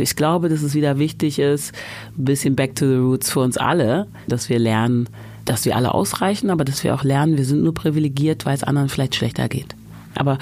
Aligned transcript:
Ich 0.00 0.16
glaube, 0.16 0.48
dass 0.48 0.62
es 0.62 0.74
wieder 0.74 0.98
wichtig 0.98 1.38
ist, 1.38 1.72
ein 2.16 2.24
bisschen 2.24 2.56
back 2.56 2.74
to 2.76 2.86
the 2.86 2.96
roots 2.96 3.30
für 3.30 3.40
uns 3.40 3.56
alle, 3.56 4.06
dass 4.26 4.48
wir 4.48 4.58
lernen, 4.58 5.08
dass 5.44 5.64
wir 5.64 5.76
alle 5.76 5.94
ausreichen, 5.94 6.50
aber 6.50 6.64
dass 6.64 6.84
wir 6.84 6.94
auch 6.94 7.04
lernen, 7.04 7.36
wir 7.36 7.44
sind 7.44 7.62
nur 7.62 7.74
privilegiert, 7.74 8.46
weil 8.46 8.54
es 8.54 8.64
anderen 8.64 8.88
vielleicht 8.88 9.14
schlechter 9.14 9.48
geht. 9.48 9.74
Aber 10.14 10.38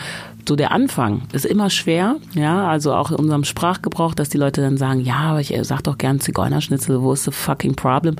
so 0.48 0.56
der 0.56 0.72
Anfang 0.72 1.22
ist 1.32 1.45
immer 1.45 1.71
schwer, 1.71 2.16
ja, 2.34 2.69
also 2.69 2.95
auch 2.95 3.11
in 3.11 3.16
unserem 3.16 3.45
Sprachgebrauch, 3.45 4.14
dass 4.14 4.29
die 4.29 4.38
Leute 4.38 4.61
dann 4.61 4.77
sagen, 4.77 5.01
ja, 5.01 5.17
aber 5.17 5.40
ich 5.40 5.54
äh, 5.54 5.65
sag 5.65 5.83
doch 5.83 5.99
gern 5.99 6.21
Zigeunerschnitzel, 6.21 7.03
wo 7.03 7.13
ist 7.13 7.25
the 7.25 7.31
fucking 7.31 7.75
problem? 7.75 8.17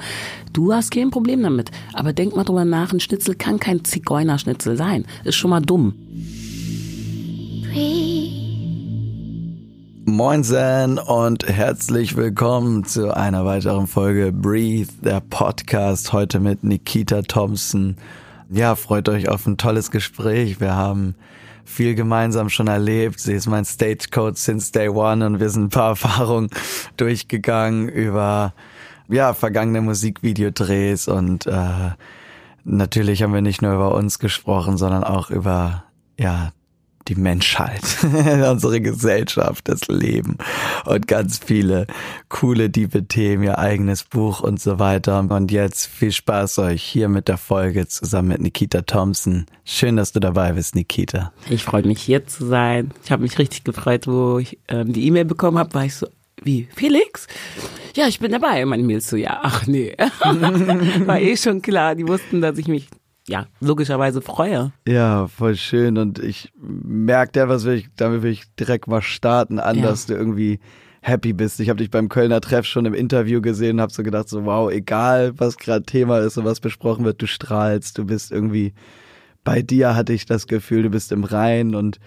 Du 0.53 0.73
hast 0.73 0.91
kein 0.91 1.11
Problem 1.11 1.43
damit, 1.43 1.71
aber 1.95 2.13
denk 2.13 2.37
mal 2.37 2.45
drüber 2.45 2.65
nach, 2.65 2.93
ein 2.93 3.01
Schnitzel 3.01 3.37
kann 3.37 3.61
kein 3.61 3.85
Zigeunerschnitzel 3.85 4.77
sein, 4.77 5.05
ist 5.25 5.37
schon 5.37 5.51
mal 5.51 5.61
dumm. 5.61 5.95
Moinsen 10.09 11.01
und 11.01 11.49
herzlich 11.49 12.15
willkommen 12.15 12.85
zu 12.85 13.13
einer 13.13 13.45
weiteren 13.45 13.89
Folge 13.89 14.31
Breathe, 14.31 14.93
der 15.03 15.19
Podcast, 15.19 16.13
heute 16.13 16.39
mit 16.39 16.63
Nikita 16.63 17.23
Thompson. 17.23 17.97
Ja, 18.49 18.77
freut 18.77 19.09
euch 19.09 19.29
auf 19.29 19.49
ein 19.49 19.57
tolles 19.57 19.91
Gespräch. 19.91 20.61
Wir 20.61 20.77
haben 20.77 21.17
viel 21.65 21.97
gemeinsam 21.97 22.51
schon 22.51 22.69
erlebt. 22.69 23.19
Sie 23.19 23.33
ist 23.33 23.49
mein 23.49 23.65
Stagecoach 23.65 24.37
since 24.37 24.71
day 24.71 24.89
one 24.89 25.27
und 25.27 25.41
wir 25.41 25.51
sind 25.51 25.65
ein 25.65 25.71
paar 25.71 25.89
Erfahrungen 25.99 26.51
durchgegangen 26.97 27.89
über 27.89 28.55
ja 29.09 29.35
vergangene 29.35 29.81
Musikvideodrehs 29.81 31.09
und 31.09 31.49
äh, 31.49 31.91
natürlich 32.63 33.25
haben 33.25 33.35
wir 33.35 33.43
nicht 33.43 33.61
nur 33.61 33.75
über 33.75 33.93
uns 33.93 34.21
gesprochen, 34.21 34.77
sondern 34.77 35.03
auch 35.03 35.31
über 35.31 35.83
ja 36.17 36.53
die 37.09 37.15
Menschheit, 37.15 37.83
unsere 38.03 38.81
Gesellschaft, 38.81 39.69
das 39.69 39.89
Leben 39.89 40.39
und 40.85 41.07
ganz 41.07 41.39
viele 41.39 41.87
coole, 42.29 42.71
diebe 42.71 43.07
Themen, 43.07 43.45
ihr 43.45 43.59
eigenes 43.59 44.05
Buch 44.05 44.41
und 44.41 44.61
so 44.61 44.79
weiter. 44.79 45.19
Und 45.19 45.51
jetzt 45.51 45.87
viel 45.87 46.13
Spaß 46.13 46.59
euch 46.61 46.83
hier 46.83 47.09
mit 47.09 47.29
der 47.29 47.39
Folge 47.39 47.87
zusammen 47.89 48.29
mit 48.29 48.41
Nikita 48.41 48.83
Thompson. 48.83 49.47
Schön, 49.65 49.97
dass 49.97 50.13
du 50.13 50.21
dabei 50.21 50.53
bist, 50.53 50.75
Nikita. 50.75 51.33
Ich 51.49 51.65
freue 51.65 51.83
mich 51.83 52.01
hier 52.01 52.27
zu 52.27 52.47
sein. 52.47 52.93
Ich 53.05 53.11
habe 53.11 53.23
mich 53.23 53.39
richtig 53.39 53.65
gefreut, 53.65 54.07
wo 54.07 54.39
ich 54.39 54.59
ähm, 54.69 54.93
die 54.93 55.07
E-Mail 55.07 55.25
bekommen 55.25 55.59
habe, 55.59 55.75
war 55.75 55.85
ich 55.85 55.95
so, 55.95 56.07
wie, 56.43 56.69
Felix? 56.75 57.27
Ja, 57.95 58.07
ich 58.07 58.19
bin 58.19 58.31
dabei. 58.31 58.65
Meine 58.67 58.83
Mails 58.83 59.09
so, 59.09 59.17
ja, 59.17 59.41
ach 59.43 59.67
nee. 59.67 59.97
war 61.07 61.19
eh 61.19 61.37
schon 61.37 61.63
klar. 61.63 61.95
Die 61.95 62.07
wussten, 62.07 62.41
dass 62.41 62.59
ich 62.59 62.69
mich 62.69 62.89
ja, 63.29 63.47
logischerweise 63.61 64.21
freue. 64.21 64.73
Ja, 64.87 65.27
voll 65.27 65.57
schön. 65.57 65.99
Und 65.99 66.19
ich 66.19 66.53
merke 66.61 67.33
der, 67.33 67.49
was 67.49 67.65
will 67.65 67.75
ich, 67.75 67.89
damit 67.97 68.23
will 68.23 68.33
ich 68.33 68.45
direkt 68.55 68.87
mal 68.87 69.03
starten, 69.03 69.59
an, 69.59 69.79
ja. 69.79 69.87
dass 69.87 70.07
du 70.07 70.15
irgendwie 70.15 70.61
happy 71.03 71.33
bist. 71.33 71.61
Ich 71.61 71.69
habe 71.69 71.79
dich 71.79 71.91
beim 71.91 72.09
Kölner 72.09 72.41
Treff 72.41 72.67
schon 72.67 72.85
im 72.85 72.95
Interview 72.95 73.41
gesehen 73.41 73.77
und 73.77 73.81
habe 73.83 73.93
so 73.93 74.03
gedacht, 74.03 74.29
so 74.29 74.45
wow, 74.45 74.71
egal 74.71 75.33
was 75.39 75.57
gerade 75.57 75.85
Thema 75.85 76.19
ist 76.19 76.37
und 76.37 76.45
was 76.45 76.61
besprochen 76.61 77.05
wird, 77.05 77.23
du 77.23 77.27
strahlst, 77.27 77.99
du 77.99 78.05
bist 78.05 78.33
irgendwie 78.33 78.75
bei 79.47 79.63
dir 79.63 79.95
hatte 79.95 80.13
ich 80.13 80.27
das 80.27 80.49
Gefühl, 80.49 80.83
du 80.83 80.91
bist 80.91 81.13
im 81.13 81.23
Rein 81.23 81.77
und 81.77 82.01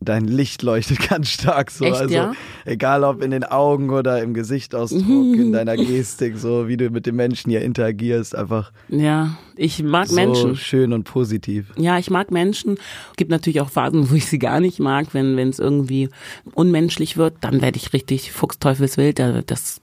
dein 0.00 0.26
Licht 0.26 0.62
leuchtet 0.62 0.98
ganz 1.08 1.28
stark 1.28 1.70
so. 1.70 1.84
Echt, 1.84 1.94
also 1.96 2.14
ja? 2.14 2.32
egal 2.64 3.04
ob 3.04 3.22
in 3.22 3.30
den 3.30 3.44
Augen 3.44 3.90
oder 3.90 4.22
im 4.22 4.34
Gesichtsausdruck, 4.34 5.36
in 5.36 5.52
deiner 5.52 5.76
Gestik, 5.76 6.36
so 6.36 6.68
wie 6.68 6.76
du 6.76 6.90
mit 6.90 7.06
den 7.06 7.16
Menschen 7.16 7.50
hier 7.50 7.62
interagierst, 7.62 8.34
einfach. 8.34 8.72
Ja, 8.88 9.36
ich 9.56 9.82
mag 9.82 10.08
so 10.08 10.14
Menschen. 10.14 10.56
Schön 10.56 10.92
und 10.92 11.04
positiv. 11.04 11.72
Ja, 11.76 11.98
ich 11.98 12.10
mag 12.10 12.30
Menschen. 12.30 12.76
Gibt 13.16 13.30
natürlich 13.30 13.60
auch 13.60 13.70
Phasen, 13.70 14.10
wo 14.10 14.14
ich 14.14 14.26
sie 14.26 14.38
gar 14.38 14.60
nicht 14.60 14.78
mag, 14.78 15.08
wenn 15.12 15.36
wenn 15.36 15.48
es 15.48 15.58
irgendwie 15.58 16.08
unmenschlich 16.54 17.16
wird, 17.16 17.36
dann 17.40 17.62
werde 17.62 17.78
ich 17.78 17.92
richtig 17.92 18.32
fuchsteufelswild. 18.32 19.18
Das 19.46 19.80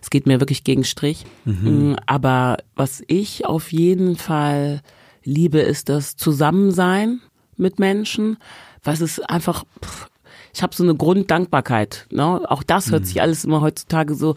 es 0.00 0.10
geht 0.10 0.26
mir 0.26 0.40
wirklich 0.40 0.64
gegen 0.64 0.84
Strich. 0.84 1.24
Mhm. 1.44 1.96
Aber 2.06 2.58
was 2.74 3.02
ich 3.06 3.46
auf 3.46 3.72
jeden 3.72 4.16
Fall 4.16 4.82
liebe, 5.24 5.60
ist 5.60 5.88
das 5.88 6.16
Zusammensein 6.16 7.20
mit 7.56 7.78
Menschen 7.78 8.36
was 8.84 9.00
ist 9.00 9.28
einfach, 9.28 9.64
pff, 9.82 10.08
ich 10.54 10.62
habe 10.62 10.74
so 10.74 10.84
eine 10.84 10.94
Grunddankbarkeit. 10.94 12.06
Ne? 12.10 12.24
Auch 12.48 12.62
das 12.62 12.90
hört 12.90 13.02
mhm. 13.02 13.06
sich 13.06 13.20
alles 13.20 13.44
immer 13.44 13.60
heutzutage 13.60 14.14
so 14.14 14.36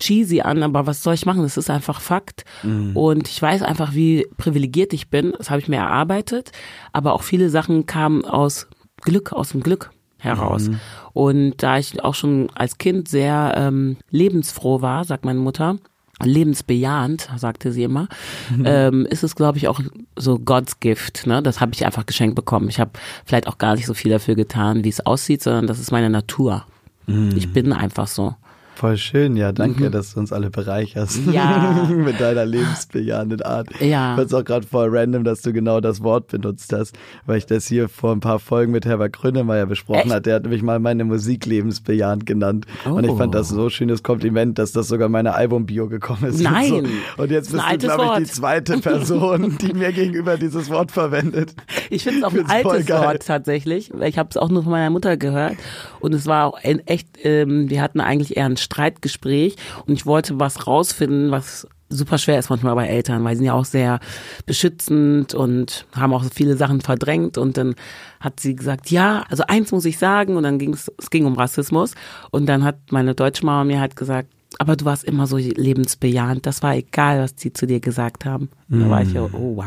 cheesy 0.00 0.40
an, 0.40 0.62
aber 0.64 0.86
was 0.86 1.02
soll 1.02 1.14
ich 1.14 1.26
machen? 1.26 1.42
Das 1.42 1.56
ist 1.56 1.70
einfach 1.70 2.00
Fakt. 2.00 2.44
Mhm. 2.64 2.96
Und 2.96 3.28
ich 3.28 3.40
weiß 3.40 3.62
einfach, 3.62 3.94
wie 3.94 4.26
privilegiert 4.36 4.92
ich 4.92 5.08
bin. 5.08 5.32
Das 5.38 5.50
habe 5.50 5.60
ich 5.60 5.68
mir 5.68 5.76
erarbeitet. 5.76 6.50
Aber 6.92 7.12
auch 7.12 7.22
viele 7.22 7.48
Sachen 7.50 7.86
kamen 7.86 8.24
aus 8.24 8.66
Glück, 9.02 9.32
aus 9.32 9.50
dem 9.50 9.62
Glück 9.62 9.90
heraus. 10.18 10.68
Mhm. 10.68 10.80
Und 11.12 11.62
da 11.62 11.78
ich 11.78 12.02
auch 12.02 12.14
schon 12.14 12.50
als 12.54 12.78
Kind 12.78 13.08
sehr 13.08 13.54
ähm, 13.56 13.96
lebensfroh 14.10 14.82
war, 14.82 15.04
sagt 15.04 15.24
meine 15.24 15.40
Mutter, 15.40 15.78
lebensbejahend, 16.24 17.28
sagte 17.36 17.72
sie 17.72 17.82
immer, 17.82 18.08
mhm. 18.50 18.64
ähm, 18.66 19.06
ist 19.06 19.22
es, 19.22 19.36
glaube 19.36 19.58
ich, 19.58 19.68
auch 19.68 19.80
so 20.16 20.38
God's 20.38 20.80
Gift. 20.80 21.26
Ne? 21.26 21.42
Das 21.42 21.60
habe 21.60 21.72
ich 21.74 21.84
einfach 21.84 22.06
geschenkt 22.06 22.36
bekommen. 22.36 22.68
Ich 22.68 22.80
habe 22.80 22.92
vielleicht 23.24 23.46
auch 23.48 23.58
gar 23.58 23.74
nicht 23.74 23.86
so 23.86 23.94
viel 23.94 24.10
dafür 24.10 24.34
getan, 24.34 24.84
wie 24.84 24.88
es 24.88 25.04
aussieht, 25.04 25.42
sondern 25.42 25.66
das 25.66 25.78
ist 25.78 25.92
meine 25.92 26.10
Natur. 26.10 26.64
Mhm. 27.06 27.32
Ich 27.36 27.52
bin 27.52 27.72
einfach 27.72 28.06
so. 28.06 28.34
Voll 28.74 28.96
schön, 28.96 29.36
ja, 29.36 29.52
danke, 29.52 29.84
mhm. 29.84 29.92
dass 29.92 30.14
du 30.14 30.20
uns 30.20 30.32
alle 30.32 30.50
bereicherst. 30.50 31.20
Ja. 31.30 31.88
Mit 31.94 32.20
deiner 32.20 32.44
lebensbejahenden 32.44 33.42
Art. 33.42 33.68
Ja. 33.80 34.12
Ich 34.12 34.16
fand 34.16 34.26
es 34.26 34.34
auch 34.34 34.44
gerade 34.44 34.66
voll 34.66 34.88
random, 34.90 35.24
dass 35.24 35.42
du 35.42 35.52
genau 35.52 35.80
das 35.80 36.02
Wort 36.02 36.28
benutzt 36.28 36.72
hast, 36.72 36.96
weil 37.26 37.38
ich 37.38 37.46
das 37.46 37.66
hier 37.66 37.88
vor 37.88 38.12
ein 38.12 38.20
paar 38.20 38.38
Folgen 38.38 38.72
mit 38.72 38.86
Herbert 38.86 39.12
Grönemeyer 39.12 39.66
besprochen 39.66 40.00
Echt? 40.00 40.10
hat. 40.10 40.26
Der 40.26 40.36
hat 40.36 40.42
nämlich 40.42 40.62
mal 40.62 40.78
meine 40.78 41.04
Musik 41.04 41.46
lebensbejahend 41.46 42.26
genannt. 42.26 42.66
Oh. 42.86 42.94
Und 42.94 43.04
ich 43.04 43.12
fand 43.12 43.34
das 43.34 43.50
so 43.50 43.64
ein 43.64 43.70
schönes 43.70 44.02
Kompliment, 44.02 44.58
dass 44.58 44.72
das 44.72 44.88
sogar 44.88 45.08
meine 45.08 45.34
Album-Bio 45.34 45.88
gekommen 45.88 46.24
ist. 46.24 46.40
Nein. 46.42 46.72
Und, 46.72 46.86
so. 46.86 47.22
und 47.22 47.30
jetzt 47.30 47.52
bist 47.52 47.64
du, 47.70 47.78
glaube 47.78 48.22
ich, 48.22 48.28
die 48.28 48.34
zweite 48.34 48.78
Person, 48.78 49.58
die 49.60 49.74
mir 49.74 49.92
gegenüber 49.92 50.36
dieses 50.38 50.70
Wort 50.70 50.92
verwendet. 50.92 51.54
Ich 51.90 52.04
finde 52.04 52.20
es 52.20 52.24
auch 52.24 52.32
ein 52.32 52.48
altes 52.48 52.88
Wort 52.88 53.26
tatsächlich. 53.26 53.92
Ich 54.02 54.18
habe 54.18 54.30
es 54.30 54.38
auch 54.38 54.48
nur 54.48 54.62
von 54.62 54.72
meiner 54.72 54.88
Mutter 54.88 55.18
gehört. 55.18 55.56
Und 56.00 56.14
es 56.14 56.26
war 56.26 56.46
auch 56.46 56.58
echt, 56.62 57.06
ähm, 57.22 57.68
wir 57.68 57.82
hatten 57.82 58.00
eigentlich 58.00 58.36
eher 58.36 58.46
einen 58.46 58.56
Streitgespräch 58.62 59.56
und 59.86 59.94
ich 59.94 60.06
wollte 60.06 60.40
was 60.40 60.66
rausfinden, 60.66 61.30
was 61.30 61.66
super 61.92 62.18
schwer 62.18 62.38
ist 62.38 62.50
manchmal 62.50 62.74
bei 62.74 62.86
Eltern, 62.86 63.22
weil 63.24 63.34
sie 63.34 63.38
sind 63.38 63.46
ja 63.46 63.52
auch 63.54 63.64
sehr 63.64 64.00
beschützend 64.46 65.34
und 65.34 65.86
haben 65.94 66.14
auch 66.14 66.24
viele 66.32 66.56
Sachen 66.56 66.80
verdrängt 66.80 67.38
und 67.38 67.56
dann 67.56 67.74
hat 68.20 68.40
sie 68.40 68.56
gesagt, 68.56 68.90
ja, 68.90 69.24
also 69.28 69.44
eins 69.46 69.72
muss 69.72 69.84
ich 69.84 69.98
sagen 69.98 70.36
und 70.36 70.44
dann 70.44 70.58
ging 70.58 70.72
es, 70.72 70.90
es 70.98 71.10
ging 71.10 71.26
um 71.26 71.34
Rassismus 71.34 71.94
und 72.30 72.46
dann 72.46 72.64
hat 72.64 72.76
meine 72.90 73.14
deutsche 73.14 73.44
Mama 73.44 73.64
mir 73.64 73.80
halt 73.80 73.96
gesagt, 73.96 74.28
aber 74.58 74.76
du 74.76 74.84
warst 74.84 75.04
immer 75.04 75.26
so 75.26 75.36
lebensbejahend, 75.36 76.46
das 76.46 76.62
war 76.62 76.74
egal, 76.74 77.22
was 77.22 77.34
sie 77.36 77.52
zu 77.52 77.66
dir 77.66 77.80
gesagt 77.80 78.24
haben. 78.24 78.50
Mm. 78.68 78.80
Da 78.80 78.90
war 78.90 79.02
ich 79.02 79.12
ja, 79.12 79.22
oh 79.22 79.56
wow. 79.56 79.66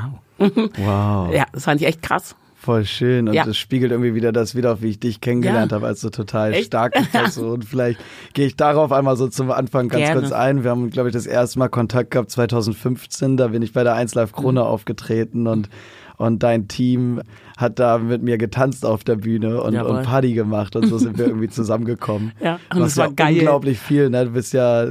Wow. 0.78 1.34
Ja, 1.34 1.46
das 1.52 1.64
fand 1.64 1.82
ich 1.82 1.88
echt 1.88 2.02
krass. 2.02 2.36
Voll 2.66 2.84
schön 2.86 3.28
und 3.28 3.36
Ja. 3.36 3.46
das 3.46 3.58
spiegelt 3.58 3.92
irgendwie 3.92 4.16
wieder 4.16 4.32
das 4.32 4.56
wieder, 4.56 4.82
wie 4.82 4.90
ich 4.90 5.00
dich 5.00 5.22
kennengelernt 5.22 5.72
Ja. 5.72 5.76
habe, 5.76 5.86
als 5.86 6.02
so 6.02 6.10
total 6.10 6.52
Echt? 6.54 6.66
starke 6.68 7.00
Person. 7.12 7.62
Vielleicht 7.62 8.00
gehe 8.34 8.48
ich 8.48 8.56
darauf 8.56 8.92
einmal 8.92 9.16
so 9.18 9.28
zum 9.28 9.52
Anfang 9.52 9.88
ganz 9.88 10.04
Gerne. 10.04 10.22
kurz 10.22 10.32
ein. 10.32 10.64
Wir 10.64 10.72
haben, 10.72 10.90
glaube 10.90 11.10
ich, 11.10 11.14
das 11.14 11.28
erste 11.28 11.60
Mal 11.60 11.70
Kontakt 11.70 12.10
gehabt 12.10 12.32
2015. 12.32 13.38
Da 13.38 13.50
bin 13.50 13.62
ich 13.62 13.72
bei 13.72 13.84
der 13.84 13.94
1 13.94 14.16
Live 14.16 14.32
Krone 14.32 14.62
Mhm. 14.62 14.66
aufgetreten 14.66 15.46
und 15.48 15.70
und 16.18 16.44
dein 16.44 16.70
Team 16.70 17.22
hat 17.58 17.80
da 17.80 17.98
mit 17.98 18.22
mir 18.22 18.38
getanzt 18.38 18.86
auf 18.86 19.04
der 19.04 19.16
Bühne 19.16 19.62
und, 19.62 19.74
Jawohl. 19.74 19.98
und 19.98 20.04
Party 20.04 20.34
gemacht 20.34 20.76
und 20.76 20.88
so 20.88 20.98
sind 20.98 21.18
wir 21.18 21.28
irgendwie 21.28 21.50
zusammengekommen. 21.50 22.34
Ja, 22.42 22.60
und 22.74 22.82
es 22.84 22.98
war 22.98 23.08
ja 23.08 23.12
geil. 23.16 23.34
unglaublich 23.36 23.80
viel, 23.80 24.10
ne? 24.10 24.26
Du 24.26 24.32
bist 24.32 24.54
ja 24.54 24.88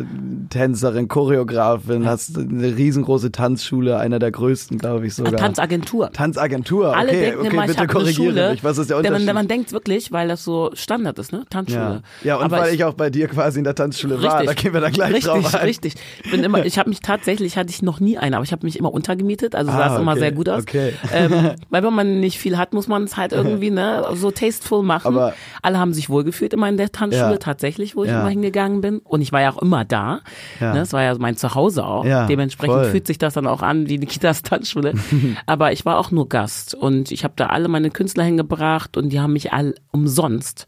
Tänzerin, 0.51 1.09
Choreografin, 1.09 2.07
hast 2.07 2.39
eine 2.39 2.77
riesengroße 2.77 3.33
Tanzschule, 3.33 3.99
einer 3.99 4.19
der 4.19 4.31
größten, 4.31 4.79
glaube 4.79 5.07
ich 5.07 5.15
sogar. 5.15 5.37
Tanzagentur. 5.37 6.11
Tanzagentur, 6.13 6.89
okay, 6.91 6.99
Alle 6.99 7.13
denken 7.13 7.39
okay, 7.41 7.49
immer, 7.49 7.65
ich 7.65 7.71
bitte 7.77 7.87
korrigiere 7.87 8.15
Schule. 8.15 8.51
mich. 8.53 8.65
Was 8.65 8.79
ist 8.79 8.91
der 8.91 8.97
Unterschied? 8.99 9.27
man, 9.27 9.35
man 9.35 9.49
denkt 9.49 9.73
wirklich, 9.73 10.13
weil 10.13 10.29
das 10.29 10.45
so 10.45 10.71
Standard 10.75 11.19
ist, 11.19 11.33
ne? 11.33 11.39
ja. 11.39 11.45
Tanzschule. 11.51 12.03
ja, 12.23 12.37
und 12.37 12.45
Aber 12.45 12.59
weil 12.59 12.75
ich, 12.75 12.85
auch 12.85 12.95
bei 12.95 13.11
dir 13.11 13.29
quasi 13.29 13.59
in 13.59 13.65
der 13.65 13.75
Tanzschule 13.75 14.23
war, 14.23 14.41
Richtig. 14.41 14.47
da 14.57 14.63
gehen 14.63 14.73
wir 14.75 14.81
da 14.81 14.91
gleich 14.91 15.13
richtig, 15.15 15.25
drauf 15.33 15.55
ein. 15.55 15.61
Richtig, 15.67 15.95
Ich 16.25 16.31
bin 16.31 16.43
immer, 16.45 16.65
ich 16.65 16.79
habe 16.79 16.89
mich 16.89 17.01
tatsächlich, 17.01 17.57
hatte 17.57 17.71
ich 17.71 17.83
noch 17.83 18.01
nie 18.01 18.19
eine, 18.19 18.37
aber 18.37 18.45
ich 18.45 18.53
habe 18.53 18.65
mich 18.67 18.79
immer 18.79 18.93
untergemietet, 18.93 19.55
also 19.55 19.71
Ah, 19.71 19.77
sah 19.77 19.95
es 19.95 20.01
immer 20.01 20.13
okay, 20.13 20.21
sehr 20.21 20.33
gut 20.33 20.49
aus. 20.49 20.63
okay. 20.63 20.93
Ähm, 21.13 21.51
weil 21.71 21.83
wenn 21.83 21.95
man 21.95 22.21
nicht 22.21 22.39
viel 22.39 22.54
hat, 22.57 22.73
muss 22.73 22.89
man 22.89 23.05
es 23.05 23.17
halt 23.17 23.33
irgendwie 23.33 23.71
ne, 23.71 24.05
so 24.15 24.31
tasteful 24.31 24.83
machen. 24.83 25.07
Aber- 25.09 25.35
Alle 25.63 25.79
haben 25.79 25.93
sich 25.93 26.09
wohlgefühlt 26.11 26.53
immer 26.53 26.69
in 26.69 26.77
der 26.77 26.93
Tanzschule, 26.93 27.33
Ja. 27.33 27.37
tatsächlich, 27.39 27.97
wo 27.97 28.05
ich 28.05 28.11
Ja. 28.11 28.21
immer 28.21 28.29
hingegangen 28.31 28.81
bin. 28.81 28.99
Und 28.99 29.21
ich 29.21 29.33
war 29.33 29.41
ja 29.41 29.51
auch 29.53 29.59
immer 29.63 29.85
da. 29.85 30.21
Ja. 30.61 30.73
Ne, 30.73 30.81
das 30.81 30.93
war 30.93 31.03
ja 31.03 31.15
mein 31.19 31.37
Zuhause 31.37 31.85
auch. 31.87 32.05
Dementsprechend 32.27 32.75
voll. 32.75 32.85
fühlt 32.91 33.07
sich 33.07 33.19
das 33.19 33.35
dann 33.35 33.47
auch 33.47 33.63
an 33.63 33.89
wie 33.89 33.99
Nikitas 33.99 34.43
Tanzschule. 34.43 34.95
aber 35.47 35.73
ich 35.73 35.85
war 35.85 35.99
auch 35.99 36.11
nur 36.11 36.29
Gast 36.29 36.75
und 36.75 37.11
ich 37.11 37.25
habe 37.25 37.35
da 37.37 37.47
alle 37.47 37.69
meine 37.69 37.91
Künstler 37.91 38.25
hingebracht 38.25 38.97
und 38.97 39.11
die 39.11 39.21
haben 39.21 39.33
mich 39.33 39.53
all 39.53 39.75
umsonst 39.93 40.67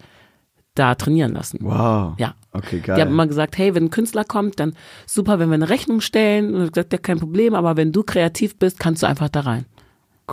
da 0.74 0.94
trainieren 0.94 1.32
lassen. 1.32 1.58
Wow. 1.62 2.14
Ja. 2.18 2.34
Okay, 2.52 2.80
geil. 2.80 2.96
Die 2.96 3.02
haben 3.02 3.10
immer 3.10 3.26
gesagt, 3.26 3.56
hey, 3.58 3.74
wenn 3.74 3.84
ein 3.84 3.90
Künstler 3.90 4.24
kommt, 4.24 4.60
dann 4.60 4.74
super, 5.06 5.38
wenn 5.38 5.48
wir 5.48 5.54
eine 5.54 5.68
Rechnung 5.70 6.00
stellen. 6.00 6.54
Und 6.54 6.64
ich 6.64 6.72
gesagt, 6.72 6.92
ja, 6.92 6.98
kein 6.98 7.18
Problem, 7.18 7.54
aber 7.54 7.76
wenn 7.76 7.92
du 7.92 8.02
kreativ 8.02 8.58
bist, 8.58 8.78
kannst 8.78 9.02
du 9.02 9.06
einfach 9.06 9.28
da 9.30 9.40
rein. 9.40 9.64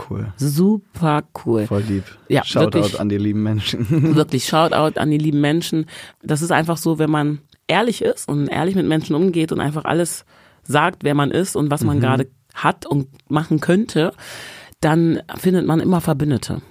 Cool. 0.10 0.34
Super 0.38 1.24
cool. 1.46 1.68
Voll 1.68 1.84
lieb. 1.88 2.04
Ja, 2.28 2.44
Shoutout 2.44 2.80
wirklich. 2.80 3.00
an 3.00 3.10
die 3.10 3.18
lieben 3.18 3.44
Menschen. 3.44 3.88
Wirklich 4.16 4.46
Shoutout 4.46 5.00
an 5.00 5.12
die 5.12 5.18
lieben 5.18 5.42
Menschen. 5.42 5.86
Das 6.22 6.42
ist 6.42 6.52
einfach 6.52 6.78
so, 6.78 7.00
wenn 7.00 7.10
man 7.10 7.40
ehrlich 7.68 8.02
ist 8.02 8.28
und 8.28 8.48
ehrlich 8.48 8.76
mit 8.76 8.88
Menschen 8.88 9.16
umgeht 9.16 9.52
und 9.52 9.60
einfach 9.60 9.86
alles 9.86 10.26
sagt, 10.64 11.04
wer 11.04 11.16
man 11.16 11.32
ist 11.32 11.56
und 11.56 11.72
was 11.72 11.84
man 11.84 12.00
gerade 12.00 12.28
hat 12.54 12.86
und 12.86 13.08
machen 13.30 13.60
könnte, 13.60 14.14
dann 14.80 15.22
findet 15.38 15.66
man 15.66 15.80
immer 15.80 16.02
Verbündete. 16.02 16.62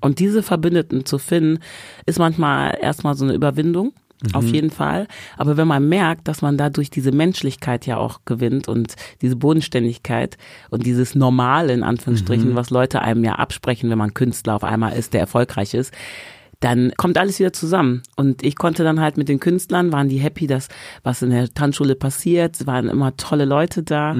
Und 0.00 0.18
diese 0.18 0.42
Verbündeten 0.42 1.06
zu 1.06 1.18
finden, 1.18 1.60
ist 2.04 2.18
manchmal 2.18 2.76
erstmal 2.80 3.14
so 3.14 3.24
eine 3.24 3.34
Überwindung. 3.34 3.92
Auf 4.32 4.44
jeden 4.46 4.70
Fall. 4.70 5.06
Aber 5.36 5.56
wenn 5.56 5.68
man 5.68 5.88
merkt, 5.88 6.26
dass 6.26 6.42
man 6.42 6.56
dadurch 6.56 6.90
diese 6.90 7.12
Menschlichkeit 7.12 7.86
ja 7.86 7.98
auch 7.98 8.20
gewinnt 8.24 8.66
und 8.66 8.96
diese 9.22 9.36
Bodenständigkeit 9.36 10.36
und 10.70 10.84
dieses 10.86 11.14
Normale 11.14 11.72
in 11.72 11.84
Anführungsstrichen, 11.84 12.56
was 12.56 12.70
Leute 12.70 13.00
einem 13.00 13.22
ja 13.22 13.34
absprechen, 13.34 13.90
wenn 13.90 13.98
man 13.98 14.14
Künstler 14.14 14.56
auf 14.56 14.64
einmal 14.64 14.96
ist, 14.96 15.14
der 15.14 15.20
erfolgreich 15.20 15.74
ist, 15.74 15.94
dann 16.60 16.92
kommt 16.96 17.16
alles 17.18 17.38
wieder 17.38 17.52
zusammen. 17.52 18.02
Und 18.16 18.42
ich 18.42 18.56
konnte 18.56 18.82
dann 18.82 19.00
halt 19.00 19.16
mit 19.16 19.28
den 19.28 19.38
Künstlern, 19.38 19.92
waren 19.92 20.08
die 20.08 20.18
happy, 20.18 20.48
dass 20.48 20.68
was 21.04 21.22
in 21.22 21.30
der 21.30 21.48
Tanzschule 21.48 21.94
passiert. 21.94 22.56
Es 22.56 22.66
waren 22.66 22.88
immer 22.88 23.16
tolle 23.16 23.44
Leute 23.44 23.84
da. 23.84 24.14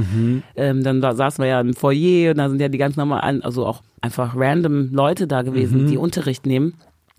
Ähm, 0.55 0.85
dann 0.85 1.01
da 1.01 1.15
saßen 1.15 1.43
wir 1.43 1.49
ja 1.49 1.61
im 1.61 1.75
Foyer 1.75 2.31
und 2.31 2.39
da 2.39 2.49
sind 2.49 2.61
ja 2.61 2.69
die 2.69 2.79
ganz 2.79 2.97
normalen, 2.97 3.43
also 3.43 3.67
auch 3.67 3.83
einfach 4.01 4.37
random 4.37 4.93
Leute 4.93 5.27
da 5.27 5.43
gewesen, 5.43 5.89
die 5.89 5.97
Unterricht 5.97 6.47
nehmen. 6.47 6.75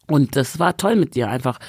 Und 0.08 0.36
das 0.36 0.58
war 0.58 0.78
toll 0.78 0.96
mit 0.96 1.16
dir, 1.16 1.30
einfach 1.30 1.60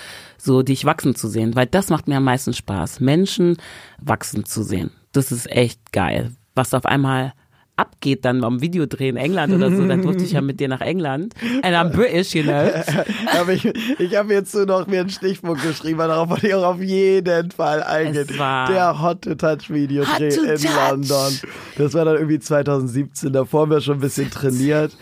so 0.40 0.62
dich 0.62 0.84
wachsen 0.84 1.14
zu 1.14 1.28
sehen, 1.28 1.54
weil 1.54 1.66
das 1.66 1.90
macht 1.90 2.08
mir 2.08 2.16
am 2.16 2.24
meisten 2.24 2.52
Spaß, 2.52 3.00
Menschen 3.00 3.56
wachsen 4.00 4.44
zu 4.44 4.62
sehen. 4.62 4.90
Das 5.12 5.32
ist 5.32 5.50
echt 5.50 5.92
geil. 5.92 6.32
Was 6.54 6.74
auf 6.74 6.86
einmal 6.86 7.32
abgeht 7.80 8.26
dann 8.26 8.42
beim 8.42 8.60
Videodreh 8.60 9.08
in 9.08 9.16
England 9.16 9.54
oder 9.54 9.74
so, 9.74 9.86
dann 9.86 10.02
durfte 10.02 10.22
ich 10.22 10.32
ja 10.32 10.42
mit 10.42 10.60
dir 10.60 10.68
nach 10.68 10.82
England. 10.82 11.34
And 11.62 11.74
I'm 11.74 11.90
British, 11.90 12.34
you 12.34 12.42
know. 12.42 12.68
Ich, 13.52 13.64
ich 13.98 14.16
habe 14.16 14.34
jetzt 14.34 14.54
nur 14.54 14.66
noch 14.66 14.86
mir 14.86 15.00
einen 15.00 15.08
Stichpunkt 15.10 15.62
geschrieben, 15.62 15.98
weil 15.98 16.08
darauf 16.08 16.28
wollte 16.28 16.48
ich 16.48 16.54
auch 16.54 16.74
auf 16.74 16.80
jeden 16.80 17.50
Fall 17.50 17.82
eingehen. 17.82 18.26
Der 18.28 19.00
Hot 19.00 19.22
to 19.22 19.34
Touch 19.34 19.70
Videodreh 19.70 20.28
to 20.28 20.42
in 20.42 20.56
Touch. 20.56 20.90
London. 20.90 21.40
Das 21.78 21.94
war 21.94 22.04
dann 22.04 22.16
irgendwie 22.16 22.38
2017. 22.38 23.32
Davor 23.32 23.62
haben 23.62 23.70
wir 23.70 23.80
schon 23.80 23.94
ein 23.94 24.00
bisschen 24.00 24.30
trainiert. 24.30 24.92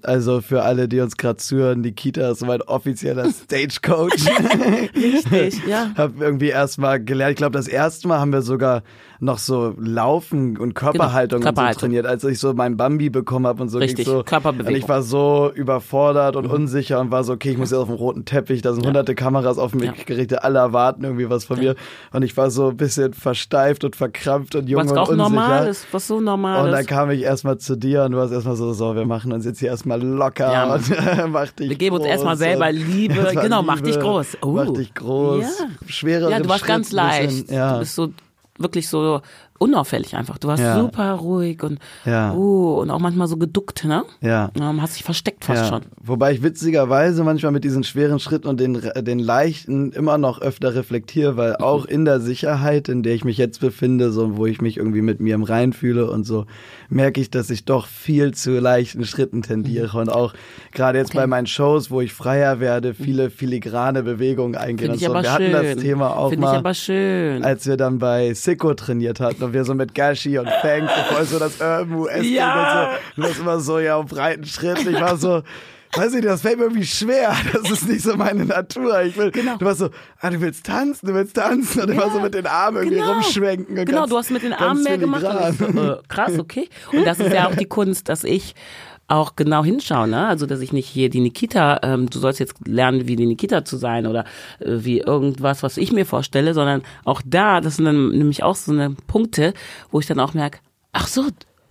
Also 0.00 0.40
für 0.40 0.62
alle, 0.62 0.88
die 0.88 1.00
uns 1.00 1.16
gerade 1.16 1.36
zuhören, 1.36 1.82
Nikita 1.82 2.30
ist 2.30 2.44
mein 2.44 2.62
offizieller 2.62 3.30
Stagecoach. 3.30 4.26
Richtig, 4.96 5.66
ja. 5.66 5.92
Hab 5.96 6.20
irgendwie 6.20 6.48
erstmal 6.48 7.02
gelernt. 7.02 7.32
Ich 7.32 7.36
glaube, 7.36 7.56
das 7.58 7.68
erste 7.68 8.08
Mal 8.08 8.18
haben 8.18 8.32
wir 8.32 8.42
sogar 8.42 8.82
noch 9.22 9.38
so 9.38 9.72
Laufen 9.78 10.58
und 10.58 10.74
Körperhaltung, 10.74 11.36
und 11.38 11.42
so 11.42 11.46
Körperhaltung. 11.46 11.80
trainiert, 11.80 12.06
als 12.06 12.24
ich 12.24 12.40
so 12.40 12.52
mein 12.54 12.76
Bambi 12.76 13.08
bekommen 13.08 13.46
habe 13.46 13.62
und 13.62 13.68
so. 13.68 13.78
Richtig, 13.78 14.04
so, 14.04 14.24
Körperbewegung. 14.24 14.72
Und 14.74 14.78
ich 14.78 14.88
war 14.88 15.02
so 15.02 15.50
überfordert 15.54 16.34
und 16.34 16.46
unsicher 16.46 16.98
und 17.00 17.12
war 17.12 17.22
so, 17.22 17.32
okay, 17.32 17.52
ich 17.52 17.56
muss 17.58 17.70
jetzt 17.70 17.78
auf 17.78 17.86
dem 17.88 17.94
roten 17.94 18.24
Teppich, 18.24 18.62
da 18.62 18.72
sind 18.72 18.84
hunderte 18.84 19.14
Kameras 19.14 19.58
auf 19.58 19.74
mich 19.74 19.84
Ja. 19.84 19.92
gerichtet, 20.04 20.42
alle 20.42 20.58
erwarten 20.58 21.04
irgendwie 21.04 21.30
was 21.30 21.44
von 21.44 21.58
mir. 21.60 21.76
Und 22.12 22.22
ich 22.22 22.36
war 22.36 22.50
so 22.50 22.70
ein 22.70 22.76
bisschen 22.76 23.14
versteift 23.14 23.84
und 23.84 23.94
verkrampft 23.94 24.56
und 24.56 24.68
jung 24.68 24.82
Was 24.82 24.90
und 24.90 24.98
auch 24.98 25.08
unsicher. 25.08 25.28
normal 25.30 25.68
ist, 25.68 25.86
was 25.92 26.08
so 26.08 26.20
normal 26.20 26.64
Und 26.64 26.72
dann 26.72 26.80
ist. 26.80 26.86
kam 26.88 27.10
ich 27.12 27.22
erstmal 27.22 27.58
zu 27.58 27.76
dir 27.76 28.02
und 28.04 28.12
du 28.12 28.18
warst 28.18 28.32
erstmal 28.32 28.56
so, 28.56 28.72
so, 28.72 28.96
wir 28.96 29.06
machen 29.06 29.32
uns 29.32 29.44
jetzt 29.44 29.60
hier 29.60 29.68
erstmal 29.68 30.02
locker 30.02 30.52
Ja, 30.52 30.74
und 30.74 30.82
mach 31.32 31.50
dich 31.52 31.70
Wir 31.70 31.76
geben 31.76 31.94
uns 31.96 32.06
erstmal 32.06 32.36
selber 32.36 32.72
Liebe. 32.72 33.14
Erstmal 33.22 33.44
Genau, 33.44 33.62
mach 33.62 33.80
dich 33.80 33.94
Liebe, 33.94 34.00
groß. 34.04 34.38
Oh. 34.42 34.48
Mach 34.48 34.72
dich 34.72 34.92
groß. 34.94 35.44
Ja. 35.60 35.66
Schwerer 35.86 36.30
Ja, 36.30 36.40
du 36.40 36.48
warst 36.48 36.66
ganz 36.66 36.90
leicht. 36.90 37.50
Ja. 37.50 37.74
Du 37.74 37.78
bist 37.80 37.94
so 37.94 38.08
wirklich 38.58 38.88
so 38.88 39.22
unauffällig 39.62 40.16
einfach. 40.16 40.38
Du 40.38 40.48
warst 40.48 40.62
Ja. 40.62 40.78
super 40.80 41.12
ruhig 41.12 41.62
und 41.62 41.78
Ja. 42.04 42.34
uh, 42.34 42.80
und 42.80 42.90
auch 42.90 42.98
manchmal 42.98 43.28
so 43.28 43.36
geduckt, 43.36 43.84
ne? 43.84 44.02
ja. 44.20 44.50
Ähm, 44.60 44.82
hast 44.82 44.96
dich 44.96 45.04
versteckt 45.04 45.44
fast 45.44 45.62
ja. 45.62 45.68
schon. 45.68 45.82
Wobei 46.02 46.32
ich 46.32 46.42
witzigerweise 46.42 47.24
manchmal 47.24 47.52
mit 47.52 47.64
diesen 47.64 47.84
schweren 47.84 48.18
Schritten 48.18 48.48
und 48.48 48.60
den, 48.60 48.80
den 49.00 49.18
leichten 49.18 49.92
immer 49.92 50.18
noch 50.18 50.40
öfter 50.40 50.74
reflektiere, 50.74 51.36
weil 51.36 51.56
auch 51.56 51.84
in 51.84 52.04
der 52.04 52.20
Sicherheit, 52.20 52.88
in 52.88 53.02
der 53.02 53.14
ich 53.14 53.24
mich 53.24 53.38
jetzt 53.38 53.60
befinde, 53.60 54.10
so 54.12 54.36
wo 54.36 54.46
ich 54.46 54.60
mich 54.60 54.76
irgendwie 54.76 55.02
mit 55.02 55.20
mir 55.20 55.34
im 55.34 55.42
Rein 55.42 55.72
fühle 55.72 56.10
und 56.10 56.24
so, 56.24 56.46
merke 56.88 57.20
ich, 57.20 57.30
dass 57.30 57.50
ich 57.50 57.64
doch 57.64 57.86
viel 57.86 58.32
zu 58.34 58.58
leichten 58.58 59.04
Schritten 59.04 59.42
tendiere 59.42 59.98
und 59.98 60.08
auch 60.10 60.34
gerade 60.72 60.98
jetzt 60.98 61.10
Okay. 61.10 61.18
bei 61.18 61.26
meinen 61.26 61.46
Shows, 61.46 61.90
wo 61.90 62.00
ich 62.00 62.12
freier 62.12 62.58
werde, 62.60 62.94
viele 62.94 63.30
filigrane 63.30 64.02
Bewegungen 64.02 64.56
eingehen 64.56 64.78
Finde 64.78 64.92
und 64.92 64.98
ich 65.00 65.06
so. 65.06 65.10
aber 65.12 65.22
Wir 65.22 65.30
schön. 65.46 65.54
hatten 65.56 65.66
das 65.74 65.82
Thema 65.82 66.16
auch 66.16 66.30
Finde 66.30 66.46
ich 66.46 66.50
mal 66.52 66.58
aber 66.58 66.74
schön. 66.74 67.44
als 67.44 67.66
wir 67.66 67.76
dann 67.76 67.98
bei 67.98 68.32
Sicko 68.34 68.74
trainiert 68.74 69.20
hatten 69.20 69.51
und 69.52 69.54
wir 69.54 69.64
so 69.64 69.74
mit 69.74 69.94
Gashi 69.94 70.38
und 70.38 70.48
Fang 70.62 70.88
voll 71.10 71.24
so 71.26 71.38
das 71.38 71.60
Urban 71.60 71.92
US 71.94 72.26
Ja. 72.26 72.54
und 72.54 72.94
so, 73.16 73.22
du 73.22 73.28
warst 73.28 73.40
immer 73.40 73.60
so 73.60 73.78
ja 73.78 73.96
auf 73.96 74.06
breiten 74.06 74.44
Schritten. 74.46 74.88
Ich 74.94 75.00
war 75.00 75.16
so, 75.18 75.42
weiß 75.94 76.14
ich, 76.14 76.24
das 76.24 76.40
fällt 76.40 76.56
mir 76.56 76.64
irgendwie 76.64 76.86
schwer. 76.86 77.34
Das 77.52 77.70
ist 77.70 77.86
nicht 77.88 78.02
so 78.02 78.16
meine 78.16 78.46
Natur. 78.46 79.02
Ich 79.02 79.16
will, 79.18 79.30
Genau. 79.30 79.58
du 79.58 79.66
warst 79.66 79.80
so, 79.80 79.90
ah, 80.20 80.30
du 80.30 80.40
willst 80.40 80.64
tanzen, 80.64 81.06
du 81.06 81.14
willst 81.14 81.36
tanzen 81.36 81.82
und 81.82 81.90
immer 81.90 82.10
so 82.10 82.20
mit 82.20 82.32
den 82.32 82.46
Armen 82.46 82.78
irgendwie 82.78 82.96
Genau. 82.96 83.12
rumschwenken. 83.12 83.78
Und 83.78 83.84
Genau, 83.84 84.00
ganz, 84.00 84.10
du 84.10 84.16
hast 84.16 84.30
mit 84.30 84.42
den 84.42 84.54
Armen 84.54 84.82
mehr 84.82 84.96
gemacht. 84.96 85.22
so, 85.58 85.66
äh, 85.66 85.96
krass, 86.08 86.38
okay. 86.38 86.68
Und 86.92 87.04
das 87.06 87.20
ist 87.20 87.32
ja 87.32 87.46
auch 87.48 87.54
die 87.54 87.66
Kunst, 87.66 88.08
dass 88.08 88.24
ich 88.24 88.54
auch 89.08 89.36
genau 89.36 89.64
hinschaue, 89.64 90.08
ne? 90.08 90.26
Also 90.26 90.46
dass 90.46 90.60
ich 90.60 90.72
nicht 90.72 90.88
hier 90.88 91.10
die 91.10 91.20
Nikita, 91.20 91.80
ähm, 91.82 92.08
du 92.08 92.18
sollst 92.18 92.40
jetzt 92.40 92.54
lernen, 92.66 93.06
wie 93.06 93.16
die 93.16 93.26
Nikita 93.26 93.64
zu 93.64 93.76
sein 93.76 94.06
oder 94.06 94.24
äh, 94.60 94.78
wie 94.84 94.98
irgendwas, 94.98 95.62
was 95.62 95.76
ich 95.76 95.92
mir 95.92 96.06
vorstelle, 96.06 96.54
sondern 96.54 96.82
auch 97.04 97.20
da, 97.24 97.60
das 97.60 97.76
sind 97.76 97.84
dann 97.84 98.10
nämlich 98.10 98.42
auch 98.42 98.56
so 98.56 98.72
eine 98.72 98.96
Punkte, 99.06 99.54
wo 99.90 100.00
ich 100.00 100.06
dann 100.06 100.20
auch 100.20 100.34
merke, 100.34 100.60
ach 100.92 101.08
so, 101.08 101.24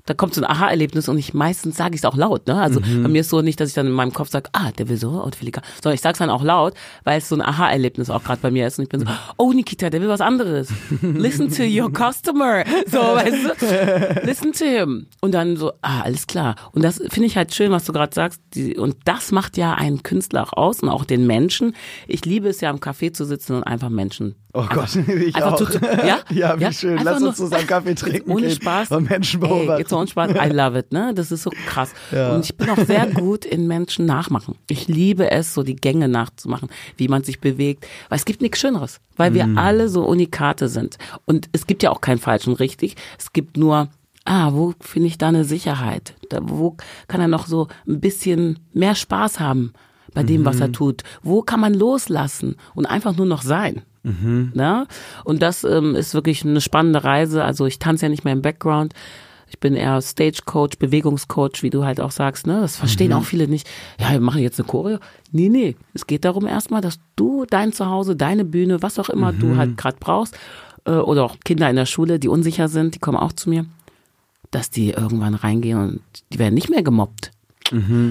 da 0.06 0.14
kommt 0.14 0.34
so 0.34 0.42
ein 0.42 0.50
Aha-Erlebnis 0.50 1.10
und 1.10 1.18
ich 1.18 1.34
meistens 1.34 1.78
sage 1.78 1.96
ich 1.96 2.02
es 2.02 2.06
auch 2.06 2.16
laut, 2.16 2.48
ne? 2.48 2.62
Also 2.62 2.80
bei 2.80 3.08
mir 3.08 3.22
ist 3.22 3.30
so 3.30 3.42
nicht, 3.42 3.60
dass 3.60 3.70
ich 3.70 3.76
dann 3.76 3.88
in 3.88 3.94
meinem 3.94 4.14
Kopf 4.14 4.30
sage, 4.30 4.50
ah, 4.54 4.72
der 4.72 4.90
will 4.90 4.98
so 4.98 5.22
Outfiliger, 5.22 5.62
sondern 5.76 5.96
ich 5.96 6.02
sage 6.02 6.14
es 6.14 6.20
dann 6.20 6.30
auch 6.30 6.44
laut, 6.44 6.74
weil 7.04 7.18
es 7.18 7.30
so 7.30 7.36
ein 7.36 7.42
Aha-Erlebnis 7.42 8.10
auch 8.10 8.24
gerade 8.24 8.42
bei 8.42 8.52
mir 8.52 8.68
ist 8.68 8.80
und 8.80 8.84
ich 8.84 8.90
bin 8.90 9.02
so, 9.02 9.06
oh 9.38 9.52
Nikita, 9.52 9.90
der 9.90 10.02
will 10.02 10.10
was 10.10 10.22
anderes. 10.22 10.70
Listen 11.02 11.50
to 11.50 11.64
your 11.64 11.92
customer. 11.92 12.64
So, 12.88 13.00
weißt 13.00 13.62
du? 13.62 14.26
Listen 14.26 14.54
to 14.54 14.66
him. 14.66 15.08
Und 15.22 15.34
dann 15.34 15.58
so, 15.58 15.74
ah, 15.82 16.02
alles 16.02 16.28
klar. 16.28 16.56
Und 16.72 16.84
das 16.84 16.98
finde 17.10 17.26
ich 17.26 17.38
halt 17.38 17.54
schön, 17.54 17.72
was 17.72 17.86
du 17.86 17.94
gerade 17.94 18.14
sagst. 18.14 18.42
Und 18.78 18.98
das 19.06 19.32
macht 19.32 19.58
ja 19.58 19.74
einen 19.74 20.04
Künstler 20.04 20.44
auch 20.44 20.54
aus 20.54 20.82
und 20.82 20.90
auch 20.90 21.06
den 21.06 21.28
Menschen. 21.28 21.76
Ich 22.08 22.26
liebe 22.26 22.50
es 22.50 22.62
ja 22.62 22.70
im 22.70 22.78
Café 22.78 23.14
zu 23.14 23.26
sitzen 23.26 23.56
und 23.56 23.64
einfach 23.64 23.90
Menschen. 23.90 24.36
Oh 24.54 24.66
Gott, 24.70 24.96
ich 25.08 25.36
einfach 25.36 25.54
auch. 25.54 25.58
zu- 25.70 25.80
ja? 25.80 26.20
ja, 26.30 26.60
wie 26.60 26.64
Ja, 26.64 26.72
schön. 26.72 26.98
einfach 26.98 27.14
Lass 27.14 27.24
uns 27.24 27.38
zusammen 27.38 27.68
Kaffee 27.68 27.96
trinken 27.96 28.32
Ohne 28.32 28.50
Spaß. 28.52 28.92
und 28.92 29.10
Menschen 29.10 29.42
Ey, 29.42 29.48
beobachten. 29.48 29.80
jetzt 29.80 29.94
ohne 29.94 30.08
Spaß. 30.08 30.32
I 30.32 30.50
love 30.54 30.78
it, 30.80 30.92
ne? 30.92 31.14
Das 31.16 31.32
ist 31.32 31.44
so 31.44 31.52
krass. 31.68 31.94
Ja. 32.12 32.34
Und 32.36 32.44
ich 32.46 32.56
bin 32.58 32.70
auch 32.70 32.78
sehr 32.86 33.08
gut 33.08 33.46
in 33.46 33.68
Menschen 33.68 34.06
nachmachen. 34.06 34.56
Ich 34.70 34.88
liebe 34.88 35.32
es, 35.32 35.54
so 35.54 35.64
die 35.64 35.76
Gänge 35.76 36.08
nachzumachen, 36.10 36.70
wie 36.98 37.08
man 37.08 37.24
sich 37.24 37.40
bewegt. 37.40 37.88
Weil 38.10 38.18
es 38.18 38.26
gibt 38.26 38.42
nichts 38.42 38.60
Schöneres. 38.60 39.00
Weil 39.16 39.34
wir 39.34 39.48
alle 39.56 39.88
so 39.90 40.04
Unikate 40.06 40.68
sind. 40.68 40.98
Und 41.26 41.48
es 41.54 41.66
gibt 41.68 41.84
ja 41.84 41.92
auch 41.92 42.02
kein 42.02 42.18
falsch 42.18 42.48
und 42.48 42.60
richtig. 42.60 42.96
Es 43.18 43.32
gibt 43.34 43.56
nur, 43.58 43.88
ah, 44.26 44.50
wo 44.54 44.74
finde 44.82 45.08
ich 45.08 45.18
da 45.18 45.30
eine 45.30 45.46
Sicherheit? 45.46 46.16
Da, 46.30 46.40
wo 46.42 46.76
kann 47.08 47.22
er 47.22 47.28
noch 47.28 47.48
so 47.48 47.68
ein 47.88 48.00
bisschen 48.02 48.60
mehr 48.74 48.96
Spaß 48.96 49.40
haben 49.40 49.74
bei 50.14 50.24
dem, 50.24 50.44
was 50.44 50.60
er 50.60 50.72
tut? 50.74 51.04
Wo 51.24 51.42
kann 51.42 51.60
man 51.62 51.74
loslassen 51.74 52.56
und 52.76 52.86
einfach 52.86 53.16
nur 53.16 53.26
noch 53.28 53.44
sein? 53.44 53.84
Ne? 54.54 54.88
Und 55.24 55.42
das 55.42 55.64
ähm, 55.64 55.96
ist 55.96 56.14
wirklich 56.14 56.46
eine 56.46 56.62
spannende 56.62 57.04
Reise. 57.04 57.44
Also 57.44 57.66
ich 57.66 57.80
tanze 57.80 58.06
ja 58.06 58.10
nicht 58.10 58.24
mehr 58.24 58.34
im 58.34 58.42
Background. 58.42 58.94
Ich 59.48 59.60
bin 59.60 59.76
eher 59.76 60.02
Stagecoach, 60.02 60.80
Bewegungscoach, 60.80 61.62
wie 61.62 61.70
du 61.70 61.84
halt 61.84 62.00
auch 62.00 62.12
sagst. 62.12 62.48
Ne? 62.48 62.62
Das 62.62 62.78
verstehen 62.78 63.12
auch 63.12 63.26
viele 63.26 63.50
nicht. 63.50 63.70
Ja, 64.00 64.12
wir 64.12 64.22
machen 64.22 64.42
jetzt 64.42 64.60
eine 64.60 64.68
Choreo. 64.68 64.98
Nee, 65.32 65.50
nee. 65.50 65.76
Es 65.94 66.08
geht 66.08 66.24
darum 66.24 66.48
erstmal, 66.48 66.82
dass 66.82 67.00
du 67.18 67.46
dein 67.50 67.74
Zuhause, 67.74 68.16
deine 68.16 68.46
Bühne, 68.46 68.82
was 68.82 68.98
auch 68.98 69.10
immer 69.10 69.34
du 69.34 69.58
halt 69.58 69.76
gerade 69.78 69.98
brauchst, 70.00 70.38
äh, 70.86 70.92
oder 70.92 71.26
auch 71.26 71.38
Kinder 71.44 71.70
in 71.70 71.76
der 71.76 71.86
Schule, 71.86 72.18
die 72.18 72.30
unsicher 72.30 72.70
sind, 72.70 72.96
die 72.96 73.00
kommen 73.00 73.18
auch 73.18 73.34
zu 73.34 73.50
mir, 73.50 73.66
dass 74.52 74.70
die 74.70 74.92
irgendwann 74.92 75.36
reingehen 75.36 75.80
und 75.80 76.02
die 76.32 76.40
werden 76.40 76.54
nicht 76.54 76.70
mehr 76.70 76.84
gemobbt. 76.84 77.32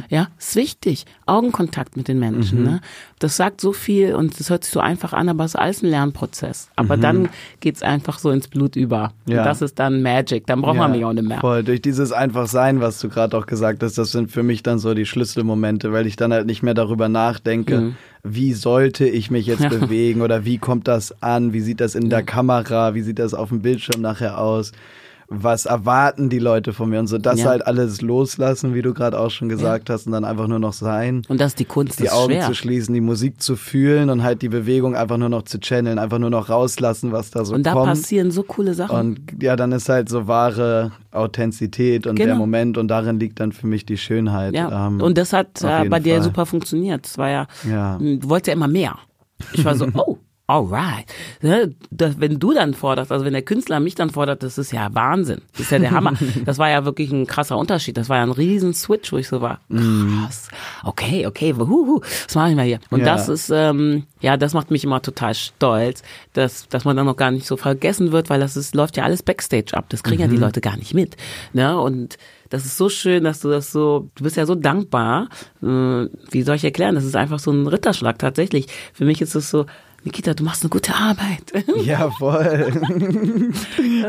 Ja, 0.09 0.29
ist 0.39 0.57
wichtig. 0.57 1.05
Augenkontakt 1.27 1.97
mit 1.97 2.09
den 2.09 2.19
Menschen. 2.19 2.63
Ne? 2.65 2.81
Das 3.19 3.37
sagt 3.37 3.61
so 3.61 3.73
viel 3.73 4.15
und 4.15 4.39
das 4.41 4.51
hört 4.51 4.65
sich 4.65 4.73
so 4.73 4.81
einfach 4.81 5.13
an, 5.13 5.29
aber 5.29 5.45
es 5.45 5.55
ist 5.55 5.61
alles 5.61 5.83
ein 5.83 5.91
Lernprozess. 5.91 6.71
Aber 6.77 6.97
dann 6.97 7.29
geht's 7.61 7.83
einfach 7.83 8.19
so 8.19 8.31
ins 8.31 8.49
Blut 8.49 8.77
über. 8.77 9.13
Ja. 9.27 9.39
Und 9.39 9.45
das 9.47 9.63
ist 9.63 9.79
dann 9.79 10.03
Magic. 10.03 10.47
Dann 10.47 10.63
braucht 10.63 10.77
man 10.77 10.93
mich 10.93 11.05
auch 11.05 11.13
nicht 11.13 11.29
mehr. 11.29 11.41
Voll, 11.41 11.63
durch 11.63 11.83
dieses 11.83 12.13
einfach 12.13 12.47
Sein, 12.47 12.81
was 12.81 12.99
du 13.01 13.09
gerade 13.09 13.37
auch 13.37 13.47
gesagt 13.47 13.83
hast, 13.83 13.99
das 13.99 14.13
sind 14.13 14.31
für 14.31 14.43
mich 14.43 14.63
dann 14.63 14.79
so 14.79 14.95
die 14.95 15.07
Schlüsselmomente, 15.07 15.93
weil 15.93 16.07
ich 16.07 16.17
dann 16.17 16.33
halt 16.33 16.47
nicht 16.47 16.63
mehr 16.63 16.75
darüber 16.75 17.09
nachdenke, 17.09 17.95
wie 18.23 18.53
sollte 18.55 19.07
ich 19.07 19.31
mich 19.31 19.47
jetzt 19.47 19.61
Ja. 19.61 19.69
bewegen 19.69 20.23
oder 20.23 20.45
wie 20.45 20.59
kommt 20.59 20.89
das 20.89 21.23
an, 21.23 21.53
wie 21.53 21.61
sieht 21.61 21.81
das 21.81 21.95
in 21.95 22.09
der 22.11 22.23
Kamera, 22.23 22.95
wie 22.95 23.03
sieht 23.03 23.19
das 23.19 23.35
auf 23.35 23.51
dem 23.51 23.61
Bildschirm 23.63 24.01
nachher 24.01 24.39
aus. 24.39 24.73
Was 25.33 25.65
erwarten 25.65 26.29
die 26.29 26.41
Leute 26.41 26.73
von 26.73 26.91
mir 26.91 26.99
und 26.99 27.07
so 27.07 27.17
das 27.17 27.39
Ja. 27.41 27.47
halt 27.51 27.65
alles 27.65 28.03
loslassen, 28.03 28.75
wie 28.75 28.83
du 28.83 28.93
gerade 28.93 29.17
auch 29.17 29.31
schon 29.31 29.49
gesagt 29.49 29.89
hast, 29.89 30.07
und 30.07 30.13
dann 30.13 30.25
einfach 30.25 30.49
nur 30.49 30.59
noch 30.59 30.73
sein 30.73 31.23
Und 31.29 31.41
das 31.41 31.53
ist 31.53 31.61
die 31.61 31.65
Kunst, 31.67 32.01
die 32.01 32.11
Augen 32.11 32.33
schwer. 32.33 32.47
zu 32.47 32.55
schließen, 32.55 32.93
die 32.95 33.01
Musik 33.01 33.41
zu 33.41 33.55
fühlen 33.55 34.11
und 34.11 34.25
halt 34.25 34.43
die 34.43 34.49
Bewegung 34.49 34.97
einfach 34.97 35.19
nur 35.19 35.29
noch 35.29 35.43
zu 35.43 35.61
channeln, 35.61 36.01
einfach 36.01 36.19
nur 36.19 36.31
noch 36.31 36.49
rauslassen, 36.49 37.13
was 37.13 37.31
da 37.31 37.45
so 37.45 37.55
Und 37.55 37.65
da 37.65 37.75
kommt. 37.75 37.87
passieren 37.87 38.33
so 38.33 38.43
coole 38.43 38.75
Sachen. 38.75 38.97
Und 38.99 39.43
ja, 39.43 39.55
dann 39.55 39.71
ist 39.71 39.89
halt 39.89 40.09
so 40.09 40.27
wahre 40.27 40.91
Authentizität 41.13 42.09
und 42.09 42.19
der 42.19 42.27
Genau. 42.27 42.39
Moment 42.39 42.77
und 42.77 42.89
darin 42.89 43.21
liegt 43.21 43.39
dann 43.39 43.53
für 43.53 43.69
mich 43.69 43.87
die 43.87 43.99
Schönheit. 43.99 44.55
ja. 44.55 44.89
Ähm, 44.89 45.01
und 45.01 45.17
das 45.17 45.33
hat 45.33 45.63
äh, 45.63 45.89
bei 45.89 46.01
dir 46.01 46.15
Fall. 46.17 46.25
super 46.25 46.45
funktioniert. 46.47 47.07
Es 47.07 47.19
war 47.19 47.31
ja, 47.31 47.47
Ja. 47.69 47.99
du 47.99 48.29
wolltest 48.29 48.49
ja 48.49 48.55
immer 48.55 48.69
mehr. 48.69 48.97
Ich 49.53 49.65
war 49.65 49.77
so, 49.77 49.87
oh, 49.95 50.19
alright. 50.51 51.07
Ne, 51.43 51.75
das, 51.91 52.21
wenn 52.21 52.39
du 52.39 52.53
dann 52.53 52.75
forderst, 52.75 53.13
also 53.13 53.25
wenn 53.25 53.33
der 53.33 53.43
Künstler 53.43 53.81
mich 53.81 53.95
dann 53.95 54.11
fordert, 54.11 54.43
das 54.43 54.59
ist 54.59 54.73
ja 54.73 54.89
Wahnsinn. 54.93 55.43
Das 55.53 55.61
ist 55.63 55.71
ja 55.73 55.79
der 55.79 55.91
Hammer. 55.93 56.15
Das 56.45 56.59
war 56.59 56.69
ja 56.71 56.85
wirklich 56.85 57.11
ein 57.13 57.27
krasser 57.27 57.57
Unterschied. 57.57 57.97
Das 57.97 58.09
war 58.09 58.17
ja 58.17 58.23
ein 58.23 58.31
riesen 58.33 58.75
Switch, 58.75 59.13
wo 59.13 59.17
ich 59.19 59.29
so 59.29 59.41
war. 59.41 59.61
Krass. 59.71 60.49
Okay, 60.85 61.27
okay, 61.27 61.57
wuhu, 61.57 62.01
was 62.27 62.35
mache 62.35 62.51
ich 62.51 62.57
mal 62.57 62.65
hier? 62.65 62.81
Und 62.91 63.01
Ja. 63.01 63.07
das 63.07 63.29
ist, 63.29 63.51
ähm, 63.55 64.05
ja, 64.21 64.37
das 64.37 64.55
macht 64.55 64.71
mich 64.71 64.85
immer 64.85 65.01
total 65.03 65.35
stolz, 65.35 66.03
dass, 66.33 66.69
dass 66.69 66.85
man 66.85 66.97
dann 66.97 67.07
noch 67.07 67.17
gar 67.17 67.31
nicht 67.31 67.47
so 67.47 67.57
vergessen 67.57 68.13
wird, 68.13 68.31
weil 68.31 68.41
das 68.41 68.57
ist, 68.57 68.75
läuft 68.75 68.97
ja 68.97 69.05
alles 69.05 69.23
Backstage 69.23 69.75
ab. 69.77 69.87
Das 69.89 70.03
kriegen 70.03 70.21
ja 70.23 70.29
die 70.29 70.37
Leute 70.37 70.61
gar 70.61 70.77
nicht 70.77 70.95
mit. 70.95 71.17
Ne? 71.53 71.79
Und 71.79 72.17
das 72.49 72.65
ist 72.65 72.77
so 72.77 72.89
schön, 72.89 73.23
dass 73.25 73.41
du 73.41 73.49
das 73.49 73.71
so, 73.71 74.11
du 74.17 74.25
bist 74.25 74.37
ja 74.37 74.45
so 74.47 74.55
dankbar. 74.57 75.29
Äh, 75.63 75.67
wie 75.67 76.43
soll 76.43 76.57
ich 76.57 76.65
erklären? 76.65 76.95
Das 76.97 77.05
ist 77.05 77.15
einfach 77.17 77.39
so 77.39 77.51
ein 77.53 77.67
Ritterschlag 77.67 78.19
tatsächlich. 78.19 78.67
Für 78.93 79.05
mich 79.05 79.21
ist 79.21 79.35
es 79.37 79.51
so, 79.51 79.67
Nikita, 80.03 80.33
du 80.35 80.45
machst 80.45 80.63
eine 80.63 80.71
gute 80.71 80.95
Arbeit. 80.95 81.53
Ja, 81.85 82.11
voll. 82.11 82.73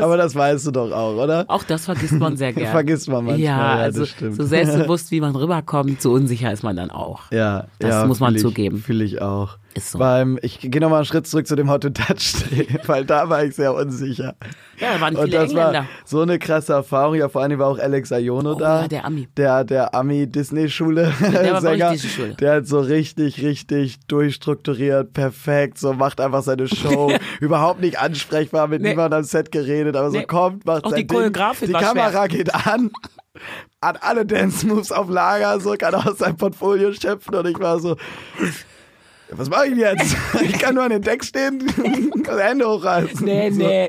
Aber 0.00 0.16
das 0.16 0.34
weißt 0.34 0.66
du 0.66 0.70
doch 0.70 0.90
auch, 0.92 1.16
oder? 1.22 1.44
Auch 1.48 1.64
das 1.64 1.84
vergisst 1.86 2.12
man 2.14 2.36
sehr 2.36 2.52
gerne. 2.52 2.70
Vergisst 2.70 3.08
man 3.08 3.24
manchmal, 3.24 3.40
Ja, 3.40 3.76
ja, 3.76 3.82
also 3.82 4.00
das 4.00 4.10
stimmt. 4.10 4.36
so 4.36 4.44
selbstbewusst, 4.44 5.10
wie 5.10 5.20
man 5.20 5.34
rüberkommt, 5.36 6.00
so 6.00 6.12
unsicher 6.12 6.52
ist 6.52 6.62
man 6.62 6.76
dann 6.76 6.90
auch. 6.90 7.30
Ja, 7.30 7.66
Das 7.78 7.90
ja, 7.90 8.06
muss 8.06 8.20
man 8.20 8.34
ich, 8.34 8.42
zugeben. 8.42 8.78
Fühle 8.78 9.04
ich 9.04 9.20
auch. 9.20 9.58
Ist 9.74 9.92
so. 9.92 9.98
Beim, 9.98 10.38
ich 10.42 10.58
gehe 10.60 10.80
nochmal 10.80 10.98
einen 10.98 11.06
Schritt 11.06 11.26
zurück 11.26 11.46
zu 11.46 11.56
dem 11.56 11.70
Hot 11.70 11.82
to 11.82 11.90
Touch 11.90 12.34
weil 12.86 13.04
da 13.06 13.28
war 13.30 13.42
ich 13.44 13.54
sehr 13.56 13.72
unsicher. 13.74 14.34
Ja, 14.78 14.94
da 14.94 15.00
waren 15.00 15.16
Und 15.16 15.24
viele 15.26 15.38
das 15.38 15.50
Engländer. 15.50 15.78
war 15.80 15.86
so 16.04 16.20
eine 16.20 16.38
krasse 16.38 16.72
Erfahrung. 16.74 17.14
Ja, 17.14 17.28
vor 17.28 17.40
allem 17.42 17.58
war 17.58 17.68
auch 17.68 17.78
Alex 17.78 18.12
Ayono 18.12 18.52
Oh, 18.52 18.58
da. 18.58 18.82
ja, 18.82 18.88
der 18.88 19.04
Ami. 19.06 19.28
Der, 19.36 19.64
der 19.64 19.94
Ami-Disney-Schule. 19.94 21.12
der 21.20 21.60
Sänger. 21.60 21.92
Disney-Schule. 21.92 22.34
Der 22.34 22.54
hat 22.56 22.66
so 22.66 22.80
richtig, 22.80 23.40
richtig 23.42 24.00
durchstrukturiert, 24.08 25.12
perfekt, 25.14 25.78
so 25.78 25.92
macht 25.94 26.20
einfach 26.20 26.42
seine 26.42 26.68
Show. 26.68 27.12
Überhaupt 27.40 27.80
nicht 27.80 27.98
ansprechbar, 27.98 28.66
mit 28.68 28.82
Nee. 28.82 28.90
niemandem 28.90 29.18
am 29.18 29.24
Set 29.24 29.52
geredet, 29.52 29.96
aber 29.96 30.10
so 30.10 30.18
Nee. 30.18 30.26
kommt, 30.26 30.66
macht 30.66 30.84
Auch 30.84 30.90
sein 30.90 31.00
die 31.00 31.06
Ding. 31.06 31.16
Choreografin 31.16 31.68
Die 31.68 31.74
war 31.74 31.80
Kamera 31.82 32.26
geht 32.26 32.54
an. 32.54 32.90
Hat 33.80 34.02
alle 34.02 34.26
Dance-Moves 34.26 34.92
auf 34.92 35.08
Lager, 35.08 35.58
so 35.60 35.74
kann 35.78 35.94
aus 35.94 36.18
seinem 36.18 36.36
Portfolio 36.36 36.92
schöpfen 36.92 37.34
und 37.34 37.46
ich 37.46 37.58
war 37.58 37.80
so, 37.80 37.96
was 39.36 39.48
mache 39.50 39.66
ich 39.66 39.70
denn 39.70 39.80
jetzt? 39.80 40.16
Ich 40.42 40.58
kann 40.58 40.74
nur 40.74 40.84
an 40.84 40.90
den 40.90 41.02
Deck 41.02 41.24
stehen 41.24 41.62
und 42.14 42.28
Hände 42.28 42.66
hochreißen. 42.68 43.24
Nee, 43.24 43.50
so. 43.50 43.58
nee. 43.58 43.88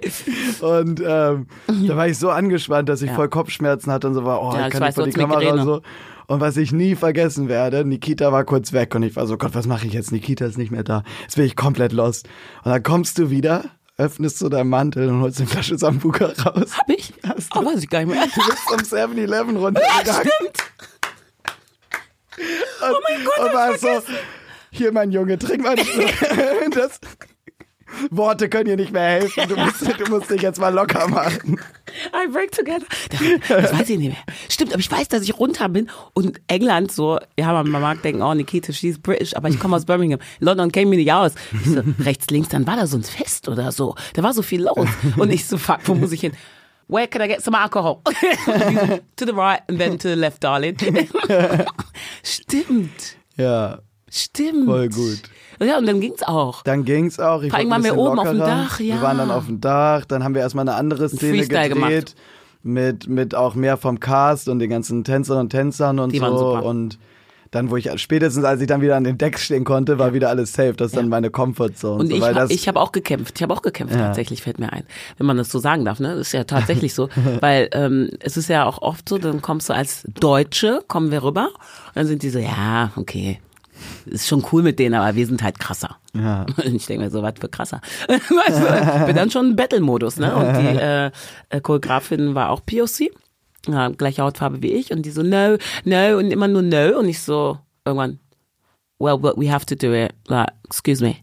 Und 0.61 0.99
ähm, 1.05 1.47
da 1.87 1.95
war 1.97 2.07
ich 2.07 2.17
so 2.17 2.29
angespannt, 2.29 2.89
dass 2.89 3.01
ich 3.01 3.09
Ja. 3.09 3.15
voll 3.15 3.29
Kopfschmerzen 3.29 3.91
hatte 3.91 4.07
und 4.07 4.13
so 4.13 4.23
war, 4.25 4.41
oh, 4.41 4.53
Ja, 4.53 4.61
ich 4.61 4.65
ich 4.67 4.71
kann 4.73 4.81
weiß, 4.81 4.95
nicht 4.97 5.15
vor 5.17 5.27
die 5.27 5.33
Kamera 5.33 5.53
und 5.53 5.63
so. 5.65 5.81
Und 6.27 6.39
was 6.39 6.55
ich 6.57 6.71
nie 6.71 6.95
vergessen 6.95 7.49
werde, 7.49 7.83
Nikita 7.85 8.31
war 8.31 8.45
kurz 8.45 8.71
weg 8.73 8.95
und 8.95 9.03
ich 9.03 9.15
war 9.15 9.27
so, 9.27 9.37
Gott, 9.37 9.53
was 9.55 9.67
mache 9.67 9.85
ich 9.87 9.93
jetzt? 9.93 10.11
Nikita 10.11 10.45
ist 10.45 10.57
nicht 10.57 10.71
mehr 10.71 10.83
da. 10.83 11.03
Jetzt 11.23 11.35
bin 11.35 11.45
ich 11.45 11.55
komplett 11.55 11.91
lost. 11.91 12.27
Und 12.63 12.71
dann 12.71 12.81
kommst 12.81 13.17
du 13.19 13.29
wieder, 13.29 13.65
öffnest 13.97 14.39
du 14.41 14.47
deinen 14.49 14.69
Mantel 14.69 15.09
und 15.09 15.21
holst 15.21 15.39
eine 15.39 15.49
Flasche 15.49 15.77
Sambuca 15.77 16.25
raus. 16.45 16.77
Hab 16.77 16.89
ich? 16.89 17.13
Hast 17.27 17.53
du? 17.53 17.59
Oh, 17.59 17.65
weiß 17.65 17.83
ich 17.83 17.89
gar 17.89 17.99
nicht 18.05 18.13
mehr. 18.15 18.25
Du 18.33 18.41
bist 18.45 18.67
zum 18.89 18.97
7-Eleven 18.99 19.57
runtergegangen. 19.57 20.05
Stimmt. 20.31 20.57
oh 22.81 22.95
mein 23.09 23.25
Gott, 23.25 23.45
Und 23.47 23.53
war 23.53 23.75
ich 23.75 23.81
so, 23.81 23.87
hier 24.73 24.91
mein 24.91 25.11
Junge, 25.11 25.37
trink 25.37 25.63
mal. 25.63 25.75
das, 26.71 26.99
Worte 28.09 28.49
können 28.49 28.65
dir 28.65 28.75
nicht 28.75 28.91
mehr 28.91 29.03
helfen. 29.03 29.43
Du 29.47 29.55
musst, 29.55 29.81
du 29.81 30.09
musst 30.09 30.29
dich 30.29 30.41
jetzt 30.41 30.59
mal 30.59 30.73
locker 30.73 31.07
machen. 31.07 31.59
I 32.13 32.27
break 32.31 32.51
together. 32.51 32.85
Das, 33.47 33.73
weiß 33.73 33.89
ich 33.89 33.97
nicht 33.97 34.09
mehr. 34.09 34.23
Stimmt, 34.49 34.73
aber 34.73 34.79
ich 34.79 34.91
weiß, 34.91 35.07
dass 35.09 35.23
ich 35.23 35.37
runter 35.37 35.69
bin 35.69 35.89
und 36.13 36.41
England 36.47 36.91
so, 36.91 37.19
ja, 37.37 37.53
man, 37.53 37.69
man 37.69 37.81
mag 37.81 38.01
denken, 38.01 38.21
oh, 38.21 38.33
Nikita, 38.33 38.73
she's 38.73 38.99
British, 38.99 39.35
aber 39.35 39.49
ich 39.49 39.59
komme 39.59 39.75
aus 39.75 39.85
Birmingham. 39.85 40.19
London 40.39 40.71
käme 40.71 40.89
mir 40.89 40.97
nicht 40.97 41.13
aus. 41.13 41.33
Ich 41.53 41.71
so, 41.71 41.83
rechts, 41.99 42.27
links, 42.27 42.49
dann 42.49 42.65
war 42.67 42.75
da 42.75 42.87
so 42.87 42.97
ein 42.97 43.03
Fest 43.03 43.47
oder 43.47 43.71
so. 43.71 43.95
Da 44.13 44.23
war 44.23 44.33
so 44.33 44.41
viel 44.41 44.63
los. 44.63 44.87
Und 45.17 45.31
ich 45.31 45.45
so, 45.45 45.57
fuck, 45.57 45.79
wo 45.85 45.93
muss 45.93 46.11
ich 46.11 46.21
hin? 46.21 46.33
Where 46.87 47.07
can 47.07 47.21
I 47.21 47.27
get 47.27 47.41
some 47.41 47.57
alcohol? 47.57 48.01
to 49.15 49.25
the 49.25 49.33
right 49.33 49.61
and 49.67 49.79
then 49.79 49.97
to 49.99 50.09
the 50.09 50.15
left, 50.15 50.43
darling. 50.43 50.77
Stimmt. 52.23 53.15
Ja, 53.37 53.79
Stimmt. 54.13 54.65
voll 54.65 54.89
gut. 54.89 55.21
Ja, 55.59 55.77
und 55.77 55.85
dann 55.87 55.99
ging's 56.01 56.21
auch. 56.23 56.61
Dann 56.63 56.85
ging's 56.85 57.19
auch. 57.19 57.41
Ich 57.41 57.49
Vor 57.49 57.59
allem 57.59 57.69
waren 57.69 57.83
wir 57.83 57.91
bisschen 57.93 58.05
oben 58.07 58.19
auf 58.19 58.27
dem 58.29 58.37
lockerer. 58.37 58.55
Dach, 58.63 58.79
ja. 58.79 58.95
Wir 58.95 59.01
waren 59.01 59.17
dann 59.17 59.31
auf 59.31 59.45
dem 59.47 59.61
Dach. 59.61 60.05
Dann 60.05 60.23
haben 60.23 60.35
wir 60.35 60.41
erstmal 60.41 60.67
eine 60.67 60.75
andere 60.77 61.07
Szene 61.09 61.37
Freestyle 61.43 61.69
gedreht. 61.69 62.15
Mit, 62.63 63.07
mit 63.09 63.35
auch 63.35 63.55
mehr 63.55 63.75
vom 63.77 63.99
Cast 63.99 64.47
und 64.49 64.59
den 64.59 64.69
ganzen 64.69 65.03
Tänzerinnen 65.03 65.45
und 65.45 65.49
Tänzern 65.49 65.99
und 65.99 66.13
Die 66.13 66.17
so. 66.19 66.23
waren 66.23 66.37
super. 66.37 66.63
Und 66.65 66.97
dann, 67.51 67.69
wo 67.69 67.75
ich 67.77 67.89
spätestens, 68.01 68.45
als 68.45 68.61
ich 68.61 68.67
dann 68.67 68.81
wieder 68.81 68.95
an 68.95 69.03
den 69.03 69.17
Decks 69.17 69.43
stehen 69.43 69.63
konnte, 69.63 69.99
war 69.99 70.13
wieder 70.13 70.29
alles 70.29 70.53
safe. 70.53 70.73
Das 70.73 70.87
ist 70.87 70.97
dann 70.97 71.07
meine 71.09 71.29
Comfortzone. 71.29 71.99
Und 71.99 72.07
so, 72.07 72.15
ich, 72.15 72.21
weil 72.21 72.33
ha- 72.33 72.39
das, 72.39 72.49
ich 72.51 72.67
habe 72.67 72.79
auch 72.79 72.91
gekämpft. 72.91 73.33
Ich 73.37 73.43
habe 73.43 73.53
auch 73.53 73.61
gekämpft, 73.61 73.95
tatsächlich 73.95 74.41
fällt 74.41 74.59
mir 74.59 74.71
ein. 74.73 74.83
Wenn 75.17 75.27
man 75.27 75.37
das 75.37 75.49
so 75.49 75.59
sagen 75.59 75.85
darf, 75.85 75.99
ne? 75.99 76.09
Das 76.15 76.27
ist 76.27 76.31
ja 76.33 76.45
tatsächlich 76.45 76.93
so. 76.93 77.09
Weil 77.41 77.69
ähm, 77.73 78.09
es 78.21 78.37
ist 78.37 78.49
ja 78.49 78.65
auch 78.65 78.81
oft 78.81 79.07
so, 79.07 79.17
dann 79.17 79.41
kommst 79.41 79.69
du 79.69 79.73
als 79.73 80.03
Deutsche, 80.19 80.83
kommen 80.87 81.11
wir 81.11 81.21
rüber, 81.23 81.47
und 81.47 81.95
dann 81.95 82.07
sind 82.07 82.23
die 82.23 82.29
so, 82.29 82.39
ja, 82.39 82.91
okay. 82.95 83.39
Ist 84.05 84.27
schon 84.27 84.45
cool 84.51 84.63
mit 84.63 84.79
denen, 84.79 84.95
aber 84.95 85.15
wir 85.15 85.25
sind 85.25 85.41
halt 85.43 85.59
krasser. 85.59 85.97
Ja. 86.13 86.45
Ich 86.63 86.85
denke 86.85 87.05
mir 87.05 87.11
so, 87.11 87.21
was 87.21 87.33
für 87.39 87.49
krasser. 87.49 87.81
du, 88.07 89.05
bin 89.05 89.15
dann 89.15 89.31
schon 89.31 89.51
im 89.51 89.55
Battle-Modus, 89.55 90.17
ne? 90.17 90.35
Und 90.35 90.57
die 90.57 90.77
äh, 90.79 91.11
äh, 91.49 91.61
Choreografin 91.61 92.35
war 92.35 92.49
auch 92.49 92.61
POC, 92.65 93.11
ja, 93.67 93.89
gleiche 93.89 94.23
Hautfarbe 94.23 94.61
wie 94.61 94.73
ich, 94.73 94.91
und 94.91 95.03
die 95.03 95.11
so, 95.11 95.23
no, 95.23 95.57
no, 95.85 96.17
und 96.17 96.31
immer 96.31 96.47
nur 96.47 96.61
no. 96.61 96.99
Und 96.99 97.07
ich 97.07 97.21
so, 97.21 97.57
irgendwann, 97.85 98.19
well, 98.99 99.17
but 99.17 99.37
we 99.37 99.51
have 99.51 99.65
to 99.65 99.75
do 99.75 99.93
it. 99.93 100.13
Like, 100.27 100.49
excuse 100.65 101.03
me. 101.03 101.15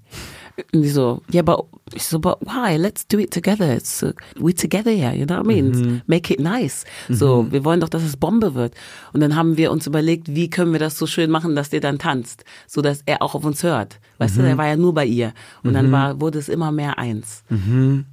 Und 0.72 0.82
die 0.82 0.90
so, 0.90 1.22
yeah, 1.32 1.42
but, 1.42 1.66
ich 1.94 2.04
so, 2.04 2.18
but 2.18 2.38
why? 2.40 2.76
Let's 2.76 3.06
do 3.06 3.18
it 3.18 3.32
together. 3.32 3.73
It's, 3.75 4.02
uh, 4.02 4.12
we 4.38 4.54
together 4.54 4.90
here, 4.90 5.14
you 5.14 5.26
know 5.26 5.38
what 5.38 5.47
I 5.47 5.49
mean? 5.49 6.02
Make 6.06 6.32
it 6.32 6.40
nice. 6.40 6.85
So, 7.09 7.50
wir 7.50 7.64
wollen 7.64 7.80
doch, 7.80 7.88
dass 7.88 8.02
es 8.02 8.16
Bombe 8.16 8.54
wird. 8.54 8.75
Und 9.12 9.20
dann 9.20 9.37
haben 9.37 9.56
wir 9.56 9.70
uns 9.70 9.87
überlegt, 9.87 10.35
wie 10.35 10.50
können 10.50 10.73
wir 10.73 10.78
das 10.78 10.97
so 10.99 11.06
schön 11.06 11.30
machen, 11.30 11.54
dass 11.54 11.70
der 11.70 11.80
dann 11.80 11.99
tanzt, 11.99 12.44
so 12.66 12.82
dass 12.82 13.02
er 13.06 13.23
auch 13.23 13.35
auf 13.35 13.44
uns 13.44 13.62
hört. 13.62 13.99
Weißt 14.18 14.37
du, 14.37 14.42
er 14.42 14.59
war 14.59 14.66
ja 14.66 14.76
nur 14.76 14.94
bei 14.94 15.06
ihr. 15.06 15.32
Und 15.62 15.75
dann 15.75 15.90
war, 15.92 16.20
wurde 16.20 16.38
es 16.38 16.49
immer 16.49 16.73
mehr 16.73 16.99
eins. 16.99 17.42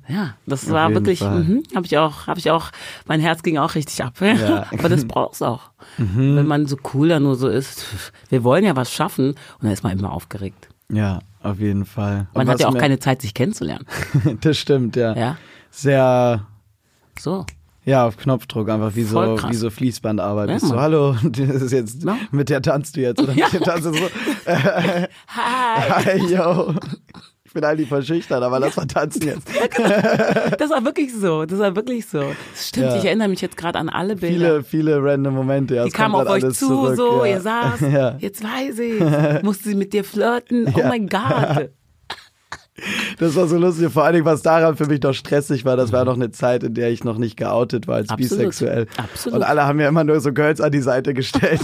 Ja, 0.07 0.35
das 0.45 0.69
war 0.69 0.87
jeden 0.87 0.95
wirklich, 0.95 1.21
mhm, 1.21 1.63
habe 1.75 1.85
ich 1.85 1.97
auch, 1.97 2.27
habe 2.27 2.39
ich 2.39 2.49
auch, 2.49 2.71
mein 3.07 3.19
Herz 3.19 3.43
ging 3.43 3.57
auch 3.57 3.75
richtig 3.75 4.03
ab. 4.03 4.15
Aber 4.71 4.89
das 4.89 5.05
braucht's 5.05 5.41
auch. 5.41 5.71
Mhm. 5.97 6.35
Wenn 6.35 6.47
man 6.47 6.65
so 6.65 6.77
cool 6.93 7.09
da 7.09 7.19
nur 7.19 7.35
so 7.35 7.47
ist. 7.47 7.85
Wir 8.29 8.43
wollen 8.43 8.63
ja 8.63 8.75
was 8.75 8.91
schaffen 8.91 9.29
und 9.31 9.63
dann 9.63 9.71
ist 9.71 9.83
man 9.83 9.97
immer 9.97 10.11
aufgeregt. 10.11 10.69
Ja, 10.91 11.19
auf 11.43 11.59
jeden 11.59 11.85
Fall. 11.85 12.27
Man 12.33 12.47
hat 12.49 12.59
ja 12.59 12.67
auch 12.67 12.73
mir- 12.73 12.79
keine 12.79 12.99
Zeit, 12.99 13.21
sich 13.21 13.33
kennenzulernen. 13.33 13.85
das 14.41 14.57
stimmt, 14.57 14.95
ja. 14.95 15.15
Ja, 15.15 15.37
Sehr, 15.71 16.45
so. 17.19 17.45
ja, 17.85 18.05
auf 18.07 18.17
Knopfdruck, 18.17 18.69
einfach 18.69 18.95
wie 18.95 19.03
so, 19.03 19.35
krass. 19.35 19.51
wie 19.51 19.55
so 19.55 19.69
Fließbandarbeit. 19.69 20.49
Ja, 20.49 20.55
Bist 20.55 20.71
du, 20.71 20.75
hallo, 20.79 21.15
das 21.23 21.61
ist 21.61 21.71
jetzt, 21.71 22.03
Ja. 22.03 22.17
mit 22.31 22.49
der 22.49 22.61
tanzt 22.61 22.95
du 22.95 23.01
jetzt, 23.01 23.21
oder 23.21 23.33
mit 23.33 23.51
der 23.53 23.61
tanzt 23.61 23.85
du 23.85 23.93
so. 23.93 24.09
Hi. 24.47 25.07
Hi, 25.27 26.17
yo. 26.33 26.73
Ich 27.47 27.53
bin 27.53 27.63
eigentlich 27.63 27.87
verschüchtert, 27.87 28.43
aber 28.43 28.59
lass 28.59 28.75
mal 28.75 28.85
tanzen 28.85 29.21
jetzt. 29.25 29.47
Das 30.59 30.69
war 30.69 30.83
wirklich 30.83 31.13
so. 31.15 31.45
Das 31.45 31.57
war 31.59 31.73
wirklich 31.77 32.05
so. 32.05 32.19
Das 32.19 32.67
stimmt. 32.67 32.87
Ja. 32.87 32.97
Ich 32.97 33.05
erinnere 33.05 33.29
mich 33.29 33.39
jetzt 33.39 33.55
gerade 33.55 33.79
an 33.79 33.87
alle 33.87 34.17
Bilder. 34.17 34.61
Viele, 34.61 34.63
viele 34.63 35.01
random 35.01 35.33
Momente. 35.33 35.75
Ja, 35.75 35.85
die 35.85 35.91
kamen 35.91 36.15
auf 36.15 36.25
grad 36.25 36.43
euch 36.43 36.53
zu, 36.55 36.67
zurück, 36.67 36.97
so, 36.97 37.23
ja. 37.23 37.31
ihr 37.31 37.41
saß, 37.41 37.79
Ja. 37.91 38.15
jetzt 38.19 38.43
weiß 38.43 38.79
ich, 38.79 39.43
musste 39.43 39.69
sie 39.69 39.75
mit 39.75 39.93
dir 39.93 40.03
flirten, 40.03 40.67
oh 40.75 40.79
mein 40.87 41.07
Gott. 41.07 41.69
Das 43.17 43.35
war 43.37 43.47
so 43.47 43.57
lustig. 43.57 43.91
Vor 43.93 44.03
allen 44.03 44.13
Dingen, 44.15 44.25
was 44.25 44.41
daran 44.41 44.75
für 44.75 44.85
mich 44.87 45.01
noch 45.01 45.13
stressig 45.13 45.63
war, 45.63 45.77
das 45.77 45.93
war 45.93 46.03
noch 46.03 46.15
eine 46.15 46.31
Zeit, 46.31 46.63
in 46.63 46.73
der 46.73 46.91
ich 46.91 47.05
noch 47.05 47.17
nicht 47.17 47.37
geoutet 47.37 47.87
war 47.87 47.95
als 47.95 48.09
Absolut. 48.09 48.29
bisexuell. 48.29 48.87
Absolut. 48.97 49.39
Und 49.39 49.43
alle 49.45 49.63
haben 49.65 49.77
mir 49.77 49.87
immer 49.87 50.03
nur 50.03 50.19
so 50.19 50.33
Girls 50.33 50.59
an 50.59 50.71
die 50.73 50.81
Seite 50.81 51.13
gestellt. 51.13 51.61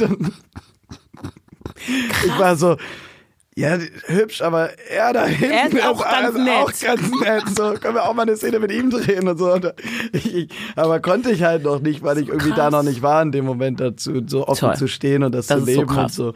Ich 2.26 2.40
war 2.40 2.56
so, 2.56 2.78
ja, 3.56 3.78
hübsch, 4.08 4.42
aber 4.42 4.70
er 4.90 5.14
da 5.14 5.26
hinten 5.26 5.54
Er 5.54 5.68
ist 5.68 5.86
auch 5.88 6.04
ganz 6.04 6.38
nett. 6.38 6.54
auch 6.58 6.72
ganz 6.82 7.12
nett. 7.22 7.44
So, 7.56 7.74
können 7.80 7.96
wir 7.96 8.04
auch 8.10 8.14
mal 8.14 8.24
eine 8.24 8.36
Szene 8.36 8.60
mit 8.60 8.72
ihm 8.72 8.90
drehen 8.90 9.28
und 9.28 9.38
so. 9.38 9.54
Und 9.54 9.74
ich, 10.12 10.36
ich, 10.36 10.50
aber 10.76 11.00
konnte 11.00 11.32
ich 11.32 11.44
halt 11.44 11.64
noch 11.64 11.80
nicht, 11.80 12.02
weil 12.04 12.18
ich 12.18 12.30
irgendwie 12.30 12.50
da 12.50 12.56
krass. 12.70 12.72
noch 12.72 12.84
nicht 12.84 13.02
war, 13.02 13.22
in 13.22 13.32
dem 13.32 13.46
Moment 13.46 13.80
dazu 13.80 14.22
so 14.26 14.48
offen 14.48 14.60
Toll. 14.70 14.76
zu 14.76 14.88
stehen 14.88 15.24
und 15.24 15.34
das, 15.36 15.48
Das 15.48 15.64
zu 15.64 15.70
ist 15.70 15.76
so 15.76 15.82
leben 15.82 15.96
und 15.98 16.12
so. 16.12 16.34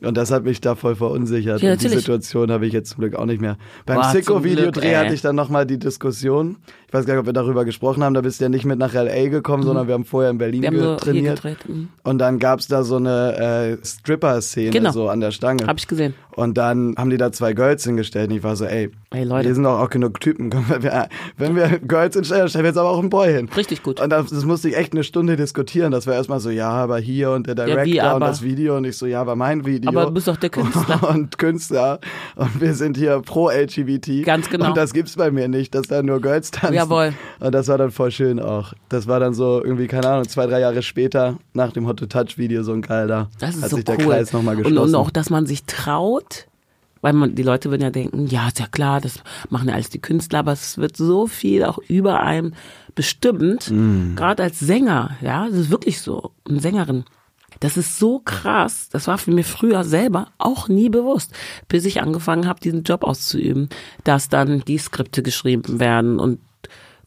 Und 0.00 0.16
das 0.16 0.30
hat 0.30 0.44
mich 0.44 0.60
da 0.60 0.76
voll 0.76 0.94
verunsichert. 0.94 1.60
Ja, 1.60 1.72
und 1.72 1.82
die. 1.82 1.88
Situation 1.88 2.52
habe 2.52 2.64
ich 2.68 2.72
jetzt 2.72 2.90
zum 2.90 3.00
Glück 3.00 3.16
auch 3.16 3.24
nicht 3.24 3.40
mehr. 3.40 3.56
Beim 3.84 4.00
Sicko-Videodreh 4.12 4.94
hatte 4.94 5.12
ich 5.12 5.22
dann 5.22 5.34
nochmal 5.34 5.66
die 5.66 5.76
Diskussion. 5.76 6.58
Ich 6.86 6.94
weiß 6.94 7.04
gar 7.04 7.14
nicht, 7.14 7.20
ob 7.22 7.26
wir 7.26 7.32
darüber 7.32 7.64
gesprochen 7.64 8.04
haben. 8.04 8.14
Da 8.14 8.20
bist 8.20 8.38
du 8.38 8.44
ja 8.44 8.48
nicht 8.48 8.64
mit 8.64 8.78
nach 8.78 8.94
L.A. 8.94 9.28
gekommen, 9.28 9.64
sondern 9.64 9.88
wir 9.88 9.94
haben 9.94 10.04
vorher 10.04 10.30
in 10.30 10.38
Berlin 10.38 10.60
Mhm. 10.72 10.72
Wir 10.76 10.96
trainiert. 10.98 11.42
Mhm. 11.66 11.88
Und 12.04 12.18
dann 12.18 12.38
gab's 12.38 12.68
da 12.68 12.84
so 12.84 12.94
eine 12.94 13.78
äh, 13.80 13.84
Stripper-Szene 13.84 14.70
Genau. 14.70 14.92
so 14.92 15.08
an 15.08 15.18
der 15.18 15.32
Stange. 15.32 15.66
Hab 15.66 15.78
ich 15.78 15.88
gesehen. 15.88 16.14
Und 16.38 16.56
dann 16.56 16.94
haben 16.96 17.10
die 17.10 17.16
da 17.16 17.32
zwei 17.32 17.52
Girls 17.52 17.82
hingestellt 17.82 18.30
und 18.30 18.36
ich 18.36 18.44
war 18.44 18.54
so, 18.54 18.64
ey, 18.64 18.92
Ey, 19.10 19.24
Leute. 19.24 19.48
hier 19.48 19.56
sind 19.56 19.64
doch 19.64 19.80
auch 19.80 19.90
genug 19.90 20.20
Typen. 20.20 20.52
Wenn 21.36 21.56
wir 21.56 21.80
Girls 21.80 22.14
hinstellen, 22.14 22.48
stellen 22.48 22.62
wir 22.62 22.68
jetzt 22.68 22.76
aber 22.76 22.90
auch 22.90 23.00
einen 23.00 23.10
Boy 23.10 23.32
hin. 23.32 23.48
Richtig 23.56 23.82
gut. 23.82 24.00
Und 24.00 24.10
das, 24.10 24.30
das 24.30 24.44
musste 24.44 24.68
ich 24.68 24.76
echt 24.76 24.92
eine 24.92 25.02
Stunde 25.02 25.34
diskutieren. 25.34 25.90
Das 25.90 26.06
war 26.06 26.14
erstmal 26.14 26.38
so, 26.38 26.50
ja, 26.50 26.70
aber 26.70 26.98
hier 26.98 27.32
und 27.32 27.48
der 27.48 27.56
Director 27.56 27.86
wie, 27.86 28.00
und 28.00 28.20
das 28.20 28.42
Video. 28.42 28.76
Und 28.76 28.84
ich 28.84 28.96
so, 28.96 29.06
ja, 29.06 29.20
aber 29.20 29.34
mein 29.34 29.66
Video. 29.66 29.90
Aber 29.90 30.04
du 30.04 30.12
bist 30.12 30.28
doch 30.28 30.36
der 30.36 30.50
Künstler. 30.50 31.08
und 31.10 31.38
Künstler. 31.38 31.98
Und 32.36 32.60
wir 32.60 32.72
sind 32.74 32.96
hier 32.96 33.20
pro 33.20 33.50
LGBT. 33.50 34.24
Ganz 34.24 34.48
genau. 34.48 34.68
Und 34.68 34.76
das 34.76 34.92
gibt's 34.92 35.16
bei 35.16 35.32
mir 35.32 35.48
nicht, 35.48 35.74
dass 35.74 35.88
da 35.88 36.04
nur 36.04 36.20
Girls 36.20 36.52
tanzen. 36.52 36.74
Jawohl. 36.74 37.14
Und 37.40 37.52
das 37.52 37.66
war 37.66 37.78
dann 37.78 37.90
voll 37.90 38.12
schön 38.12 38.38
auch. 38.38 38.74
Das 38.90 39.08
war 39.08 39.18
dann 39.18 39.34
so 39.34 39.60
irgendwie, 39.64 39.88
keine 39.88 40.08
Ahnung, 40.08 40.28
zwei, 40.28 40.46
drei 40.46 40.60
Jahre 40.60 40.82
später, 40.82 41.38
nach 41.52 41.72
dem 41.72 41.88
Hot 41.88 41.98
to 41.98 42.06
Touch 42.06 42.38
Video, 42.38 42.62
so 42.62 42.74
ein 42.74 42.82
geiler. 42.82 43.28
Das 43.40 43.56
ist 43.56 43.62
hat 43.64 43.70
so 43.70 43.76
sich 43.76 43.84
der 43.86 43.98
cool. 43.98 44.12
Kreis 44.12 44.32
nochmal 44.32 44.54
und, 44.54 44.62
geschlossen. 44.62 44.94
und 44.94 45.00
auch, 45.00 45.10
dass 45.10 45.30
man 45.30 45.46
sich 45.46 45.64
traut, 45.64 46.27
weil 47.00 47.12
man, 47.12 47.34
die 47.34 47.42
Leute 47.42 47.70
würden 47.70 47.82
ja 47.82 47.90
denken, 47.90 48.26
ja, 48.26 48.48
ist 48.48 48.58
ja 48.58 48.66
klar, 48.66 49.00
das 49.00 49.22
machen 49.50 49.68
ja 49.68 49.74
alles 49.74 49.90
die 49.90 50.00
Künstler, 50.00 50.40
aber 50.40 50.52
es 50.52 50.78
wird 50.78 50.96
so 50.96 51.26
viel 51.26 51.64
auch 51.64 51.78
über 51.88 52.20
einem 52.22 52.54
bestimmt, 52.94 53.70
Mm. 53.70 54.16
gerade 54.16 54.42
als 54.42 54.58
Sänger, 54.58 55.16
ja, 55.20 55.46
das 55.48 55.56
ist 55.58 55.70
wirklich 55.70 56.00
so, 56.00 56.32
eine 56.48 56.60
Sängerin. 56.60 57.04
Das 57.60 57.76
ist 57.76 57.98
so 57.98 58.20
krass, 58.24 58.88
das 58.90 59.06
war 59.06 59.18
für 59.18 59.30
mich 59.30 59.46
früher 59.46 59.82
selber 59.84 60.28
auch 60.38 60.68
nie 60.68 60.88
bewusst, 60.88 61.32
bis 61.68 61.84
ich 61.84 62.00
angefangen 62.02 62.46
habe, 62.46 62.60
diesen 62.60 62.82
Job 62.82 63.04
auszuüben, 63.04 63.68
dass 64.04 64.28
dann 64.28 64.60
die 64.60 64.78
Skripte 64.78 65.22
geschrieben 65.22 65.80
werden 65.80 66.18
und 66.20 66.40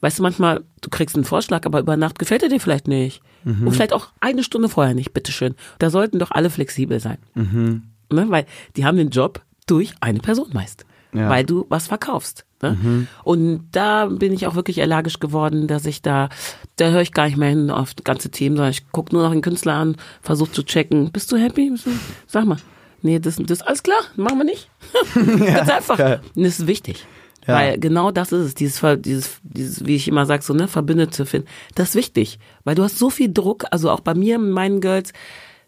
weißt 0.00 0.18
du, 0.18 0.22
manchmal, 0.22 0.64
du 0.80 0.90
kriegst 0.90 1.14
einen 1.14 1.24
Vorschlag, 1.24 1.64
aber 1.64 1.78
über 1.80 1.96
Nacht 1.96 2.18
gefällt 2.18 2.42
er 2.42 2.48
dir 2.48 2.60
vielleicht 2.60 2.88
nicht. 2.88 3.22
Mhm. 3.44 3.68
Und 3.68 3.72
vielleicht 3.72 3.92
auch 3.92 4.08
eine 4.20 4.42
Stunde 4.42 4.68
vorher 4.68 4.94
nicht, 4.94 5.12
bitteschön. 5.12 5.54
Da 5.78 5.90
sollten 5.90 6.18
doch 6.18 6.32
alle 6.32 6.50
flexibel 6.50 6.98
sein. 6.98 7.18
Mhm. 7.34 7.84
Ne? 8.12 8.26
Weil 8.28 8.46
die 8.76 8.84
haben 8.84 8.96
den 8.96 9.10
Job 9.10 9.42
durch 9.66 9.94
eine 10.00 10.20
Person 10.20 10.50
meist. 10.52 10.84
Ja. 11.12 11.26
Mhm. 11.26 11.28
Weil 11.28 11.44
du 11.44 11.66
was 11.68 11.86
verkaufst. 11.86 12.46
Ne? 12.62 13.08
Und 13.24 13.68
da 13.72 14.06
bin 14.06 14.32
ich 14.32 14.46
auch 14.46 14.54
wirklich 14.54 14.80
allergisch 14.80 15.18
geworden, 15.18 15.66
dass 15.66 15.84
ich 15.84 16.00
da, 16.00 16.28
da 16.76 16.90
höre 16.90 17.02
ich 17.02 17.12
gar 17.12 17.26
nicht 17.26 17.36
mehr 17.36 17.48
hin 17.48 17.70
auf 17.70 17.94
ganze 18.04 18.30
Team, 18.30 18.54
sondern 18.54 18.70
ich 18.70 18.90
gucke 18.92 19.12
nur 19.12 19.24
noch 19.24 19.32
den 19.32 19.42
Künstler 19.42 19.74
an, 19.74 19.96
versuche 20.22 20.52
zu 20.52 20.62
checken, 20.62 21.10
bist 21.10 21.30
du 21.32 21.36
happy? 21.36 21.70
Bist 21.70 21.86
du, 21.86 21.90
sag 22.28 22.46
mal. 22.46 22.58
Nee, 23.02 23.18
das, 23.18 23.36
das 23.36 23.62
alles 23.62 23.82
klar, 23.82 24.00
machen 24.14 24.38
wir 24.38 24.44
nicht. 24.44 24.70
Ganz 25.54 25.68
einfach. 25.68 25.98
Und 26.36 26.44
das 26.44 26.60
ist 26.60 26.66
wichtig. 26.68 27.04
Ja. 27.46 27.54
Weil 27.54 27.78
genau 27.80 28.12
das 28.12 28.30
ist 28.30 28.46
es, 28.46 28.54
dieses, 28.54 28.80
dieses, 29.00 29.40
dieses, 29.42 29.84
wie 29.84 29.96
ich 29.96 30.06
immer 30.06 30.26
sage, 30.26 30.44
so, 30.44 30.54
ne, 30.54 30.68
Verbündete 30.68 31.26
finden. 31.26 31.48
Das 31.74 31.90
ist 31.90 31.94
wichtig. 31.96 32.38
Weil 32.62 32.76
du 32.76 32.84
hast 32.84 32.98
so 32.98 33.10
viel 33.10 33.32
Druck, 33.32 33.64
also 33.72 33.90
auch 33.90 34.00
bei 34.00 34.14
mir, 34.14 34.38
meinen 34.38 34.80
Girls, 34.80 35.12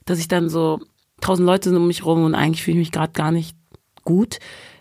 dass 0.05 0.21
ich 0.21 0.29
dann 0.29 0.49
so, 0.49 0.81
tausend 1.25 1.47
Leute 1.47 1.69
sind 1.71 1.79
um 1.79 1.87
mich 1.87 2.05
rum 2.05 2.25
und 2.25 2.35
eigentlich 2.35 2.63
fühle 2.63 2.75
ich 2.77 2.87
mich 2.87 2.93
gerade 2.93 3.13
gar 3.13 3.31
nicht 3.33 3.57
gut 4.05 4.39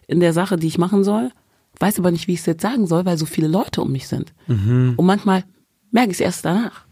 in 0.07 0.19
der 0.19 0.33
Sache, 0.33 0.57
die 0.57 0.67
ich 0.67 0.77
machen 0.77 1.03
soll. 1.03 1.31
Weiß 1.79 1.97
aber 1.99 2.11
nicht, 2.11 2.27
wie 2.27 2.33
ich 2.33 2.39
es 2.41 2.45
jetzt 2.45 2.61
sagen 2.61 2.85
soll, 2.87 3.05
weil 3.05 3.17
so 3.17 3.25
viele 3.25 3.47
Leute 3.47 3.81
um 3.81 3.91
mich 3.91 4.07
sind. 4.07 4.33
Und 4.47 4.97
manchmal 5.05 5.43
merke 5.91 6.09
ich 6.11 6.17
es 6.17 6.21
erst 6.21 6.45
danach. 6.45 6.85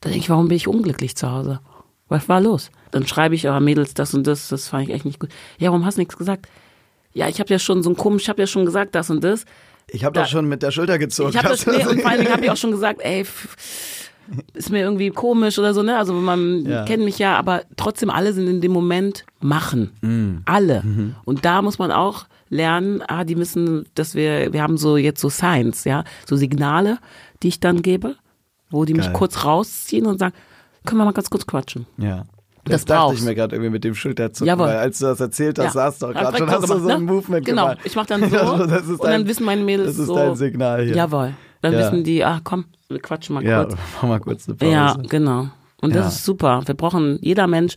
Da 0.00 0.08
denke 0.08 0.18
ich, 0.24 0.30
warum 0.30 0.48
bin 0.48 0.56
ich 0.56 0.68
unglücklich 0.68 1.16
zu 1.16 1.30
Hause? 1.30 1.60
Was 2.08 2.28
war 2.28 2.40
los? 2.40 2.70
Dann 2.90 3.06
schreibe 3.06 3.34
ich, 3.34 3.48
oh 3.48 3.58
Mädels, 3.60 3.94
das 3.94 4.14
und 4.14 4.26
das, 4.26 4.48
das 4.48 4.68
fand 4.68 4.88
ich 4.88 4.94
echt 4.94 5.04
nicht 5.04 5.18
gut. 5.18 5.30
Ja, 5.58 5.70
warum 5.70 5.84
hast 5.86 5.96
du 5.96 6.00
nichts 6.02 6.16
gesagt? 6.18 6.46
Ja, 7.14 7.28
ich 7.28 7.40
habe 7.40 7.50
ja 7.50 7.58
schon 7.58 7.82
so 7.82 7.90
ein 7.90 7.96
komisch, 7.96 8.22
ich 8.22 8.28
habe 8.28 8.40
ja 8.42 8.46
schon 8.46 8.64
gesagt, 8.66 8.94
das 8.94 9.10
und 9.10 9.22
das. 9.24 9.44
ich 9.88 10.04
habe 10.04 10.14
da- 10.14 10.22
doch 10.22 10.28
schon 10.28 10.46
mit 10.48 10.62
der 10.62 10.70
Schulter 10.70 10.98
gezogen. 10.98 11.30
Ich 11.30 11.36
habe 11.38 11.48
das, 11.48 11.66
nee, 11.66 11.86
und 11.86 12.00
vor 12.02 12.10
allen 12.10 12.20
Dingen 12.20 12.32
habe 12.32 12.44
ich 12.44 12.50
auch 12.50 12.56
schon 12.56 12.70
gesagt, 12.72 13.00
ey, 13.02 13.24
ist 14.54 14.70
mir 14.70 14.80
irgendwie 14.80 15.10
komisch 15.10 15.58
oder 15.58 15.74
so, 15.74 15.82
ne? 15.82 15.96
Also 15.98 16.12
man 16.14 16.64
Ja. 16.66 16.84
kennt 16.84 17.04
mich 17.04 17.18
ja, 17.18 17.36
aber 17.38 17.62
trotzdem 17.76 18.10
alle 18.10 18.32
sind 18.32 18.46
in 18.48 18.60
dem 18.60 18.72
Moment 18.72 19.24
machen. 19.40 20.42
Alle. 20.46 20.82
Und 21.24 21.44
da 21.44 21.62
muss 21.62 21.78
man 21.78 21.90
auch 21.92 22.26
lernen, 22.48 23.02
ah, 23.08 23.24
die 23.24 23.34
müssen, 23.34 23.86
dass 23.94 24.14
wir, 24.14 24.52
wir 24.52 24.62
haben 24.62 24.76
so 24.76 24.96
jetzt 24.96 25.20
so 25.20 25.28
Signs, 25.30 25.84
ja, 25.84 26.04
so 26.26 26.36
Signale, 26.36 26.98
die 27.42 27.48
ich 27.48 27.60
dann 27.60 27.80
gebe, 27.82 28.16
wo 28.70 28.84
die 28.84 28.92
mich 28.94 29.06
Geil. 29.06 29.14
kurz 29.14 29.44
rausziehen 29.44 30.06
und 30.06 30.18
sagen, 30.18 30.34
können 30.84 31.00
wir 31.00 31.04
mal 31.06 31.12
ganz 31.12 31.30
kurz 31.30 31.46
quatschen. 31.46 31.86
Ja. 31.98 32.24
Das 32.64 32.82
Das, 32.82 32.84
dachte 32.84 33.00
brauchst. 33.06 33.18
ich 33.18 33.24
mir 33.24 33.34
gerade 33.34 33.56
irgendwie 33.56 33.70
mit 33.70 33.82
dem 33.82 33.94
Schulterzucken, 33.94 34.46
Jawohl. 34.46 34.66
weil 34.68 34.76
als 34.76 34.98
du 35.00 35.06
das 35.06 35.18
erzählt 35.18 35.58
hast, 35.58 35.64
Ja. 35.64 35.70
saß 35.90 35.98
doch 35.98 36.12
gerade 36.12 36.38
schon, 36.38 36.48
hast 36.50 36.62
du 36.70 36.78
so 36.78 36.88
ein 36.90 37.04
ne? 37.04 37.12
Movement 37.12 37.44
Genau, 37.44 37.62
gemacht. 37.70 37.78
ich 37.84 37.96
mach 37.96 38.06
dann 38.06 38.20
so 38.30 38.38
und 38.52 38.70
dann 38.70 38.84
dein- 39.02 39.26
wissen 39.26 39.44
meine 39.44 39.62
Mädels 39.62 39.88
Das 39.88 39.98
ist 39.98 40.06
so. 40.06 40.14
dein 40.14 40.36
Signal 40.36 40.84
hier. 40.84 40.94
Jawohl. 40.94 41.32
Dann 41.62 41.72
Ja. 41.72 41.78
wissen 41.78 42.04
die, 42.04 42.24
ach 42.24 42.40
komm, 42.44 42.66
wir 42.88 43.00
quatschen 43.00 43.34
mal 43.34 43.44
Ja, 43.44 43.64
kurz. 43.64 43.76
mach 44.02 44.08
mal 44.08 44.20
kurz 44.20 44.46
eine 44.48 44.56
Pause. 44.56 44.70
Ja, 44.72 44.94
genau. 45.08 45.48
Und 45.80 45.94
das 45.94 46.02
Ja. 46.04 46.08
ist 46.08 46.24
super. 46.24 46.62
Wir 46.66 46.74
brauchen, 46.74 47.18
jeder 47.22 47.46
Mensch 47.46 47.74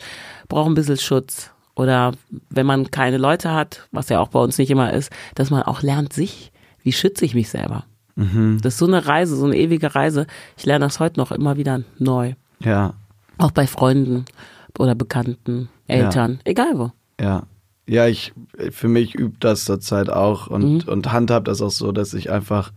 braucht 0.49 0.67
ein 0.69 0.73
bisschen 0.75 0.97
Schutz. 0.97 1.51
Oder 1.75 2.12
wenn 2.49 2.65
man 2.65 2.89
keine 2.91 3.17
Leute 3.17 3.51
hat, 3.53 3.88
was 3.91 4.10
ja 4.10 4.19
auch 4.19 4.29
bei 4.29 4.39
uns 4.39 4.57
nicht 4.57 4.69
immer 4.71 4.93
ist, 4.93 5.12
dass 5.36 5.49
man 5.49 5.63
auch 5.63 5.81
lernt, 5.81 6.13
sich, 6.13 6.51
wie 6.83 6.91
schütze 6.93 7.25
ich 7.25 7.33
mich 7.36 7.49
selber? 7.49 7.83
Mhm. 8.15 8.60
Das 8.62 8.73
ist 8.75 8.79
so 8.79 8.86
eine 8.88 9.05
Reise, 9.07 9.36
so 9.36 9.45
eine 9.45 9.57
ewige 9.57 9.93
Reise. 9.93 10.25
Ich 10.55 10.65
lerne 10.65 10.86
das 10.86 10.99
heute 11.01 11.19
noch 11.19 11.31
immer 11.31 11.57
wieder 11.57 11.81
neu. 11.99 12.33
Ja, 12.60 12.93
Auch 13.38 13.51
bei 13.51 13.67
Freunden 13.67 14.23
oder 14.79 14.95
Bekannten, 14.95 15.67
Eltern, 15.88 16.39
egal 16.45 16.77
wo. 16.79 16.91
ja. 17.21 17.43
Ja, 17.88 18.07
ich, 18.07 18.33
für 18.71 18.88
mich 18.88 19.13
übt 19.13 19.38
das 19.41 19.65
zurzeit 19.65 20.10
auch 20.10 20.47
und, 20.47 20.86
Mhm. 20.88 20.89
und 20.91 21.12
handhabt 21.12 21.47
das 21.47 21.62
auch 21.62 21.69
so, 21.69 21.91
dass 21.91 22.15
ich 22.15 22.31
einfach 22.31 22.71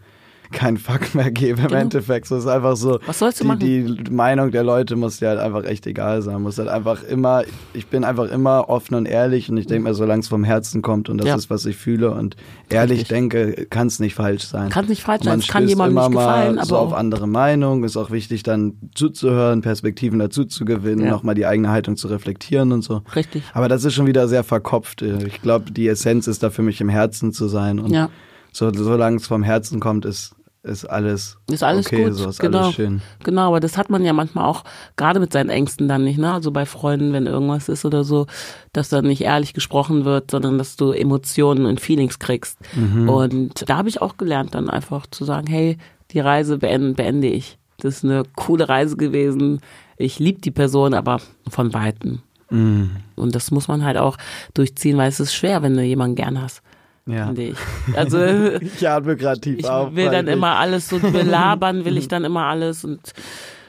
keinen 0.52 0.76
Fuck 0.76 1.14
mehr 1.14 1.30
gebe 1.30 1.60
im 1.60 1.68
Genau. 1.68 1.80
Endeffekt. 1.80 2.26
So 2.26 2.36
ist 2.36 2.46
einfach 2.46 2.76
so. 2.76 2.98
Was 3.06 3.18
sollst 3.18 3.40
du 3.40 3.44
die, 3.44 3.48
machen? 3.48 4.04
Die 4.04 4.10
Meinung 4.10 4.50
der 4.50 4.64
Leute 4.64 4.96
muss 4.96 5.18
dir 5.18 5.28
halt 5.28 5.38
einfach 5.40 5.64
echt 5.64 5.86
egal 5.86 6.22
sein. 6.22 6.42
Muss 6.42 6.58
halt 6.58 6.68
einfach 6.68 7.02
immer, 7.04 7.42
ich 7.74 7.86
bin 7.88 8.04
einfach 8.04 8.30
immer 8.30 8.68
offen 8.68 8.94
und 8.94 9.06
ehrlich 9.06 9.50
und 9.50 9.56
ich 9.56 9.66
denke 9.66 9.88
mir, 9.88 9.94
solange 9.94 10.20
es 10.20 10.28
vom 10.28 10.44
Herzen 10.44 10.82
kommt 10.82 11.08
und 11.08 11.18
das 11.18 11.26
Ja. 11.28 11.34
ist, 11.36 11.50
was 11.50 11.66
ich 11.66 11.76
fühle 11.76 12.10
und 12.12 12.36
ehrlich 12.70 13.00
Richtig. 13.00 13.08
denke, 13.08 13.66
kann 13.70 13.86
es 13.88 13.98
nicht 14.00 14.14
falsch 14.14 14.44
sein. 14.44 14.70
Kann 14.70 14.86
nicht 14.86 15.02
falsch 15.02 15.24
sein, 15.24 15.38
es 15.38 15.48
kann 15.48 15.66
jemandem 15.68 15.96
immer 15.98 16.08
nicht 16.08 16.18
gefallen, 16.18 16.54
mal 16.56 16.60
aber 16.60 16.66
so 16.68 16.76
auf 16.76 16.92
andere 16.94 17.26
Meinungen. 17.26 17.84
Ist 17.84 17.96
auch 17.96 18.10
wichtig, 18.10 18.42
dann 18.42 18.74
zuzuhören, 18.94 19.60
Perspektiven 19.62 20.18
dazu 20.18 20.44
zu 20.44 20.64
gewinnen, 20.64 21.04
Ja. 21.04 21.10
nochmal 21.10 21.34
die 21.34 21.46
eigene 21.46 21.70
Haltung 21.70 21.96
zu 21.96 22.08
reflektieren 22.08 22.72
und 22.72 22.82
so. 22.82 23.02
Richtig. 23.14 23.42
Aber 23.54 23.68
das 23.68 23.84
ist 23.84 23.94
schon 23.94 24.06
wieder 24.06 24.28
sehr 24.28 24.44
verkopft. 24.44 25.02
Ich 25.02 25.42
glaube, 25.42 25.70
die 25.70 25.88
Essenz 25.88 26.26
ist 26.26 26.42
da 26.42 26.50
für 26.50 26.62
mich 26.62 26.80
im 26.80 26.88
Herzen 26.88 27.32
zu 27.32 27.48
sein. 27.48 27.78
Und 27.78 27.90
Ja. 27.92 28.08
so, 28.52 28.72
solange 28.72 29.16
es 29.16 29.26
vom 29.26 29.42
Herzen 29.42 29.80
kommt, 29.80 30.04
ist, 30.04 30.34
ist 30.62 30.84
alles, 30.84 31.38
Ist 31.50 31.62
alles 31.62 31.86
okay, 31.86 32.04
gut, 32.04 32.14
so 32.14 32.28
ist 32.28 32.40
genau. 32.40 32.64
alles 32.64 32.74
schön. 32.74 33.00
Genau, 33.24 33.48
aber 33.48 33.60
das 33.60 33.78
hat 33.78 33.90
man 33.90 34.04
ja 34.04 34.12
manchmal 34.12 34.44
auch 34.44 34.64
gerade 34.96 35.20
mit 35.20 35.32
seinen 35.32 35.50
Ängsten 35.50 35.88
dann 35.88 36.04
nicht, 36.04 36.18
ne? 36.18 36.32
Also 36.32 36.50
bei 36.50 36.66
Freunden, 36.66 37.12
wenn 37.12 37.26
irgendwas 37.26 37.68
ist 37.68 37.84
oder 37.84 38.04
so, 38.04 38.26
dass 38.72 38.88
dann 38.88 39.06
nicht 39.06 39.22
ehrlich 39.22 39.54
gesprochen 39.54 40.04
wird, 40.04 40.30
sondern 40.30 40.58
dass 40.58 40.76
du 40.76 40.90
Emotionen 40.90 41.64
und 41.64 41.80
Feelings 41.80 42.18
kriegst. 42.18 42.58
Mhm. 42.74 43.08
Und 43.08 43.68
da 43.68 43.76
habe 43.76 43.88
ich 43.88 44.02
auch 44.02 44.16
gelernt, 44.16 44.54
dann 44.54 44.68
einfach 44.68 45.06
zu 45.06 45.24
sagen, 45.24 45.46
hey, 45.46 45.78
die 46.10 46.20
Reise 46.20 46.58
beende, 46.58 46.94
beende 46.94 47.28
ich. 47.28 47.58
Das 47.78 47.98
ist 47.98 48.04
eine 48.04 48.24
coole 48.34 48.68
Reise 48.68 48.96
gewesen. 48.96 49.60
Ich 49.96 50.18
liebe 50.18 50.40
die 50.40 50.50
Person, 50.50 50.94
aber 50.94 51.20
von 51.48 51.72
Weitem. 51.72 52.22
Mhm. 52.50 52.90
Und 53.14 53.34
das 53.34 53.50
muss 53.50 53.68
man 53.68 53.84
halt 53.84 53.96
auch 53.96 54.16
durchziehen, 54.54 54.96
weil 54.96 55.08
es 55.08 55.20
ist 55.20 55.34
schwer, 55.34 55.62
wenn 55.62 55.76
du 55.76 55.82
jemanden 55.82 56.16
gern 56.16 56.40
hast, 56.40 56.62
Ja. 57.08 57.26
finde 57.26 57.42
ich. 57.42 57.56
Also 57.96 58.18
Ich 58.60 58.88
atme 58.88 59.16
gerade 59.16 59.40
tief 59.40 59.58
ich 59.60 59.68
auf. 59.68 59.94
will 59.94 60.10
dann 60.10 60.26
ich- 60.26 60.32
immer 60.34 60.56
alles 60.56 60.88
so 60.88 60.98
belabern, 60.98 61.84
will 61.84 61.96
ich 61.98 62.08
dann 62.08 62.24
immer 62.24 62.44
alles 62.44 62.84
und 62.84 63.00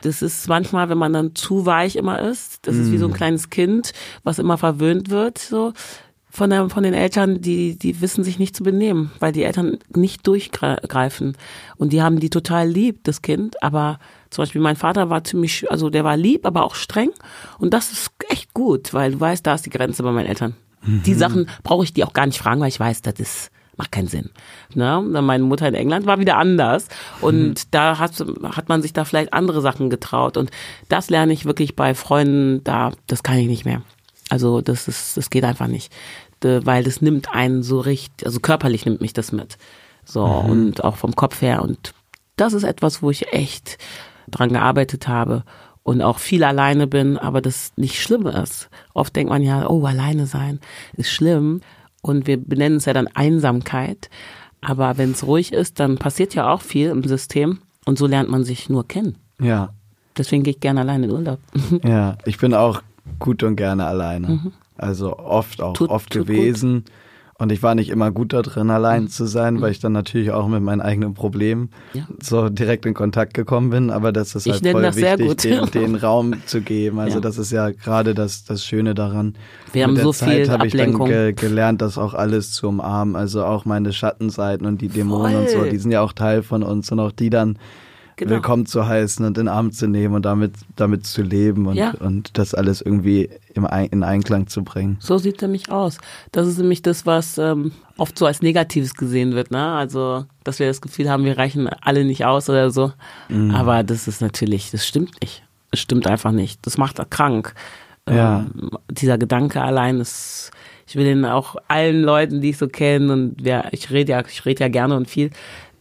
das 0.01 0.21
ist 0.21 0.47
manchmal, 0.47 0.89
wenn 0.89 0.97
man 0.97 1.11
dann 1.13 1.35
zu 1.35 1.65
weich 1.65 1.95
immer 1.97 2.19
ist, 2.21 2.65
das 2.67 2.75
ist 2.77 2.91
wie 2.91 2.97
so 2.97 3.07
Mm. 3.07 3.11
ein 3.11 3.15
kleines 3.17 3.49
Kind, 3.49 3.91
was 4.23 4.39
immer 4.39 4.57
verwöhnt 4.57 5.09
wird, 5.09 5.37
so 5.39 5.73
von, 6.31 6.49
der, 6.51 6.69
von 6.69 6.83
den 6.83 6.93
Eltern, 6.93 7.41
die, 7.41 7.77
die 7.77 7.99
wissen 8.01 8.23
sich 8.23 8.39
nicht 8.39 8.55
zu 8.55 8.63
benehmen, 8.63 9.11
weil 9.19 9.31
die 9.33 9.43
Eltern 9.43 9.77
nicht 9.93 10.25
durchgreifen. 10.27 11.35
Und 11.77 11.91
die 11.91 12.01
haben 12.01 12.19
die 12.19 12.29
total 12.29 12.67
lieb, 12.69 13.03
das 13.03 13.21
Kind. 13.23 13.61
Aber 13.63 13.99
zum 14.29 14.43
Beispiel 14.43 14.61
mein 14.61 14.75
Vater 14.75 15.09
war 15.09 15.23
ziemlich, 15.23 15.69
also 15.71 15.89
der 15.89 16.03
war 16.03 16.15
lieb, 16.17 16.45
aber 16.45 16.63
auch 16.63 16.75
streng. 16.75 17.09
Und 17.57 17.73
das 17.73 17.91
ist 17.91 18.11
echt 18.29 18.53
gut, 18.53 18.93
weil 18.93 19.13
du 19.13 19.19
weißt, 19.19 19.45
da 19.45 19.55
ist 19.55 19.65
die 19.65 19.69
Grenze 19.71 20.03
bei 20.03 20.11
meinen 20.11 20.27
Eltern. 20.27 20.53
Die 20.83 21.13
Sachen 21.13 21.49
brauche 21.63 21.83
ich 21.83 21.93
die 21.93 22.03
auch 22.03 22.13
gar 22.13 22.25
nicht 22.25 22.39
fragen, 22.39 22.61
weil 22.61 22.69
ich 22.69 22.79
weiß, 22.79 23.01
das 23.01 23.19
ist, 23.19 23.51
macht 23.75 23.91
keinen 23.91 24.07
Sinn. 24.07 24.29
Ne? 24.73 25.01
Meine 25.01 25.43
Mutter 25.43 25.67
in 25.67 25.73
England 25.73 26.05
war 26.05 26.19
wieder 26.19 26.37
anders 26.37 26.87
und 27.21 27.73
da 27.73 27.99
hat, 27.99 28.13
hat 28.43 28.69
man 28.69 28.81
sich 28.81 28.93
da 28.93 29.05
vielleicht 29.05 29.33
andere 29.33 29.61
Sachen 29.61 29.89
getraut 29.89 30.37
und 30.37 30.51
das 30.87 31.09
lerne 31.09 31.33
ich 31.33 31.45
wirklich 31.45 31.75
bei 31.75 31.93
Freunden, 31.95 32.63
da, 32.63 32.91
das 33.07 33.23
kann 33.23 33.37
ich 33.37 33.47
nicht 33.47 33.65
mehr. 33.65 33.81
Also 34.29 34.61
das 34.61 34.87
ist, 34.87 35.17
das 35.17 35.29
geht 35.29 35.43
einfach 35.43 35.67
nicht, 35.67 35.91
weil 36.41 36.83
das 36.83 37.01
nimmt 37.01 37.31
einen 37.31 37.63
so 37.63 37.79
richtig, 37.79 38.25
also 38.25 38.39
körperlich 38.39 38.85
nimmt 38.85 39.01
mich 39.01 39.13
das 39.13 39.31
mit. 39.31 39.57
So 40.05 40.23
und 40.23 40.83
auch 40.83 40.95
vom 40.95 41.15
Kopf 41.15 41.41
her 41.41 41.61
und 41.61 41.93
das 42.35 42.53
ist 42.53 42.63
etwas, 42.63 43.01
wo 43.01 43.11
ich 43.11 43.33
echt 43.33 43.77
dran 44.29 44.53
gearbeitet 44.53 45.07
habe 45.07 45.43
und 45.89 46.03
auch 46.03 46.19
viel 46.19 46.43
alleine 46.43 46.85
bin, 46.85 47.17
aber 47.17 47.41
das 47.41 47.71
nicht 47.75 47.99
schlimm 47.99 48.27
ist. 48.27 48.69
Oft 48.93 49.15
denkt 49.15 49.31
man 49.31 49.41
ja, 49.41 49.67
oh, 49.67 49.83
alleine 49.85 50.27
sein 50.27 50.59
ist 50.93 51.09
schlimm 51.09 51.61
und 52.03 52.27
wir 52.27 52.37
benennen 52.37 52.77
es 52.77 52.85
ja 52.85 52.93
dann 52.93 53.07
Einsamkeit. 53.07 54.09
Aber 54.61 54.97
wenn 54.99 55.11
es 55.13 55.25
ruhig 55.25 55.51
ist, 55.51 55.79
dann 55.79 55.97
passiert 55.97 56.35
ja 56.35 56.51
auch 56.53 56.61
viel 56.61 56.89
im 56.89 57.03
System 57.05 57.59
und 57.85 57.97
so 57.97 58.05
lernt 58.05 58.29
man 58.29 58.43
sich 58.43 58.69
nur 58.69 58.87
kennen. 58.87 59.17
Ja, 59.41 59.69
Deswegen 60.17 60.43
gehe 60.43 60.53
ich 60.53 60.59
gerne 60.59 60.81
alleine 60.81 61.05
in 61.05 61.11
Urlaub. 61.11 61.39
ja. 61.83 62.17
Ich 62.25 62.37
bin 62.37 62.53
auch 62.53 62.81
gut 63.19 63.41
und 63.41 63.55
gerne 63.55 63.85
alleine. 63.85 64.27
Mhm. 64.27 64.51
Also 64.77 65.17
oft 65.17 65.61
auch, 65.61 65.73
Tut- 65.73 65.89
oft 65.89 66.11
tut 66.11 66.27
gewesen. 66.27 66.83
Und 67.39 67.53
ich 67.53 67.63
war 67.63 67.73
nicht 67.73 67.89
immer 67.89 68.11
gut 68.11 68.33
da 68.33 68.41
drin, 68.41 68.69
allein 68.69 69.07
zu 69.07 69.25
sein, 69.25 69.61
weil 69.61 69.71
ich 69.71 69.79
dann 69.79 69.93
natürlich 69.93 70.31
auch 70.31 70.49
mit 70.49 70.61
meinen 70.61 70.81
eigenen 70.81 71.13
Problemen 71.13 71.69
Ja. 71.93 72.05
so 72.21 72.49
direkt 72.49 72.85
in 72.85 72.93
Kontakt 72.93 73.33
gekommen 73.33 73.69
bin. 73.69 73.89
Aber 73.91 74.11
das 74.11 74.35
ist 74.35 74.45
Ich 74.45 74.51
halt 74.53 74.63
nenne 74.63 74.91
voll 74.91 75.01
wichtig, 75.01 75.27
gut. 75.27 75.43
den, 75.73 75.93
den 75.93 75.95
Raum 76.03 76.33
zu 76.45 76.59
geben. 76.59 76.99
Also 76.99 77.15
Ja. 77.15 77.21
das 77.21 77.37
ist 77.37 77.51
ja 77.53 77.69
gerade 77.71 78.13
das, 78.13 78.43
das 78.43 78.65
Schöne 78.65 78.93
daran. 78.93 79.35
Wir 79.71 79.83
Mit 79.83 79.87
haben 79.87 79.95
der 79.95 80.03
so 80.03 80.11
Zeit 80.11 80.29
viel 80.47 80.49
habe 80.49 80.67
ich 80.67 80.73
dann 80.73 80.81
Ablenkung. 80.81 81.07
ge 81.07 81.31
gelernt, 81.31 81.81
das 81.81 81.97
auch 81.97 82.13
alles 82.13 82.51
zu 82.51 82.67
umarmen. 82.67 83.15
Also 83.15 83.45
auch 83.45 83.63
meine 83.63 83.93
Schattenseiten 83.93 84.67
und 84.67 84.81
die 84.81 84.89
Dämonen 84.89 85.37
und 85.37 85.49
so, 85.49 85.59
Voll. 85.59 85.69
die 85.69 85.77
sind 85.77 85.91
ja 85.91 86.01
auch 86.01 86.11
Teil 86.11 86.43
von 86.43 86.61
uns 86.61 86.91
und 86.91 86.99
auch 86.99 87.13
die 87.13 87.29
dann 87.29 87.57
Genau. 88.19 88.31
willkommen 88.31 88.65
zu 88.65 88.85
heißen 88.85 89.25
und 89.25 89.37
in 89.37 89.45
den 89.45 89.47
Arm 89.47 89.71
zu 89.71 89.87
nehmen 89.87 90.13
und 90.13 90.25
damit, 90.25 90.51
damit 90.75 91.05
zu 91.07 91.21
leben 91.21 91.67
und, 91.67 91.77
Ja. 91.77 91.93
und 92.01 92.37
das 92.37 92.53
alles 92.53 92.81
irgendwie 92.81 93.29
im, 93.53 93.65
in 93.91 94.03
Einklang 94.03 94.47
zu 94.47 94.61
bringen. 94.65 94.97
So 94.99 95.17
sieht 95.17 95.41
er 95.41 95.47
mich 95.47 95.71
aus. 95.71 95.99
Das 96.33 96.45
ist 96.45 96.57
nämlich 96.57 96.81
das, 96.81 97.05
was 97.05 97.37
ähm, 97.37 97.71
oft 97.97 98.19
so 98.19 98.25
als 98.25 98.41
Negatives 98.41 98.95
gesehen 98.95 99.35
wird, 99.35 99.51
ne? 99.51 99.71
Also, 99.71 100.25
dass 100.43 100.59
wir 100.59 100.67
das 100.67 100.81
Gefühl 100.81 101.09
haben, 101.09 101.23
wir 101.23 101.37
reichen 101.37 101.69
alle 101.81 102.03
nicht 102.03 102.25
aus 102.25 102.49
oder 102.49 102.71
so. 102.71 102.91
Mhm. 103.29 103.51
Aber 103.55 103.83
das 103.83 104.09
ist 104.09 104.19
natürlich, 104.19 104.69
das 104.69 104.85
stimmt 104.85 105.21
nicht. 105.21 105.43
Das 105.71 105.79
stimmt 105.79 106.05
einfach 106.05 106.31
nicht. 106.33 106.59
Das 106.65 106.77
macht 106.77 106.99
krank. 107.09 107.53
Ja. 108.09 108.39
Ähm, 108.39 108.71
dieser 108.91 109.17
Gedanke 109.17 109.61
allein 109.61 110.01
ist, 110.01 110.51
ich 110.87 110.97
will 110.97 111.05
den 111.05 111.23
auch 111.23 111.55
allen 111.69 112.01
Leuten, 112.01 112.41
die 112.41 112.49
ich 112.49 112.57
so 112.57 112.67
kenne 112.67 113.13
und 113.13 113.35
wer, 113.39 113.71
ich 113.71 113.91
rede 113.91 114.11
ja, 114.11 114.23
ich 114.27 114.45
rede 114.45 114.61
ja 114.63 114.67
gerne 114.67 114.97
und 114.97 115.07
viel, 115.07 115.29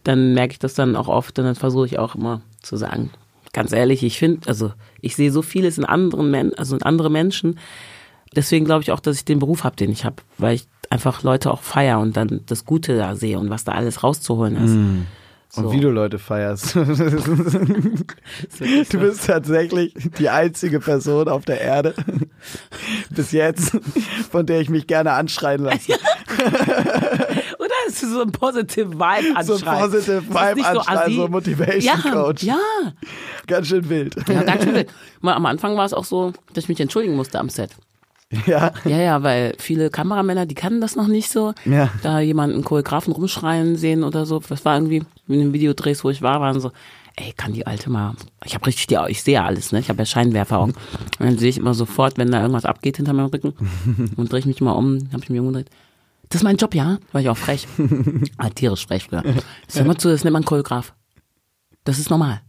dann 0.03 0.33
merke 0.33 0.53
ich 0.53 0.59
das 0.59 0.73
dann 0.73 0.95
auch 0.95 1.07
oft 1.07 1.37
und 1.39 1.45
dann 1.45 1.55
versuche 1.55 1.85
ich 1.85 1.99
auch 1.99 2.15
immer 2.15 2.41
zu 2.61 2.77
sagen, 2.77 3.09
ganz 3.53 3.71
ehrlich, 3.71 4.03
ich 4.03 4.17
finde, 4.19 4.47
also 4.47 4.71
ich 5.01 5.15
sehe 5.15 5.31
so 5.31 5.41
vieles 5.41 5.77
in 5.77 5.85
anderen 5.85 6.29
Men 6.31 6.53
also 6.55 6.75
in 6.75 6.83
andere 6.83 7.09
Menschen. 7.09 7.59
Deswegen 8.35 8.65
glaube 8.65 8.83
ich 8.83 8.91
auch, 8.91 8.99
dass 8.99 9.15
ich 9.17 9.25
den 9.25 9.39
Beruf 9.39 9.63
habe, 9.63 9.75
den 9.75 9.91
ich 9.91 10.05
habe, 10.05 10.17
weil 10.37 10.55
ich 10.55 10.67
einfach 10.89 11.23
Leute 11.23 11.51
auch 11.51 11.61
feier 11.61 11.99
und 11.99 12.15
dann 12.15 12.41
das 12.45 12.65
Gute 12.65 12.95
da 12.97 13.15
sehe 13.15 13.39
und 13.39 13.49
was 13.49 13.63
da 13.63 13.71
alles 13.73 14.03
rauszuholen 14.03 14.55
ist. 14.55 14.71
Und 15.55 15.63
So. 15.63 15.71
wie 15.71 15.79
du 15.79 15.89
Leute 15.89 16.19
feierst. 16.19 16.75
Du 18.91 18.99
bist 18.99 19.25
tatsächlich 19.25 19.93
die 20.19 20.29
einzige 20.29 20.79
Person 20.79 21.27
auf 21.27 21.43
der 21.45 21.59
Erde 21.61 21.95
bis 23.09 23.31
jetzt, 23.31 23.75
von 24.31 24.45
der 24.45 24.61
ich 24.61 24.69
mich 24.69 24.85
gerne 24.85 25.13
anschreien 25.13 25.63
lasse. 25.63 25.93
Ist 27.89 28.01
so 28.01 28.21
ein 28.21 28.31
positive 28.31 28.91
Vibe 28.93 29.43
So 29.43 29.53
anschreien. 29.53 29.75
ein 29.83 29.89
positive 29.91 30.23
Vibe 30.29 30.65
anschreien, 30.65 30.97
assi. 30.99 31.15
so 31.15 31.27
Motivation 31.27 31.81
ja, 32.03 32.11
Coach. 32.11 32.43
Ja, 32.43 32.57
Ganz 33.47 33.67
schön 33.67 33.89
wild. 33.89 34.15
ja, 34.27 34.43
ganz 34.43 34.63
schön. 34.63 34.75
wild. 34.75 34.89
Mal 35.21 35.33
Am 35.33 35.45
Anfang 35.45 35.75
war 35.77 35.85
es 35.85 35.93
auch 35.93 36.05
so, 36.05 36.33
dass 36.53 36.65
ich 36.65 36.69
mich 36.69 36.79
entschuldigen 36.79 37.15
musste 37.15 37.39
am 37.39 37.49
Set. 37.49 37.71
Ja. 38.45 38.71
Ja, 38.85 38.97
ja, 38.97 39.23
weil 39.23 39.55
viele 39.57 39.89
Kameramänner, 39.89 40.45
die 40.45 40.53
kannten 40.53 40.81
das 40.81 40.95
noch 40.95 41.07
nicht 41.07 41.31
so. 41.31 41.53
Ja. 41.65 41.89
Da 42.03 42.19
jemanden 42.19 42.63
Choreografen 42.63 43.11
rumschreien 43.11 43.75
sehen 43.75 44.03
oder 44.03 44.27
so. 44.27 44.39
Das 44.47 44.63
war 44.65 44.75
irgendwie 44.75 45.03
in 45.27 45.39
den 45.39 45.51
Videodrehs, 45.53 46.03
wo 46.03 46.11
ich 46.11 46.21
war, 46.21 46.39
waren 46.39 46.59
so, 46.59 46.71
ey, 47.15 47.33
kann 47.35 47.53
die 47.53 47.65
alte 47.65 47.89
mal. 47.89 48.13
Ich 48.45 48.53
habe 48.53 48.67
richtig 48.67 48.85
die, 48.85 48.97
ich 49.07 49.23
sehe 49.23 49.33
ja 49.33 49.45
alles, 49.45 49.71
ne? 49.71 49.79
Ich 49.79 49.89
habe 49.89 49.97
ja 49.97 50.05
Scheinwerfer 50.05 50.59
auch. 50.59 50.65
Und 50.67 50.75
dann 51.17 51.39
sehe 51.39 51.49
ich 51.49 51.57
immer 51.57 51.73
sofort, 51.73 52.19
wenn 52.19 52.29
da 52.31 52.39
irgendwas 52.41 52.65
abgeht 52.65 52.97
hinter 52.97 53.13
meinem 53.13 53.29
Rücken. 53.29 53.53
Und 54.15 54.31
drehe 54.31 54.39
ich 54.41 54.45
mich 54.45 54.61
mal 54.61 54.73
um, 54.73 55.09
habe 55.11 55.23
ich 55.23 55.29
mich 55.31 55.39
umgedreht. 55.39 55.69
Das 56.29 56.41
ist 56.41 56.43
mein 56.43 56.57
Job, 56.57 56.75
ja? 56.75 56.99
War 57.11 57.21
ich 57.21 57.29
auch 57.29 57.37
frech. 57.37 57.67
ah, 58.37 58.49
tierisch 58.49 58.85
frech 58.85 59.05
früher. 59.05 59.23
Sag 59.67 59.87
mal 59.87 59.97
zu, 59.97 60.09
das 60.09 60.23
nennt 60.23 60.33
man 60.33 60.45
Choreograf. 60.45 60.93
Das 61.83 61.97
ist 61.97 62.09
normal. 62.09 62.41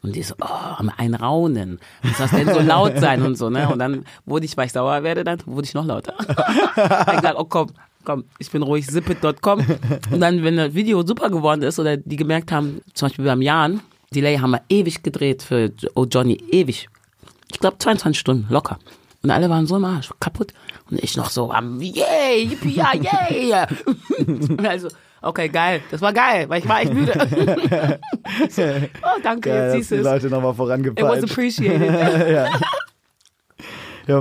Und 0.00 0.14
die 0.14 0.22
so, 0.22 0.34
oh, 0.40 0.88
ein 0.96 1.14
Raunen. 1.14 1.80
Was 2.02 2.16
soll 2.18 2.26
das 2.28 2.46
denn 2.46 2.54
so 2.54 2.60
laut 2.60 2.98
sein 2.98 3.22
und 3.22 3.36
so, 3.36 3.50
ne? 3.50 3.68
Und 3.68 3.80
dann 3.80 4.04
wurde 4.24 4.46
ich, 4.46 4.56
weil 4.56 4.66
ich 4.66 4.72
sauer 4.72 5.02
werde, 5.02 5.24
dann 5.24 5.42
wurde 5.44 5.66
ich 5.66 5.74
noch 5.74 5.84
lauter. 5.84 6.14
Ich 7.08 7.16
gesagt, 7.16 7.34
oh 7.36 7.44
komm, 7.44 7.72
komm, 8.04 8.24
ich 8.38 8.50
bin 8.50 8.62
ruhig, 8.62 8.86
zippet.com. 8.86 9.66
Und 10.10 10.20
dann, 10.20 10.44
wenn 10.44 10.56
das 10.56 10.72
Video 10.72 11.04
super 11.04 11.30
geworden 11.30 11.62
ist 11.62 11.78
oder 11.78 11.96
die 11.96 12.16
gemerkt 12.16 12.52
haben, 12.52 12.80
zum 12.94 13.08
Beispiel 13.08 13.24
beim 13.24 13.42
Jan, 13.42 13.80
Delay 14.14 14.38
haben 14.38 14.52
wir 14.52 14.62
ewig 14.68 15.02
gedreht 15.02 15.42
für 15.42 15.72
Oh 15.94 16.06
Johnny, 16.06 16.40
ewig. 16.50 16.88
Ich 17.52 17.58
glaube 17.58 17.78
22 17.78 18.18
Stunden, 18.18 18.46
locker. 18.50 18.78
Und 19.22 19.30
alle 19.30 19.50
waren 19.50 19.66
so 19.66 19.76
im 19.76 19.84
Arsch, 19.84 20.10
kaputt. 20.20 20.52
Und 20.90 21.02
ich 21.02 21.16
noch 21.16 21.30
so 21.30 21.50
am, 21.50 21.80
yay, 21.80 22.44
yippie, 22.44 22.76
ja, 22.76 22.92
yay. 22.94 23.66
Und 24.26 24.66
also, 24.66 24.88
okay, 25.22 25.48
geil, 25.48 25.82
das 25.90 26.00
war 26.00 26.12
geil, 26.12 26.48
weil 26.48 26.60
ich 26.60 26.68
war 26.68 26.80
echt 26.82 26.94
müde. 26.94 27.12
so, 28.50 28.62
oh, 28.62 29.20
danke, 29.22 29.50
Geil, 29.50 29.64
jetzt 29.64 29.72
siehst 29.74 29.90
die 29.90 29.94
du 29.96 30.00
es. 30.00 30.06
Leute 30.06 30.26
nochmal 30.28 30.52
It 30.52 30.58
was 30.58 30.66
vorangepeitscht. 30.66 31.30
appreciated. 31.30 32.30
Ja, 32.32 32.60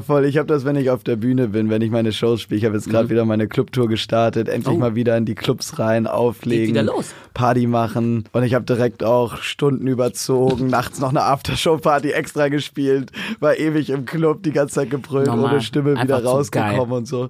voll. 0.02 0.26
Ich 0.26 0.38
habe 0.38 0.48
das, 0.48 0.66
wenn 0.66 0.76
ich 0.76 0.90
auf 0.90 1.04
der 1.04 1.16
Bühne 1.16 1.48
bin, 1.48 1.70
wenn 1.70 1.82
ich 1.82 1.90
meine 1.92 2.12
Shows 2.12 2.42
spiele. 2.42 2.58
Ich 2.60 2.66
habe 2.66 2.76
jetzt 2.76 2.90
gerade 2.90 3.06
Mhm. 3.06 3.10
wieder 3.10 3.26
meine 3.26 3.48
Clubtour 3.48 3.88
gestartet. 3.88 4.50
Endlich 4.50 4.76
Oh. 4.76 4.80
mal 4.80 4.96
wieder 4.96 5.16
in 5.18 5.26
die 5.26 5.36
Clubs 5.36 5.80
rein, 5.80 6.08
auflegen, 6.08 6.68
wieder 6.70 6.84
los. 6.84 7.14
Party 7.34 7.68
machen. 7.68 8.26
Und 8.34 8.44
ich 8.44 8.54
habe 8.54 8.66
direkt 8.66 9.04
auch 9.04 9.38
Stunden 9.38 9.88
überzogen, 9.88 10.68
nachts 10.68 11.00
noch 11.00 11.10
eine 11.10 11.24
Aftershow-Party 11.24 12.12
extra 12.12 12.50
gespielt, 12.50 13.12
war 13.40 13.58
ewig 13.58 13.90
im 13.90 14.06
Club, 14.06 14.44
die 14.44 14.52
ganze 14.52 14.76
Zeit 14.76 14.90
gebrüllt, 14.90 15.30
ohne 15.30 15.62
Stimme 15.62 15.92
wieder 15.92 16.02
Einfach 16.02 16.20
zu 16.22 16.26
rausgekommen 16.28 16.92
und 16.92 17.08
so. 17.08 17.30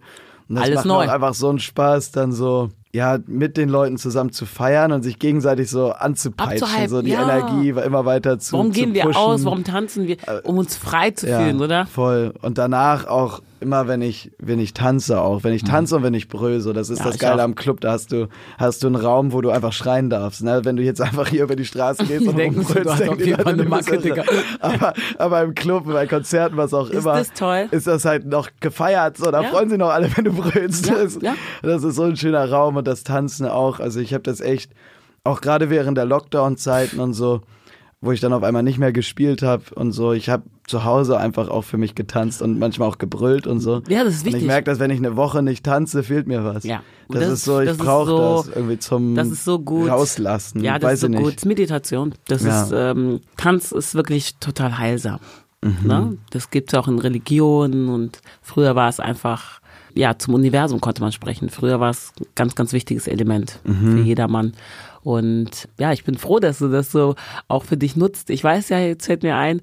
Und 0.50 0.56
das 0.56 0.64
Alles 0.64 0.76
macht 0.78 0.86
neu. 0.86 1.10
Einfach 1.10 1.34
so 1.34 1.50
einen 1.50 1.60
Spaß, 1.60 2.12
dann 2.12 2.32
so 2.32 2.70
ja, 2.98 3.20
mit 3.28 3.58
den 3.58 3.70
Leuten 3.70 3.98
zusammen 3.98 4.32
zu 4.32 4.48
feiern 4.48 4.92
und 4.92 5.04
sich 5.04 5.20
gegenseitig 5.20 5.70
so 5.70 5.92
anzupeitschen, 5.92 6.90
so 6.90 7.04
die 7.04 7.12
ja. 7.12 7.22
Energie 7.22 7.70
immer 7.70 8.06
weiter 8.06 8.40
zu 8.40 8.54
Warum 8.54 8.74
zu 8.74 8.80
gehen 8.80 8.96
wir 8.96 9.04
pushen. 9.04 9.22
aus? 9.22 9.46
Warum 9.46 9.64
tanzen 9.64 10.08
wir? 10.08 10.18
Um 10.44 10.58
uns 10.58 10.76
frei 10.76 11.12
zu 11.12 11.28
fühlen, 11.28 11.62
oder? 11.62 11.86
Voll. 11.86 12.34
Und 12.42 12.58
danach 12.58 13.06
auch 13.06 13.42
immer, 13.60 13.88
wenn 13.88 14.02
ich, 14.02 14.32
wenn 14.40 14.60
ich 14.60 14.74
tanze 14.74 15.20
auch, 15.20 15.44
wenn 15.44 15.54
ich 15.54 15.64
tanze 15.64 15.96
und 15.96 16.04
wenn 16.04 16.14
ich 16.14 16.28
brüll, 16.28 16.60
so, 16.62 16.74
das 16.74 16.90
ist 16.90 17.00
Ja, 17.00 17.06
das 17.06 17.18
Geile 17.18 17.42
auch. 17.42 17.46
am 17.46 17.56
Club, 17.56 17.82
da 17.82 17.92
hast 17.94 18.12
du, 18.12 18.28
hast 18.58 18.84
du 18.84 18.88
einen 18.88 18.96
Raum, 18.96 19.34
wo 19.34 19.42
du 19.42 19.50
einfach 19.50 19.74
schreien 19.74 20.10
darfst, 20.10 20.44
ne? 20.44 20.62
Wenn 20.64 20.76
du 20.76 20.84
jetzt 20.84 21.02
einfach 21.02 21.28
hier 21.28 21.44
über 21.44 21.56
die 21.56 21.66
Straße 21.66 22.04
gehst 22.08 22.28
und 22.28 22.40
rumbrüllst, 22.40 23.00
denken 23.00 23.18
die 23.18 23.32
Leute, 23.32 23.48
eine 23.48 23.64
Macke, 23.66 23.96
irre. 23.96 24.24
aber, 24.60 24.94
aber 25.18 25.42
im 25.44 25.56
Club, 25.56 25.86
bei 25.86 26.06
Konzerten, 26.08 26.58
was 26.58 26.74
auch 26.74 26.90
Ist 26.90 27.02
immer, 27.04 27.14
das 27.18 27.34
toll? 27.34 27.68
ist 27.72 27.88
das 27.88 28.06
halt 28.06 28.26
noch 28.26 28.50
gefeiert, 28.60 29.18
so, 29.18 29.32
da 29.32 29.42
Ja. 29.42 29.50
freuen 29.50 29.70
sich 29.70 29.78
noch 29.80 29.90
alle, 29.90 30.10
wenn 30.16 30.26
du 30.26 30.34
brüllst. 30.34 30.88
Ja, 30.88 30.96
das, 31.04 31.18
das 31.64 31.84
ist 31.84 31.96
so 31.96 32.04
ein 32.04 32.16
schöner 32.18 32.50
Raum 32.50 32.76
und 32.76 32.88
das 32.88 33.04
Tanzen 33.04 33.46
auch, 33.48 33.80
also 33.80 34.00
ich 34.00 34.14
habe 34.14 34.24
das 34.24 34.40
echt, 34.42 34.72
auch 35.24 35.42
gerade 35.42 35.70
während 35.70 35.98
der 35.98 36.06
Lockdown-Zeiten 36.06 37.00
und 37.00 37.14
so, 37.14 37.42
wo 38.00 38.12
ich 38.12 38.20
dann 38.20 38.32
auf 38.34 38.44
einmal 38.44 38.62
nicht 38.64 38.78
mehr 38.78 38.92
gespielt 38.92 39.42
habe 39.42 39.64
und 39.76 39.92
so. 39.92 40.14
Ich 40.14 40.30
habe 40.30 40.44
zu 40.68 40.84
Hause 40.84 41.18
einfach 41.18 41.50
auch 41.50 41.64
für 41.64 41.78
mich 41.78 41.96
getanzt 41.96 42.42
und 42.44 42.60
manchmal 42.60 42.88
auch 42.88 43.00
gebrüllt 43.00 43.48
und 43.48 43.60
so. 43.60 43.82
Ja, 43.88 44.04
das 44.04 44.14
ist 44.16 44.20
Und 44.20 44.26
wichtig. 44.28 44.42
ich 44.44 44.48
merke, 44.48 44.66
dass 44.70 44.80
wenn 44.80 44.92
ich 44.92 44.98
eine 45.00 45.16
Woche 45.16 45.42
nicht 45.42 45.66
tanze, 45.66 46.04
fehlt 46.04 46.28
mir 46.28 46.44
was. 46.44 46.64
Ja. 46.64 46.84
Und 47.08 47.16
Das, 47.16 47.24
das 47.24 47.34
ist 47.40 47.46
so, 47.46 47.60
ich 47.60 47.76
brauche 47.78 48.10
so- 48.10 48.44
das 48.46 48.56
irgendwie 48.56 48.78
zum 48.78 49.16
Das 49.16 49.30
ist 49.30 49.44
so 49.46 49.58
gut. 49.60 49.90
rauslassen. 49.90 50.64
Ja, 50.64 50.78
das 50.78 50.92
Weiß 50.92 51.04
ist 51.04 51.12
so 51.12 51.18
gut. 51.24 51.46
Meditation. 51.46 52.14
Das 52.28 52.44
Ja. 52.44 52.64
ist, 52.64 52.72
ähm, 52.76 53.22
Tanz 53.36 53.72
ist 53.72 53.96
wirklich 53.96 54.36
total 54.36 54.78
heilsam. 54.78 55.20
Mhm. 55.64 55.78
Ne? 55.88 56.18
Das 56.30 56.52
gibt's 56.52 56.76
auch 56.76 56.88
in 56.88 57.00
Religionen 57.00 57.90
und 57.90 58.20
früher 58.44 58.76
war 58.76 58.90
es 58.90 59.00
einfach, 59.00 59.60
ja, 59.96 60.16
zum 60.20 60.36
Universum 60.36 60.80
konnte 60.82 61.02
man 61.02 61.12
sprechen. 61.12 61.50
Früher 61.50 61.80
war 61.80 61.90
es 61.90 62.12
ein 62.20 62.26
ganz, 62.36 62.54
ganz 62.54 62.74
wichtiges 62.74 63.08
Element 63.08 63.60
Mhm. 63.64 63.92
für 63.94 64.00
jedermann. 64.04 64.54
Und 65.08 65.70
ja, 65.80 65.94
ich 65.94 66.04
bin 66.04 66.18
froh, 66.18 66.40
dass 66.40 66.60
du 66.60 66.68
das 66.68 66.92
so 66.92 67.16
auch 67.48 67.64
für 67.64 67.78
dich 67.78 67.96
nutzt. 67.96 68.30
Ich 68.30 68.44
weiß 68.44 68.68
ja, 68.68 68.80
jetzt 68.80 69.06
fällt 69.06 69.24
mir 69.24 69.38
ein, 69.38 69.62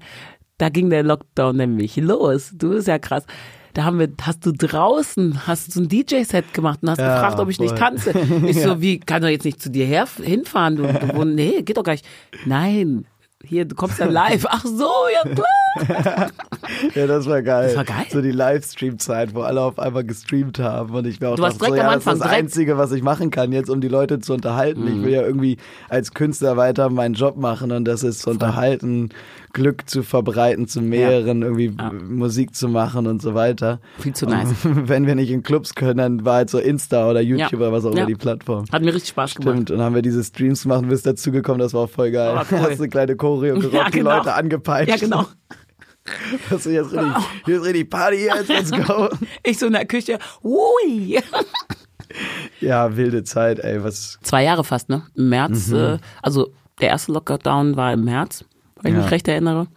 da 0.57 0.69
ging 0.69 0.89
der 0.89 1.03
Lockdown 1.03 1.55
nämlich 1.55 1.97
los. 1.97 2.49
Du 2.55 2.69
bist 2.69 2.87
ja 2.87 2.97
krass. 2.97 3.25
Da 3.75 3.83
haben 3.83 3.99
wir, 3.99 4.07
hast 4.23 4.43
du 4.43 4.51
draußen, 4.53 5.45
hast 5.45 5.67
du 5.67 5.71
so 5.73 5.81
ein 5.81 5.87
DJ-Set 5.87 6.51
gemacht 6.55 6.79
und 6.81 6.89
hast 6.89 6.97
Ja, 6.97 7.13
gefragt, 7.13 7.39
ob 7.39 7.49
ich 7.51 7.59
nicht 7.59 7.77
voll. 7.77 7.77
tanze. 7.77 8.13
Ich 8.47 8.59
so, 8.59 8.81
wie, 8.81 8.99
kann 8.99 9.21
doch 9.21 9.27
jetzt 9.29 9.45
nicht 9.45 9.61
zu 9.61 9.69
dir 9.69 9.85
her, 9.85 10.07
hinfahren? 10.19 10.77
Du, 10.77 10.83
du 10.91 11.25
nee, 11.25 11.61
geht 11.61 11.77
doch 11.77 11.83
gar 11.83 11.91
nicht. 11.93 12.07
Nein, 12.47 13.05
hier, 13.45 13.65
du 13.65 13.75
kommst 13.75 13.99
ja 13.99 14.05
live. 14.05 14.45
Ach 14.49 14.63
so, 14.65 14.89
ja 15.13 15.29
klar. 15.33 15.45
Ja, 16.95 17.05
das 17.07 17.25
war 17.27 17.41
geil. 17.41 17.67
Das 17.67 17.75
war 17.77 17.83
geil. 17.83 18.05
So 18.09 18.21
die 18.21 18.31
Livestream-Zeit, 18.31 19.35
wo 19.35 19.41
alle 19.41 19.61
auf 19.61 19.77
einmal 19.77 20.03
gestreamt 20.03 20.57
haben 20.59 20.93
und 20.95 21.05
ich 21.05 21.19
mir 21.19 21.29
auch 21.29 21.35
Du 21.35 21.41
warst 21.43 21.61
dachte, 21.61 21.71
so, 21.71 21.75
direkt 21.75 21.83
ja, 21.83 21.87
am 21.89 21.93
das 21.95 21.99
ist 21.99 22.05
das 22.07 22.13
Anfang, 22.13 22.27
direkt- 22.29 22.45
Einzige, 22.45 22.77
was 22.77 22.91
ich 22.91 23.03
machen 23.03 23.29
kann 23.31 23.51
jetzt, 23.51 23.69
um 23.69 23.81
die 23.81 23.87
Leute 23.87 24.19
zu 24.19 24.33
unterhalten. 24.33 24.87
Ich 24.87 25.03
will 25.03 25.11
ja 25.13 25.21
irgendwie 25.21 25.57
als 25.89 26.13
Künstler 26.13 26.57
weiter 26.57 26.89
meinen 26.89 27.13
Job 27.13 27.37
machen 27.37 27.71
und 27.71 27.85
das 27.85 28.03
ist 28.03 28.19
zu 28.21 28.29
unterhalten, 28.29 29.09
Glück 29.55 29.89
zu 29.89 30.03
verbreiten 30.03 30.67
zu 30.67 30.81
mehreren, 30.81 31.41
irgendwie 31.41 31.73
Ja. 31.79 31.91
Musik 31.91 32.53
zu 32.55 32.67
machen 32.67 33.07
und 33.07 33.21
so 33.21 33.33
weiter. 33.33 33.79
Viel 33.97 34.13
zu 34.13 34.27
nice. 34.27 34.49
Und 34.65 34.87
wenn 34.89 35.07
wir 35.07 35.15
nicht 35.15 35.31
in 35.31 35.41
Clubs 35.41 35.73
können, 35.73 35.97
dann 35.97 36.25
war 36.25 36.35
halt 36.35 36.49
so 36.51 36.59
Insta 36.59 37.09
oder 37.09 37.21
YouTube 37.21 37.51
Ja. 37.53 37.57
oder 37.57 37.71
was 37.71 37.85
auch 37.85 37.91
immer 37.91 38.01
Ja. 38.01 38.05
die 38.05 38.15
Plattform. 38.15 38.65
Hat 38.71 38.81
mir 38.83 38.93
richtig 38.93 39.09
Spaß 39.09 39.35
gemacht. 39.35 39.53
Stimmt, 39.55 39.71
und 39.71 39.77
dann 39.77 39.85
haben 39.85 39.95
wir 39.95 40.01
diese 40.03 40.23
Streams 40.23 40.63
gemacht 40.63 40.83
und 40.83 40.89
bist 40.89 41.05
dazugekommen, 41.07 41.59
das 41.59 41.73
war 41.73 41.81
auch 41.85 41.89
voll 41.89 42.11
geil. 42.11 42.35
Oh, 42.37 42.43
cool. 42.51 42.59
Hast 42.59 42.79
eine 42.79 42.89
kleine 42.89 43.15
Choreo 43.15 43.55
gerockt, 43.59 43.73
Ja, 43.73 43.85
die 43.85 43.97
genau. 43.99 44.17
Leute 44.17 44.33
angepeitscht. 44.35 44.89
Ja, 44.89 44.97
genau. 44.97 45.25
Hast 46.51 46.67
du 46.67 46.69
jetzt 46.69 46.91
richtig, 46.91 47.13
hier 47.45 47.55
ist 47.57 47.63
richtig 47.65 47.89
Party 47.89 48.25
jetzt, 48.25 48.47
let's 48.47 48.71
go. 48.71 49.09
Ich 49.43 49.57
so 49.57 49.65
in 49.65 49.73
der 49.73 49.85
Küche, 49.87 50.19
ui. 50.43 51.17
Ja, 52.61 52.95
wilde 52.95 53.23
Zeit, 53.23 53.59
ey, 53.59 53.83
was, 53.83 54.19
Zwei 54.21 54.43
Jahre 54.43 54.63
fast, 54.63 54.89
ne? 54.89 55.03
Im 55.15 55.29
März, 55.29 55.71
äh, 55.71 55.97
also 56.21 56.51
der 56.79 56.89
erste 56.89 57.11
Lockdown 57.11 57.75
war 57.75 57.91
im 57.93 58.03
März, 58.05 58.45
wenn 58.85 58.93
ich 58.93 58.97
Ja. 58.97 59.03
mich 59.03 59.11
recht 59.11 59.27
erinnere. 59.27 59.67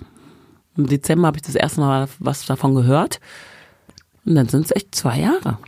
Im 0.77 0.87
Dezember 0.87 1.27
habe 1.27 1.39
ich 1.39 1.43
das 1.43 1.55
erste 1.55 1.81
Mal 1.81 2.09
was 2.19 2.47
davon 2.47 2.75
gehört. 2.75 3.19
Und 4.25 4.35
dann 4.35 4.49
sind 4.49 4.67
es 4.67 4.77
echt 4.77 4.95
zwei 4.95 5.19
Jahre. 5.21 5.59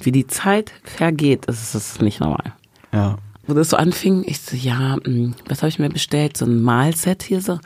Wie 0.00 0.12
die 0.12 0.26
Zeit 0.26 0.72
vergeht, 0.84 1.46
ist 1.46 1.74
es 1.74 2.00
nicht 2.00 2.20
normal. 2.20 2.54
Ja. 2.92 3.18
Wo 3.46 3.54
das 3.54 3.70
so 3.70 3.76
anfing, 3.76 4.24
ich 4.26 4.40
so, 4.40 4.56
ja, 4.56 4.96
hm, 5.04 5.34
was 5.48 5.58
habe 5.62 5.68
ich 5.68 5.78
mir 5.78 5.88
bestellt? 5.90 6.36
So 6.36 6.44
ein 6.46 6.62
Mahlset 6.62 7.22
hier 7.22 7.40
so. 7.40 7.58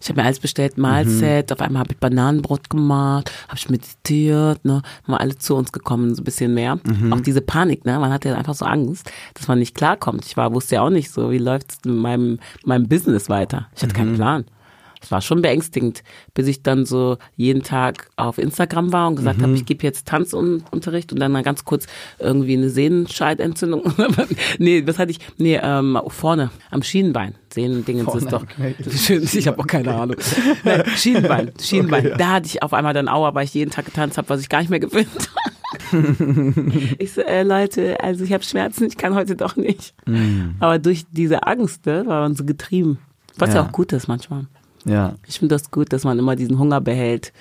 Ich 0.00 0.08
habe 0.10 0.20
mir 0.20 0.26
alles 0.26 0.40
bestellt, 0.40 0.76
Mahlset, 0.76 1.50
auf 1.52 1.60
einmal 1.60 1.80
habe 1.80 1.92
ich 1.92 1.98
Bananenbrot 1.98 2.68
gemacht, 2.68 3.32
habe 3.48 3.56
ich 3.56 3.70
meditiert, 3.70 4.62
ne, 4.64 4.74
haben 5.04 5.12
wir 5.12 5.20
alle 5.20 5.36
zu 5.38 5.56
uns 5.56 5.72
gekommen, 5.72 6.14
so 6.14 6.20
ein 6.20 6.24
bisschen 6.24 6.52
mehr. 6.52 6.78
Auch 7.10 7.20
diese 7.20 7.40
Panik, 7.40 7.86
ne, 7.86 7.98
man 7.98 8.12
hatte 8.12 8.36
einfach 8.36 8.54
so 8.54 8.66
Angst, 8.66 9.10
dass 9.34 9.48
man 9.48 9.58
nicht 9.58 9.74
klarkommt. 9.74 10.26
Ich 10.26 10.36
war, 10.36 10.52
wusste 10.52 10.76
ja 10.76 10.82
auch 10.82 10.90
nicht 10.90 11.10
so, 11.10 11.30
wie 11.30 11.38
läuft's 11.38 11.78
in 11.86 11.96
meinem, 11.96 12.38
meinem 12.64 12.88
Business 12.88 13.30
weiter. 13.30 13.68
Ich 13.74 13.82
hatte 13.82 13.94
keinen 13.94 14.16
Plan. 14.16 14.44
Es 15.06 15.12
war 15.12 15.20
schon 15.20 15.40
beängstigend, 15.40 16.02
bis 16.34 16.48
ich 16.48 16.64
dann 16.64 16.84
so 16.84 17.18
jeden 17.36 17.62
Tag 17.62 18.08
auf 18.16 18.38
Instagram 18.38 18.92
war 18.92 19.06
und 19.06 19.14
gesagt 19.14 19.40
habe, 19.40 19.54
ich 19.54 19.64
gebe 19.64 19.84
jetzt 19.84 20.08
Tanzunterricht 20.08 21.12
und 21.12 21.20
dann 21.20 21.30
mal 21.30 21.44
ganz 21.44 21.64
kurz 21.64 21.86
irgendwie 22.18 22.56
eine 22.56 22.70
Sehnenscheidentzündung. 22.70 23.84
nee, 24.58 24.82
was 24.84 24.98
hatte 24.98 25.12
ich? 25.12 25.20
Nee, 25.38 25.60
ähm, 25.62 25.96
vorne 26.08 26.50
am 26.72 26.82
Schienenbein. 26.82 27.36
Sehnendingens 27.54 28.12
ist 28.16 28.32
doch. 28.32 28.44
Schön, 28.96 29.22
ich 29.22 29.46
habe 29.46 29.60
auch 29.60 29.66
keine 29.68 29.94
Ahnung. 29.94 30.16
Nein, 30.64 30.82
Schienenbein, 30.96 31.52
Schienenbein. 31.62 32.00
Okay, 32.00 32.10
ja. 32.10 32.16
Da 32.16 32.28
hatte 32.32 32.46
ich 32.46 32.64
auf 32.64 32.74
einmal 32.74 32.92
dann 32.92 33.06
Aua, 33.08 33.32
weil 33.32 33.44
ich 33.44 33.54
jeden 33.54 33.70
Tag 33.70 33.84
getanzt 33.84 34.18
habe, 34.18 34.28
was 34.28 34.40
ich 34.40 34.48
gar 34.48 34.58
nicht 34.58 34.70
mehr 34.70 34.80
gewöhnt 34.80 35.06
habe. 35.92 36.94
ich 36.98 37.12
so, 37.12 37.20
äh, 37.20 37.44
Leute, 37.44 38.00
also 38.02 38.24
ich 38.24 38.32
habe 38.32 38.42
Schmerzen, 38.42 38.86
ich 38.86 38.96
kann 38.96 39.14
heute 39.14 39.36
doch 39.36 39.54
nicht. 39.54 39.94
Aber 40.58 40.80
durch 40.80 41.04
diese 41.12 41.46
Angst 41.46 41.86
ne, 41.86 42.04
war 42.06 42.22
man 42.22 42.34
so 42.34 42.44
getrieben. 42.44 42.98
Was 43.38 43.50
ja, 43.50 43.56
Ja. 43.56 43.62
auch 43.66 43.72
gut 43.72 43.92
ist 43.92 44.08
manchmal. 44.08 44.46
Ja. 44.86 45.14
Ich 45.26 45.38
finde 45.38 45.54
das 45.54 45.70
gut, 45.70 45.92
dass 45.92 46.04
man 46.04 46.18
immer 46.18 46.36
diesen 46.36 46.58
Hunger 46.58 46.80
behält. 46.80 47.32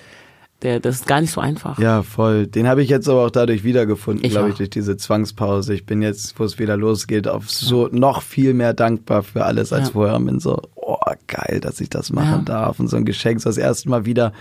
Der, 0.61 0.79
das 0.79 0.95
ist 0.95 1.07
gar 1.07 1.19
nicht 1.21 1.31
so 1.31 1.41
einfach. 1.41 1.77
Ja, 1.79 2.01
voll. 2.01 2.47
Den 2.47 2.67
habe 2.67 2.81
ich 2.81 2.89
jetzt 2.89 3.09
aber 3.09 3.25
auch 3.25 3.29
dadurch 3.29 3.63
wiedergefunden, 3.65 4.29
glaube 4.29 4.49
ich, 4.49 4.55
durch 4.55 4.69
diese 4.69 4.95
Zwangspause. 4.97 5.73
Ich 5.73 5.85
bin 5.85 6.01
jetzt, 6.01 6.39
wo 6.39 6.45
es 6.45 6.57
wieder 6.59 6.77
losgeht, 6.77 7.27
auf 7.27 7.49
so 7.51 7.89
noch 7.91 8.21
viel 8.21 8.53
mehr 8.53 8.73
dankbar 8.73 9.21
für 9.21 9.43
alles 9.45 9.73
als 9.73 9.87
Ja. 9.89 9.91
vorher. 9.93 10.19
Bin 10.19 10.39
so, 10.39 10.61
oh, 10.75 10.95
geil, 11.27 11.59
dass 11.61 11.81
ich 11.81 11.89
das 11.89 12.11
machen 12.11 12.39
Ja. 12.39 12.41
darf. 12.45 12.79
Und 12.79 12.87
so 12.87 12.95
ein 12.97 13.05
Geschenk, 13.05 13.41
so 13.41 13.49
das 13.49 13.57
erste 13.57 13.89
Mal 13.89 14.05
wieder 14.05 14.31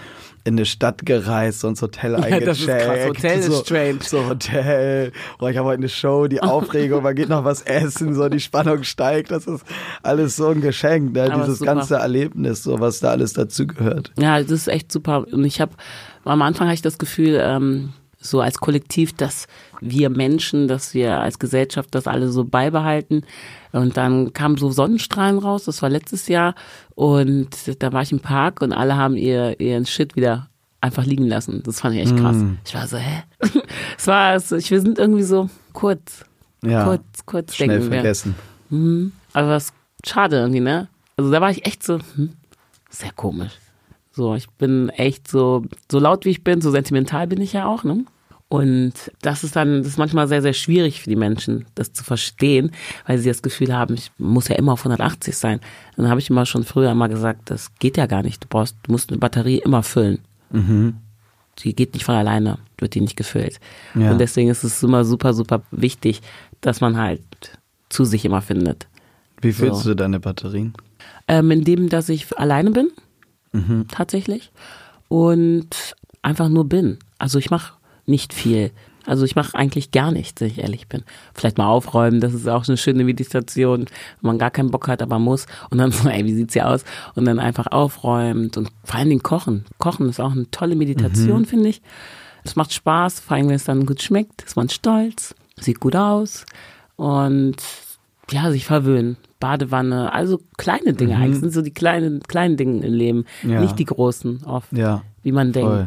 in 0.46 0.54
eine 0.54 0.66
Stadt 0.66 1.07
gereist, 1.07 1.61
so 1.61 1.68
ins 1.68 1.80
Hotel 1.80 2.12
Ja, 2.12 2.18
eingecheckt. 2.18 2.46
das 2.46 2.59
ist 2.61 2.66
krass. 2.66 3.07
Hotel 3.07 3.38
ist 3.38 3.46
so, 3.46 3.64
strange. 3.64 3.98
So 4.02 4.26
Hotel. 4.28 5.12
Oh, 5.40 5.48
ich 5.48 5.57
habe 5.57 5.68
heute 5.68 5.78
eine 5.78 5.88
Show, 5.88 6.26
die 6.26 6.42
Aufregung, 6.42 7.02
man 7.02 7.14
geht 7.14 7.30
noch 7.30 7.44
was 7.44 7.62
essen, 7.62 8.14
so 8.14 8.28
die 8.28 8.40
Spannung 8.40 8.83
steigt. 8.83 9.30
Das 9.30 9.46
ist 9.46 9.64
alles 10.02 10.37
so 10.37 10.48
ein 10.48 10.61
Geschenk, 10.61 11.14
ne? 11.14 11.33
Dieses 11.35 11.61
ganze 11.61 11.96
Erlebnis, 11.96 12.62
so 12.62 12.78
was 12.78 13.00
da 13.00 13.11
alles 13.11 13.33
dazugehört. 13.33 14.12
Ja, 14.18 14.38
das 14.38 14.50
ist 14.50 14.68
echt 14.68 14.92
super. 14.92 15.24
Und 15.33 15.44
ich 15.44 15.61
habe 15.62 15.72
am 16.24 16.42
Anfang 16.42 16.66
hatte 16.68 16.74
ich 16.74 16.83
das 16.83 16.98
Gefühl, 16.98 17.38
ähm, 17.42 17.92
so 18.20 18.40
als 18.40 18.59
Kollektiv, 18.59 19.12
dass 19.14 19.46
wir 19.87 20.09
Menschen, 20.11 20.66
dass 20.68 20.94
wir 20.94 21.18
als 21.20 21.38
Gesellschaft 21.38 21.94
das 21.94 22.07
alle 22.07 22.31
so 22.31 22.44
beibehalten. 22.44 23.23
Und 23.73 23.97
dann 23.97 24.33
kamen 24.33 24.57
so 24.57 24.70
Sonnenstrahlen 24.70 25.38
raus, 25.38 25.64
das 25.64 25.83
war 25.83 25.90
letztes 25.90 26.29
Jahr. 26.29 26.55
Und 26.94 27.51
da 27.83 27.92
war 27.92 28.03
ich 28.03 28.12
im 28.12 28.20
Park 28.20 28.62
und 28.62 28.73
alle 28.73 28.97
haben 28.97 29.16
ihr, 29.16 29.61
ihren 29.61 29.85
Shit 29.87 30.16
wieder 30.16 30.49
einfach 30.81 31.05
liegen 31.05 31.27
lassen. 31.27 31.62
Das 31.64 31.81
fand 31.81 31.94
ich 31.97 32.03
echt 32.03 32.16
krass. 32.16 32.37
Ich 32.66 32.75
war 32.75 32.87
so, 32.87 32.97
hä? 32.97 33.23
es 33.99 34.07
war, 34.07 34.38
so, 34.40 34.57
ich, 34.57 34.70
wir 34.70 34.81
sind 34.81 34.99
irgendwie 34.99 35.23
so 35.23 35.49
kurz, 35.73 36.25
Ja. 36.62 36.85
kurz, 36.85 37.03
kurz 37.27 37.55
Schnell 37.55 37.68
denken 37.68 37.90
wir. 37.90 37.99
vergessen. 38.01 38.35
Mhm. 38.70 39.12
Aber 39.33 39.49
was 39.49 39.73
schade 40.07 40.37
irgendwie, 40.37 40.61
ne? 40.61 40.88
Also 41.16 41.31
da 41.31 41.40
war 41.40 41.51
ich 41.51 41.66
echt 41.66 41.83
so, 41.83 41.99
hm, 42.16 42.31
sehr 42.90 43.12
komisch. 43.12 43.53
So, 44.12 44.35
ich 44.35 44.49
bin 44.51 44.90
echt 44.90 45.27
so, 45.27 45.64
so 45.90 45.99
laut 45.99 46.25
wie 46.25 46.31
ich 46.31 46.44
bin, 46.44 46.61
so 46.61 46.70
sentimental 46.70 47.27
bin 47.27 47.40
ich 47.40 47.53
ja 47.53 47.66
auch, 47.66 47.83
ne? 47.83 48.05
Und 48.55 48.93
das 49.23 49.43
ist 49.43 49.57
dann, 49.57 49.79
das 49.79 49.88
ist 49.88 49.99
manchmal 49.99 50.29
sehr, 50.29 50.43
sehr 50.43 50.53
schwierig 50.53 51.01
für 51.03 51.11
die 51.11 51.17
Menschen, 51.17 51.67
das 51.75 51.93
zu 51.93 52.05
verstehen, 52.05 52.71
weil 53.07 53.19
sie 53.19 53.29
das 53.29 53.43
Gefühl 53.43 53.75
haben, 53.75 53.95
ich 53.95 54.12
muss 54.19 54.47
ja 54.49 54.55
immer 54.57 54.73
auf 54.75 54.81
180 54.81 55.37
sein. 55.37 55.61
Dann 55.97 56.09
habe 56.09 56.21
ich 56.21 56.31
immer 56.31 56.47
schon 56.47 56.62
früher 56.64 56.90
immer 56.93 57.09
gesagt, 57.09 57.51
das 57.51 57.75
geht 57.81 57.97
ja 57.97 58.07
gar 58.07 58.23
nicht. 58.23 58.45
Du 58.45 58.49
brauchst, 58.49 58.77
du 58.85 58.93
musst 58.93 59.11
eine 59.11 59.19
Batterie 59.19 59.59
immer 59.59 59.83
füllen. 59.83 60.19
Die 61.61 61.75
geht 61.75 61.95
nicht 61.95 62.05
von 62.05 62.14
alleine, 62.14 62.59
wird 62.79 62.95
die 62.95 63.01
nicht 63.01 63.17
gefüllt. 63.17 63.59
Ja. 63.97 64.12
Und 64.12 64.19
deswegen 64.19 64.51
ist 64.51 64.62
es 64.62 64.83
immer 64.85 65.05
super, 65.05 65.35
super 65.35 65.62
wichtig, 65.73 66.21
dass 66.61 66.81
man 66.81 66.97
halt 66.97 67.23
zu 67.88 68.05
sich 68.05 68.25
immer 68.25 68.40
findet. 68.43 68.87
Wie 69.40 69.53
fühlst 69.53 69.83
So. 69.83 69.90
du 69.90 69.97
deine 69.97 70.21
Batterien? 70.21 70.75
Ähm, 71.27 71.51
indem, 71.51 71.88
dass 71.88 72.09
ich 72.09 72.37
alleine 72.38 72.71
bin, 72.71 72.88
Mhm. 73.53 73.87
tatsächlich. 73.88 74.53
Und 75.09 75.95
einfach 76.23 76.49
nur 76.49 76.69
bin. 76.69 76.99
Also 77.19 77.38
ich 77.38 77.51
mache 77.51 77.75
nicht 78.07 78.33
viel. 78.33 78.71
Also 79.07 79.25
ich 79.27 79.37
mache 79.37 79.55
eigentlich 79.55 79.90
gar 79.90 80.11
nichts, 80.12 80.40
wenn 80.40 80.49
ich 80.49 80.59
ehrlich 80.59 80.88
bin. 80.88 81.03
Vielleicht 81.35 81.59
mal 81.59 81.67
aufräumen, 81.67 82.21
das 82.21 82.33
ist 82.33 82.49
auch 82.49 82.67
eine 82.67 82.79
schöne 82.79 83.05
Meditation, 83.05 83.81
wenn 83.81 83.87
man 84.27 84.38
gar 84.38 84.51
keinen 84.51 84.71
Bock 84.71 84.88
hat, 84.88 85.03
aber 85.03 85.19
muss. 85.19 85.47
Und 85.69 85.77
dann 85.79 85.90
so, 85.93 86.09
ey, 86.09 86.25
wie 86.25 86.35
sieht's 86.35 86.55
hier 86.55 86.69
aus? 86.69 86.85
Und 87.14 87.27
dann 87.27 87.38
einfach 87.38 87.67
aufräumt 87.67 88.57
und 88.57 88.71
vor 88.83 88.99
allen 88.99 89.11
Dingen 89.11 89.23
kochen. 89.23 89.67
Kochen 89.79 90.09
ist 90.09 90.21
auch 90.21 90.33
eine 90.33 90.51
tolle 90.51 90.75
Meditation, 90.75 91.45
finde 91.45 91.69
ich. 91.69 91.83
Es 92.45 92.57
macht 92.57 92.73
Spaß, 92.73 93.21
vor 93.21 93.37
allem 93.37 93.49
wenn 93.49 93.57
es 93.57 93.64
dann 93.64 93.85
gut 93.87 94.03
schmeckt, 94.03 94.43
ist 94.43 94.57
man 94.57 94.69
stolz, 94.71 95.35
sieht 95.61 95.81
gut 95.81 95.97
aus 95.97 96.45
und 96.97 97.57
ja, 98.31 98.51
sich 98.51 98.64
verwöhnen. 98.64 99.17
Badewanne, 99.40 100.12
also 100.14 100.40
kleine 100.57 100.95
Dinge 100.95 101.17
eigentlich, 101.17 101.40
sind 101.40 101.53
so 101.53 101.61
die 101.61 101.75
kleinen, 101.75 102.21
kleinen 102.23 102.57
Dinge 102.57 102.87
im 102.87 102.95
Leben, 102.95 103.25
Ja. 103.43 103.61
nicht 103.61 103.79
die 103.79 103.85
großen 103.85 104.45
oft, 104.45 104.73
Ja. 104.73 105.03
wie 105.23 105.33
man 105.33 105.53
voll. 105.53 105.85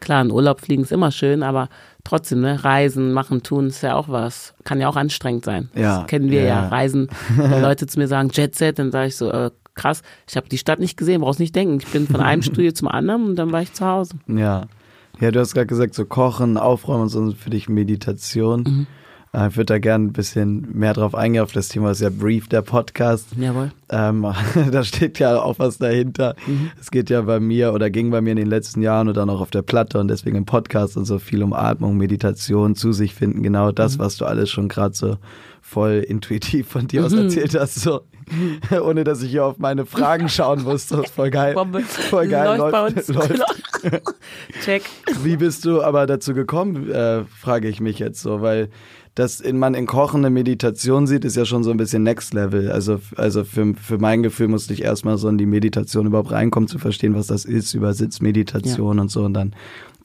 Klar, 0.00 0.22
in 0.22 0.30
Urlaub 0.30 0.60
fliegen 0.60 0.82
ist 0.82 0.92
immer 0.92 1.10
schön, 1.10 1.42
aber 1.42 1.68
trotzdem, 2.04 2.40
ne, 2.40 2.64
Reisen, 2.64 3.12
machen, 3.12 3.42
tun 3.42 3.68
ist 3.68 3.82
ja 3.82 3.94
auch 3.94 4.08
was. 4.08 4.54
Kann 4.64 4.80
ja 4.80 4.88
auch 4.88 4.96
anstrengend 4.96 5.44
sein. 5.44 5.68
Ja, 5.74 5.98
Das 6.00 6.06
kennen 6.08 6.30
wir 6.30 6.42
ja, 6.42 6.62
ja. 6.62 6.68
Reisen, 6.68 7.08
wenn 7.36 7.62
Leute 7.62 7.86
zu 7.86 7.98
mir 7.98 8.08
sagen, 8.08 8.30
Jet 8.32 8.54
Set, 8.54 8.78
dann 8.78 8.90
sage 8.90 9.08
ich 9.08 9.16
so, 9.16 9.30
äh, 9.30 9.50
krass, 9.74 10.02
ich 10.28 10.36
habe 10.36 10.48
die 10.48 10.58
Stadt 10.58 10.80
nicht 10.80 10.96
gesehen, 10.96 11.20
brauchst 11.20 11.40
nicht 11.40 11.54
denken. 11.54 11.78
Ich 11.78 11.86
bin 11.86 12.06
von 12.06 12.20
einem 12.20 12.42
Studio 12.50 12.72
zum 12.72 12.88
anderen 12.88 13.24
und 13.26 13.36
dann 13.36 13.52
war 13.52 13.62
ich 13.62 13.72
zu 13.72 13.86
Hause. 13.86 14.14
Ja. 14.26 14.66
Ja, 15.20 15.30
du 15.30 15.40
hast 15.40 15.52
gerade 15.52 15.66
gesagt, 15.66 15.94
so 15.94 16.06
Kochen, 16.06 16.56
Aufräumen 16.56 17.02
und 17.02 17.08
so 17.10 17.32
für 17.32 17.50
dich 17.50 17.68
Meditation. 17.68 18.62
Mhm. 18.62 18.86
Äh, 19.32 19.48
Ich 19.48 19.56
würde 19.56 19.66
da 19.66 19.78
gerne 19.78 20.06
ein 20.06 20.12
bisschen 20.12 20.66
mehr 20.72 20.92
drauf 20.92 21.14
eingehen, 21.14 21.42
auf 21.42 21.52
das 21.52 21.68
Thema 21.68 21.92
ist 21.92 22.00
ja 22.00 22.10
Brief, 22.10 22.48
der 22.48 22.62
Podcast. 22.62 23.28
Jawohl. 23.38 23.70
Ähm, 23.90 24.26
da 24.72 24.82
steht 24.84 25.18
ja 25.18 25.40
auch 25.40 25.58
was 25.58 25.78
dahinter. 25.78 26.34
Mhm. 26.46 26.70
Es 26.80 26.90
geht 26.90 27.10
ja 27.10 27.22
bei 27.22 27.38
mir 27.40 27.72
oder 27.72 27.90
ging 27.90 28.10
bei 28.10 28.20
mir 28.20 28.30
in 28.32 28.36
den 28.38 28.48
letzten 28.48 28.82
Jahren 28.82 29.08
und 29.08 29.16
dann 29.16 29.30
auch 29.30 29.40
auf 29.40 29.50
der 29.50 29.62
Platte 29.62 29.98
und 29.98 30.08
deswegen 30.08 30.36
im 30.36 30.46
Podcast 30.46 30.96
und 30.96 31.04
so 31.04 31.18
viel 31.18 31.42
um 31.42 31.52
Atmung, 31.52 31.96
Meditation, 31.96 32.74
zu 32.74 32.92
sich 32.92 33.14
finden. 33.14 33.42
Genau 33.42 33.70
das, 33.72 33.96
Mhm. 33.96 34.00
was 34.02 34.16
du 34.16 34.24
alles 34.24 34.50
schon 34.50 34.68
gerade 34.68 34.94
so 34.94 35.16
voll 35.62 36.04
intuitiv 36.08 36.66
von 36.68 36.88
dir 36.88 37.04
aus 37.04 37.12
erzählt 37.12 37.54
hast, 37.54 37.76
so 37.76 38.00
ohne 38.84 39.04
dass 39.04 39.22
ich 39.22 39.30
hier 39.30 39.44
auf 39.44 39.58
meine 39.58 39.86
Fragen 39.86 40.28
schauen 40.28 40.64
musste. 40.64 40.96
Das 40.96 41.06
ist 41.06 41.14
voll 41.14 41.30
geil. 41.30 41.54
Bombe. 41.54 41.80
Voll 41.82 42.26
geil. 42.26 42.58
Läuft 42.58 43.06
läuft, 43.06 43.08
läuft. 43.30 44.02
Check. 44.64 44.82
Wie 45.22 45.36
bist 45.36 45.64
du 45.64 45.82
aber 45.82 46.06
dazu 46.06 46.34
gekommen, 46.34 46.90
äh, 46.90 47.22
frage 47.24 47.68
ich 47.68 47.80
mich 47.80 47.98
jetzt 48.00 48.20
so, 48.20 48.40
weil 48.40 48.68
das 49.20 49.40
in 49.40 49.58
man 49.58 49.74
in 49.74 49.86
Kochen 49.86 50.24
eine 50.24 50.30
Meditation 50.30 51.06
sieht, 51.06 51.24
ist 51.24 51.36
ja 51.36 51.44
schon 51.44 51.62
so 51.62 51.70
ein 51.70 51.76
bisschen 51.76 52.02
Next 52.02 52.32
Level. 52.34 52.70
Also, 52.72 53.00
also 53.16 53.44
für, 53.44 53.74
für 53.74 53.98
mein 53.98 54.22
Gefühl 54.22 54.48
musste 54.48 54.72
ich 54.72 54.82
erstmal 54.82 55.18
so 55.18 55.28
in 55.28 55.38
die 55.38 55.46
Meditation 55.46 56.06
überhaupt 56.06 56.32
reinkommen, 56.32 56.68
zu 56.68 56.78
verstehen, 56.78 57.14
was 57.14 57.26
das 57.28 57.44
ist, 57.44 57.74
über 57.74 57.92
Sitzmeditation 57.94 58.98
und 58.98 59.10
so 59.10 59.22
und 59.24 59.34
dann 59.34 59.54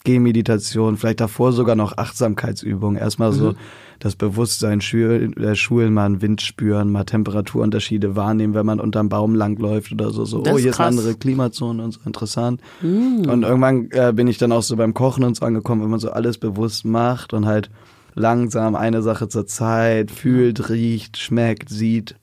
Gehmeditation, 0.04 0.98
vielleicht 0.98 1.20
davor 1.20 1.52
sogar 1.52 1.76
noch 1.76 1.98
Achtsamkeitsübungen. 1.98 2.96
Erstmal 3.00 3.32
so 3.32 3.52
Mhm. 3.52 3.56
das 4.00 4.16
Bewusstsein 4.16 4.80
schulen, 4.82 5.36
äh, 5.38 5.56
schulen, 5.56 5.94
mal 5.94 6.06
einen 6.06 6.22
Wind 6.22 6.42
spüren, 6.42 6.92
mal 6.92 7.06
Temperaturunterschiede 7.06 8.16
wahrnehmen, 8.16 8.54
wenn 8.54 8.66
man 8.66 8.80
unterm 8.80 9.10
Baum 9.10 9.34
langläuft 9.34 9.92
oder 9.92 10.12
so. 10.12 10.26
so 10.26 10.42
Das 10.42 10.54
oh, 10.54 10.58
ist 10.58 10.62
hier 10.64 10.72
ist 10.72 10.80
eine 10.80 10.90
krass. 10.90 11.00
andere 11.00 11.16
Klimazone 11.18 11.84
und 11.84 11.92
so 11.94 12.02
interessant. 12.06 12.62
Und 12.82 13.44
irgendwann 13.44 13.90
äh, 13.92 14.14
bin 14.14 14.28
ich 14.28 14.38
dann 14.38 14.52
auch 14.52 14.62
so 14.62 14.76
beim 14.76 14.94
Kochen 14.94 15.24
und 15.24 15.38
so 15.38 15.46
angekommen, 15.46 15.82
wenn 15.82 15.90
man 15.90 16.00
so 16.00 16.12
alles 16.12 16.38
bewusst 16.38 16.86
macht 16.86 17.34
und 17.34 17.46
halt 17.48 17.72
langsam 18.16 18.76
eine 18.76 19.02
Sache 19.02 19.28
zur 19.28 19.46
Zeit 19.46 20.10
fühlt, 20.12 20.70
riecht, 20.70 21.18
schmeckt, 21.18 21.70
sieht, 21.70 22.16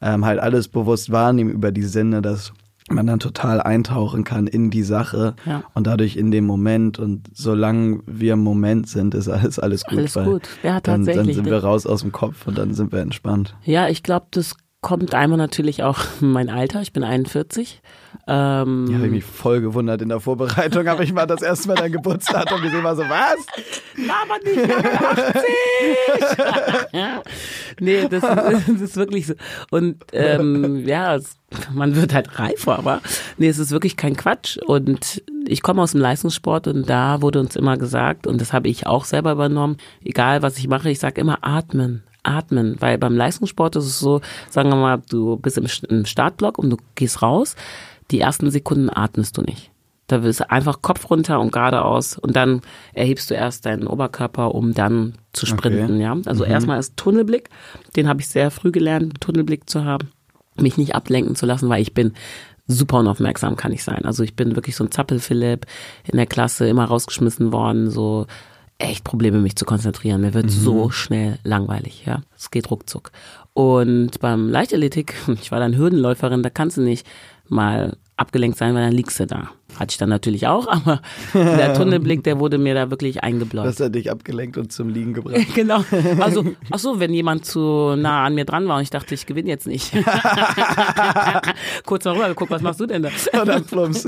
ähm, 0.00 0.24
halt 0.24 0.38
alles 0.38 0.68
bewusst 0.68 1.10
wahrnehmen 1.10 1.50
über 1.50 1.72
die 1.72 1.82
Sinne, 1.82 2.22
dass 2.22 2.52
man 2.90 3.06
dann 3.06 3.18
total 3.18 3.62
eintauchen 3.62 4.24
kann 4.24 4.46
in 4.46 4.70
die 4.70 4.82
Sache 4.82 5.34
Ja. 5.46 5.64
und 5.72 5.86
dadurch 5.86 6.16
in 6.16 6.30
dem 6.30 6.44
Moment 6.44 6.98
und 6.98 7.22
solange 7.32 8.00
wir 8.06 8.34
im 8.34 8.40
Moment 8.42 8.88
sind, 8.90 9.14
ist 9.14 9.28
alles 9.28 9.58
alles 9.58 9.84
gut. 9.84 9.98
Alles 9.98 10.16
weil 10.16 10.24
gut. 10.26 10.48
Ja, 10.62 10.80
dann, 10.80 10.82
dann 10.82 11.06
tatsächlich, 11.06 11.36
sind 11.36 11.46
wir 11.46 11.64
raus 11.64 11.86
aus 11.86 12.02
dem 12.02 12.12
Kopf 12.12 12.46
und 12.46 12.58
dann 12.58 12.74
sind 12.74 12.92
wir 12.92 13.00
entspannt. 13.00 13.56
Ja, 13.64 13.88
ich 13.88 14.02
glaube, 14.02 14.26
das 14.32 14.54
kommt 14.84 15.14
einmal 15.14 15.38
natürlich 15.38 15.82
auch 15.82 15.98
mein 16.20 16.48
Alter. 16.50 16.82
Ich 16.82 16.92
bin 16.92 17.02
41. 17.02 17.80
Ähm, 18.28 18.86
Ja, 18.88 18.96
habe 18.98 19.06
ich 19.06 19.12
mich 19.12 19.24
voll 19.24 19.60
gewundert 19.60 20.00
in 20.02 20.08
der 20.10 20.20
Vorbereitung, 20.20 20.86
habe 20.86 21.02
ich 21.02 21.12
mal 21.12 21.26
das 21.26 21.42
erste 21.42 21.68
Mal 21.68 21.74
dein 21.74 21.90
Geburtsdatum 21.98 22.60
gesehen, 22.62 22.84
war 22.84 22.94
so, 22.94 23.02
was? 23.02 23.46
aber 24.22 24.38
nicht 24.44 24.70
80! 24.70 25.44
nee, 27.80 28.08
das, 28.08 28.22
ist- 28.22 28.68
das 28.68 28.80
ist 28.80 28.96
wirklich 28.96 29.26
so. 29.26 29.34
Und 29.70 30.04
ähm, 30.12 30.86
ja, 30.86 31.16
es, 31.16 31.36
man 31.72 31.96
wird 31.96 32.14
halt 32.14 32.38
reifer, 32.38 32.78
aber 32.78 33.00
nee, 33.38 33.48
es 33.48 33.58
ist 33.58 33.70
wirklich 33.72 33.96
kein 33.96 34.16
Quatsch. 34.16 34.58
Und 34.58 35.22
ich 35.46 35.62
komme 35.62 35.82
aus 35.82 35.92
dem 35.92 36.00
Leistungssport 36.00 36.68
und 36.68 36.88
da 36.88 37.20
wurde 37.22 37.40
uns 37.40 37.56
immer 37.56 37.76
gesagt, 37.76 38.26
und 38.26 38.40
das 38.40 38.52
habe 38.52 38.68
ich 38.68 38.86
auch 38.86 39.04
selber 39.04 39.32
übernommen, 39.32 39.76
egal 40.04 40.42
was 40.42 40.58
ich 40.58 40.68
mache, 40.68 40.90
ich 40.90 40.98
sage 41.00 41.20
immer 41.20 41.38
atmen, 41.42 42.02
atmen, 42.24 42.76
weil 42.80 42.98
beim 42.98 43.16
Leistungssport 43.16 43.76
ist 43.76 43.86
es 43.86 43.98
so, 43.98 44.20
sagen 44.50 44.70
wir 44.70 44.76
mal, 44.76 45.02
du 45.08 45.36
bist 45.36 45.58
im 45.58 46.04
Startblock 46.04 46.58
und 46.58 46.70
du 46.70 46.76
gehst 46.94 47.22
raus, 47.22 47.56
die 48.10 48.20
ersten 48.20 48.50
Sekunden 48.50 48.90
atmest 48.90 49.36
du 49.36 49.42
nicht. 49.42 49.70
Da 50.06 50.22
willst 50.22 50.40
du 50.40 50.50
einfach 50.50 50.82
Kopf 50.82 51.08
runter 51.08 51.40
und 51.40 51.50
geradeaus 51.50 52.18
und 52.18 52.36
dann 52.36 52.60
erhebst 52.92 53.30
du 53.30 53.34
erst 53.34 53.64
deinen 53.64 53.86
Oberkörper, 53.86 54.54
um 54.54 54.74
dann 54.74 55.14
zu 55.32 55.46
sprinten, 55.46 55.94
okay. 55.94 56.02
ja. 56.02 56.16
Also 56.26 56.44
mhm. 56.44 56.50
erstmal 56.50 56.78
ist 56.78 56.96
Tunnelblick, 56.96 57.48
den 57.96 58.08
habe 58.08 58.20
ich 58.20 58.28
sehr 58.28 58.50
früh 58.50 58.70
gelernt, 58.70 59.20
Tunnelblick 59.20 59.68
zu 59.68 59.84
haben, 59.84 60.10
mich 60.56 60.76
nicht 60.76 60.94
ablenken 60.94 61.36
zu 61.36 61.46
lassen, 61.46 61.70
weil 61.70 61.80
ich 61.80 61.94
bin 61.94 62.12
super 62.66 62.98
unaufmerksam 62.98 63.56
kann 63.56 63.72
ich 63.72 63.84
sein. 63.84 64.04
Also 64.04 64.22
ich 64.22 64.36
bin 64.36 64.56
wirklich 64.56 64.76
so 64.76 64.84
ein 64.84 64.90
Zappelphilipp 64.90 65.66
in 66.04 66.16
der 66.16 66.26
Klasse, 66.26 66.66
immer 66.66 66.84
rausgeschmissen 66.84 67.52
worden, 67.52 67.90
so 67.90 68.26
echt 68.84 69.04
Probleme, 69.04 69.38
mich 69.40 69.56
zu 69.56 69.64
konzentrieren. 69.64 70.20
Mir 70.20 70.34
wird 70.34 70.46
mhm. 70.46 70.50
so 70.50 70.90
schnell 70.90 71.38
langweilig, 71.44 72.04
ja. 72.06 72.22
Es 72.36 72.50
geht 72.50 72.70
ruckzuck. 72.70 73.10
Und 73.52 74.20
beim 74.20 74.48
Leichtathletik, 74.48 75.14
ich 75.40 75.50
war 75.52 75.60
dann 75.60 75.76
Hürdenläuferin, 75.76 76.42
da 76.42 76.50
kannst 76.50 76.76
du 76.76 76.82
nicht 76.82 77.06
mal 77.48 77.96
abgelenkt 78.16 78.58
sein, 78.58 78.74
weil 78.74 78.84
dann 78.84 78.92
liegst 78.92 79.20
du 79.20 79.26
da. 79.26 79.50
Hatte 79.78 79.92
ich 79.92 79.98
dann 79.98 80.08
natürlich 80.08 80.46
auch, 80.46 80.66
aber 80.68 81.00
der 81.34 81.74
Tunnelblick, 81.74 82.22
der 82.24 82.38
wurde 82.38 82.58
mir 82.58 82.74
da 82.74 82.90
wirklich 82.90 83.22
eingebläut. 83.22 83.66
Das 83.66 83.80
hat 83.80 83.94
dich 83.94 84.10
abgelenkt 84.10 84.56
und 84.58 84.72
zum 84.72 84.88
Liegen 84.88 85.14
gebracht. 85.14 85.40
genau. 85.54 85.84
Also, 86.20 86.44
ach 86.70 86.78
so, 86.78 87.00
wenn 87.00 87.12
jemand 87.12 87.44
zu 87.44 87.96
nah 87.96 88.24
an 88.24 88.34
mir 88.34 88.44
dran 88.44 88.68
war 88.68 88.76
und 88.76 88.82
ich 88.82 88.90
dachte, 88.90 89.14
ich 89.14 89.26
gewinne 89.26 89.48
jetzt 89.48 89.66
nicht. 89.66 89.92
Kurz 91.86 92.04
mal 92.04 92.14
rüber 92.14 92.28
geguckt, 92.28 92.50
was 92.50 92.62
machst 92.62 92.80
du 92.80 92.86
denn 92.86 93.02
da? 93.02 93.10
Und 93.40 93.48
dann 93.48 93.64
plumps. 93.64 94.06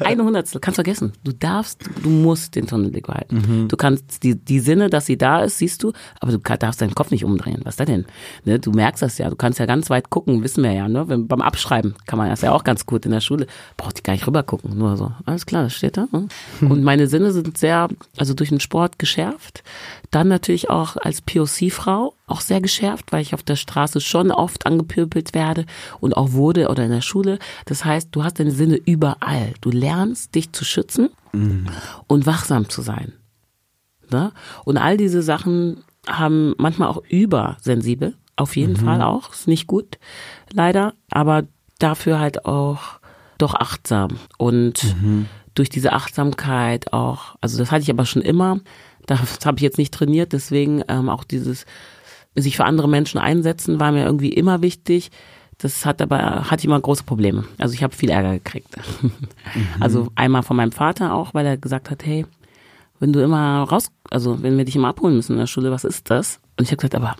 Eine 0.00 0.24
Hundertstel, 0.24 0.60
kannst 0.60 0.76
vergessen. 0.76 1.12
Du 1.22 1.32
darfst, 1.32 1.82
du 2.02 2.08
musst 2.08 2.56
den 2.56 2.66
Tunnelblick 2.66 3.06
behalten. 3.06 3.36
Mhm. 3.36 3.68
Du 3.68 3.76
kannst 3.76 4.22
die, 4.22 4.36
die 4.36 4.60
Sinne, 4.60 4.90
dass 4.90 5.06
sie 5.06 5.16
da 5.16 5.42
ist, 5.42 5.58
siehst 5.58 5.82
du, 5.82 5.92
aber 6.20 6.32
du 6.32 6.38
darfst 6.38 6.80
deinen 6.80 6.94
Kopf 6.94 7.10
nicht 7.10 7.24
umdrehen. 7.24 7.60
Was 7.64 7.74
ist 7.74 7.80
das 7.80 7.86
denn? 7.86 8.06
Ne, 8.44 8.58
du 8.58 8.72
merkst 8.72 9.02
das 9.02 9.18
ja. 9.18 9.30
Du 9.30 9.36
kannst 9.36 9.58
ja 9.58 9.66
ganz 9.66 9.90
weit 9.90 10.10
gucken, 10.10 10.42
wissen 10.42 10.62
wir 10.62 10.72
ja. 10.72 10.88
Ne? 10.88 11.08
Wenn, 11.08 11.28
beim 11.28 11.40
Abschreiben 11.40 11.94
kann 12.06 12.18
man 12.18 12.28
das 12.28 12.42
ja 12.42 12.52
auch 12.52 12.64
ganz 12.64 12.86
gut 12.86 13.04
in 13.04 13.12
der 13.12 13.20
Schule. 13.20 13.46
Braucht 13.76 13.98
die 13.98 14.02
gar 14.02 14.12
nicht 14.12 14.23
nicht 14.24 14.28
rüber 14.28 14.42
gucken, 14.42 14.76
nur 14.76 14.96
so. 14.96 15.12
Alles 15.26 15.46
klar, 15.46 15.64
das 15.64 15.74
steht 15.74 15.96
da. 15.96 16.06
Ne? 16.10 16.28
Und 16.60 16.82
meine 16.84 17.06
Sinne 17.06 17.32
sind 17.32 17.58
sehr, 17.58 17.88
also 18.16 18.34
durch 18.34 18.48
den 18.48 18.60
Sport 18.60 18.98
geschärft. 18.98 19.62
Dann 20.10 20.28
natürlich 20.28 20.70
auch 20.70 20.96
als 20.96 21.20
POC-Frau 21.20 22.14
auch 22.26 22.40
sehr 22.40 22.60
geschärft, 22.60 23.12
weil 23.12 23.22
ich 23.22 23.34
auf 23.34 23.42
der 23.42 23.56
Straße 23.56 24.00
schon 24.00 24.30
oft 24.30 24.66
angepöbelt 24.66 25.34
werde 25.34 25.66
und 26.00 26.16
auch 26.16 26.32
wurde 26.32 26.68
oder 26.68 26.84
in 26.84 26.90
der 26.90 27.02
Schule. 27.02 27.38
Das 27.66 27.84
heißt, 27.84 28.08
du 28.12 28.24
hast 28.24 28.38
deine 28.40 28.52
Sinne 28.52 28.76
überall. 28.76 29.54
Du 29.60 29.70
lernst, 29.70 30.34
dich 30.34 30.52
zu 30.52 30.64
schützen 30.64 31.10
mhm. 31.32 31.66
und 32.06 32.26
wachsam 32.26 32.68
zu 32.68 32.82
sein. 32.82 33.12
Ne? 34.10 34.32
Und 34.64 34.78
all 34.78 34.96
diese 34.96 35.22
Sachen 35.22 35.84
haben 36.06 36.54
manchmal 36.58 36.88
auch 36.88 37.02
übersensibel, 37.08 38.14
auf 38.36 38.56
jeden 38.56 38.74
mhm. 38.74 38.84
Fall 38.84 39.02
auch, 39.02 39.32
ist 39.32 39.48
nicht 39.48 39.66
gut, 39.66 39.98
leider, 40.52 40.94
aber 41.10 41.44
dafür 41.78 42.18
halt 42.18 42.44
auch 42.44 43.00
doch 43.38 43.54
achtsam 43.54 44.18
und 44.38 44.82
mhm. 45.00 45.26
durch 45.54 45.68
diese 45.68 45.92
Achtsamkeit 45.92 46.92
auch, 46.92 47.36
also 47.40 47.58
das 47.58 47.70
hatte 47.70 47.82
ich 47.82 47.90
aber 47.90 48.06
schon 48.06 48.22
immer, 48.22 48.60
das 49.06 49.20
habe 49.44 49.56
ich 49.58 49.62
jetzt 49.62 49.78
nicht 49.78 49.94
trainiert, 49.94 50.32
deswegen 50.32 50.82
ähm, 50.88 51.08
auch 51.08 51.24
dieses 51.24 51.66
sich 52.36 52.56
für 52.56 52.64
andere 52.64 52.88
Menschen 52.88 53.18
einsetzen 53.18 53.78
war 53.78 53.92
mir 53.92 54.04
irgendwie 54.04 54.32
immer 54.32 54.62
wichtig. 54.62 55.10
Das 55.58 55.86
hat 55.86 56.02
aber, 56.02 56.50
hatte 56.50 56.60
ich 56.60 56.64
immer 56.64 56.80
große 56.80 57.04
Probleme. 57.04 57.44
Also 57.58 57.74
ich 57.74 57.84
habe 57.84 57.94
viel 57.94 58.10
Ärger 58.10 58.32
gekriegt. 58.32 58.68
Mhm. 59.02 59.12
Also 59.80 60.08
einmal 60.16 60.42
von 60.42 60.56
meinem 60.56 60.72
Vater 60.72 61.14
auch, 61.14 61.32
weil 61.32 61.46
er 61.46 61.56
gesagt 61.56 61.90
hat, 61.90 62.04
hey, 62.04 62.26
wenn 62.98 63.12
du 63.12 63.20
immer 63.20 63.62
raus, 63.62 63.90
also 64.10 64.42
wenn 64.42 64.56
wir 64.56 64.64
dich 64.64 64.76
immer 64.76 64.88
abholen 64.88 65.14
müssen 65.14 65.32
in 65.32 65.38
der 65.38 65.46
Schule, 65.46 65.70
was 65.70 65.84
ist 65.84 66.10
das? 66.10 66.40
Und 66.58 66.64
ich 66.64 66.70
habe 66.70 66.78
gesagt, 66.78 66.94
aber 66.94 67.16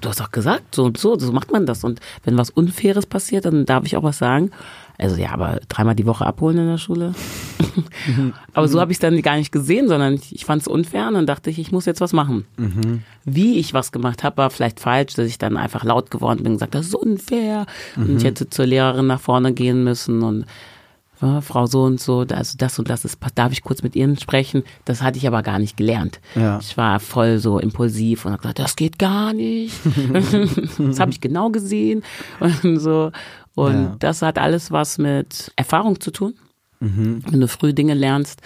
du 0.00 0.08
hast 0.08 0.20
doch 0.20 0.32
gesagt, 0.32 0.74
so 0.74 0.84
und 0.84 0.98
so, 0.98 1.18
so 1.18 1.32
macht 1.32 1.50
man 1.50 1.66
das. 1.66 1.84
Und 1.84 2.00
wenn 2.24 2.36
was 2.36 2.50
Unfaires 2.50 3.06
passiert, 3.06 3.44
dann 3.44 3.66
darf 3.66 3.84
ich 3.84 3.96
auch 3.96 4.02
was 4.02 4.18
sagen. 4.18 4.50
Also 4.96 5.16
ja, 5.16 5.32
aber 5.32 5.60
dreimal 5.68 5.94
die 5.94 6.06
Woche 6.06 6.24
abholen 6.24 6.58
in 6.58 6.66
der 6.68 6.78
Schule. 6.78 7.14
aber 8.54 8.68
so 8.68 8.80
habe 8.80 8.92
ich 8.92 8.96
es 8.96 9.00
dann 9.00 9.20
gar 9.22 9.36
nicht 9.36 9.50
gesehen, 9.50 9.88
sondern 9.88 10.14
ich, 10.14 10.34
ich 10.34 10.44
fand 10.44 10.62
es 10.62 10.68
unfair 10.68 11.08
und 11.08 11.14
dann 11.14 11.26
dachte 11.26 11.50
ich, 11.50 11.58
ich 11.58 11.72
muss 11.72 11.86
jetzt 11.86 12.00
was 12.00 12.12
machen. 12.12 12.44
Mhm. 12.56 13.02
Wie 13.24 13.58
ich 13.58 13.74
was 13.74 13.90
gemacht 13.90 14.22
habe, 14.22 14.36
war 14.36 14.50
vielleicht 14.50 14.78
falsch, 14.78 15.14
dass 15.14 15.26
ich 15.26 15.38
dann 15.38 15.56
einfach 15.56 15.82
laut 15.82 16.10
geworden 16.10 16.44
bin 16.44 16.52
und 16.52 16.58
gesagt, 16.58 16.74
das 16.74 16.86
ist 16.86 16.94
unfair. 16.94 17.66
Mhm. 17.96 18.04
Und 18.04 18.16
ich 18.18 18.24
hätte 18.24 18.48
zur 18.48 18.66
Lehrerin 18.66 19.08
nach 19.08 19.20
vorne 19.20 19.52
gehen 19.52 19.82
müssen 19.82 20.22
und 20.22 20.46
ja, 21.20 21.40
Frau 21.40 21.66
so 21.66 21.84
und 21.84 22.00
so, 22.00 22.26
also 22.28 22.56
das 22.58 22.78
und 22.78 22.90
das 22.90 23.04
ist, 23.04 23.18
darf 23.34 23.52
ich 23.52 23.62
kurz 23.62 23.82
mit 23.82 23.96
Ihnen 23.96 24.18
sprechen? 24.18 24.62
Das 24.84 25.00
hatte 25.00 25.16
ich 25.16 25.26
aber 25.26 25.42
gar 25.42 25.58
nicht 25.58 25.76
gelernt. 25.76 26.20
Ja. 26.34 26.58
Ich 26.60 26.76
war 26.76 27.00
voll 27.00 27.38
so 27.38 27.58
impulsiv 27.58 28.24
und 28.24 28.32
habe 28.32 28.42
gesagt, 28.42 28.58
das 28.58 28.76
geht 28.76 28.98
gar 28.98 29.32
nicht. 29.32 29.74
das 30.78 31.00
habe 31.00 31.10
ich 31.10 31.20
genau 31.20 31.50
gesehen 31.50 32.02
und 32.62 32.78
so. 32.78 33.10
Und 33.54 33.84
ja. 33.84 33.96
das 33.98 34.22
hat 34.22 34.38
alles 34.38 34.70
was 34.70 34.98
mit 34.98 35.52
Erfahrung 35.56 36.00
zu 36.00 36.10
tun. 36.10 36.34
Mhm. 36.80 37.22
Wenn 37.28 37.40
du 37.40 37.48
früh 37.48 37.72
Dinge 37.72 37.94
lernst, 37.94 38.40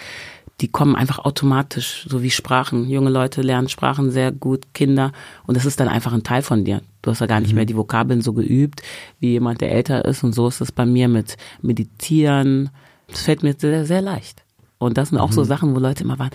die 0.60 0.68
kommen 0.68 0.96
einfach 0.96 1.20
automatisch, 1.20 2.06
so 2.08 2.22
wie 2.22 2.30
Sprachen. 2.30 2.88
Junge 2.90 3.10
Leute 3.10 3.42
lernen 3.42 3.68
Sprachen 3.68 4.10
sehr 4.10 4.32
gut, 4.32 4.74
Kinder. 4.74 5.12
Und 5.46 5.56
das 5.56 5.64
ist 5.64 5.78
dann 5.78 5.88
einfach 5.88 6.12
ein 6.12 6.24
Teil 6.24 6.42
von 6.42 6.64
dir. 6.64 6.82
Du 7.02 7.10
hast 7.10 7.20
ja 7.20 7.26
gar 7.26 7.40
nicht 7.40 7.50
mhm. 7.50 7.56
mehr 7.56 7.64
die 7.64 7.76
Vokabeln 7.76 8.22
so 8.22 8.32
geübt, 8.32 8.82
wie 9.20 9.30
jemand, 9.30 9.60
der 9.60 9.70
älter 9.70 10.04
ist. 10.04 10.24
Und 10.24 10.32
so 10.32 10.48
ist 10.48 10.60
es 10.60 10.72
bei 10.72 10.84
mir 10.84 11.06
mit 11.08 11.36
Meditieren. 11.62 12.70
Das 13.08 13.22
fällt 13.22 13.42
mir 13.42 13.54
sehr, 13.56 13.86
sehr 13.86 14.02
leicht. 14.02 14.42
Und 14.78 14.98
das 14.98 15.10
sind 15.10 15.18
auch 15.18 15.30
mhm. 15.30 15.34
so 15.34 15.44
Sachen, 15.44 15.74
wo 15.74 15.78
Leute 15.78 16.02
immer 16.02 16.18
waren, 16.18 16.30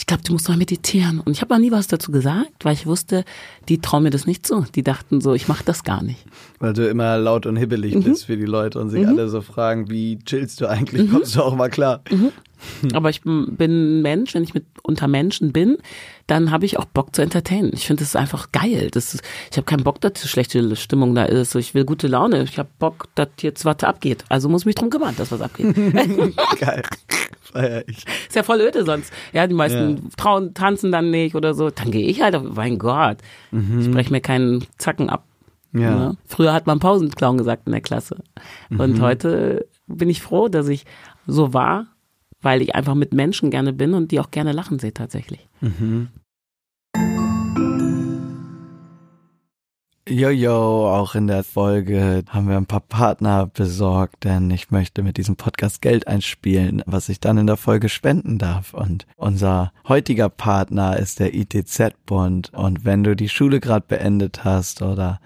ich 0.00 0.06
glaube, 0.06 0.22
du 0.24 0.32
musst 0.32 0.48
mal 0.48 0.56
meditieren. 0.56 1.20
Und 1.20 1.32
ich 1.32 1.42
habe 1.42 1.52
noch 1.52 1.60
nie 1.60 1.70
was 1.70 1.86
dazu 1.86 2.10
gesagt, 2.10 2.64
weil 2.64 2.72
ich 2.72 2.86
wusste, 2.86 3.22
die 3.68 3.82
trauen 3.82 4.02
mir 4.02 4.08
das 4.08 4.26
nicht 4.26 4.46
zu. 4.46 4.64
Die 4.74 4.82
dachten 4.82 5.20
so, 5.20 5.34
ich 5.34 5.46
mache 5.46 5.62
das 5.62 5.84
gar 5.84 6.02
nicht. 6.02 6.24
Weil 6.58 6.72
du 6.72 6.88
immer 6.88 7.18
laut 7.18 7.44
und 7.44 7.56
hibbelig 7.56 7.94
mhm. 7.94 8.04
bist 8.04 8.24
für 8.24 8.38
die 8.38 8.46
Leute 8.46 8.80
und 8.80 8.88
sich 8.88 9.02
mhm. 9.02 9.10
alle 9.10 9.28
so 9.28 9.42
fragen, 9.42 9.90
wie 9.90 10.18
chillst 10.24 10.62
du 10.62 10.66
eigentlich? 10.66 11.02
Mhm. 11.02 11.12
Kommst 11.12 11.36
du 11.36 11.42
auch 11.42 11.54
mal 11.54 11.68
klar? 11.68 12.02
Mhm. 12.82 12.94
Aber 12.94 13.10
ich 13.10 13.22
bin 13.22 13.58
ein 13.58 14.02
Mensch, 14.02 14.34
wenn 14.34 14.42
ich 14.42 14.54
mit 14.54 14.64
unter 14.82 15.08
Menschen 15.08 15.52
bin, 15.52 15.78
dann 16.26 16.50
habe 16.50 16.64
ich 16.64 16.78
auch 16.78 16.84
Bock 16.84 17.14
zu 17.14 17.22
entertainen. 17.22 17.72
Ich 17.74 17.86
finde 17.86 18.04
das 18.04 18.14
einfach 18.16 18.52
geil. 18.52 18.88
Das 18.92 19.14
ist, 19.14 19.22
ich 19.50 19.56
habe 19.56 19.64
keinen 19.64 19.82
Bock, 19.82 20.00
dass 20.00 20.28
schlechte 20.28 20.76
Stimmung 20.76 21.14
da 21.14 21.24
ist. 21.24 21.54
Ich 21.54 21.74
will 21.74 21.84
gute 21.84 22.06
Laune. 22.06 22.42
Ich 22.42 22.58
habe 22.58 22.68
Bock, 22.78 23.08
dass 23.14 23.28
jetzt 23.40 23.64
was 23.64 23.82
abgeht. 23.82 24.24
Also 24.28 24.48
muss 24.48 24.64
mich 24.64 24.74
drum 24.74 24.90
kümmern, 24.90 25.14
dass 25.16 25.32
was 25.32 25.40
abgeht. 25.40 25.74
geil. 26.60 26.82
Feier 27.40 27.82
ich. 27.88 28.04
Ist 28.28 28.36
ja 28.36 28.42
voll 28.42 28.60
öde 28.60 28.84
sonst. 28.84 29.12
Ja, 29.32 29.46
die 29.46 29.54
meisten 29.54 29.96
ja. 29.96 30.02
trauen, 30.16 30.54
tanzen 30.54 30.92
dann 30.92 31.10
nicht 31.10 31.34
oder 31.34 31.54
so. 31.54 31.70
Dann 31.70 31.90
gehe 31.90 32.06
ich 32.06 32.22
halt 32.22 32.34
auf, 32.34 32.44
mein 32.44 32.78
Gott. 32.78 33.18
Mhm. 33.50 33.80
Ich 33.80 33.90
breche 33.90 34.12
mir 34.12 34.20
keinen 34.20 34.64
Zacken 34.78 35.10
ab. 35.10 35.24
Ja. 35.72 35.80
ja. 35.80 35.96
Ne? 35.96 36.16
Früher 36.26 36.52
hat 36.52 36.66
man 36.66 36.78
Pausenclown 36.78 37.38
gesagt 37.38 37.66
in 37.66 37.72
der 37.72 37.80
Klasse. 37.80 38.18
Und 38.70 38.98
mhm. 38.98 39.02
heute 39.02 39.66
bin 39.86 40.08
ich 40.08 40.22
froh, 40.22 40.48
dass 40.48 40.68
ich 40.68 40.84
so 41.26 41.52
war 41.52 41.86
weil 42.42 42.62
ich 42.62 42.74
einfach 42.74 42.94
mit 42.94 43.12
Menschen 43.12 43.50
gerne 43.50 43.72
bin 43.72 43.94
und 43.94 44.10
die 44.10 44.20
auch 44.20 44.30
gerne 44.30 44.52
lachen 44.52 44.78
sehe 44.78 44.94
tatsächlich. 44.94 45.48
Mhm. 45.60 46.08
Jojo, 50.10 50.90
auch 50.90 51.14
in 51.14 51.28
der 51.28 51.44
Folge 51.44 52.24
haben 52.28 52.48
wir 52.48 52.56
ein 52.56 52.66
paar 52.66 52.80
Partner 52.80 53.46
besorgt, 53.46 54.24
denn 54.24 54.50
ich 54.50 54.72
möchte 54.72 55.04
mit 55.04 55.18
diesem 55.18 55.36
Podcast 55.36 55.82
Geld 55.82 56.08
einspielen, 56.08 56.82
was 56.84 57.08
ich 57.08 57.20
dann 57.20 57.38
in 57.38 57.46
der 57.46 57.56
Folge 57.56 57.88
spenden 57.88 58.36
darf. 58.36 58.74
Und 58.74 59.06
unser 59.16 59.72
heutiger 59.86 60.28
Partner 60.28 60.98
ist 60.98 61.20
der 61.20 61.32
ITZ-Bund. 61.32 62.52
Und 62.52 62.84
wenn 62.84 63.04
du 63.04 63.14
die 63.14 63.28
Schule 63.28 63.60
gerade 63.60 63.84
beendet 63.86 64.42
hast 64.42 64.82
oder 64.82 65.20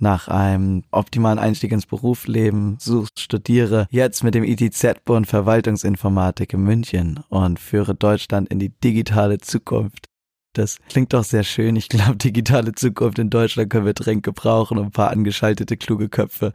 nach 0.00 0.28
einem 0.28 0.82
optimalen 0.90 1.38
Einstieg 1.38 1.72
ins 1.72 1.86
Berufsleben 1.86 2.76
suchst, 2.80 3.20
studiere 3.20 3.86
jetzt 3.90 4.24
mit 4.24 4.34
dem 4.34 4.44
ITZ-Bund 4.44 5.26
Verwaltungsinformatik 5.26 6.52
in 6.52 6.62
München 6.62 7.20
und 7.28 7.58
führe 7.58 7.94
Deutschland 7.94 8.48
in 8.48 8.58
die 8.58 8.70
digitale 8.70 9.38
Zukunft. 9.38 10.09
Das 10.52 10.78
klingt 10.88 11.12
doch 11.12 11.22
sehr 11.22 11.44
schön. 11.44 11.76
Ich 11.76 11.88
glaube, 11.88 12.16
digitale 12.16 12.72
Zukunft 12.72 13.20
in 13.20 13.30
Deutschland 13.30 13.70
können 13.70 13.86
wir 13.86 13.94
dringend 13.94 14.24
gebrauchen 14.24 14.78
und 14.78 14.86
ein 14.86 14.90
paar 14.90 15.10
angeschaltete 15.10 15.76
kluge 15.76 16.08
Köpfe. 16.08 16.52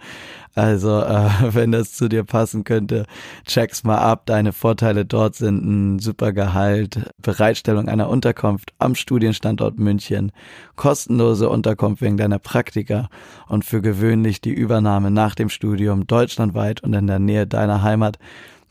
Also, 0.53 0.99
äh, 0.99 1.29
wenn 1.53 1.71
das 1.71 1.93
zu 1.93 2.09
dir 2.09 2.25
passen 2.25 2.65
könnte, 2.65 3.05
check's 3.45 3.85
mal 3.85 3.99
ab. 3.99 4.25
Deine 4.25 4.51
Vorteile 4.51 5.05
dort 5.05 5.35
sind 5.35 5.63
ein 5.63 5.99
super 5.99 6.33
Gehalt, 6.33 7.09
Bereitstellung 7.21 7.87
einer 7.87 8.09
Unterkunft 8.09 8.73
am 8.79 8.95
Studienstandort 8.95 9.79
München, 9.79 10.33
kostenlose 10.75 11.47
Unterkunft 11.47 12.01
wegen 12.01 12.17
deiner 12.17 12.39
Praktika 12.39 13.07
und 13.47 13.63
für 13.63 13.81
gewöhnlich 13.81 14.41
die 14.41 14.53
Übernahme 14.53 15.09
nach 15.09 15.35
dem 15.35 15.47
Studium 15.47 16.05
deutschlandweit 16.05 16.83
und 16.83 16.93
in 16.93 17.07
der 17.07 17.19
Nähe 17.19 17.47
deiner 17.47 17.81
Heimat 17.81 18.19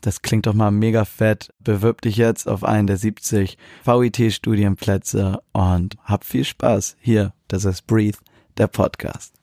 das 0.01 0.21
klingt 0.21 0.45
doch 0.45 0.53
mal 0.53 0.71
mega 0.71 1.05
fett. 1.05 1.53
Bewirb 1.59 2.01
dich 2.01 2.17
jetzt 2.17 2.47
auf 2.47 2.63
einen 2.63 2.87
der 2.87 2.97
70 2.97 3.57
VIT-Studienplätze 3.83 5.39
und 5.51 5.95
hab 6.03 6.23
viel 6.23 6.43
Spaß. 6.43 6.97
Hier, 6.99 7.33
das 7.47 7.65
ist 7.65 7.87
Breathe, 7.87 8.17
der 8.57 8.67
Podcast. 8.67 9.35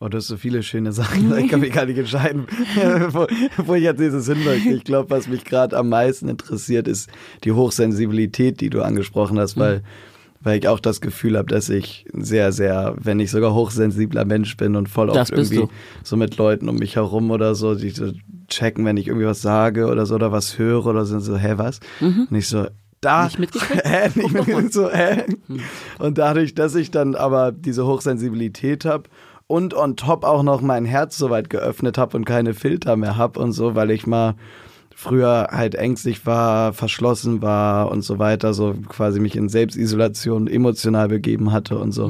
Oh, 0.00 0.08
du 0.08 0.16
hast 0.16 0.28
so 0.28 0.36
viele 0.36 0.62
schöne 0.62 0.92
Sachen. 0.92 1.36
Ich 1.38 1.48
kann 1.48 1.58
mich 1.58 1.72
gar 1.72 1.84
nicht 1.84 1.98
entscheiden, 1.98 2.46
wo, 3.08 3.26
wo 3.56 3.74
ich 3.74 3.82
jetzt 3.82 3.98
dieses 3.98 4.28
hin 4.28 4.44
möchte. 4.44 4.68
Ich 4.68 4.84
glaube, 4.84 5.10
was 5.10 5.26
mich 5.26 5.44
gerade 5.44 5.76
am 5.76 5.88
meisten 5.88 6.28
interessiert, 6.28 6.86
ist 6.86 7.10
die 7.42 7.50
Hochsensibilität, 7.50 8.60
die 8.60 8.70
du 8.70 8.82
angesprochen 8.82 9.40
hast, 9.40 9.56
weil, 9.56 9.82
weil 10.40 10.58
ich 10.58 10.68
auch 10.68 10.80
das 10.80 11.00
Gefühl 11.00 11.36
habe, 11.36 11.48
dass 11.48 11.68
ich 11.68 12.06
sehr, 12.12 12.52
sehr, 12.52 12.94
wenn 12.98 13.20
ich 13.20 13.30
sogar 13.30 13.54
hochsensibler 13.54 14.24
Mensch 14.24 14.56
bin 14.56 14.76
und 14.76 14.88
voll 14.88 15.10
oft 15.10 15.30
irgendwie 15.30 15.56
du. 15.56 15.70
so 16.04 16.16
mit 16.16 16.36
Leuten 16.36 16.68
um 16.68 16.76
mich 16.76 16.96
herum 16.96 17.30
oder 17.30 17.54
so, 17.54 17.74
die 17.74 17.90
so 17.90 18.12
checken, 18.48 18.84
wenn 18.84 18.96
ich 18.96 19.08
irgendwie 19.08 19.26
was 19.26 19.42
sage 19.42 19.86
oder 19.86 20.06
so 20.06 20.14
oder 20.14 20.32
was 20.32 20.58
höre 20.58 20.86
oder 20.86 21.04
sind 21.04 21.20
so, 21.20 21.36
hä, 21.36 21.54
was? 21.56 21.80
Und 22.30 22.36
ich 22.36 22.48
so, 22.48 22.66
da, 23.00 23.24
Nicht 23.24 23.38
mitgekriegt? 23.38 23.82
hä, 23.84 24.08
nicht 24.14 24.34
Guck 24.34 24.46
doch 24.46 24.46
mal. 24.46 24.62
mit, 24.62 24.72
so, 24.72 24.90
hä? 24.90 25.24
Und 25.98 26.18
dadurch, 26.18 26.54
dass 26.54 26.74
ich 26.74 26.90
dann 26.90 27.14
aber 27.14 27.52
diese 27.52 27.86
Hochsensibilität 27.86 28.84
habe 28.84 29.04
und 29.46 29.74
on 29.74 29.96
top 29.96 30.24
auch 30.24 30.42
noch 30.42 30.60
mein 30.60 30.84
Herz 30.84 31.16
so 31.16 31.30
weit 31.30 31.50
geöffnet 31.50 31.98
habe 31.98 32.16
und 32.16 32.24
keine 32.24 32.54
Filter 32.54 32.96
mehr 32.96 33.16
habe 33.16 33.40
und 33.40 33.52
so, 33.52 33.74
weil 33.74 33.90
ich 33.90 34.06
mal 34.06 34.34
früher 35.00 35.46
halt 35.52 35.76
ängstlich 35.76 36.26
war, 36.26 36.72
verschlossen 36.72 37.40
war 37.40 37.88
und 37.92 38.02
so 38.02 38.18
weiter, 38.18 38.52
so 38.52 38.74
quasi 38.88 39.20
mich 39.20 39.36
in 39.36 39.48
Selbstisolation 39.48 40.48
emotional 40.48 41.06
begeben 41.06 41.52
hatte 41.52 41.78
und 41.78 41.92
so. 41.92 42.06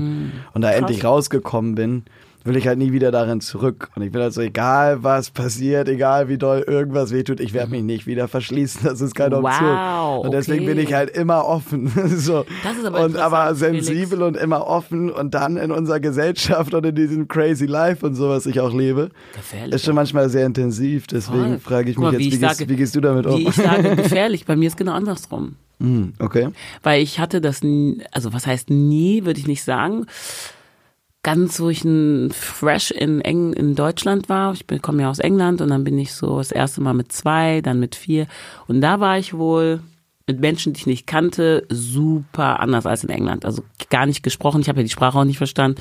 Und 0.55 0.63
da 0.63 0.71
endlich 0.71 1.05
rausgekommen 1.05 1.75
bin, 1.75 2.05
will 2.45 2.57
ich 2.57 2.67
halt 2.67 2.79
nie 2.79 2.93
wieder 2.93 3.11
darin 3.11 3.41
zurück. 3.41 3.91
Und 3.95 4.03
ich 4.03 4.13
bin 4.13 4.23
halt 4.23 4.33
so, 4.33 4.41
egal 4.41 5.03
was 5.03 5.31
passiert, 5.31 5.89
egal 5.89 6.29
wie 6.29 6.39
doll 6.39 6.65
irgendwas 6.67 7.13
wehtut, 7.13 7.41
ich 7.41 7.53
werde 7.53 7.71
mich 7.71 7.83
nicht 7.83 8.07
wieder 8.07 8.29
verschließen. 8.29 8.83
Das 8.85 9.01
ist 9.01 9.15
keine 9.15 9.37
Option. 9.39 9.69
Wow, 9.69 10.25
und 10.25 10.33
deswegen 10.33 10.65
okay. 10.65 10.75
bin 10.75 10.85
ich 10.85 10.95
halt 10.95 11.11
immer 11.11 11.45
offen. 11.45 11.89
so. 12.17 12.45
Das 12.63 12.77
ist 12.77 12.85
aber 12.85 13.05
und 13.05 13.17
aber 13.17 13.55
sensibel 13.55 14.19
Felix. 14.19 14.23
und 14.23 14.37
immer 14.37 14.67
offen 14.67 15.11
und 15.11 15.35
dann 15.35 15.57
in 15.57 15.71
unserer 15.73 16.01
Gesellschaft 16.01 16.75
und 16.75 16.87
in 16.87 16.95
diesem 16.95 17.29
crazy 17.29 17.67
life 17.67 18.05
und 18.07 18.15
so, 18.15 18.29
was 18.29 18.47
ich 18.47 18.61
auch 18.61 18.73
lebe, 18.73 19.11
Gefährlich. 19.35 19.75
ist 19.75 19.85
schon 19.85 19.95
manchmal 19.95 20.29
sehr 20.31 20.47
intensiv. 20.47 21.07
Deswegen 21.07 21.43
Voll. 21.43 21.59
frage 21.59 21.91
ich 21.91 21.97
Guck 21.97 22.05
mich 22.07 22.13
mal, 22.13 22.21
jetzt, 22.21 22.21
wie 22.21 22.25
wie, 22.25 22.35
ich 22.35 22.41
gehst, 22.41 22.59
sage- 22.59 22.71
wie 22.71 22.77
gehst 22.77 22.97
du 22.97 23.01
damit 23.01 23.27
um? 23.27 23.39
Wie 23.39 23.49
ich 23.49 23.55
sage, 23.55 23.97
gefährlich. 23.97 24.47
Bei 24.47 24.57
mir 24.57 24.69
ist 24.69 24.77
genau 24.77 24.93
andersrum. 24.93 25.57
Hm, 25.81 26.15
okay. 26.19 26.49
Weil 26.83 27.03
ich 27.03 27.21
hatte 27.21 27.41
das, 27.41 27.63
nie, 27.63 28.03
also 28.11 28.33
was 28.33 28.47
heißt 28.47 28.71
nie, 28.71 29.25
würde 29.25 29.39
ich 29.39 29.47
nicht 29.47 29.63
sagen. 29.63 30.07
Ganz, 31.23 31.61
wo 31.61 31.69
ich 31.69 31.85
ein 31.85 32.31
fresh 32.31 32.91
in, 32.93 33.21
Eng, 33.21 33.53
in 33.53 33.75
Deutschland 33.75 34.29
war. 34.29 34.53
Ich 34.53 34.67
bin- 34.67 34.81
komme 34.81 35.03
ja 35.03 35.11
aus 35.11 35.19
England 35.19 35.61
und 35.61 35.69
dann 35.69 35.85
bin 35.85 35.99
ich 35.99 36.13
so 36.15 36.39
das 36.39 36.53
erste 36.53 36.81
Mal 36.81 36.95
mit 36.95 37.11
zwei, 37.13 37.61
dann 37.61 37.81
mit 37.81 37.97
vier. 37.97 38.27
Und 38.67 38.81
da 38.81 39.01
war 39.01 39.19
ich 39.19 39.35
wohl 39.35 39.81
mit 40.27 40.41
Menschen, 40.41 40.73
die 40.75 40.81
ich 40.81 40.87
nicht 40.87 41.07
kannte, 41.07 41.67
super 41.71 42.61
anders 42.61 42.87
als 42.87 43.03
in 43.03 43.11
England. 43.11 43.45
Also 43.45 43.65
gar 43.91 44.07
nicht 44.07 44.23
gesprochen. 44.23 44.61
Ich 44.61 44.69
habe 44.69 44.79
ja 44.81 44.85
die 44.85 44.91
Sprache 44.91 45.19
auch 45.19 45.25
nicht 45.25 45.39
verstanden. 45.39 45.81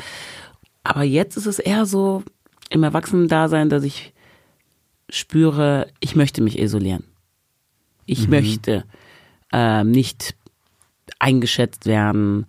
Aber 0.83 1.03
jetzt 1.03 1.38
ist 1.38 1.45
es 1.45 1.59
eher 1.59 1.85
so 1.85 2.23
im 2.69 2.83
Erwachsenen-Dasein, 2.83 3.69
dass 3.69 3.83
ich 3.83 4.13
spüre, 5.09 5.88
ich 5.99 6.15
möchte 6.15 6.41
mich 6.41 6.57
isolieren. 6.59 7.03
Ich 8.05 8.27
möchte 8.27 8.85
ähm, 9.53 9.91
nicht 9.91 10.35
eingeschätzt 11.19 11.85
werden, 11.85 12.45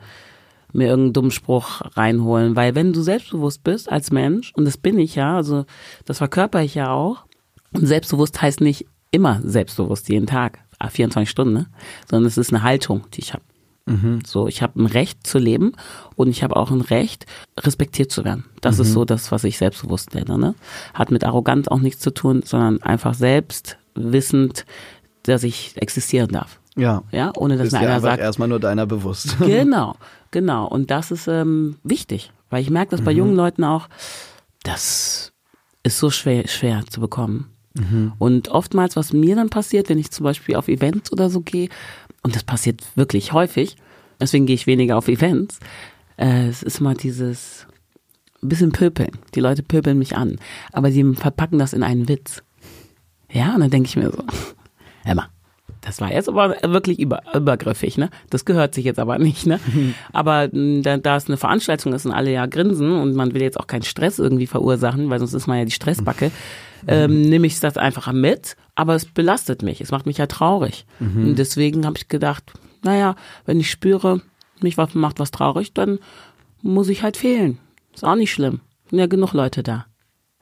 mir 0.73 0.89
irgendeinen 0.89 1.13
dummen 1.13 1.31
Spruch 1.31 1.81
reinholen, 1.97 2.57
weil 2.57 2.75
wenn 2.75 2.93
du 2.93 3.03
selbstbewusst 3.03 3.65
bist 3.65 3.91
als 3.91 4.11
Mensch, 4.11 4.53
und 4.55 4.65
das 4.65 4.77
bin 4.77 4.99
ich 4.99 5.15
ja, 5.15 5.37
also 5.37 5.65
das 6.05 6.19
verkörper 6.19 6.63
ich 6.63 6.75
ja 6.75 6.91
auch, 6.91 7.25
und 7.73 7.87
selbstbewusst 7.87 8.41
heißt 8.41 8.61
nicht 8.61 8.87
immer 9.11 9.41
selbstbewusst 9.43 10.09
jeden 10.09 10.27
Tag, 10.27 10.61
ah, 10.79 10.89
24 10.89 11.31
Stunden, 11.31 11.55
ne? 11.55 11.67
sondern 12.11 12.27
es 12.27 12.39
ist 12.39 12.53
eine 12.53 12.63
Haltung, 12.63 13.05
die 13.15 13.21
ich 13.21 13.33
habe. 13.33 13.45
So, 14.27 14.49
ich 14.49 14.61
habe 14.61 14.83
ein 14.83 14.87
Recht 14.87 15.27
zu 15.27 15.39
leben 15.39 15.73
und 16.15 16.29
ich 16.29 16.43
habe 16.43 16.57
auch 16.57 16.71
ein 16.71 16.83
Recht, 16.83 17.25
respektiert 17.59 18.13
zu 18.13 18.23
werden. 18.23 18.45
Das 18.61 18.79
ist 18.79 18.93
so 18.93 19.07
das, 19.07 19.33
was 19.33 19.45
ich 19.45 19.57
selbstbewusst 19.57 20.15
nenne. 20.15 20.37
Ne? 20.37 20.55
Hat 20.93 21.11
mit 21.11 21.25
Arroganz 21.25 21.69
auch 21.69 21.81
nichts 21.81 22.03
zu 22.03 22.13
tun, 22.13 22.43
sondern 22.45 22.83
einfach 22.83 23.15
selbst 23.15 23.79
wissend, 23.95 24.67
dass 25.23 25.43
ich 25.43 25.73
existieren 25.77 26.29
darf. 26.29 26.61
Ja. 26.79 27.03
Ja, 27.11 27.33
ohne 27.37 27.57
dass 27.57 27.73
mir 27.73 27.81
einer 27.81 28.01
sagt, 28.01 28.21
erstmal 28.21 28.49
nur 28.49 28.61
deiner 28.61 28.87
bewusst. 28.87 29.37
Genau, 29.45 29.97
genau. 30.31 30.67
Und 30.67 30.91
das 30.91 31.11
ist 31.11 31.29
ähm, 31.29 31.77
wichtig, 31.83 32.33
weil 32.51 32.63
ich 32.63 32.71
merke 32.71 32.93
das 32.93 33.03
bei 33.03 33.13
jungen 33.13 33.35
Leuten 33.35 33.65
auch, 33.65 33.89
das 34.63 35.33
ist 35.83 35.99
so 35.99 36.11
schwer, 36.11 36.47
schwer 36.49 36.85
zu 36.89 37.01
bekommen. 37.01 37.51
Und 38.19 38.49
oftmals, 38.49 38.97
was 38.97 39.13
mir 39.13 39.37
dann 39.37 39.51
passiert, 39.51 39.89
wenn 39.89 39.99
ich 39.99 40.11
zum 40.11 40.25
Beispiel 40.25 40.57
auf 40.57 40.67
Events 40.67 41.13
oder 41.13 41.31
so 41.31 41.43
gehe, 41.43 41.69
und 42.23 42.35
das 42.35 42.43
passiert 42.43 42.83
wirklich 42.97 43.33
häufig, 43.33 43.77
deswegen 44.21 44.47
gehe 44.47 44.55
ich 44.57 44.67
weniger 44.67 44.97
auf 44.97 45.07
Events, 45.07 45.61
äh, 46.17 46.49
es 46.49 46.65
ist 46.65 46.81
immer 46.81 46.95
dieses 46.95 47.67
ein 48.43 48.49
bisschen 48.49 48.73
pöpeln. 48.73 49.13
Die 49.35 49.41
Leute 49.41 49.63
pöpeln 49.63 49.99
mich 49.99 50.17
an, 50.17 50.39
aber 50.73 50.91
sie 50.91 51.05
verpacken 51.15 51.59
das 51.59 51.73
in 51.73 51.83
einen 51.83 52.09
Witz. 52.09 52.43
Ja, 53.31 53.55
und 53.55 53.61
dann 53.61 53.71
denke 53.71 53.89
ich 53.89 53.97
mir 53.97 54.11
so, 54.11 54.25
mal, 55.15 55.29
das 55.81 56.01
war 56.01 56.13
jetzt 56.13 56.29
aber 56.29 56.57
wirklich 56.63 56.99
über, 56.99 57.23
übergriffig, 57.35 57.99
ne? 57.99 58.11
Das 58.31 58.45
gehört 58.45 58.75
sich 58.75 58.85
jetzt 58.85 58.99
aber 58.99 59.19
nicht, 59.19 59.47
ne? 59.47 59.61
Aber 60.13 60.49
mh, 60.51 60.83
da, 60.83 60.97
da 60.97 61.17
es 61.17 61.29
eine 61.29 61.37
Veranstaltung 61.37 61.93
ist 61.93 62.05
und 62.05 62.13
alle 62.13 62.33
ja 62.33 62.47
grinsen 62.47 62.93
und 62.93 63.15
man 63.15 63.33
will 63.35 63.43
jetzt 63.43 63.59
auch 63.59 63.67
keinen 63.67 63.83
Stress 63.83 64.19
irgendwie 64.19 64.47
verursachen, 64.47 65.09
weil 65.11 65.19
sonst 65.19 65.35
ist 65.35 65.47
man 65.47 65.59
ja 65.59 65.65
die 65.65 65.71
Stressbacke, 65.71 66.31
ähm, 66.87 67.23
nehme 67.23 67.47
ich 67.47 67.61
das 67.61 67.77
einfach 67.77 68.13
mit, 68.13 68.57
aber 68.75 68.95
es 68.95 69.05
belastet 69.07 69.63
mich, 69.63 69.81
es 69.81 69.91
macht 69.91 70.07
mich 70.07 70.19
ja 70.19 70.27
traurig. 70.27 70.87
Und 71.01 71.37
deswegen 71.37 71.87
habe 71.87 71.99
ich 71.99 72.09
gedacht, 72.09 72.53
naja, 72.83 73.17
wenn 73.47 73.61
ich 73.61 73.71
spüre, 73.71 74.21
mich 74.61 74.79
was 74.79 74.95
macht 74.95 75.21
was 75.21 75.31
traurig, 75.31 75.73
dann 75.75 75.99
muss 76.63 76.89
ich 76.89 77.03
halt 77.03 77.17
fehlen. 77.17 77.59
Ist 77.95 78.05
auch 78.05 78.17
nicht 78.17 78.33
schlimm. 78.33 78.61
Sind 78.91 78.99
ja 78.99 79.07
genug 79.07 79.33
Leute 79.33 79.63
da. 79.63 79.87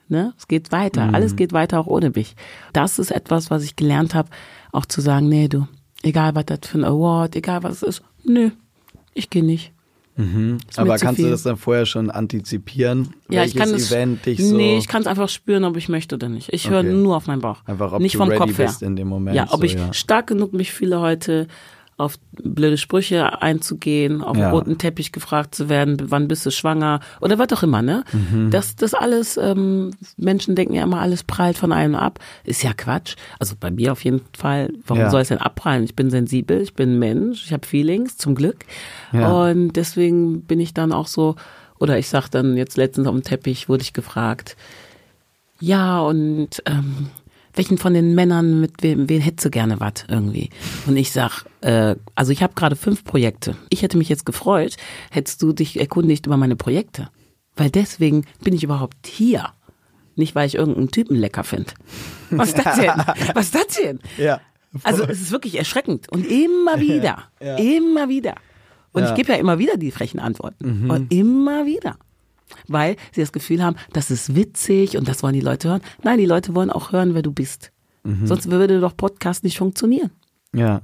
Ne? 0.09 0.33
Es 0.37 0.47
geht 0.47 0.71
weiter. 0.71 1.09
Alles 1.13 1.35
geht 1.35 1.51
weiter 1.53 1.79
auch 1.79 1.87
ohne 1.87 2.11
mich. 2.11 2.35
Das 2.71 2.97
ist 2.97 3.11
etwas, 3.11 3.51
was 3.51 3.63
ich 3.63 3.75
gelernt 3.75 4.15
habe, 4.15 4.29
auch 4.71 4.85
zu 4.85 5.01
sagen, 5.01 5.27
nee, 5.29 5.47
du, 5.47 5.67
egal 6.03 6.35
was 6.35 6.45
das 6.45 6.59
für 6.63 6.77
ein 6.79 6.83
Award, 6.85 7.35
egal 7.35 7.63
was 7.63 7.81
es 7.81 7.83
ist, 7.83 8.01
nö, 8.23 8.51
ich 9.13 9.29
gehe 9.29 9.43
nicht. 9.43 9.71
Mir 10.19 10.57
Aber 10.77 10.97
kannst 10.97 11.21
du 11.21 11.29
das 11.29 11.43
dann 11.43 11.57
vorher 11.57 11.85
schon 11.85 12.09
antizipieren? 12.09 13.13
Ja, 13.29 13.43
ich 13.43 13.55
kann 13.55 13.69
welches 13.69 13.83
es. 13.83 13.91
Event 13.91 14.25
dich 14.25 14.43
so 14.43 14.57
nee, 14.57 14.75
ich 14.79 14.87
kann 14.87 15.01
es 15.03 15.07
einfach 15.07 15.29
spüren, 15.29 15.63
ob 15.63 15.77
ich 15.77 15.89
möchte 15.89 16.15
oder 16.15 16.27
nicht. 16.27 16.51
Ich 16.53 16.71
höre 16.71 16.79
Okay. 16.79 16.91
nur 16.91 17.15
auf 17.17 17.27
meinen 17.27 17.41
Bauch. 17.41 17.57
Einfach, 17.67 17.91
ob 17.93 18.01
nicht 18.01 18.15
du 18.15 18.17
vom 18.17 18.29
ready 18.29 18.39
Kopf 18.39 18.57
her. 18.57 18.65
bist 18.65 18.81
in 18.81 18.95
dem 18.95 19.09
Moment, 19.09 19.35
Ja, 19.35 19.43
ob 19.51 19.59
so, 19.59 19.63
ich 19.63 19.73
ja. 19.75 19.93
stark 19.93 20.25
genug 20.25 20.53
mich 20.53 20.71
fühle 20.73 20.99
heute 21.01 21.47
auf 21.97 22.19
blöde 22.31 22.77
Sprüche 22.77 23.41
einzugehen, 23.41 24.21
auf 24.21 24.37
Ja. 24.37 24.51
roten 24.51 24.77
Teppich 24.77 25.11
gefragt 25.11 25.55
zu 25.55 25.67
werden, 25.67 25.97
wann 26.11 26.27
bist 26.27 26.45
du 26.45 26.51
schwanger 26.51 26.99
oder 27.21 27.39
was 27.39 27.51
auch 27.53 27.63
immer, 27.63 27.81
ne? 27.81 28.03
Mhm. 28.13 28.51
Das, 28.51 28.75
das 28.75 28.93
alles, 28.93 29.35
ähm, 29.37 29.91
Menschen 30.15 30.53
denken 30.55 30.75
ja 30.75 30.83
immer, 30.83 31.01
alles 31.01 31.23
prallt 31.23 31.57
von 31.57 31.71
einem 31.71 31.95
ab. 31.95 32.19
Ist 32.43 32.61
ja 32.61 32.73
Quatsch. 32.73 33.15
Also 33.39 33.55
bei 33.59 33.71
mir 33.71 33.91
auf 33.93 34.03
jeden 34.03 34.21
Fall, 34.37 34.71
warum 34.85 35.01
Ja. 35.01 35.09
soll 35.09 35.21
es 35.21 35.29
denn 35.29 35.39
abprallen? 35.39 35.83
Ich 35.83 35.95
bin 35.95 36.11
sensibel, 36.11 36.61
ich 36.61 36.75
bin 36.75 36.99
Mensch, 36.99 37.43
ich 37.45 37.51
habe 37.53 37.65
Feelings, 37.65 38.15
zum 38.17 38.35
Glück. 38.35 38.65
Ja. 39.11 39.31
Und 39.49 39.73
deswegen 39.73 40.41
bin 40.41 40.59
ich 40.59 40.75
dann 40.75 40.91
auch 40.91 41.07
so, 41.07 41.35
oder 41.79 41.97
ich 41.97 42.09
sag 42.09 42.29
dann 42.29 42.57
jetzt 42.57 42.77
letztens 42.77 43.07
auf 43.07 43.15
dem 43.15 43.23
Teppich, 43.23 43.69
wurde 43.69 43.81
ich 43.81 43.93
gefragt, 43.93 44.55
ja, 45.59 45.99
und 46.01 46.61
ähm, 46.67 47.07
welchen 47.55 47.79
von 47.79 47.95
den 47.95 48.13
Männern, 48.13 48.61
mit 48.61 48.83
wem, 48.83 49.09
wen 49.09 49.21
hättest 49.21 49.45
du 49.45 49.49
gerne 49.49 49.79
was 49.79 50.05
irgendwie? 50.07 50.51
Und 50.85 50.95
ich 50.97 51.11
sag, 51.11 51.45
äh, 51.61 51.95
also 52.15 52.31
ich 52.31 52.43
habe 52.43 52.53
gerade 52.55 52.75
fünf 52.75 53.03
Projekte. 53.03 53.55
Ich 53.69 53.81
hätte 53.81 53.97
mich 53.97 54.09
jetzt 54.09 54.25
gefreut, 54.25 54.77
hättest 55.11 55.41
du 55.41 55.53
dich 55.53 55.79
erkundigt 55.79 56.25
über 56.25 56.37
meine 56.37 56.55
Projekte. 56.55 57.09
Weil 57.55 57.69
deswegen 57.71 58.25
bin 58.43 58.53
ich 58.53 58.63
überhaupt 58.63 59.07
hier. 59.07 59.49
Nicht, 60.15 60.35
weil 60.35 60.47
ich 60.47 60.55
irgendeinen 60.55 60.89
Typen 60.91 61.15
lecker 61.15 61.43
finde. 61.43 61.73
Was 62.31 62.49
ist 62.49 62.57
das 62.65 62.75
denn? 62.77 62.87
Was 63.35 63.45
ist 63.45 63.55
das 63.55 63.67
denn? 63.81 63.99
Ja. 64.17 64.41
Also 64.83 65.03
es 65.03 65.21
ist 65.21 65.31
wirklich 65.31 65.57
erschreckend. 65.57 66.11
Und 66.11 66.25
immer 66.27 66.79
wieder. 66.79 67.23
ja. 67.41 67.55
Immer 67.57 68.09
wieder. 68.09 68.35
Und 68.93 69.01
Ja. 69.03 69.07
Mhm. 69.09 69.13
ich 69.13 69.17
gebe 69.17 69.33
ja 69.33 69.39
immer 69.39 69.59
wieder 69.59 69.77
die 69.77 69.91
frechen 69.91 70.19
Antworten. 70.19 70.89
Und 70.89 71.11
immer 71.13 71.65
wieder. 71.65 71.97
Weil 72.67 72.95
sie 73.11 73.21
das 73.21 73.31
Gefühl 73.31 73.63
haben, 73.63 73.75
das 73.93 74.09
ist 74.09 74.35
witzig 74.35 74.97
und 74.97 75.07
das 75.07 75.21
wollen 75.21 75.33
die 75.33 75.41
Leute 75.41 75.69
hören. 75.69 75.81
Nein, 76.03 76.17
die 76.17 76.25
Leute 76.25 76.55
wollen 76.55 76.69
auch 76.71 76.91
hören, 76.91 77.13
wer 77.13 77.21
du 77.21 77.31
bist. 77.31 77.71
Mhm. 78.03 78.25
Sonst 78.25 78.49
würde 78.49 78.79
doch 78.79 78.95
Podcast 78.95 79.43
nicht 79.43 79.57
funktionieren. 79.57 80.11
Ja. 80.53 80.81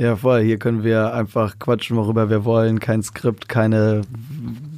Ja, 0.00 0.16
voll. 0.16 0.42
Hier 0.42 0.58
können 0.58 0.82
wir 0.84 1.12
einfach 1.14 1.58
quatschen, 1.58 1.96
worüber 1.96 2.30
wir 2.30 2.44
wollen. 2.44 2.80
Kein 2.80 3.02
Skript, 3.02 3.48
keine, 3.48 4.02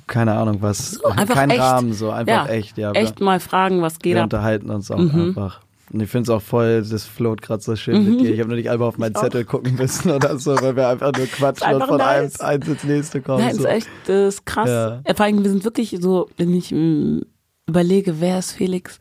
keine 0.06 0.34
Ahnung 0.34 0.58
was. 0.60 0.92
So, 0.92 1.04
einfach 1.04 1.34
Kein 1.34 1.50
echt. 1.50 1.60
Rahmen, 1.60 1.92
so 1.92 2.10
einfach 2.10 2.48
echt, 2.48 2.76
ja. 2.78 2.92
Echt 2.92 3.20
mal 3.20 3.40
fragen, 3.40 3.80
was 3.80 3.98
geht 4.00 4.14
wir 4.14 4.20
ab. 4.22 4.24
unterhalten 4.24 4.70
uns 4.70 4.90
auch 4.90 4.98
Mhm. 4.98 5.28
einfach. 5.28 5.60
Und 5.92 6.00
ich 6.00 6.10
finde 6.10 6.24
es 6.24 6.30
auch 6.30 6.42
voll, 6.42 6.82
das 6.82 7.04
float 7.04 7.42
gerade 7.42 7.62
so 7.62 7.76
schön 7.76 8.10
mit 8.10 8.20
dir. 8.20 8.32
Ich 8.34 8.40
habe 8.40 8.48
nur 8.48 8.56
nicht 8.56 8.70
einmal 8.70 8.88
auf 8.88 8.98
meinen 8.98 9.14
Zettel 9.14 9.44
gucken 9.44 9.76
müssen 9.76 10.10
oder 10.10 10.38
so, 10.38 10.60
weil 10.60 10.74
wir 10.74 10.88
einfach 10.88 11.12
nur 11.16 11.26
quatschen 11.26 11.68
und 11.68 11.74
einfach 11.74 11.88
von 11.88 12.00
einem 12.00 12.22
nice. 12.24 12.40
eins 12.40 12.66
ins 12.68 12.84
nächste 12.84 13.20
kommen. 13.20 13.44
Nein, 13.44 13.54
so. 13.54 13.60
ist 13.60 13.66
echt 13.66 13.88
das 14.06 14.34
ist 14.34 14.46
krass. 14.46 14.68
Ja. 14.68 15.00
Vor 15.14 15.24
allem, 15.26 15.44
wir 15.44 15.50
sind 15.50 15.62
wirklich 15.64 15.96
so, 16.00 16.28
wenn 16.36 16.52
ich 16.54 16.72
mm, 16.72 17.20
überlege, 17.68 18.20
wer 18.20 18.38
ist 18.40 18.52
Felix? 18.52 18.98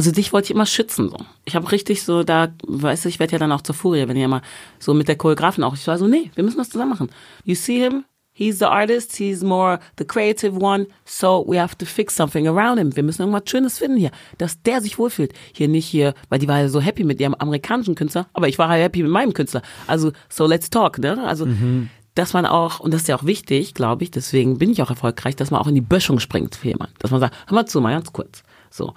Also 0.00 0.12
dich 0.12 0.32
wollte 0.32 0.46
ich 0.46 0.52
immer 0.52 0.64
schützen. 0.64 1.10
So. 1.10 1.18
Ich 1.44 1.54
habe 1.54 1.70
richtig 1.70 2.04
so 2.04 2.24
da, 2.24 2.48
weißt 2.66 3.04
du, 3.04 3.10
ich 3.10 3.18
werde 3.18 3.32
ja 3.32 3.38
dann 3.38 3.52
auch 3.52 3.60
zur 3.60 3.74
Furie, 3.74 4.08
wenn 4.08 4.16
ihr 4.16 4.28
mal 4.28 4.40
so 4.78 4.94
mit 4.94 5.08
der 5.08 5.16
Choreografin 5.16 5.62
auch, 5.62 5.74
ich 5.74 5.86
war 5.86 5.98
so, 5.98 6.06
nee, 6.06 6.30
wir 6.34 6.42
müssen 6.42 6.56
das 6.56 6.70
zusammen 6.70 6.92
machen. 6.92 7.10
You 7.44 7.54
see 7.54 7.80
him, 7.80 8.06
He's 8.32 8.60
the 8.60 8.64
artist, 8.64 9.14
he's 9.16 9.42
more 9.42 9.78
the 9.98 10.06
creative 10.06 10.58
one, 10.58 10.86
so 11.04 11.44
we 11.46 11.60
have 11.60 11.76
to 11.76 11.84
fix 11.84 12.16
something 12.16 12.48
around 12.48 12.78
him. 12.78 12.96
Wir 12.96 13.02
müssen 13.02 13.20
irgendwas 13.20 13.42
Schönes 13.44 13.76
finden 13.76 13.98
hier, 13.98 14.10
dass 14.38 14.62
der 14.62 14.80
sich 14.80 14.98
wohlfühlt. 14.98 15.34
Hier 15.52 15.68
nicht 15.68 15.84
hier, 15.84 16.14
weil 16.30 16.38
die 16.38 16.48
war 16.48 16.60
ja 16.60 16.70
so 16.70 16.80
happy 16.80 17.04
mit 17.04 17.20
ihrem 17.20 17.34
amerikanischen 17.34 17.94
Künstler, 17.94 18.26
aber 18.32 18.48
ich 18.48 18.58
war 18.58 18.74
ja 18.74 18.84
happy 18.84 19.02
mit 19.02 19.12
meinem 19.12 19.34
Künstler. 19.34 19.60
Also, 19.86 20.12
so 20.30 20.46
let's 20.46 20.70
talk, 20.70 20.98
ne? 20.98 21.22
Also, 21.26 21.44
mhm. 21.44 21.90
dass 22.14 22.32
man 22.32 22.46
auch, 22.46 22.80
und 22.80 22.94
das 22.94 23.02
ist 23.02 23.08
ja 23.08 23.16
auch 23.16 23.26
wichtig, 23.26 23.74
glaube 23.74 24.04
ich, 24.04 24.10
deswegen 24.10 24.56
bin 24.56 24.70
ich 24.70 24.80
auch 24.80 24.88
erfolgreich, 24.88 25.36
dass 25.36 25.50
man 25.50 25.60
auch 25.60 25.66
in 25.66 25.74
die 25.74 25.82
Böschung 25.82 26.20
springt 26.20 26.54
für 26.54 26.68
jemanden. 26.68 26.94
Dass 27.00 27.10
man 27.10 27.20
sagt, 27.20 27.36
hör 27.46 27.54
mal 27.54 27.66
zu, 27.66 27.82
mal 27.82 27.92
ganz 27.92 28.10
kurz. 28.14 28.44
So. 28.70 28.94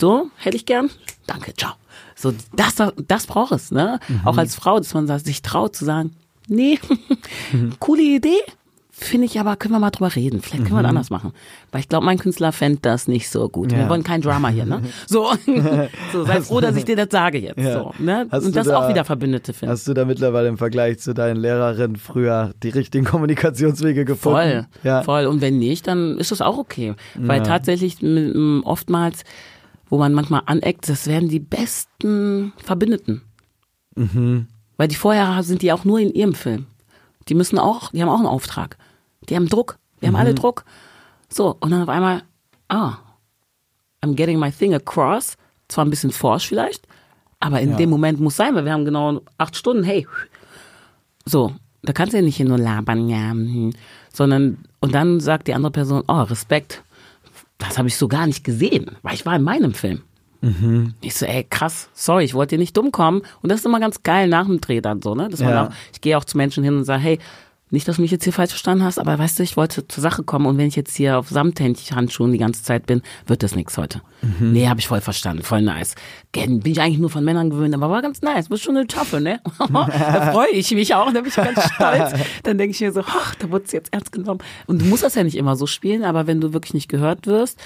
So, 0.00 0.30
hätte 0.36 0.56
ich 0.56 0.66
gern. 0.66 0.90
Danke, 1.26 1.54
ciao. 1.54 1.72
So, 2.14 2.32
das, 2.54 2.76
das 3.06 3.26
braucht 3.26 3.52
es, 3.52 3.70
ne? 3.70 4.00
Mhm. 4.08 4.20
Auch 4.24 4.38
als 4.38 4.54
Frau, 4.54 4.78
dass 4.78 4.94
man 4.94 5.06
sich 5.18 5.42
traut 5.42 5.76
zu 5.76 5.84
sagen, 5.84 6.14
nee, 6.48 6.78
coole 7.78 8.02
Idee, 8.02 8.40
Finde 8.98 9.26
ich 9.26 9.38
aber, 9.38 9.56
können 9.56 9.74
wir 9.74 9.78
mal 9.78 9.90
drüber 9.90 10.16
reden. 10.16 10.40
Vielleicht 10.40 10.64
können 10.64 10.72
mhm. 10.72 10.78
wir 10.78 10.82
das 10.84 10.88
anders 10.88 11.10
machen. 11.10 11.32
Weil 11.70 11.80
ich 11.82 11.88
glaube, 11.90 12.06
mein 12.06 12.18
Künstler 12.18 12.50
fände 12.50 12.78
das 12.80 13.08
nicht 13.08 13.28
so 13.28 13.46
gut. 13.50 13.70
Ja. 13.70 13.80
Wir 13.80 13.88
wollen 13.90 14.02
kein 14.02 14.22
Drama 14.22 14.48
hier, 14.48 14.64
ne? 14.64 14.80
So, 15.06 15.34
so 16.12 16.24
sei 16.24 16.40
froh, 16.40 16.62
dass 16.62 16.76
ich 16.76 16.86
dir 16.86 16.96
das 16.96 17.08
sage 17.10 17.38
jetzt. 17.38 17.58
Ja. 17.58 17.74
So, 17.74 17.92
ne? 17.98 18.26
Und 18.30 18.56
das 18.56 18.66
da, 18.66 18.78
auch 18.78 18.88
wieder 18.88 19.04
Verbündete 19.04 19.52
finden. 19.52 19.70
Hast 19.70 19.86
du 19.86 19.92
da 19.92 20.06
mittlerweile 20.06 20.48
im 20.48 20.56
Vergleich 20.56 20.98
zu 20.98 21.12
deinen 21.12 21.36
Lehrerinnen 21.36 21.96
früher 21.96 22.54
die 22.62 22.70
richtigen 22.70 23.04
Kommunikationswege 23.04 24.06
gefunden? 24.06 24.38
Voll, 24.38 24.66
ja. 24.82 25.02
voll. 25.02 25.26
Und 25.26 25.42
wenn 25.42 25.58
nicht, 25.58 25.86
dann 25.88 26.16
ist 26.16 26.30
das 26.30 26.40
auch 26.40 26.56
okay. 26.56 26.94
Weil 27.16 27.42
tatsächlich 27.42 27.98
oftmals, 28.64 29.24
wo 29.88 29.98
man 29.98 30.12
manchmal 30.12 30.42
aneckt, 30.46 30.88
das 30.88 31.06
werden 31.06 31.28
die 31.28 31.40
besten 31.40 32.52
Verbündeten. 32.56 33.22
Mhm. 33.94 34.48
Weil 34.76 34.88
die 34.88 34.94
vorher 34.94 35.42
sind 35.42 35.62
die 35.62 35.72
auch 35.72 35.84
nur 35.84 35.98
in 35.98 36.12
ihrem 36.12 36.34
Film. 36.34 36.66
Die 37.28 37.34
müssen 37.34 37.58
auch, 37.58 37.90
die 37.92 38.02
haben 38.02 38.08
auch 38.08 38.18
einen 38.18 38.26
Auftrag. 38.26 38.76
Die 39.28 39.36
haben 39.36 39.48
Druck. 39.48 39.78
Wir 40.00 40.10
mhm. 40.10 40.16
haben 40.16 40.20
alle 40.20 40.34
Druck. 40.34 40.64
So, 41.28 41.56
und 41.60 41.70
dann 41.70 41.82
auf 41.82 41.88
einmal, 41.88 42.22
ah, 42.68 42.98
I'm 44.02 44.14
getting 44.14 44.38
my 44.38 44.50
thing 44.50 44.74
across. 44.74 45.36
Zwar 45.68 45.84
ein 45.84 45.90
bisschen 45.90 46.12
forsch 46.12 46.46
vielleicht, 46.46 46.86
aber 47.40 47.60
in 47.60 47.70
ja. 47.70 47.76
dem 47.76 47.90
Moment 47.90 48.20
muss 48.20 48.36
sein, 48.36 48.54
weil 48.54 48.64
wir 48.64 48.72
haben 48.72 48.84
genau 48.84 49.20
acht 49.36 49.56
Stunden, 49.56 49.82
hey. 49.82 50.06
So, 51.24 51.52
da 51.82 51.92
kannst 51.92 52.12
du 52.12 52.18
ja 52.18 52.22
nicht 52.22 52.36
hier 52.36 52.46
nur 52.46 52.58
labern, 52.58 53.08
ja, 53.08 53.30
hm. 53.30 53.72
sondern, 54.12 54.58
und 54.80 54.94
dann 54.94 55.18
sagt 55.18 55.48
die 55.48 55.54
andere 55.54 55.72
Person, 55.72 56.04
oh, 56.06 56.22
Respekt, 56.22 56.84
das 57.58 57.78
habe 57.78 57.88
ich 57.88 57.96
so 57.96 58.08
gar 58.08 58.26
nicht 58.26 58.44
gesehen, 58.44 58.96
weil 59.02 59.14
ich 59.14 59.26
war 59.26 59.36
in 59.36 59.42
meinem 59.42 59.74
Film. 59.74 60.02
Mhm. 60.42 60.94
Ich 61.00 61.14
so, 61.14 61.26
ey, 61.26 61.44
krass, 61.48 61.88
sorry, 61.94 62.24
ich 62.24 62.34
wollte 62.34 62.56
dir 62.56 62.60
nicht 62.60 62.76
dumm 62.76 62.92
kommen. 62.92 63.22
Und 63.42 63.50
das 63.50 63.60
ist 63.60 63.66
immer 63.66 63.80
ganz 63.80 64.02
geil 64.02 64.28
nach 64.28 64.46
dem 64.46 64.60
Dreh 64.60 64.80
dann 64.80 65.02
so, 65.02 65.14
ne? 65.14 65.28
Dass 65.28 65.40
man 65.40 65.50
ja. 65.50 65.66
auch, 65.66 65.70
ich 65.92 66.00
gehe 66.00 66.16
auch 66.16 66.24
zu 66.24 66.36
Menschen 66.36 66.62
hin 66.62 66.76
und 66.76 66.84
sage, 66.84 67.02
hey, 67.02 67.18
nicht, 67.70 67.88
dass 67.88 67.96
du 67.96 68.02
mich 68.02 68.12
jetzt 68.12 68.22
hier 68.22 68.32
falsch 68.32 68.50
verstanden 68.50 68.84
hast, 68.84 68.98
aber 68.98 69.18
weißt 69.18 69.38
du, 69.38 69.42
ich 69.42 69.56
wollte 69.56 69.88
zur 69.88 70.00
Sache 70.00 70.22
kommen 70.22 70.46
und 70.46 70.56
wenn 70.56 70.68
ich 70.68 70.76
jetzt 70.76 70.94
hier 70.94 71.18
auf 71.18 71.30
Samthandschuhen 71.30 72.30
die 72.30 72.38
ganze 72.38 72.62
Zeit 72.62 72.86
bin, 72.86 73.02
wird 73.26 73.42
das 73.42 73.56
nichts 73.56 73.76
heute. 73.76 74.02
Mhm. 74.22 74.52
Nee, 74.52 74.68
habe 74.68 74.78
ich 74.78 74.86
voll 74.86 75.00
verstanden, 75.00 75.42
voll 75.42 75.62
nice. 75.62 75.96
Bin 76.30 76.62
ich 76.64 76.80
eigentlich 76.80 77.00
nur 77.00 77.10
von 77.10 77.24
Männern 77.24 77.50
gewöhnt, 77.50 77.74
aber 77.74 77.90
war 77.90 78.02
ganz 78.02 78.22
nice, 78.22 78.48
bist 78.48 78.62
schon 78.62 78.76
eine 78.76 78.86
Tafel, 78.86 79.20
ne? 79.20 79.40
da 79.58 80.32
freue 80.32 80.50
ich 80.50 80.70
mich 80.72 80.94
auch, 80.94 81.12
da 81.12 81.20
bin 81.20 81.26
ich 81.26 81.34
ganz 81.34 81.60
stolz. 81.74 82.12
Dann 82.44 82.56
denke 82.56 82.70
ich 82.70 82.80
mir 82.80 82.92
so, 82.92 83.00
ach, 83.00 83.34
da 83.34 83.50
wurde 83.50 83.64
es 83.64 83.72
jetzt 83.72 83.92
ernst 83.92 84.12
genommen. 84.12 84.40
Und 84.66 84.82
du 84.82 84.84
musst 84.86 85.02
das 85.02 85.16
ja 85.16 85.24
nicht 85.24 85.36
immer 85.36 85.56
so 85.56 85.66
spielen, 85.66 86.04
aber 86.04 86.28
wenn 86.28 86.40
du 86.40 86.52
wirklich 86.52 86.74
nicht 86.74 86.88
gehört 86.88 87.26
wirst 87.26 87.60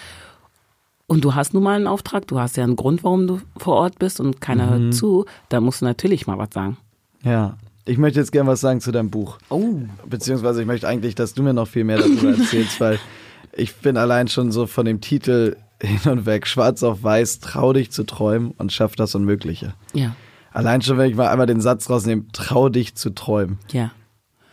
und 1.07 1.25
du 1.25 1.35
hast 1.35 1.53
nun 1.53 1.63
mal 1.63 1.77
einen 1.77 1.87
Auftrag, 1.87 2.27
du 2.27 2.41
hast 2.41 2.57
ja 2.57 2.65
einen 2.65 2.77
Grund, 2.77 3.05
warum 3.05 3.27
du 3.27 3.41
vor 3.59 3.75
Ort 3.75 3.99
bist 3.99 4.19
und 4.19 4.41
keiner 4.41 4.67
mhm. 4.67 4.71
hört 4.71 4.95
zu, 4.95 5.27
da 5.51 5.61
musst 5.61 5.83
du 5.83 5.85
natürlich 5.85 6.27
mal 6.27 6.39
was 6.39 6.49
sagen. 6.55 6.79
Ja, 7.23 7.59
ich 7.85 7.99
möchte 7.99 8.19
jetzt 8.19 8.33
gerne 8.33 8.51
was 8.51 8.61
sagen 8.61 8.81
zu 8.81 8.93
deinem 8.93 9.11
Buch. 9.11 9.39
Oh. 9.49 9.75
Beziehungsweise 10.07 10.61
ich 10.61 10.67
möchte 10.67 10.89
eigentlich, 10.89 11.15
dass 11.15 11.35
du 11.35 11.43
mir 11.43 11.53
noch 11.53 11.69
viel 11.69 11.85
mehr 11.85 11.99
darüber 11.99 12.31
erzählst, 12.39 12.81
weil 12.81 12.99
ich 13.53 13.77
bin 13.77 13.97
allein 13.97 14.29
schon 14.29 14.53
so 14.53 14.67
von 14.67 14.87
dem 14.87 15.01
Titel 15.01 15.57
hin 15.83 16.11
und 16.11 16.27
weg, 16.27 16.47
schwarz 16.47 16.83
auf 16.83 17.03
weiß, 17.03 17.41
trau 17.41 17.73
dich 17.73 17.91
zu 17.91 18.05
träumen 18.05 18.53
und 18.59 18.73
schaff 18.73 18.97
das 18.97 19.15
Unmögliche. 19.15 19.75
Ja. 19.95 20.15
Allein 20.53 20.83
schon, 20.83 20.99
wenn 20.99 21.11
ich 21.11 21.17
mal 21.17 21.29
einmal 21.29 21.47
den 21.47 21.61
Satz 21.61 21.89
rausnehme, 21.89 22.25
trau 22.33 22.69
dich 22.69 22.95
zu 22.95 23.11
träumen. 23.11 23.59
Ja. 23.73 23.93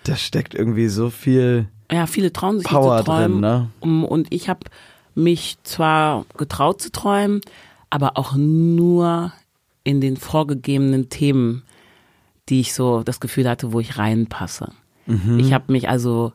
Da 0.03 0.15
steckt 0.15 0.53
irgendwie 0.53 0.87
so 0.87 1.09
viel 1.09 1.67
ja, 1.91 2.05
viele 2.05 2.33
trauen 2.33 2.59
sich 2.59 2.67
Power 2.67 2.99
zu 2.99 3.05
träumen. 3.05 3.41
Drin, 3.41 3.69
ne? 3.81 4.05
Und 4.07 4.27
ich 4.33 4.49
habe 4.49 4.61
mich 5.15 5.57
zwar 5.63 6.25
getraut 6.37 6.81
zu 6.81 6.91
träumen, 6.91 7.41
aber 7.89 8.17
auch 8.17 8.35
nur 8.35 9.31
in 9.83 10.01
den 10.01 10.17
vorgegebenen 10.17 11.09
Themen 11.09 11.63
die 12.49 12.61
ich 12.61 12.73
so 12.73 13.03
das 13.03 13.19
Gefühl 13.19 13.49
hatte, 13.49 13.73
wo 13.73 13.79
ich 13.79 13.97
reinpasse. 13.97 14.71
Mhm. 15.05 15.39
Ich 15.39 15.53
habe 15.53 15.71
mich 15.71 15.89
also 15.89 16.33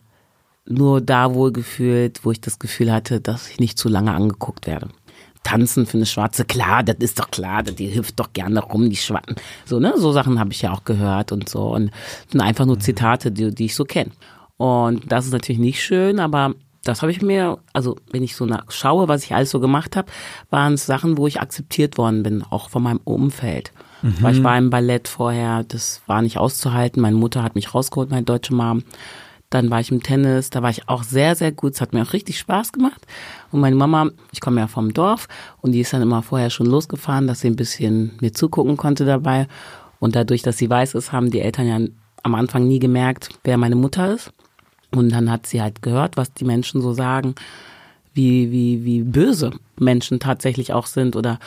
nur 0.67 1.01
da 1.01 1.35
wohl 1.35 1.53
gefühlt, 1.53 2.25
wo 2.25 2.31
ich 2.31 2.41
das 2.41 2.59
Gefühl 2.59 2.93
hatte, 2.93 3.21
dass 3.21 3.51
ich 3.51 3.59
nicht 3.59 3.79
zu 3.79 3.89
lange 3.89 4.13
angeguckt 4.13 4.67
werde. 4.67 4.89
Tanzen 5.43 5.87
für 5.87 5.97
eine 5.97 6.07
Schwarze, 6.07 6.45
klar, 6.45 6.85
das 6.85 6.97
ist 7.01 7.19
doch 7.19 7.31
klar, 7.31 7.65
die 7.65 7.95
hüpft 7.95 8.21
doch 8.21 8.33
gerne 8.33 8.61
rum, 8.61 8.89
die 8.89 8.97
Schwatten. 8.97 9.35
So, 9.65 9.81
ne, 9.81 9.95
so 9.97 10.13
Sachen 10.13 10.39
habe 10.39 10.53
ich 10.53 10.63
ja 10.63 10.73
auch 10.73 10.85
gehört 10.85 11.33
und 11.33 11.49
so. 11.49 11.75
Und 11.75 11.91
sind 12.31 12.41
einfach 12.41 12.65
nur 12.65 12.77
mhm. 12.77 12.81
Zitate, 12.81 13.33
die, 13.33 13.53
die 13.53 13.67
ich 13.67 13.75
so 13.75 13.85
kenne. 13.85 14.13
Und 14.57 15.11
das 15.11 15.27
ist 15.27 15.33
natürlich 15.33 15.59
nicht 15.59 15.83
schön, 15.83 16.21
aber 16.21 16.55
das 16.85 17.03
habe 17.03 17.13
ich 17.13 17.23
mir, 17.23 17.59
also 17.73 17.97
wenn 18.11 18.23
ich 18.23 18.37
so 18.37 18.49
schaue, 18.69 19.09
was 19.09 19.25
ich 19.25 19.35
alles 19.35 19.51
so 19.51 19.61
gemacht 19.61 19.97
habe, 19.97 20.11
waren 20.51 20.75
es 20.75 20.87
Sachen, 20.87 21.17
wo 21.17 21.27
ich 21.27 21.41
akzeptiert 21.41 21.99
worden 21.99 22.23
bin, 22.23 22.45
auch 22.49 22.71
von 22.71 22.83
meinem 22.83 23.01
Umfeld. 23.03 23.73
Mhm. 24.03 24.17
Weil 24.21 24.35
ich 24.35 24.43
war 24.43 24.59
im 24.59 24.71
Ballett 24.71 25.09
vorher, 25.09 25.65
das 25.65 26.03
war 26.07 26.23
nicht 26.23 26.39
auszuhalten. 26.39 27.01
Meine 27.01 27.17
Mutter 27.17 27.43
hat 27.43 27.55
mich 27.55 27.75
rausgeholt, 27.75 28.11
meine 28.11 28.25
deutsche 28.25 28.55
Mom. 28.55 28.83
Dann 29.51 29.71
war 29.71 29.81
ich 29.81 29.91
im 29.91 30.03
Tennis, 30.03 30.49
da 30.49 30.63
war 30.63 30.71
ich 30.71 30.89
auch 30.89 31.03
sehr, 31.03 31.35
sehr 31.35 31.53
gut. 31.53 31.75
Es 31.75 31.81
hat 31.81 31.93
mir 31.93 32.03
auch 32.03 32.15
richtig 32.15 32.39
Spaß 32.39 32.73
gemacht. 32.73 33.07
Und 33.51 33.61
meine 33.61 33.77
Mama, 33.77 34.11
ich 34.33 34.41
komme 34.41 34.61
ja 34.61 34.67
vom 34.67 34.95
Dorf 34.95 35.29
und 35.61 35.73
die 35.73 35.81
ist 35.81 35.93
dann 35.93 36.03
immer 36.03 36.23
vorher 36.23 36.49
schon 36.49 36.67
losgefahren, 36.67 37.27
dass 37.27 37.41
sie 37.41 37.49
ein 37.49 37.57
bisschen 37.57 38.13
mir 38.21 38.33
zugucken 38.33 38.77
konnte 38.77 39.05
dabei. 39.05 39.47
Und 40.01 40.17
dadurch, 40.17 40.43
dass 40.43 40.59
sie 40.59 40.71
weiß 40.71 40.95
ist, 40.95 41.13
haben 41.13 41.31
die 41.31 41.41
Eltern 41.41 41.69
ja 41.69 41.79
am 42.23 42.35
Anfang 42.35 42.67
nie 42.67 42.79
gemerkt, 42.79 43.29
wer 43.45 43.59
meine 43.59 43.77
Mutter 43.77 44.13
ist. 44.13 44.33
Und 44.91 45.11
dann 45.11 45.31
hat 45.31 45.47
sie 45.47 45.61
halt 45.61 45.83
gehört, 45.83 46.17
was 46.17 46.33
die 46.33 46.45
Menschen 46.45 46.81
so 46.81 46.93
sagen, 46.93 47.35
wie, 48.15 48.51
wie, 48.51 48.85
wie 48.85 49.03
böse 49.03 49.53
Menschen 49.79 50.21
tatsächlich 50.21 50.73
auch 50.73 50.87
sind 50.87 51.17
oder 51.17 51.39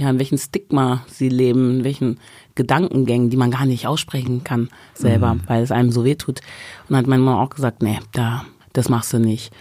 ja, 0.00 0.10
in 0.10 0.18
welchem 0.18 0.38
Stigma 0.38 1.04
sie 1.08 1.28
leben, 1.28 1.78
in 1.78 1.84
welchen 1.84 2.20
Gedankengängen, 2.54 3.30
die 3.30 3.36
man 3.36 3.50
gar 3.50 3.66
nicht 3.66 3.86
aussprechen 3.86 4.44
kann 4.44 4.68
selber, 4.94 5.34
mhm. 5.34 5.42
weil 5.46 5.62
es 5.62 5.72
einem 5.72 5.90
so 5.90 6.04
weh 6.04 6.14
tut. 6.14 6.40
Und 6.40 6.90
dann 6.90 6.98
hat 6.98 7.06
meine 7.06 7.22
Mama 7.22 7.42
auch 7.42 7.50
gesagt, 7.50 7.82
nee, 7.82 7.98
da, 8.12 8.44
das 8.72 8.88
machst 8.88 9.12
du 9.12 9.18
nicht. 9.18 9.52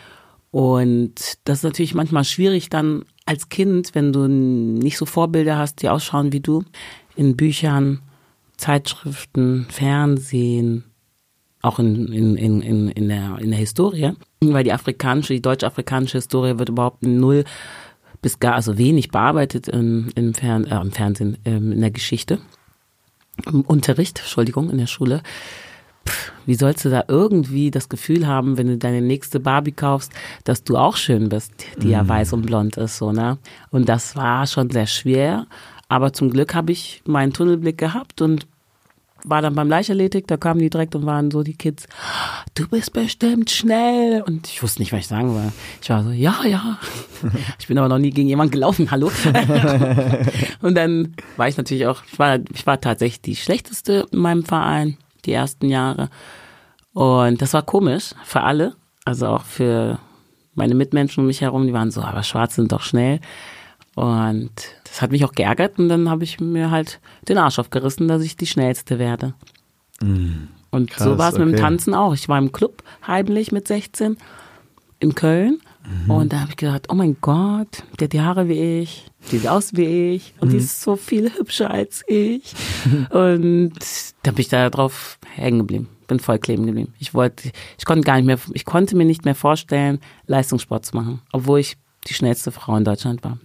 Und 0.52 1.38
das 1.44 1.60
ist 1.60 1.64
natürlich 1.64 1.94
manchmal 1.94 2.24
schwierig 2.24 2.70
dann 2.70 3.04
als 3.26 3.50
Kind, 3.50 3.94
wenn 3.94 4.14
du 4.14 4.28
nicht 4.28 4.98
so 4.98 5.06
Vorbilder 5.06 5.58
hast, 5.58 5.82
die 5.82 5.90
ausschauen 5.90 6.32
wie 6.32 6.40
du, 6.40 6.64
in 7.16 7.36
Büchern, 7.36 8.00
Zeitschriften, 8.58 9.68
Fernsehen, 9.70 10.86
auch 11.62 11.80
in, 11.80 12.12
in, 12.12 12.38
in, 12.38 12.90
in, 12.90 13.08
der, 13.10 13.38
in 13.40 13.50
der 13.50 13.60
Historie, 13.60 14.14
weil 14.42 14.64
die 14.64 14.74
afrikanische, 14.74 15.34
die 15.34 15.42
deutsch-afrikanische 15.42 16.20
Historie 16.20 16.58
wird 16.58 16.70
überhaupt 16.70 17.04
null 17.04 17.44
bis 18.22 18.40
gar, 18.40 18.56
also 18.56 18.78
wenig 18.78 19.10
bearbeitet 19.10 19.68
im, 19.68 20.10
im, 20.16 20.34
Fern, 20.34 20.66
äh, 20.66 20.80
im 20.80 20.92
Fernsehen, 20.92 21.38
ähm, 21.46 21.72
in 21.72 21.82
der 21.82 21.92
Geschichte. 21.92 22.40
Im 23.46 23.62
Unterricht, 23.62 24.20
Entschuldigung, 24.20 24.70
in 24.70 24.78
der 24.78 24.88
Schule. 24.88 25.22
Pff, 26.08 26.32
wie 26.46 26.56
sollst 26.56 26.86
du 26.86 26.90
da 26.90 27.04
irgendwie 27.08 27.72
das 27.72 27.90
Gefühl 27.90 28.26
haben, 28.26 28.58
wenn 28.58 28.68
du 28.68 28.78
deine 28.78 29.02
nächste 29.02 29.40
Barbie 29.40 29.74
kaufst, 29.74 30.12
dass 30.44 30.64
du 30.64 30.78
auch 30.78 30.96
schön 30.96 31.30
bist, 31.30 31.54
die 31.82 31.90
ja 31.90 32.04
mhm. 32.04 32.10
weiß 32.10 32.34
und 32.34 32.46
blond 32.46 32.78
ist, 32.78 32.98
so, 32.98 33.12
ne? 33.12 33.38
Und 33.70 33.90
das 33.90 34.16
war 34.16 34.48
schon 34.48 34.70
sehr 34.70 34.88
schwer. 34.88 35.46
Aber 35.90 36.12
zum 36.14 36.30
Glück 36.30 36.54
habe 36.54 36.72
ich 36.72 37.02
meinen 37.06 37.34
Tunnelblick 37.34 37.78
gehabt 37.78 38.22
und 38.22 38.48
war 39.24 39.42
dann 39.42 39.56
beim 39.56 39.70
Leichtathletik, 39.70 40.28
da 40.28 40.38
kamen 40.38 40.60
die 40.60 40.70
direkt 40.70 40.96
und 40.96 41.06
waren 41.06 41.32
so 41.32 41.44
die 41.44 41.56
Kids, 41.56 41.88
du 42.56 42.68
bist 42.68 42.94
bestimmt 42.94 43.50
schnell. 43.50 44.22
Und 44.22 44.48
ich 44.48 44.62
wusste 44.64 44.82
nicht, 44.82 44.94
was 44.94 45.02
ich 45.02 45.08
sagen 45.08 45.34
soll. 45.34 45.52
Ich 45.82 45.90
war 45.90 46.04
so, 46.04 46.12
ja, 46.12 46.44
ja. 46.46 46.80
Ich 47.60 47.68
bin 47.68 47.78
aber 47.78 47.90
noch 47.90 47.98
nie 47.98 48.12
gegen 48.12 48.28
jemanden 48.28 48.52
gelaufen, 48.52 48.92
hallo. 48.92 49.12
und 50.62 50.76
dann 50.76 51.16
war 51.36 51.48
ich 51.48 51.58
natürlich 51.58 51.88
auch, 51.88 52.04
ich 52.12 52.20
war, 52.20 52.40
ich 52.54 52.66
war 52.66 52.80
tatsächlich 52.80 53.22
die 53.22 53.36
schlechteste 53.36 54.06
in 54.12 54.20
meinem 54.20 54.44
Verein, 54.44 54.98
die 55.26 55.34
ersten 55.34 55.70
Jahre. 55.70 56.10
Und 56.94 57.42
das 57.42 57.54
war 57.54 57.64
komisch 57.64 58.14
für 58.24 58.42
alle, 58.42 58.76
also 59.06 59.28
auch 59.28 59.44
für 59.44 60.00
meine 60.56 60.76
Mitmenschen 60.76 61.22
um 61.22 61.28
mich 61.28 61.42
herum, 61.42 61.68
die 61.68 61.74
waren 61.74 61.92
so, 61.92 62.02
aber 62.02 62.24
Schwarze 62.24 62.56
sind 62.56 62.72
doch 62.72 62.82
schnell. 62.82 63.20
Und 63.98 64.52
das 64.84 65.02
hat 65.02 65.10
mich 65.10 65.26
auch 65.26 65.32
geärgert 65.32 65.80
und 65.80 65.90
dann 65.90 66.08
habe 66.08 66.24
ich 66.24 66.40
mir 66.40 66.70
halt 66.70 67.00
den 67.28 67.40
Arsch 67.40 67.58
aufgerissen, 67.58 68.08
dass 68.08 68.22
ich 68.22 68.38
die 68.38 68.46
Schnellste 68.46 69.00
werde. 69.00 69.34
Mm, 70.04 70.50
und 70.70 70.92
krass, 70.92 71.04
so 71.04 71.18
war 71.18 71.30
es 71.30 71.34
okay. 71.34 71.46
mit 71.46 71.56
dem 71.56 71.60
Tanzen 71.60 71.96
auch. 71.96 72.14
Ich 72.14 72.30
war 72.30 72.38
im 72.38 72.52
Club 72.52 72.84
heimlich 73.08 73.52
mit 73.52 73.68
16 73.68 74.18
in 75.00 75.16
Köln 75.16 75.62
mhm. 75.84 76.12
und 76.12 76.32
da 76.32 76.42
habe 76.42 76.52
ich 76.52 76.58
gedacht, 76.58 76.90
oh 76.90 76.94
mein 76.94 77.18
Gott, 77.22 77.82
der 78.00 78.06
hat 78.06 78.14
die 78.14 78.22
Haare 78.22 78.48
wie 78.48 78.82
ich, 78.82 79.08
die 79.32 79.40
sieht 79.40 79.48
aus 79.48 79.76
wie 79.76 80.14
ich 80.14 80.36
und 80.42 80.50
mhm. 80.50 80.52
die 80.52 80.58
ist 80.58 80.80
so 80.80 80.96
viel 80.96 81.34
hübscher 81.36 81.72
als 81.72 82.04
ich. 82.06 82.54
und 83.10 83.74
da 84.22 84.30
bin 84.30 84.42
ich 84.42 84.50
da 84.50 84.70
drauf 84.70 85.18
hängen 85.34 85.58
geblieben. 85.58 85.90
bin 86.06 86.20
voll 86.20 86.38
kleben 86.38 86.68
geblieben. 86.68 86.94
Ich 87.00 87.16
wollte, 87.16 87.50
ich 87.80 87.86
konnte 87.86 88.06
gar 88.06 88.18
nicht 88.18 88.28
mehr, 88.28 88.38
ich 88.54 88.66
konnte 88.66 88.96
mir 88.96 89.06
nicht 89.06 89.26
mehr 89.26 89.34
vorstellen, 89.34 90.02
Leistungssport 90.28 90.86
zu 90.86 90.96
machen, 90.96 91.24
obwohl 91.32 91.62
ich 91.62 91.78
die 92.08 92.14
schnellste 92.14 92.52
Frau 92.52 92.76
in 92.78 92.84
Deutschland 92.84 93.24
war. 93.24 93.38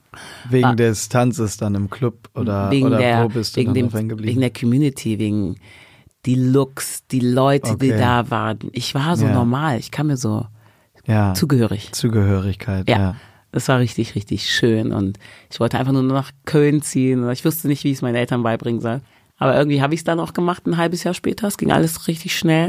Wegen 0.49 0.65
war, 0.65 0.77
des 0.77 1.09
Tanzes 1.09 1.57
dann 1.57 1.75
im 1.75 1.91
Club 1.91 2.29
oder, 2.35 2.71
wegen 2.71 2.87
oder 2.87 2.99
der, 2.99 3.25
wo 3.25 3.29
bist 3.29 3.57
du 3.57 3.61
wegen, 3.61 3.75
dann 3.75 3.91
dem, 3.91 4.09
geblieben? 4.09 4.29
wegen 4.31 4.41
der 4.41 4.51
Community, 4.53 5.19
wegen 5.19 5.57
die 6.27 6.35
Looks, 6.37 7.07
die 7.11 7.21
Leute, 7.21 7.77
die 7.77 7.91
Okay. 7.93 7.99
da 7.99 8.31
waren. 8.31 8.59
Ich 8.73 8.95
war 8.95 9.17
so 9.17 9.27
Ja. 9.27 9.35
normal, 9.35 9.79
ich 9.79 9.91
kam 9.91 10.07
mir 10.09 10.17
so 10.17 10.47
ja, 11.07 11.35
zugehörig. 11.35 11.91
Zugehörigkeit, 11.93 12.89
Ja. 12.89 12.99
ja. 12.99 13.17
Das 13.51 13.69
war 13.69 13.81
richtig, 13.81 14.15
richtig 14.15 14.49
schön 14.51 14.93
und 14.93 15.19
ich 15.51 15.61
wollte 15.61 15.79
einfach 15.79 15.93
nur 15.93 16.03
nach 16.03 16.31
Köln 16.47 16.81
ziehen. 16.81 17.29
Ich 17.31 17.45
wusste 17.45 17.69
nicht, 17.69 17.85
wie 17.85 17.91
ich 17.91 17.97
es 17.99 18.03
meinen 18.03 18.15
Eltern 18.15 18.43
beibringen 18.43 18.81
soll. 18.81 19.03
Aber 19.37 19.55
irgendwie 19.57 19.83
habe 19.83 19.93
ich 19.93 20.01
es 20.01 20.05
dann 20.05 20.21
auch 20.21 20.33
gemacht, 20.33 20.67
ein 20.67 20.79
halbes 20.79 21.05
Jahr 21.05 21.13
später. 21.13 21.49
Es 21.49 21.59
ging 21.59 21.71
alles 21.73 22.07
richtig 22.09 22.35
schnell. 22.39 22.69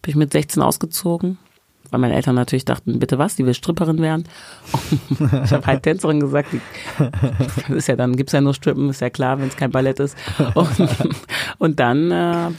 Bin 0.00 0.10
ich 0.10 0.14
mit 0.16 0.32
16 0.32 0.62
ausgezogen, 0.62 1.36
weil 1.92 2.00
meine 2.00 2.14
Eltern 2.14 2.34
natürlich 2.34 2.64
dachten, 2.64 2.98
bitte 2.98 3.18
was, 3.18 3.36
die 3.36 3.44
will 3.46 3.54
Stripperin 3.54 4.00
werden. 4.00 4.24
ich 5.44 5.52
habe 5.52 5.66
halt 5.66 5.82
Tänzerin 5.82 6.20
gesagt. 6.20 6.48
Die, 6.52 7.72
ist 7.74 7.86
ja 7.86 7.96
dann 7.96 8.16
gibt's 8.16 8.32
ja 8.32 8.40
nur 8.40 8.54
Strippen, 8.54 8.88
ist 8.88 9.00
ja 9.02 9.10
klar, 9.10 9.38
wenn 9.38 9.48
es 9.48 9.56
kein 9.56 9.70
Ballett 9.70 10.00
ist. 10.00 10.16
Und, 10.54 10.68
und 11.58 11.78
dann 11.80 12.10
äh, 12.10 12.50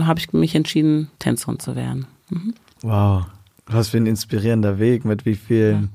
habe 0.00 0.18
ich 0.18 0.32
mich 0.32 0.54
entschieden, 0.54 1.10
Tänzerin 1.18 1.60
zu 1.60 1.76
werden. 1.76 2.06
Mhm. 2.30 2.54
Wow. 2.82 3.26
Was 3.66 3.90
für 3.90 3.98
ein 3.98 4.06
inspirierender 4.06 4.78
Weg, 4.78 5.04
mit 5.04 5.26
wie 5.26 5.34
vielen, 5.34 5.90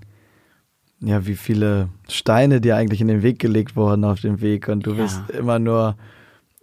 ja, 1.02 1.26
wie 1.26 1.36
viele 1.36 1.90
Steine 2.08 2.62
dir 2.62 2.76
eigentlich 2.78 3.02
in 3.02 3.08
den 3.08 3.24
Weg 3.24 3.40
gelegt 3.40 3.76
wurden 3.76 4.06
auf 4.06 4.22
dem 4.22 4.42
Weg 4.42 4.68
und 4.68 4.86
du 4.86 4.92
Ja. 4.92 5.04
bist 5.04 5.30
immer 5.32 5.58
nur 5.60 5.96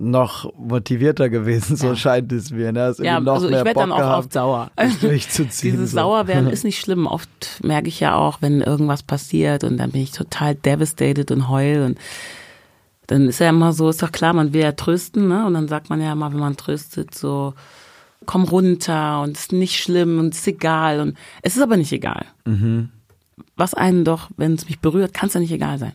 noch 0.03 0.53
motivierter 0.59 1.29
gewesen, 1.31 1.77
so 1.77 1.89
Ja. 1.89 1.97
scheint 1.97 2.33
es 2.33 2.51
mir. 2.51 2.73
Ne? 2.73 2.81
Hast 2.83 2.99
Ja, 3.01 3.19
also 3.19 3.47
ich 3.47 3.53
werde 3.53 3.75
dann 3.75 3.93
auch 3.93 3.99
gehabt, 3.99 4.19
oft 4.25 4.33
sauer. 4.33 4.71
durchzuziehen. 5.01 5.73
Dieses 5.77 5.93
so. 5.93 5.99
Sauerwerden 5.99 6.51
ist 6.51 6.65
nicht 6.65 6.81
schlimm. 6.81 7.07
Oft 7.07 7.29
merke 7.63 7.89
ich 7.89 8.01
ja 8.01 8.17
auch, 8.17 8.39
wenn 8.43 8.61
irgendwas 8.61 9.03
passiert 9.03 9.63
und 9.65 9.77
dann 9.79 9.93
bin 9.93 10.03
ich 10.03 10.11
total 10.13 10.55
devastated 10.57 11.31
und 11.31 11.49
heul 11.49 11.83
und 11.87 11.99
dann 13.07 13.29
ist 13.29 13.41
ja 13.41 13.49
immer 13.49 13.73
so, 13.73 13.89
ist 13.91 14.03
doch 14.03 14.13
klar, 14.13 14.33
man 14.33 14.53
will 14.53 14.63
ja 14.63 14.73
trösten, 14.73 15.29
ne? 15.29 15.47
Und 15.47 15.55
dann 15.55 15.69
sagt 15.69 15.91
man 15.91 16.01
ja 16.01 16.13
immer, 16.13 16.33
wenn 16.33 16.41
man 16.41 16.57
tröstet, 16.57 17.15
so, 17.15 17.53
komm 18.27 18.45
runter 18.45 19.21
und 19.23 19.37
es 19.37 19.43
ist 19.45 19.53
nicht 19.53 19.79
schlimm 19.81 20.19
und 20.19 20.33
es 20.35 20.41
ist 20.41 20.47
egal 20.49 21.01
und 21.01 21.17
es 21.43 21.57
ist 21.57 21.63
aber 21.63 21.77
nicht 21.77 21.93
egal. 21.93 22.27
Mhm. 22.45 22.91
Was 23.57 23.75
einen 23.75 24.05
doch, 24.05 24.31
wenn 24.37 24.55
es 24.55 24.67
mich 24.67 24.79
berührt, 24.81 25.15
kann 25.15 25.29
es 25.29 25.35
ja 25.35 25.41
nicht 25.41 25.53
egal 25.53 25.79
sein. 25.79 25.93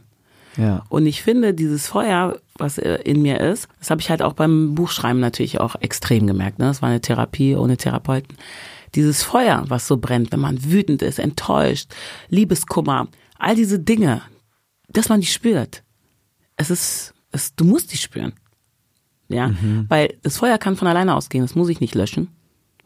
Ja. 0.58 0.84
Und 0.90 1.06
ich 1.06 1.22
finde, 1.24 1.54
dieses 1.54 1.88
Feuer, 1.88 2.36
was 2.60 2.78
äh, 2.78 3.00
in 3.04 3.22
mir 3.22 3.40
ist, 3.40 3.68
das 3.80 3.90
habe 3.90 4.02
ich 4.02 4.10
halt 4.10 4.22
auch 4.22 4.34
beim 4.34 4.76
Buchschreiben 4.76 5.20
natürlich 5.20 5.60
auch 5.60 5.76
extrem 5.76 6.28
gemerkt. 6.28 6.60
Ne? 6.60 6.66
Das 6.66 6.82
war 6.82 6.90
eine 6.90 7.02
Therapie 7.02 7.56
ohne 7.56 7.78
Therapeuten. 7.78 8.38
Dieses 8.96 9.24
Feuer, 9.24 9.66
was 9.68 9.88
so 9.88 9.98
brennt, 9.98 10.32
wenn 10.32 10.40
man 10.40 10.64
wütend 10.64 11.02
ist, 11.02 11.20
enttäuscht, 11.20 11.94
Liebeskummer, 12.30 13.08
all 13.38 13.56
diese 13.56 13.80
Dinge, 13.80 14.22
dass 14.88 15.10
man 15.10 15.22
die 15.22 15.28
spürt. 15.28 15.84
Es 16.56 16.70
ist, 16.70 17.14
es, 17.32 17.54
du 17.56 17.66
musst 17.66 17.92
die 17.92 17.98
spüren. 17.98 18.34
Ja, 19.30 19.52
weil 19.90 20.18
das 20.24 20.38
Feuer 20.38 20.58
kann 20.58 20.78
von 20.78 20.88
alleine 20.88 21.14
ausgehen, 21.14 21.44
das 21.44 21.54
muss 21.54 21.68
ich 21.68 21.82
nicht 21.82 21.96
löschen. 21.96 22.30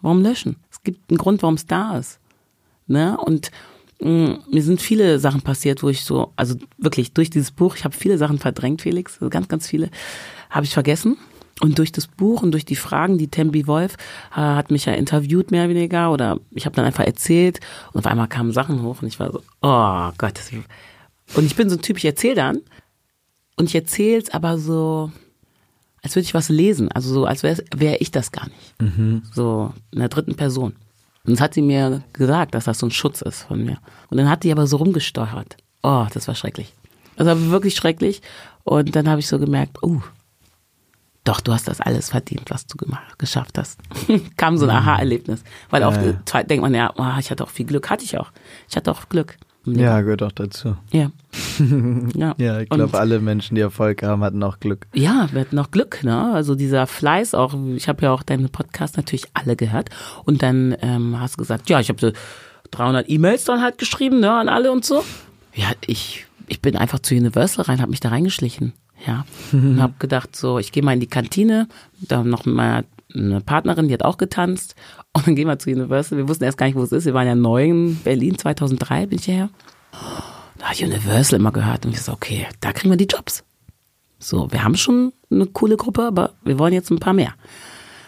Warum 0.01 0.23
löschen? 0.23 0.55
Es 0.71 0.81
gibt 0.81 1.11
einen 1.11 1.19
Grund, 1.19 1.43
warum 1.43 1.53
es 1.53 1.67
da 1.67 1.97
ist. 1.97 2.19
Ne? 2.87 3.15
Und 3.17 3.51
mir 4.01 4.63
sind 4.63 4.81
viele 4.81 5.19
Sachen 5.19 5.41
passiert, 5.41 5.83
wo 5.83 5.89
ich 5.89 6.03
so, 6.03 6.33
also 6.35 6.55
wirklich 6.77 7.13
durch 7.13 7.29
dieses 7.29 7.51
Buch, 7.51 7.75
ich 7.75 7.83
habe 7.83 7.95
viele 7.95 8.17
Sachen 8.17 8.39
verdrängt, 8.39 8.81
Felix, 8.81 9.13
also 9.15 9.29
ganz, 9.29 9.47
ganz 9.47 9.67
viele, 9.67 9.89
habe 10.49 10.65
ich 10.65 10.73
vergessen. 10.73 11.17
Und 11.59 11.77
durch 11.77 11.91
das 11.91 12.07
Buch 12.07 12.41
und 12.41 12.51
durch 12.53 12.65
die 12.65 12.75
Fragen, 12.75 13.19
die 13.19 13.27
Tembi 13.27 13.67
Wolf 13.67 13.93
äh, 14.31 14.37
hat 14.37 14.71
mich 14.71 14.85
ja 14.85 14.93
interviewt, 14.93 15.51
mehr 15.51 15.65
oder 15.65 15.75
weniger, 15.75 16.11
oder 16.11 16.39
ich 16.49 16.65
habe 16.65 16.75
dann 16.75 16.85
einfach 16.85 17.05
erzählt 17.05 17.59
und 17.93 17.99
auf 17.99 18.07
einmal 18.07 18.27
kamen 18.27 18.51
Sachen 18.51 18.81
hoch 18.81 19.03
und 19.03 19.07
ich 19.07 19.19
war 19.19 19.31
so, 19.31 19.43
oh 19.61 20.11
Gott. 20.17 20.39
Und 21.35 21.45
ich 21.45 21.55
bin 21.55 21.69
so 21.69 21.75
ein 21.75 21.81
Typ, 21.83 21.97
ich 21.97 22.05
erzähle 22.05 22.35
dann 22.35 22.61
und 23.57 23.67
ich 23.67 23.75
erzähle 23.75 24.19
es 24.23 24.31
aber 24.31 24.57
so, 24.57 25.11
als 26.01 26.15
würde 26.15 26.23
ich 26.23 26.33
was 26.33 26.49
lesen, 26.49 26.91
also 26.91 27.13
so, 27.13 27.25
als 27.25 27.43
wäre 27.43 27.63
wär 27.75 28.01
ich 28.01 28.09
das 28.09 28.31
gar 28.31 28.45
nicht. 28.47 28.73
So 29.31 29.71
in 29.91 29.99
der 29.99 30.09
dritten 30.09 30.33
Person. 30.33 30.73
Und 31.23 31.33
das 31.33 31.41
hat 31.41 31.53
sie 31.53 31.61
mir 31.61 32.03
gesagt, 32.13 32.55
dass 32.55 32.65
das 32.65 32.79
so 32.79 32.87
ein 32.87 32.91
Schutz 32.91 33.21
ist 33.21 33.43
von 33.43 33.63
mir. 33.63 33.77
Und 34.09 34.17
dann 34.17 34.29
hat 34.29 34.43
die 34.43 34.51
aber 34.51 34.67
so 34.67 34.77
rumgesteuert. 34.77 35.57
Oh, 35.83 36.07
das 36.13 36.27
war 36.27 36.35
schrecklich. 36.35 36.73
Das 37.15 37.27
war 37.27 37.51
wirklich 37.51 37.75
schrecklich. 37.75 38.21
Und 38.63 38.95
dann 38.95 39.07
habe 39.07 39.19
ich 39.19 39.27
so 39.27 39.37
gemerkt, 39.39 39.77
oh, 39.81 40.01
doch, 41.23 41.39
du 41.39 41.53
hast 41.53 41.67
das 41.67 41.81
alles 41.81 42.09
verdient, 42.09 42.49
was 42.49 42.65
du 42.65 42.77
gemacht, 42.77 43.19
geschafft 43.19 43.57
hast. 43.57 43.79
Kam 44.37 44.57
so 44.57 44.65
ein 44.65 44.71
Aha-Erlebnis. 44.71 45.43
Weil 45.69 45.83
oft 45.83 46.01
äh, 46.01 46.43
denkt 46.45 46.63
man 46.63 46.73
ja, 46.73 46.91
oh, 46.97 47.19
ich 47.19 47.29
hatte 47.29 47.43
auch 47.43 47.49
viel 47.49 47.67
Glück. 47.67 47.89
Hatte 47.89 48.03
ich 48.03 48.17
auch. 48.17 48.31
Ich 48.67 48.75
hatte 48.75 48.91
auch 48.91 49.07
Glück. 49.07 49.37
Ja, 49.65 50.01
gehört 50.01 50.23
auch 50.23 50.31
dazu. 50.31 50.75
Ja. 50.91 51.11
ja. 52.15 52.35
Ja, 52.37 52.59
ich 52.61 52.69
glaube, 52.69 52.99
alle 52.99 53.19
Menschen, 53.19 53.55
die 53.55 53.61
Erfolg 53.61 54.03
haben, 54.03 54.23
hatten 54.23 54.41
auch 54.43 54.59
Glück. 54.59 54.87
Ja, 54.93 55.29
wir 55.31 55.41
hatten 55.41 55.59
auch 55.59 55.71
Glück, 55.71 56.03
ne? 56.03 56.33
Also 56.33 56.55
dieser 56.55 56.87
Fleiß 56.87 57.33
auch. 57.33 57.53
Ich 57.75 57.87
habe 57.87 58.03
ja 58.03 58.11
auch 58.11 58.23
deinen 58.23 58.49
Podcast 58.49 58.97
natürlich 58.97 59.25
alle 59.33 59.55
gehört. 59.55 59.89
Und 60.25 60.41
dann 60.41 60.75
ähm, 60.81 61.19
hast 61.19 61.35
du 61.35 61.37
gesagt, 61.37 61.69
ja, 61.69 61.79
ich 61.79 61.89
habe 61.89 61.99
so 61.99 62.11
300 62.71 63.09
E-Mails 63.09 63.43
dann 63.45 63.61
halt 63.61 63.77
geschrieben, 63.77 64.19
ne, 64.19 64.31
an 64.31 64.49
alle 64.49 64.71
und 64.71 64.85
so. 64.85 65.03
Ja, 65.53 65.67
ich 65.85 66.25
ich 66.51 66.61
bin 66.61 66.75
einfach 66.75 66.99
zu 66.99 67.15
Universal 67.15 67.65
rein, 67.65 67.79
habe 67.79 67.91
mich 67.91 68.01
da 68.01 68.09
reingeschlichen, 68.09 68.73
ja, 69.07 69.25
und 69.53 69.81
habe 69.81 69.93
gedacht, 69.99 70.35
so, 70.35 70.59
ich 70.59 70.71
gehe 70.71 70.83
mal 70.83 70.93
in 70.93 70.99
die 70.99 71.07
Kantine, 71.07 71.67
da 71.99 72.23
noch 72.23 72.45
mit 72.45 72.55
meiner 72.55 72.83
eine 73.13 73.41
Partnerin, 73.41 73.87
die 73.87 73.93
hat 73.93 74.03
auch 74.03 74.17
getanzt. 74.17 74.75
Und 75.13 75.27
dann 75.27 75.35
gehen 75.35 75.47
wir 75.47 75.59
zu 75.59 75.69
Universal. 75.69 76.17
Wir 76.17 76.27
wussten 76.27 76.43
erst 76.43 76.57
gar 76.57 76.65
nicht, 76.65 76.75
wo 76.75 76.83
es 76.83 76.91
ist. 76.91 77.05
Wir 77.05 77.13
waren 77.13 77.27
ja 77.27 77.35
neu 77.35 77.65
in 77.65 77.95
Berlin, 77.97 78.37
2003 78.37 79.07
bin 79.07 79.19
ich 79.19 79.25
hierher. 79.25 79.49
Da 80.57 80.71
ich 80.71 80.83
Universal 80.83 81.39
immer 81.39 81.51
gehört 81.51 81.85
und 81.85 81.91
ich 81.91 82.01
so, 82.01 82.13
okay, 82.13 82.47
da 82.59 82.71
kriegen 82.71 82.91
wir 82.91 82.97
die 82.97 83.05
Jobs. 83.05 83.43
So, 84.19 84.51
wir 84.51 84.63
haben 84.63 84.75
schon 84.75 85.11
eine 85.31 85.47
coole 85.47 85.77
Gruppe, 85.77 86.03
aber 86.03 86.33
wir 86.43 86.59
wollen 86.59 86.73
jetzt 86.73 86.91
ein 86.91 86.99
paar 86.99 87.13
mehr. 87.13 87.33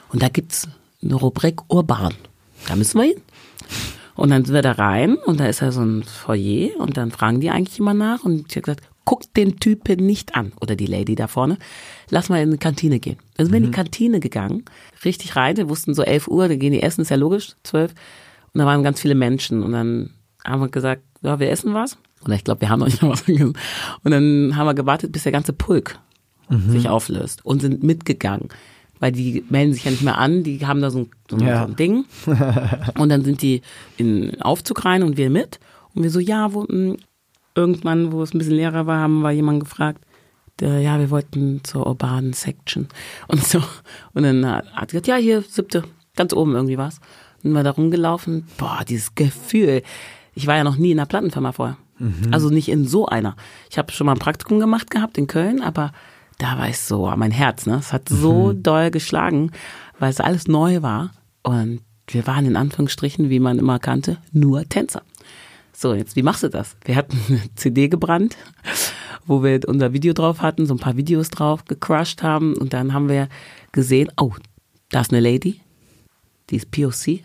Und 0.09 0.21
da 0.21 0.29
gibt's 0.29 0.67
eine 1.01 1.15
Rubrik 1.15 1.61
Urban. 1.67 2.13
Da 2.67 2.75
müssen 2.75 2.99
wir 2.99 3.07
hin. 3.07 3.21
Und 4.15 4.29
dann 4.29 4.45
sind 4.45 4.53
wir 4.53 4.61
da 4.61 4.73
rein 4.73 5.15
und 5.15 5.39
da 5.39 5.47
ist 5.47 5.61
ja 5.61 5.71
so 5.71 5.81
ein 5.81 6.03
Foyer 6.03 6.79
und 6.79 6.97
dann 6.97 7.09
fragen 7.09 7.39
die 7.39 7.49
eigentlich 7.49 7.79
immer 7.79 7.95
nach 7.95 8.23
und 8.23 8.45
ich 8.47 8.55
habe 8.55 8.61
gesagt, 8.61 8.83
guckt 9.05 9.35
den 9.35 9.59
Typen 9.59 10.05
nicht 10.05 10.35
an 10.35 10.53
oder 10.61 10.75
die 10.75 10.85
Lady 10.85 11.15
da 11.15 11.27
vorne, 11.27 11.57
lass 12.13 12.29
mal 12.29 12.41
in 12.41 12.51
die 12.51 12.57
Kantine 12.57 12.99
gehen. 12.99 13.17
Dann 13.35 13.47
sind 13.47 13.53
wir 13.53 13.57
in 13.57 13.65
die 13.65 13.71
Kantine 13.71 14.19
gegangen, 14.19 14.63
richtig 15.03 15.35
rein, 15.35 15.57
wir 15.57 15.67
wussten 15.67 15.93
so 15.93 16.03
11 16.03 16.27
Uhr, 16.27 16.47
da 16.47 16.55
gehen 16.55 16.71
die 16.71 16.81
essen, 16.83 17.01
ist 17.01 17.09
ja 17.09 17.17
logisch, 17.17 17.55
12. 17.63 17.91
Und 18.53 18.59
da 18.59 18.65
waren 18.65 18.83
ganz 18.83 19.01
viele 19.01 19.15
Menschen 19.15 19.63
und 19.63 19.71
dann 19.71 20.11
haben 20.45 20.61
wir 20.61 20.69
gesagt, 20.69 21.01
ja, 21.21 21.39
wir 21.39 21.49
essen 21.49 21.73
was. 21.73 21.97
Oder 22.23 22.35
ich 22.35 22.43
glaube, 22.43 22.61
wir 22.61 22.69
haben 22.69 22.79
noch 22.79 22.87
nicht 22.87 23.01
mal 23.01 23.09
was 23.09 23.25
gegessen. 23.25 23.53
Und 24.03 24.11
dann 24.11 24.55
haben 24.55 24.67
wir 24.67 24.73
gewartet, 24.75 25.11
bis 25.11 25.23
der 25.23 25.31
ganze 25.31 25.53
Pulk 25.53 25.99
sich 26.67 26.87
auflöst 26.87 27.43
und 27.45 27.61
sind 27.61 27.81
mitgegangen. 27.83 28.49
Weil 28.99 29.11
die 29.11 29.43
melden 29.49 29.73
sich 29.73 29.85
ja 29.85 29.91
nicht 29.91 30.03
mehr 30.03 30.19
an, 30.19 30.43
die 30.43 30.65
haben 30.67 30.81
da 30.81 30.91
so 30.91 30.99
ein, 30.99 31.09
so 31.29 31.35
ein, 31.37 31.47
Ja. 31.47 31.65
Ding. 31.65 32.05
Und 32.99 33.09
dann 33.09 33.23
sind 33.23 33.41
die 33.41 33.61
in 33.97 34.21
den 34.29 34.41
Aufzug 34.41 34.85
rein 34.85 35.01
und 35.01 35.17
wir 35.17 35.29
mit. 35.31 35.59
Und 35.95 36.03
wir 36.03 36.11
so, 36.11 36.19
ja, 36.19 36.53
wo, 36.53 36.65
mh, 36.69 36.97
irgendwann, 37.55 38.11
wo 38.11 38.21
es 38.21 38.33
ein 38.33 38.37
bisschen 38.37 38.53
leerer 38.53 38.85
war, 38.85 38.99
haben 38.99 39.21
wir 39.21 39.31
jemanden 39.31 39.61
gefragt, 39.61 40.05
der, 40.59 40.79
ja, 40.79 40.99
wir 40.99 41.09
wollten 41.09 41.63
zur 41.63 41.87
urbanen 41.87 42.33
Section 42.33 42.87
und 43.27 43.43
so. 43.43 43.61
Und 44.13 44.23
dann 44.23 44.45
hat 44.45 44.91
sie 44.91 44.97
gesagt, 44.97 45.07
ja, 45.07 45.15
hier, 45.15 45.41
siebte, 45.41 45.83
ganz 46.15 46.33
oben 46.33 46.55
irgendwie 46.55 46.77
was. 46.77 46.99
Und 47.43 47.53
war 47.53 47.63
da 47.63 47.71
rumgelaufen, 47.71 48.47
boah, 48.57 48.81
dieses 48.87 49.15
Gefühl. 49.15 49.81
Ich 50.33 50.47
war 50.47 50.55
ja 50.55 50.63
noch 50.63 50.77
nie 50.77 50.91
in 50.91 50.99
einer 50.99 51.07
Plattenfirma 51.07 51.51
vorher. 51.51 51.77
Also 52.31 52.49
nicht 52.49 52.69
in 52.69 52.87
so 52.87 53.05
einer. 53.05 53.35
Ich 53.69 53.77
habe 53.77 53.91
schon 53.91 54.05
mal 54.05 54.13
ein 54.13 54.19
Praktikum 54.19 54.59
gemacht 54.59 54.89
gehabt 54.89 55.17
in 55.17 55.27
Köln, 55.27 55.61
aber 55.61 55.91
da 56.37 56.57
war 56.57 56.67
ich 56.67 56.79
so, 56.79 57.11
mein 57.15 57.31
Herz, 57.31 57.65
ne? 57.65 57.75
Es 57.75 57.93
hat 57.93 58.09
so 58.09 58.51
doll 58.53 58.91
geschlagen, 58.91 59.51
weil 59.99 60.09
es 60.09 60.19
alles 60.19 60.47
neu 60.47 60.81
war. 60.81 61.11
Und 61.43 61.81
wir 62.07 62.27
waren 62.27 62.45
in 62.45 62.55
Anführungsstrichen, 62.55 63.29
wie 63.29 63.39
man 63.39 63.59
immer 63.59 63.79
kannte, 63.79 64.17
nur 64.31 64.67
Tänzer. 64.67 65.03
So, 65.71 65.93
jetzt, 65.93 66.15
wie 66.15 66.23
machst 66.23 66.43
du 66.43 66.49
das? 66.49 66.75
Wir 66.85 66.95
hatten 66.95 67.17
eine 67.29 67.41
CD 67.55 67.87
gebrannt, 67.87 68.37
wo 69.25 69.43
wir 69.43 69.59
unser 69.67 69.93
Video 69.93 70.13
drauf 70.13 70.41
hatten, 70.41 70.65
so 70.65 70.73
ein 70.73 70.79
paar 70.79 70.97
Videos 70.97 71.29
drauf 71.29 71.65
gecrushed 71.65 72.23
haben. 72.23 72.55
Und 72.55 72.73
dann 72.73 72.93
haben 72.93 73.09
wir 73.09 73.29
gesehen, 73.71 74.11
oh, 74.17 74.33
da 74.89 75.01
ist 75.01 75.11
eine 75.11 75.21
Lady, 75.21 75.61
die 76.49 76.57
ist 76.57 76.71
POC. 76.71 77.21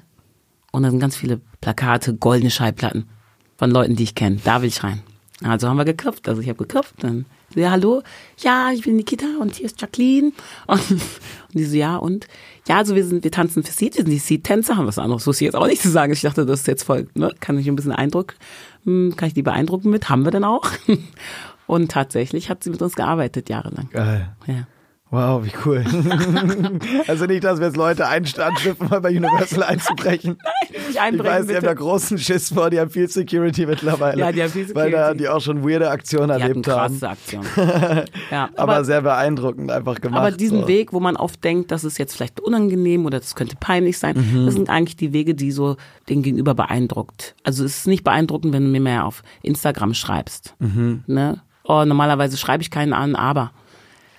Und 0.73 0.83
da 0.83 0.91
sind 0.91 1.01
ganz 1.01 1.17
viele 1.17 1.41
Plakate, 1.61 2.15
goldene 2.15 2.51
Schallplatten 2.51 3.09
von 3.57 3.71
Leuten, 3.71 3.97
die 3.97 4.05
ich 4.05 4.15
kenne. 4.15 4.39
Da 4.45 4.63
will 4.63 4.69
ich 4.69 4.83
rein. 4.85 5.03
Also 5.43 5.69
haben 5.69 5.77
wir 5.77 5.85
geköpft. 5.85 6.29
Also 6.29 6.41
ich 6.41 6.49
habe 6.49 6.59
geköpft. 6.59 6.95
Dann, 6.99 7.25
so, 7.55 7.61
ja, 7.61 7.71
hallo. 7.71 8.03
Ja, 8.39 8.73
ich 8.73 8.83
bin 8.83 8.97
Nikita 8.97 9.27
und 9.41 9.55
hier 9.55 9.67
ist 9.67 9.81
Jacqueline. 9.81 10.33
Und, 10.67 10.91
und 10.91 11.01
die 11.55 11.65
so, 11.65 11.77
ja, 11.77 11.97
und? 11.97 12.27
Ja, 12.67 12.79
also 12.79 12.95
wir 12.95 13.05
sind, 13.05 13.23
wir 13.23 13.31
tanzen 13.31 13.63
für 13.63 13.73
Seed. 13.73 13.97
Wir 13.97 14.03
sind 14.03 14.11
die 14.11 14.19
Seed-Tänzer. 14.19 14.77
Haben 14.77 14.87
was 14.87 14.99
anderes 14.99 15.27
wusste 15.27 15.45
ich 15.45 15.47
jetzt 15.47 15.55
auch 15.55 15.67
nicht 15.67 15.83
zu 15.83 15.91
sagen. 15.91 16.13
Ich 16.13 16.23
dachte, 16.23 16.45
das 16.45 16.61
ist 16.61 16.67
jetzt 16.67 16.83
voll, 16.83 17.09
ne? 17.15 17.33
Kann 17.41 17.59
ich 17.59 17.69
ein 17.69 17.77
bisschen 17.77 17.93
Eindruck, 17.93 18.35
hm, 18.85 19.15
kann 19.17 19.29
ich 19.29 19.35
die 19.35 19.43
beeindrucken 19.43 19.91
mit? 19.91 20.09
Haben 20.09 20.25
wir 20.25 20.33
dann 20.33 20.45
auch. 20.45 20.71
Und 21.69 21.93
tatsächlich 21.93 22.51
hat 22.51 22.65
sie 22.65 22.71
mit 22.71 22.83
uns 22.83 22.97
gearbeitet, 22.97 23.49
jahrelang. 23.49 23.89
Geil. 23.93 24.31
Ja. 24.47 24.67
Wow, 25.11 25.43
wie 25.43 25.53
cool. 25.65 25.83
also 27.07 27.25
nicht, 27.25 27.43
dass 27.43 27.61
wir 27.61 27.67
jetzt 27.69 27.79
Leute 27.79 28.07
anschiffen, 28.09 28.89
mal 28.91 29.01
bei 29.01 29.09
Universal 29.09 29.63
einzubrechen. 29.63 30.37
Nein, 30.45 30.83
nicht 30.87 31.01
einbrechen, 31.01 31.25
Ich 31.25 31.33
weiß, 31.33 31.41
die 31.41 31.47
bitte. 31.47 31.57
haben 31.61 31.65
da 31.65 31.75
großen 31.75 32.19
Schiss 32.19 32.51
vor, 32.53 32.69
die 32.69 32.79
haben 32.79 32.91
viel 32.91 33.09
Security 33.09 33.65
mittlerweile. 33.65 34.21
Ja, 34.21 34.33
die 34.33 34.43
haben 34.43 34.51
viel 34.51 34.67
Weil 34.75 34.91
da 34.91 34.99
Security. 34.99 35.19
die 35.19 35.29
auch 35.31 35.41
schon 35.41 35.67
weirde 35.67 35.89
Aktionen 35.91 36.37
Die 36.37 36.43
erlebt 36.43 36.69
haben. 36.69 36.99
krasse 36.99 37.09
Aktionen. 37.09 37.47
ja, 38.31 38.51
Aber, 38.55 38.75
aber, 38.75 38.85
sehr 38.85 39.01
beeindruckend 39.01 39.71
einfach 39.71 39.99
gemacht. 39.99 40.21
aber 40.21 40.31
diesen 40.31 40.63
so. 40.63 40.69
Weg, 40.69 40.93
wo 40.93 41.01
man 41.01 41.17
oft 41.17 41.43
denkt, 41.43 41.71
das 41.71 41.85
ist 41.85 41.97
jetzt 41.99 42.15
vielleicht 42.15 42.41
unangenehm 42.41 43.07
oder 43.07 43.19
das 43.19 43.35
könnte 43.35 43.57
peinlich 43.59 43.99
sein, 43.99 44.15
Mhm. 44.19 44.45
das 44.45 44.55
sind 44.57 44.69
eigentlich 44.69 44.97
die 44.97 45.15
Wege, 45.15 45.35
die 45.35 45.53
so 45.53 45.77
den 46.11 46.23
Gegenüber 46.23 46.55
beeindruckt. 46.55 47.35
Also 47.45 47.65
es 47.65 47.79
ist 47.79 47.87
nicht 47.87 48.05
beeindruckend, 48.05 48.53
wenn 48.53 48.65
du 48.65 48.69
mir 48.71 48.81
mehr 48.81 49.07
auf 49.07 49.23
Instagram 49.43 49.95
schreibst. 49.95 50.55
Mhm. 50.59 51.05
Ne? 51.07 51.41
Oh, 51.69 51.85
normalerweise 51.85 52.37
schreibe 52.37 52.63
ich 52.63 52.71
keinen 52.71 52.93
an, 52.95 53.15
aber 53.15 53.53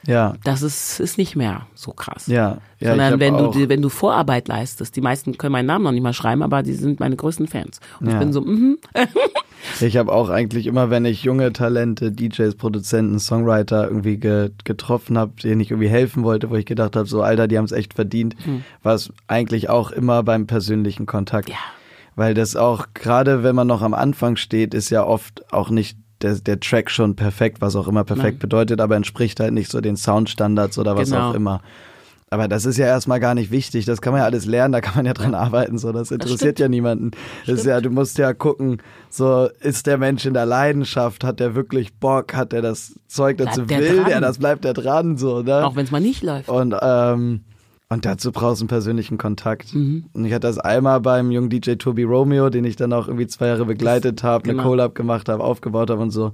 Ja, 0.08 0.36
das 0.46 0.62
ist, 0.62 1.00
ist 1.02 1.18
nicht 1.18 1.36
mehr 1.36 1.68
so 1.76 1.92
krass. 1.92 2.28
ja. 2.28 2.60
ja 2.80 2.90
Sondern 2.92 3.20
wenn 3.20 3.36
du, 3.38 3.48
auch, 3.48 3.52
die- 3.52 3.68
wenn 3.68 3.82
du 3.82 3.90
Vorarbeit 3.90 4.48
leistest, 4.48 4.96
die 4.96 5.02
meisten 5.02 5.38
können 5.38 5.52
meinen 5.52 5.66
Namen 5.66 5.84
noch 5.84 5.92
nicht 5.92 6.04
mal 6.04 6.14
schreiben, 6.14 6.42
aber 6.44 6.64
die 6.64 6.74
sind 6.74 7.00
meine 7.02 7.16
größten 7.18 7.48
Fans. 7.48 7.80
Und 8.00 8.08
Ja. 8.08 8.14
ich 8.14 8.20
bin 8.20 8.32
so, 8.32 8.42
mhm. 8.42 8.78
Ich 9.82 9.98
habe 9.98 10.14
auch 10.14 10.30
eigentlich 10.30 10.68
immer, 10.68 10.90
wenn 10.90 11.04
ich 11.04 11.24
junge 11.24 11.52
Talente, 11.52 12.14
DJs, 12.14 12.56
Produzenten, 12.56 13.20
Songwriter 13.20 13.88
irgendwie 13.90 14.18
ge 14.18 14.52
getroffen 14.64 15.18
habe, 15.18 15.34
denen 15.44 15.60
ich 15.60 15.72
irgendwie 15.72 15.90
helfen 15.90 16.24
wollte, 16.24 16.50
wo 16.50 16.56
ich 16.56 16.66
gedacht 16.66 16.96
habe, 16.96 17.08
so 17.08 17.22
Alter, 17.22 17.48
die 17.50 17.58
haben 17.58 17.66
es 17.66 17.74
echt 17.74 17.94
verdient, 17.94 18.36
war 18.84 18.94
es 18.96 19.12
eigentlich 19.28 19.70
auch 19.70 19.92
immer 19.92 20.24
beim 20.24 20.48
persönlichen 20.48 21.06
Kontakt. 21.08 21.50
Ja. 21.50 21.58
Weil 22.16 22.34
das 22.36 22.56
auch, 22.56 22.88
gerade 22.94 23.44
wenn 23.44 23.56
man 23.56 23.68
noch 23.68 23.82
am 23.82 23.94
Anfang 23.94 24.38
steht, 24.38 24.74
ist 24.74 24.90
ja 24.92 25.04
oft 25.04 25.44
auch 25.54 25.70
nicht 25.70 25.98
der, 26.22 26.36
der 26.36 26.60
Track 26.60 26.90
schon 26.92 27.16
perfekt, 27.16 27.62
was 27.62 27.76
auch 27.76 27.88
immer 27.88 28.04
perfekt 28.04 28.34
Nein. 28.36 28.40
bedeutet, 28.40 28.82
aber 28.82 28.96
entspricht 28.96 29.40
halt 29.40 29.54
nicht 29.54 29.72
so 29.72 29.82
den 29.82 29.98
Soundstandards 29.98 30.78
oder 30.78 30.96
was 30.98 31.10
Genau. 31.10 31.30
auch 31.30 31.34
immer. 31.34 31.62
Aber 32.32 32.48
das 32.48 32.66
ist 32.66 32.78
ja 32.78 32.86
erstmal 32.86 33.20
gar 33.20 33.34
nicht 33.34 33.50
wichtig. 33.50 33.86
Das 33.86 34.02
kann 34.02 34.14
man 34.14 34.20
ja 34.22 34.26
alles 34.26 34.46
lernen, 34.46 34.72
da 34.72 34.82
kann 34.82 34.94
man 34.96 35.06
ja 35.08 35.14
dran 35.14 35.34
arbeiten. 35.34 35.80
So, 35.80 35.92
das 35.92 36.12
interessiert 36.12 36.40
stimmt. 36.42 36.60
ja 36.60 36.68
niemanden. 36.70 37.12
Das 37.48 37.60
ist 37.62 37.66
ja, 37.66 37.82
du 37.82 37.90
musst 37.90 38.20
ja 38.20 38.34
gucken, 38.34 38.84
so 39.10 39.50
ist 39.62 39.88
der 39.88 39.98
Mensch 39.98 40.28
in 40.28 40.36
der 40.36 40.46
Leidenschaft, 40.46 41.24
hat 41.24 41.40
der 41.40 41.56
wirklich 41.56 41.92
Bock, 41.96 42.36
hat 42.36 42.54
er 42.54 42.62
das 42.62 43.00
Zeug 43.08 43.38
dazu, 43.38 43.66
Bleibt 43.66 43.72
der 43.72 43.90
will 43.90 43.98
dran? 44.02 44.10
der, 44.10 44.22
das 44.22 44.38
bleibt 44.38 44.64
der 44.64 44.74
dran, 44.74 45.18
so, 45.18 45.42
ne? 45.42 45.66
Auch 45.66 45.76
wenn 45.76 45.86
es 45.86 45.92
mal 45.92 46.02
nicht 46.02 46.22
läuft. 46.22 46.50
Und, 46.50 46.76
ähm, 46.80 47.42
und 47.90 48.06
dazu 48.06 48.32
brauchst 48.32 48.62
du 48.62 48.64
einen 48.64 48.70
persönlichen 48.70 49.18
Kontakt. 49.18 49.74
Mhm. 49.74 50.06
Und 50.14 50.24
ich 50.24 50.32
hatte 50.32 50.48
das 50.48 50.60
einmal 50.60 51.02
beim 51.02 51.32
jungen 51.32 51.50
DJ 51.50 51.74
Tobi 51.74 52.04
Romeo, 52.04 52.52
den 52.52 52.64
ich 52.64 52.76
dann 52.76 52.94
auch 52.94 53.08
irgendwie 53.08 53.26
zwei 53.26 53.48
Jahre 53.48 53.66
begleitet 53.66 54.22
habe, 54.22 54.44
eine 54.44 54.54
genau. 54.54 54.64
Collab 54.64 54.94
gemacht 54.94 55.28
habe, 55.28 55.44
aufgebaut 55.44 55.90
habe 55.90 56.02
und 56.02 56.12
so. 56.12 56.32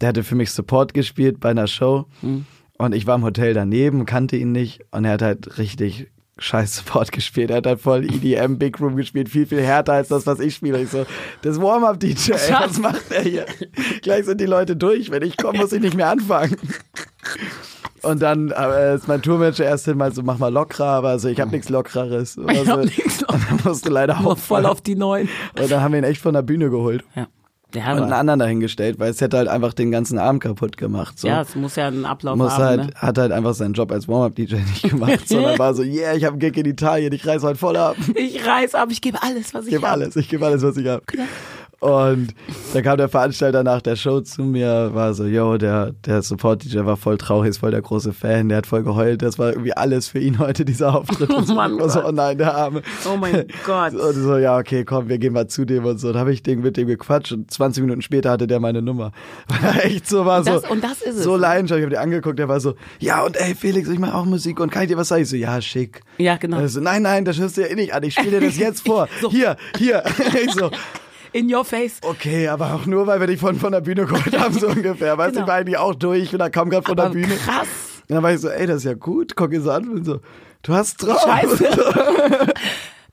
Der 0.00 0.08
hatte 0.08 0.24
für 0.24 0.34
mich 0.34 0.50
Support 0.50 0.94
gespielt 0.94 1.38
bei 1.38 1.50
einer 1.50 1.68
Show. 1.68 2.06
Mhm. 2.20 2.46
Und 2.78 2.94
ich 2.94 3.06
war 3.06 3.14
im 3.14 3.22
Hotel 3.22 3.54
daneben, 3.54 4.06
kannte 4.06 4.36
ihn 4.36 4.50
nicht. 4.50 4.80
Und 4.90 5.04
er 5.04 5.12
hat 5.12 5.22
halt 5.22 5.58
richtig 5.58 6.08
scheiß 6.38 6.78
Support 6.78 7.12
gespielt. 7.12 7.50
Er 7.50 7.58
hat 7.58 7.66
halt 7.66 7.80
voll 7.80 8.04
EDM 8.04 8.58
Big 8.58 8.80
Room 8.80 8.96
gespielt, 8.96 9.28
viel, 9.28 9.46
viel 9.46 9.60
härter 9.60 9.92
als 9.92 10.08
das, 10.08 10.26
was 10.26 10.40
ich 10.40 10.56
spiele. 10.56 10.82
Ich 10.82 10.90
so, 10.90 11.06
das 11.42 11.60
Warm-Up-DJ, 11.60 12.32
was 12.32 12.78
macht 12.80 13.12
er 13.12 13.22
hier? 13.22 13.46
Gleich 14.02 14.24
sind 14.24 14.40
die 14.40 14.46
Leute 14.46 14.74
durch. 14.74 15.12
Wenn 15.12 15.22
ich 15.22 15.36
komme, 15.36 15.58
muss 15.58 15.72
ich 15.72 15.80
nicht 15.80 15.96
mehr 15.96 16.08
anfangen. 16.08 16.56
Und 18.04 18.20
dann 18.22 18.50
äh, 18.50 18.94
ist 18.94 19.08
mein 19.08 19.22
Tourmanager 19.22 19.64
erst 19.64 19.86
mal 19.88 20.12
so, 20.12 20.22
mach 20.22 20.38
mal 20.38 20.52
lockerer, 20.52 20.86
aber 20.86 21.08
also 21.10 21.28
ich 21.28 21.40
habe 21.40 21.50
nichts 21.50 21.68
Lockereres. 21.68 22.36
Ich 22.50 22.58
hab 22.68 22.78
Also, 22.78 22.80
nichts 22.82 23.22
Und 23.28 23.50
dann 23.50 23.60
musste 23.64 23.88
leider 23.90 24.18
auch 24.24 24.38
voll 24.38 24.66
auf 24.66 24.80
die 24.80 24.94
Neuen. 24.96 25.28
Und 25.60 25.70
dann 25.70 25.80
haben 25.80 25.92
wir 25.92 25.98
ihn 25.98 26.04
echt 26.04 26.20
von 26.20 26.34
der 26.34 26.42
Bühne 26.42 26.70
geholt. 26.70 27.04
Ja. 27.14 27.26
Ja, 27.74 27.92
Und 27.92 28.04
einen 28.04 28.14
anderen 28.14 28.40
dahingestellt, 28.40 28.98
weil 28.98 29.10
es 29.10 29.20
hätte 29.20 29.36
halt 29.36 29.46
einfach 29.48 29.74
den 29.74 29.90
ganzen 29.90 30.18
Abend 30.18 30.42
kaputt 30.42 30.78
gemacht. 30.78 31.18
So. 31.18 31.28
ja, 31.28 31.42
es 31.42 31.54
muss 31.54 31.76
ja 31.76 31.88
einen 31.88 32.06
Ablauf 32.06 32.38
muss 32.38 32.52
haben. 32.52 32.62
halt, 32.64 32.80
ne? 32.86 32.90
hat 32.94 33.18
halt 33.18 33.30
einfach 33.30 33.52
seinen 33.52 33.74
Job 33.74 33.92
als 33.92 34.08
Warm-Up-DJ 34.08 34.54
nicht 34.54 34.88
gemacht, 34.88 35.28
sondern 35.28 35.58
war 35.58 35.74
so, 35.74 35.82
yeah, 35.82 36.14
ich 36.14 36.24
habe 36.24 36.32
einen 36.32 36.38
Gig 36.40 36.56
in 36.56 36.64
Italien, 36.64 37.12
ich 37.12 37.26
reiß 37.26 37.42
heute 37.42 37.58
voll 37.58 37.76
ab. 37.76 37.94
Ich 38.14 38.46
reiß 38.46 38.74
ab, 38.74 38.88
ich 38.90 39.02
gebe 39.02 39.22
alles, 39.22 39.52
was 39.52 39.66
Ich 39.66 39.68
ich 39.68 39.74
gebe 39.76 39.86
hab. 39.86 39.92
alles, 39.98 40.16
ich 40.16 40.30
gebe 40.30 40.46
alles, 40.46 40.62
was 40.62 40.78
ich 40.78 40.86
habe. 40.86 41.02
Und 41.80 42.34
dann 42.74 42.82
kam 42.82 42.96
der 42.96 43.08
Veranstalter 43.08 43.62
nach 43.62 43.80
der 43.80 43.94
Show 43.94 44.20
zu 44.20 44.42
mir, 44.42 44.90
war 44.94 45.14
so, 45.14 45.24
yo, 45.26 45.58
der, 45.58 45.92
der 46.04 46.22
Support-DJ 46.22 46.78
war 46.84 46.96
voll 46.96 47.18
traurig, 47.18 47.50
ist 47.50 47.58
voll 47.58 47.70
der 47.70 47.82
große 47.82 48.12
Fan, 48.12 48.48
der 48.48 48.58
hat 48.58 48.66
voll 48.66 48.82
geheult, 48.82 49.22
das 49.22 49.38
war 49.38 49.50
irgendwie 49.50 49.72
alles 49.74 50.08
für 50.08 50.18
ihn 50.18 50.40
heute, 50.40 50.64
dieser 50.64 50.92
Auftritt. 50.96 51.30
Und 51.34 51.46
so, 51.46 51.54
Mann, 51.54 51.74
ich 51.74 51.80
war 51.80 51.88
so, 51.88 52.00
Gott. 52.00 52.08
oh 52.08 52.12
nein, 52.12 52.36
der 52.36 52.52
Arme. 52.52 52.82
Oh 53.08 53.16
mein 53.16 53.44
Gott. 53.64 53.94
Und 53.94 54.14
so, 54.14 54.38
ja, 54.38 54.58
okay, 54.58 54.84
komm, 54.84 55.08
wir 55.08 55.18
gehen 55.18 55.32
mal 55.32 55.46
zu 55.46 55.64
dem 55.64 55.84
und 55.84 55.98
so. 55.98 56.12
Da 56.12 56.18
habe 56.18 56.32
ich 56.32 56.42
den, 56.42 56.62
mit 56.62 56.76
dem 56.76 56.88
gequatscht 56.88 57.30
und 57.32 57.48
20 57.48 57.82
Minuten 57.82 58.02
später 58.02 58.30
hatte 58.32 58.48
der 58.48 58.58
meine 58.58 58.82
Nummer. 58.82 59.12
Weil 59.48 59.76
er 59.76 59.84
echt 59.86 60.08
so 60.08 60.26
war, 60.26 60.42
so, 60.42 60.50
Das- 60.58 60.68
und 60.68 60.82
das 60.82 61.00
ist 61.02 61.16
es. 61.18 61.22
so 61.22 61.36
leidenschaftlich. 61.36 61.82
Ich 61.86 61.86
habe 61.86 61.94
den 61.94 62.02
angeguckt, 62.12 62.40
der 62.40 62.48
war 62.48 62.58
so, 62.58 62.74
ja, 62.98 63.22
und 63.24 63.36
ey, 63.36 63.54
Felix, 63.54 63.88
ich 63.88 64.00
mache 64.00 64.16
auch 64.16 64.24
Musik 64.24 64.58
und 64.58 64.72
kann 64.72 64.82
ich 64.82 64.88
dir 64.88 64.96
was 64.96 65.06
sagen? 65.08 65.22
Ich 65.22 65.28
so, 65.28 65.36
ja, 65.36 65.60
schick. 65.60 66.00
Ja, 66.18 66.36
genau. 66.38 66.66
So, 66.66 66.80
nein, 66.80 67.02
nein, 67.02 67.24
das 67.24 67.38
hörst 67.38 67.56
du 67.56 67.60
ja 67.60 67.68
eh 67.68 67.76
nicht 67.76 67.94
an. 67.94 68.02
Ich 68.02 68.14
spiele 68.14 68.40
dir 68.40 68.46
das 68.48 68.56
jetzt 68.58 68.84
vor. 68.84 69.08
So. 69.20 69.30
Hier, 69.30 69.56
hier. 69.78 70.02
Ich 70.44 70.52
so, 70.54 70.70
In 71.32 71.52
your 71.54 71.64
face. 71.64 71.98
okay, 72.02 72.48
aber 72.48 72.74
auch 72.74 72.86
nur, 72.86 73.06
weil 73.06 73.20
wir 73.20 73.26
dich 73.26 73.38
von, 73.40 73.54
von 73.56 73.72
der 73.72 73.80
Bühne 73.82 74.06
geholt 74.06 74.38
haben, 74.38 74.54
so 74.58 74.68
ungefähr. 74.68 75.16
Weißt 75.18 75.30
du, 75.36 75.40
Genau. 75.40 75.44
ich 75.44 75.48
war 75.48 75.54
eigentlich 75.56 75.78
auch 75.78 75.94
durch, 75.94 76.22
ich 76.24 76.30
bin 76.30 76.38
da 76.38 76.48
kaum 76.50 76.70
gerade 76.70 76.86
von 76.86 76.98
Aber 76.98 77.08
der 77.10 77.20
Bühne. 77.20 77.34
krass. 77.36 77.66
Und 78.08 78.14
dann 78.14 78.22
war 78.22 78.32
ich 78.32 78.40
so, 78.40 78.48
ey, 78.48 78.66
das 78.66 78.78
ist 78.78 78.84
ja 78.84 78.94
gut, 78.94 79.36
guck 79.36 79.52
ihn 79.52 79.62
so 79.62 79.70
an 79.70 79.88
und 79.88 80.04
so, 80.04 80.20
du 80.62 80.72
hast 80.72 80.96
drauf. 80.98 81.20
Scheiße. 81.22 81.68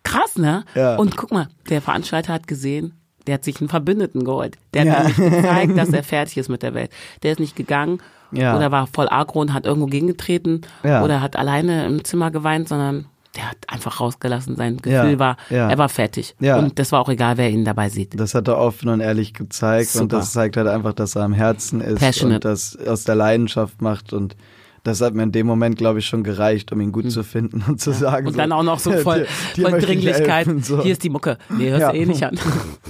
Krass, 0.04 0.38
ne? 0.38 0.64
Ja. 0.76 0.96
Und 0.98 1.18
guck 1.18 1.32
mal, 1.32 1.48
der 1.70 1.82
Veranstalter 1.82 2.32
hat 2.34 2.48
gesehen, 2.48 2.94
der 3.28 3.36
hat 3.36 3.44
sich 3.44 3.60
einen 3.60 3.70
Verbündeten 3.70 4.24
geholt. 4.24 4.56
Der 4.74 4.82
hat 4.94 5.18
Ja. 5.18 5.30
gezeigt, 5.30 5.78
dass 5.78 5.90
er 5.90 6.04
fertig 6.04 6.38
ist 6.38 6.50
mit 6.50 6.62
der 6.64 6.74
Welt. 6.74 6.92
Der 7.24 7.32
ist 7.32 7.40
nicht 7.40 7.56
gegangen 7.56 8.00
Ja. 8.32 8.56
oder 8.56 8.72
war 8.72 8.88
voll 8.88 9.08
agro 9.10 9.42
und 9.42 9.54
hat 9.54 9.66
irgendwo 9.66 9.88
gegengetreten 9.88 10.62
Ja. 10.84 11.04
oder 11.04 11.22
hat 11.22 11.36
alleine 11.36 11.86
im 11.88 12.04
Zimmer 12.04 12.30
geweint, 12.32 12.70
sondern 12.70 13.06
der 13.36 13.50
hat 13.52 13.58
einfach 13.68 14.00
rausgelassen. 14.00 14.56
Sein 14.56 14.78
Gefühl 14.78 15.12
Ja. 15.14 15.20
war, 15.20 15.38
Ja. 15.50 15.70
er 15.70 15.78
war 15.78 15.90
fertig. 15.90 16.36
Ja. 16.40 16.58
Und 16.58 16.80
das 16.80 16.92
war 16.92 17.02
auch 17.02 17.10
egal, 17.10 17.38
wer 17.38 17.50
ihn 17.50 17.66
dabei 17.66 17.90
sieht. 17.90 18.20
Das 18.20 18.34
hat 18.34 18.48
er 18.48 18.58
offen 18.58 18.90
und 18.90 19.02
ehrlich 19.02 19.34
gezeigt 19.34 19.96
und 19.96 20.02
Super. 20.04 20.18
das 20.18 20.32
zeigt 20.34 20.58
halt 20.58 20.68
einfach, 20.68 20.94
dass 20.94 21.16
er 21.16 21.24
am 21.24 21.34
Herzen 21.34 21.82
ist 21.82 22.00
Passionate. 22.00 22.36
und 22.36 22.52
das 22.54 22.78
aus 22.88 23.04
der 23.04 23.16
Leidenschaft 23.16 23.82
macht 23.82 24.14
und 24.14 24.36
das 24.84 25.02
hat 25.02 25.16
mir 25.16 25.24
in 25.24 25.32
dem 25.32 25.48
Moment, 25.48 25.78
glaube 25.80 25.98
ich, 25.98 26.06
schon 26.06 26.24
gereicht, 26.24 26.72
um 26.72 26.80
ihn 26.80 26.92
gut 26.92 27.10
zu 27.12 27.24
finden 27.24 27.64
und 27.68 27.82
zu 27.82 27.92
sagen. 27.92 28.18
Hm. 28.20 28.28
Und 28.28 28.34
so, 28.34 28.38
dann 28.38 28.52
auch 28.52 28.62
noch 28.64 28.78
so 28.80 28.92
voll, 28.98 29.26
dir 29.56 29.64
voll 29.64 29.72
möchte 29.72 29.92
ich 29.94 30.04
Dringlichkeit. 30.04 30.46
helfen, 30.46 30.62
so. 30.62 30.82
Hier 30.84 30.92
ist 30.92 31.04
die 31.04 31.10
Mucke. 31.10 31.38
Nee, 31.50 31.70
hörst 31.72 31.82
Ja. 31.82 31.92
du 31.92 31.98
eh 31.98 32.06
nicht 32.06 32.24
an. 32.24 32.38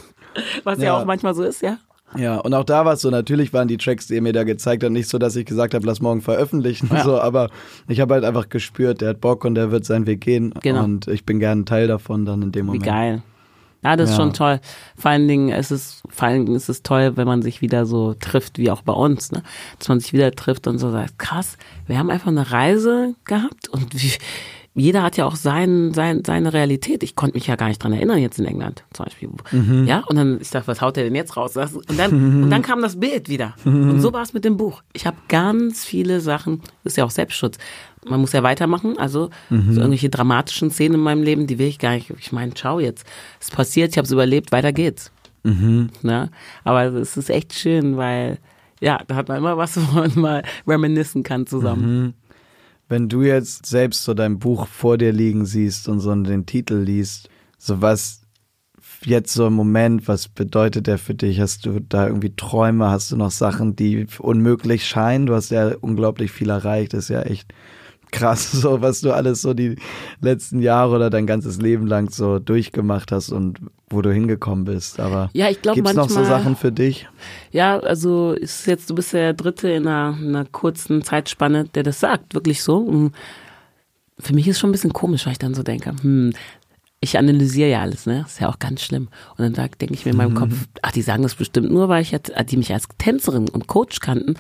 Was 0.66 0.80
ja. 0.80 0.86
Ja. 0.86 0.98
auch 0.98 1.06
manchmal 1.06 1.34
so 1.34 1.44
ist, 1.44 1.62
ja. 1.62 1.78
Ja, 2.16 2.38
und 2.38 2.54
auch 2.54 2.64
da 2.64 2.86
war 2.86 2.94
es 2.94 3.02
so, 3.02 3.10
natürlich 3.10 3.52
waren 3.52 3.68
die 3.68 3.78
Tracks, 3.78 4.08
die 4.08 4.16
er 4.16 4.22
mir 4.22 4.32
da 4.32 4.44
gezeigt 4.44 4.84
hat, 4.84 4.92
nicht 4.92 5.10
so, 5.10 5.18
dass 5.18 5.36
ich 5.36 5.46
gesagt 5.46 5.74
habe, 5.74 5.86
lass 5.86 6.02
morgen 6.02 6.22
veröffentlichen, 6.22 6.90
Ja. 6.94 7.04
so, 7.04 7.20
aber 7.20 7.50
ich 7.88 8.00
habe 8.00 8.14
halt 8.14 8.24
einfach 8.24 8.48
gespürt, 8.50 9.02
der 9.02 9.10
hat 9.10 9.22
Bock 9.22 9.44
und 9.44 9.56
der 9.56 9.72
wird 9.72 9.86
seinen 9.86 10.06
Weg 10.08 10.22
gehen 10.22 10.54
Genau. 10.62 10.84
und 10.84 11.08
ich 11.08 11.26
bin 11.26 11.40
gern 11.40 11.60
ein 11.62 11.66
Teil 11.66 11.88
davon 11.88 12.26
dann 12.26 12.42
in 12.42 12.52
dem 12.52 12.66
Wie 12.68 12.68
Moment. 12.68 12.84
geil. 12.86 13.24
Ja, 13.84 13.96
das 13.96 14.10
ist 14.12 14.18
Ja. 14.18 14.24
schon 14.24 14.34
toll. 14.34 14.60
Vor 14.98 15.12
allen 15.12 15.28
Dingen 15.28 15.50
ist 15.50 15.70
es, 15.72 16.02
vor 16.10 16.28
allen 16.28 16.46
Dingen 16.46 16.56
ist 16.56 16.70
es 16.70 16.82
toll, 16.82 17.18
wenn 17.18 17.28
man 17.28 17.42
sich 17.44 17.62
wieder 17.62 17.86
so 17.86 18.14
trifft, 18.16 18.58
wie 18.58 18.72
auch 18.72 18.82
bei 18.82 18.94
uns, 18.94 19.32
ne? 19.32 19.44
Dass 19.78 19.90
man 19.90 20.00
sich 20.00 20.12
wieder 20.14 20.32
trifft 20.32 20.66
und 20.68 20.80
so 20.80 20.90
sagt, 20.92 21.20
krass, 21.20 21.58
wir 21.86 22.00
haben 22.00 22.10
einfach 22.10 22.30
eine 22.30 22.52
Reise 22.52 23.14
gehabt 23.26 23.68
und 23.70 23.94
wie, 24.02 24.12
jeder 24.76 25.04
hat 25.04 25.16
ja 25.18 25.26
auch 25.26 25.36
sein, 25.38 25.94
sein, 25.94 26.22
seine 26.26 26.52
Realität. 26.52 27.02
Ich 27.02 27.16
konnte 27.16 27.36
mich 27.36 27.48
ja 27.48 27.56
gar 27.56 27.70
nicht 27.70 27.82
dran 27.82 27.94
erinnern, 27.94 28.18
jetzt 28.20 28.40
in 28.40 28.46
England 28.46 28.84
zum 28.94 29.06
Beispiel. 29.06 29.30
Mhm. 29.52 29.88
Ja, 29.88 30.04
und 30.08 30.18
dann, 30.18 30.40
ich 30.42 30.50
dachte, 30.50 30.68
was 30.68 30.82
haut 30.82 30.98
der 30.98 31.06
denn 31.06 31.16
jetzt 31.16 31.38
raus? 31.38 31.56
Und 31.56 31.98
dann, 31.98 32.44
und 32.44 32.50
dann 32.50 32.62
kam 32.62 32.82
das 32.82 33.00
Bild 33.00 33.30
wieder. 33.30 33.56
Und 33.64 34.02
so 34.02 34.12
war 34.12 34.22
es 34.22 34.34
mit 34.34 34.44
dem 34.44 34.58
Buch. 34.58 34.84
Ich 34.94 35.08
habe 35.08 35.16
ganz 35.30 35.86
viele 35.86 36.20
Sachen, 36.20 36.60
das 36.84 36.94
ist 36.94 36.98
ja 36.98 37.06
auch 37.06 37.10
Selbstschutz. 37.12 37.58
Man 38.08 38.20
muss 38.20 38.34
ja 38.34 38.44
weitermachen. 38.44 38.98
Also 38.98 39.30
Mhm. 39.50 39.72
so 39.74 39.80
irgendwelche 39.80 40.10
dramatischen 40.10 40.70
Szenen 40.72 40.96
in 40.96 41.02
meinem 41.02 41.24
Leben, 41.24 41.48
die 41.48 41.58
will 41.58 41.68
ich 41.68 41.80
gar 41.80 41.96
nicht. 41.96 42.12
Ich 42.20 42.32
meine, 42.34 42.52
schau 42.56 42.80
jetzt, 42.80 43.06
es 43.40 43.50
passiert, 43.52 43.92
ich 43.92 43.98
habe 43.98 44.06
es 44.06 44.12
überlebt, 44.12 44.52
weiter 44.52 44.74
geht's. 44.74 45.12
Mhm. 45.44 45.90
Ne? 46.02 46.30
Aber 46.66 46.84
es 46.86 47.16
ist 47.16 47.30
echt 47.30 47.54
schön, 47.54 47.96
weil 47.98 48.40
ja, 48.82 49.00
da 49.08 49.16
hat 49.16 49.30
man 49.30 49.38
immer 49.38 49.56
was, 49.58 49.78
wo 49.94 50.00
man 50.00 50.12
mal 50.16 50.44
reminiszen 50.68 51.24
kann 51.24 51.48
zusammen. 51.48 52.14
Wenn 52.88 53.10
du 53.10 53.24
jetzt 53.24 53.66
selbst 53.66 54.04
so 54.04 54.14
dein 54.14 54.40
Buch 54.40 54.68
vor 54.68 54.98
dir 54.98 55.12
liegen 55.12 55.46
siehst 55.46 55.88
und 55.88 56.00
so 56.00 56.14
den 56.14 56.46
Titel 56.46 56.76
liest, 56.76 57.30
so 57.58 57.82
was 57.82 58.22
jetzt 59.04 59.34
so 59.34 59.48
im 59.48 59.54
Moment, 59.54 60.08
was 60.08 60.28
bedeutet 60.28 60.88
der 60.88 60.98
für 60.98 61.16
dich? 61.16 61.40
Hast 61.40 61.66
du 61.66 61.80
da 61.80 62.08
irgendwie 62.08 62.36
Träume? 62.36 62.90
Hast 62.90 63.12
du 63.12 63.18
noch 63.18 63.32
Sachen, 63.32 63.76
die 63.76 64.08
unmöglich 64.20 64.86
scheinen? 64.86 65.26
Du 65.26 65.34
hast 65.34 65.52
ja 65.52 65.76
unglaublich 65.82 66.32
viel 66.32 66.50
erreicht. 66.50 66.94
Ist 66.94 67.10
ja 67.10 67.22
echt 67.22 67.54
krass, 68.12 68.52
so 68.52 68.82
was 68.82 69.02
du 69.02 69.12
alles 69.12 69.42
so 69.42 69.54
die 69.54 69.76
letzten 70.22 70.62
Jahre 70.62 70.96
oder 70.96 71.10
dein 71.10 71.28
ganzes 71.28 71.58
Leben 71.62 71.88
lang 71.88 72.10
so 72.10 72.40
durchgemacht 72.40 73.12
hast 73.12 73.32
und 73.32 73.60
wo 73.90 74.02
du 74.02 74.12
hingekommen 74.12 74.66
bist. 74.66 75.00
Aber 75.00 75.30
Ja, 75.34 75.50
ich 75.50 75.62
glaube 75.62 75.82
noch 75.94 76.10
so 76.10 76.24
Sachen 76.24 76.56
für 76.56 76.72
dich? 76.72 77.08
Ja, 77.52 77.80
also 77.80 78.32
ist 78.34 78.66
jetzt, 78.68 78.90
du 78.90 78.96
bist 78.96 79.14
der 79.14 79.34
Dritte 79.34 79.70
in 79.70 79.88
einer, 79.88 80.18
in 80.20 80.30
einer 80.30 80.46
kurzen 80.46 81.04
Zeitspanne, 81.04 81.66
der 81.66 81.84
das 81.84 82.00
sagt, 82.00 82.34
wirklich 82.34 82.64
so. 82.64 82.78
Und 82.78 83.14
Für 84.20 84.34
mich 84.34 84.48
ist 84.48 84.60
schon 84.60 84.70
ein 84.70 84.74
bisschen 84.74 84.94
komisch, 84.94 85.26
weil 85.26 85.34
ich 85.34 85.40
dann 85.40 85.54
so 85.54 85.62
denke, 85.64 85.94
hm, 86.02 86.34
ich 87.02 87.18
analysiere 87.20 87.70
ja 87.70 87.82
alles, 87.82 88.06
ne? 88.08 88.24
Ist 88.26 88.40
ja 88.40 88.50
auch 88.50 88.58
ganz 88.58 88.82
schlimm. 88.82 89.10
Und 89.38 89.40
dann 89.40 89.54
sag- 89.54 89.78
denke 89.78 89.94
ich 89.94 90.06
mir 90.06 90.12
in 90.12 90.18
meinem 90.18 90.34
Kopf, 90.34 90.54
ach, 90.82 90.92
die 90.92 91.02
sagen 91.04 91.22
das 91.24 91.36
bestimmt 91.36 91.70
nur, 91.72 91.90
weil 91.90 92.02
ich 92.02 92.12
jetzt, 92.12 92.32
die 92.50 92.58
mich 92.58 92.74
als 92.74 92.88
Tänzerin 92.98 93.50
und 93.50 93.68
Coach 93.68 94.00
kannten 94.00 94.36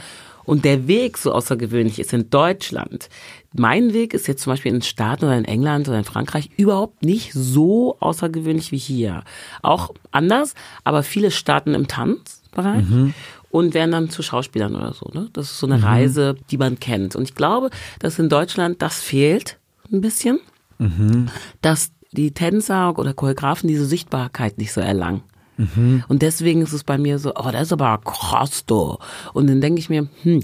Und 0.45 0.63
der 0.63 0.88
Weg 0.88 1.18
so 1.18 1.32
außergewöhnlich 1.34 1.99
ist 1.99 2.13
in 2.13 2.30
Deutschland. 2.30 3.09
Mein 3.58 3.93
Weg 3.93 4.14
ist 4.14 4.28
jetzt 4.28 4.43
zum 4.43 4.53
Beispiel 4.53 4.70
in 4.70 4.78
den 4.78 4.84
Staaten 4.84 5.26
oder 5.26 5.38
in 5.38 5.45
England 5.45 5.88
oder 5.88 5.97
in 5.97 6.03
Frankreich 6.03 6.49
überhaupt 6.58 7.03
nicht 7.03 7.32
so 7.34 7.97
außergewöhnlich 7.99 8.72
wie 8.72 8.78
hier. 8.78 9.24
Auch 9.62 9.93
anders, 10.12 10.56
aber 10.84 11.03
viele 11.03 11.32
starten 11.32 11.74
im 11.74 11.88
Tanzbereich. 11.88 12.88
Mhm 12.88 13.14
und 13.56 13.74
werden 13.74 13.91
dann 13.91 14.10
zu 14.10 14.22
Schauspielern 14.22 14.76
oder 14.76 14.91
so. 14.91 15.10
Ne? 15.14 15.30
Das 15.32 15.49
ist 15.49 15.60
so 15.60 15.66
eine 15.66 15.78
mhm. 15.78 15.86
Reise, 15.86 16.36
die 16.51 16.58
man 16.58 16.78
kennt. 16.78 17.16
Und 17.16 17.24
ich 17.24 17.36
glaube, 17.36 17.70
dass 17.99 18.20
in 18.20 18.28
Deutschland 18.28 18.82
das 18.82 18.99
fehlt 18.99 19.60
ein 19.93 20.01
bisschen, 20.01 20.41
mhm. 20.78 21.30
dass 21.62 21.91
die 22.12 22.32
Tänzer 22.32 22.99
oder 22.99 23.14
Choreografen 23.14 23.70
diese 23.70 23.86
Sichtbarkeit 23.86 24.58
nicht 24.58 24.74
so 24.74 24.82
erlangen. 24.82 25.24
Mhm. 25.56 26.03
Und 26.10 26.22
deswegen 26.22 26.62
ist 26.64 26.74
es 26.74 26.84
bei 26.84 26.97
mir 26.97 27.18
so, 27.18 27.34
oh, 27.34 27.49
das 27.49 27.68
ist 27.68 27.72
aber 27.72 27.97
krass, 27.99 28.66
du. 28.66 28.97
Und 29.34 29.47
dann 29.47 29.62
denke 29.62 29.80
ich 29.80 29.89
mir, 29.89 30.10
hm, 30.24 30.43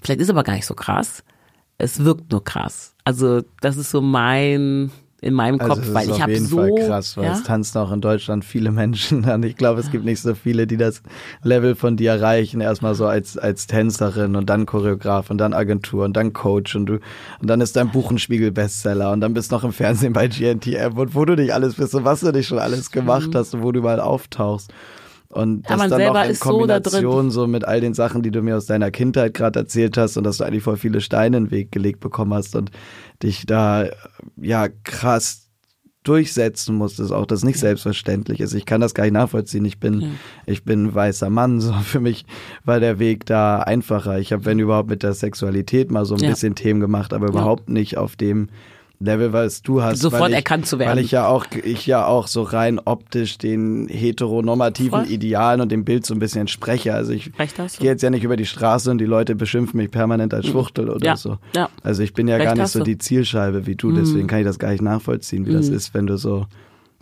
vielleicht 0.00 0.20
ist 0.20 0.30
aber 0.30 0.42
gar 0.42 0.54
nicht 0.54 0.66
so 0.66 0.74
krass. 0.74 1.22
Es 1.78 2.04
wirkt 2.04 2.30
nur 2.30 2.44
krass. 2.44 2.94
Also 3.04 3.42
das 3.60 3.76
ist 3.76 3.90
so 3.90 4.00
mein 4.00 4.90
in 5.22 5.34
meinem 5.34 5.60
also 5.60 5.74
Kopf, 5.74 5.94
weil 5.94 6.10
ich 6.10 6.20
habe 6.20 6.36
so 6.40 6.56
Fall 6.56 6.74
krass, 6.74 7.16
weil 7.16 7.26
ja? 7.26 7.34
es 7.34 7.44
tanzen 7.44 7.78
auch 7.78 7.92
in 7.92 8.00
Deutschland 8.00 8.44
viele 8.44 8.72
Menschen 8.72 9.24
an. 9.24 9.44
Ich 9.44 9.56
glaube, 9.56 9.78
es 9.80 9.92
gibt 9.92 10.04
nicht 10.04 10.20
so 10.20 10.34
viele, 10.34 10.66
die 10.66 10.76
das 10.76 11.00
Level 11.44 11.76
von 11.76 11.96
dir 11.96 12.10
erreichen. 12.10 12.60
Erstmal 12.60 12.96
so 12.96 13.06
als 13.06 13.38
als 13.38 13.68
Tänzerin 13.68 14.34
und 14.34 14.50
dann 14.50 14.66
Choreograf 14.66 15.30
und 15.30 15.38
dann 15.38 15.54
Agentur 15.54 16.04
und 16.04 16.16
dann 16.16 16.32
Coach 16.32 16.74
und 16.74 16.86
du 16.86 16.94
und 17.40 17.48
dann 17.48 17.60
ist 17.60 17.76
dein 17.76 17.90
Buch 17.90 18.10
ein 18.10 18.18
Spiegel-Bestseller 18.18 19.12
und 19.12 19.20
dann 19.20 19.32
bist 19.32 19.52
du 19.52 19.54
noch 19.54 19.62
im 19.62 19.72
Fernsehen 19.72 20.12
bei 20.12 20.26
GNTM 20.26 20.98
und 20.98 21.14
wo 21.14 21.24
du 21.24 21.36
dich 21.36 21.54
alles 21.54 21.76
bist 21.76 21.94
und 21.94 22.04
was 22.04 22.20
du 22.20 22.32
dich 22.32 22.48
schon 22.48 22.58
alles 22.58 22.90
gemacht 22.90 23.30
hast 23.34 23.54
und 23.54 23.62
wo 23.62 23.70
du 23.70 23.80
mal 23.80 24.00
auftauchst. 24.00 24.72
Und 25.32 25.62
das 25.62 25.88
dann 25.88 26.12
noch 26.12 26.24
in 26.24 26.38
Kombination 26.38 27.30
so, 27.30 27.42
so, 27.42 27.46
mit 27.46 27.64
all 27.64 27.80
den 27.80 27.94
Sachen, 27.94 28.22
die 28.22 28.30
du 28.30 28.42
mir 28.42 28.56
aus 28.56 28.66
deiner 28.66 28.90
Kindheit 28.90 29.32
gerade 29.32 29.60
erzählt 29.60 29.96
hast 29.96 30.18
und 30.18 30.24
dass 30.24 30.36
du 30.36 30.44
eigentlich 30.44 30.62
voll 30.62 30.76
viele 30.76 31.00
Steine 31.00 31.38
in 31.38 31.44
den 31.44 31.50
Weg 31.50 31.72
gelegt 31.72 32.00
bekommen 32.00 32.34
hast 32.34 32.54
und 32.54 32.70
dich 33.22 33.46
da 33.46 33.86
ja 34.36 34.68
krass 34.84 35.48
durchsetzen 36.04 36.74
musstest, 36.74 37.12
auch 37.12 37.26
das 37.26 37.44
nicht 37.44 37.58
selbstverständlich 37.58 38.40
ist. 38.40 38.54
Ich 38.54 38.66
kann 38.66 38.80
das 38.80 38.92
gar 38.92 39.04
nicht 39.04 39.12
nachvollziehen. 39.12 39.64
Ich 39.64 39.78
bin, 39.78 40.00
ja. 40.00 40.08
ich 40.46 40.64
bin 40.64 40.86
ein 40.86 40.94
weißer 40.94 41.30
Mann. 41.30 41.52
So 41.62 41.72
für 41.74 42.00
mich 42.00 42.24
war 42.64 42.80
der 42.80 42.98
Weg 42.98 43.24
da 43.24 43.60
einfacher. 43.60 44.18
Ich 44.18 44.32
habe, 44.32 44.44
wenn 44.44 44.58
überhaupt, 44.58 44.90
mit 44.90 45.02
der 45.02 45.14
Sexualität 45.14 45.90
mal 45.90 46.04
so 46.04 46.14
ein 46.14 46.22
ja. 46.22 46.30
bisschen 46.30 46.56
Themen 46.56 46.80
gemacht, 46.80 47.12
aber 47.12 47.28
überhaupt 47.28 47.68
nicht 47.68 47.98
auf 47.98 48.16
dem 48.16 48.48
Level, 49.04 49.32
was 49.32 49.62
du 49.62 49.82
hast. 49.82 50.00
Sofort 50.00 50.30
ich, 50.30 50.36
erkannt 50.36 50.66
zu 50.66 50.78
werden. 50.78 50.90
Weil 50.90 51.04
ich 51.04 51.10
ja 51.10 51.26
auch, 51.26 51.46
ich 51.64 51.86
ja 51.86 52.06
auch 52.06 52.26
so 52.26 52.42
rein 52.42 52.80
optisch 52.84 53.38
den 53.38 53.88
heteronormativen 53.88 55.04
Voll. 55.04 55.10
Idealen 55.10 55.60
und 55.60 55.72
dem 55.72 55.84
Bild 55.84 56.06
so 56.06 56.14
ein 56.14 56.18
bisschen 56.18 56.42
entspreche. 56.42 56.94
Also 56.94 57.12
ich, 57.12 57.30
ich 57.38 57.78
gehe 57.78 57.90
jetzt 57.90 58.02
ja 58.02 58.10
nicht 58.10 58.24
über 58.24 58.36
die 58.36 58.46
Straße 58.46 58.90
und 58.90 58.98
die 58.98 59.06
Leute 59.06 59.34
beschimpfen 59.34 59.78
mich 59.78 59.90
permanent 59.90 60.34
als 60.34 60.46
mhm. 60.46 60.50
Schwuchtel 60.50 60.88
oder 60.88 61.06
ja. 61.06 61.16
so. 61.16 61.38
Ja. 61.54 61.68
Also 61.82 62.02
ich 62.02 62.14
bin 62.14 62.28
ja 62.28 62.36
Recht 62.36 62.46
gar 62.46 62.54
nicht 62.54 62.68
so 62.68 62.82
die 62.82 62.98
Zielscheibe 62.98 63.66
wie 63.66 63.74
du, 63.74 63.92
deswegen 63.92 64.22
mhm. 64.22 64.26
kann 64.28 64.38
ich 64.40 64.46
das 64.46 64.58
gar 64.58 64.70
nicht 64.70 64.82
nachvollziehen, 64.82 65.46
wie 65.46 65.50
mhm. 65.50 65.56
das 65.56 65.68
ist, 65.68 65.94
wenn 65.94 66.06
du 66.06 66.16
so 66.16 66.46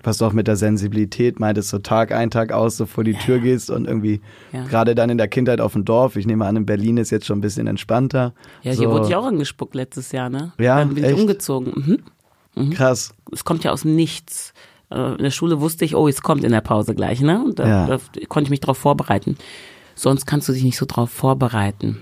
was 0.03 0.19
du 0.19 0.25
auch 0.25 0.33
mit 0.33 0.47
der 0.47 0.57
Sensibilität 0.57 1.41
meintest, 1.41 1.69
so 1.69 1.79
Tag 1.79 2.13
ein, 2.13 2.31
Tag 2.31 2.53
aus, 2.53 2.77
so 2.77 2.87
vor 2.87 3.05
die 3.05 3.15
Tür 3.15 3.39
gehst 3.39 3.71
und 3.71 3.87
irgendwie 3.87 4.21
ja. 4.53 4.65
gerade 4.65 4.95
dann 4.95 5.11
in 5.11 5.19
der 5.19 5.29
Kindheit 5.29 5.61
auf 5.61 5.75
dem 5.75 5.85
Dorf, 5.85 6.17
ich 6.17 6.27
nehme 6.27 6.47
an, 6.47 6.57
in 6.57 6.67
Berlin 6.67 6.97
ist 6.97 7.11
jetzt 7.11 7.27
schon 7.27 7.39
ein 7.39 7.43
bisschen 7.43 7.67
entspannter. 7.67 8.33
Ja, 8.63 8.73
so. 8.73 8.81
hier 8.81 8.91
wurde 8.91 9.09
ich 9.09 9.15
auch 9.15 9.27
angespuckt 9.27 9.75
letztes 9.75 10.13
Jahr, 10.13 10.31
ne? 10.31 10.53
Ja, 10.59 10.79
Dann 10.79 10.95
bin 10.95 11.05
ich 11.05 11.15
umgezogen. 11.15 11.73
Mhm. 11.75 12.65
Mhm. 12.65 12.71
Krass. 12.71 13.15
Es 13.33 13.45
kommt 13.45 13.65
ja 13.65 13.73
aus 13.73 13.83
dem 13.83 13.95
Nichts. 13.95 14.53
Äh, 14.91 15.13
in 15.13 15.23
der 15.23 15.31
Schule 15.31 15.61
wusste 15.61 15.85
ich, 15.85 15.95
oh, 15.95 16.09
es 16.09 16.23
kommt 16.23 16.45
in 16.45 16.53
der 16.53 16.61
Pause 16.61 16.95
gleich, 16.95 17.21
ne? 17.21 17.43
Und 17.45 17.59
da, 17.59 17.69
ja. 17.69 17.87
da 17.87 17.99
konnte 18.29 18.49
ich 18.49 18.51
mich 18.51 18.61
drauf 18.61 18.79
vorbereiten. 18.79 19.37
Sonst 19.95 20.27
kannst 20.27 20.49
du 20.49 20.53
dich 20.53 20.65
nicht 20.65 20.79
so 20.79 20.87
drauf 20.87 21.11
vorbereiten. 21.11 21.99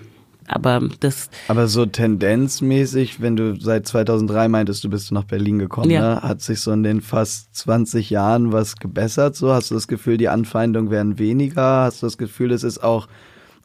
Aber 0.48 0.80
das. 1.00 1.30
Aber 1.48 1.68
so 1.68 1.86
tendenzmäßig, 1.86 3.20
wenn 3.20 3.36
du 3.36 3.60
seit 3.60 3.86
2003 3.86 4.48
meintest, 4.48 4.82
du 4.82 4.90
bist 4.90 5.12
nach 5.12 5.24
Berlin 5.24 5.58
gekommen, 5.58 5.90
ja. 5.90 6.14
ne? 6.16 6.22
hat 6.22 6.40
sich 6.40 6.60
so 6.60 6.72
in 6.72 6.82
den 6.82 7.00
fast 7.00 7.54
20 7.54 8.10
Jahren 8.10 8.52
was 8.52 8.76
gebessert? 8.76 9.36
So 9.36 9.52
hast 9.52 9.70
du 9.70 9.74
das 9.74 9.88
Gefühl, 9.88 10.16
die 10.16 10.28
Anfeindungen 10.28 10.90
werden 10.90 11.18
weniger? 11.18 11.82
Hast 11.82 12.02
du 12.02 12.06
das 12.06 12.18
Gefühl, 12.18 12.50
es 12.52 12.64
ist 12.64 12.82
auch 12.82 13.08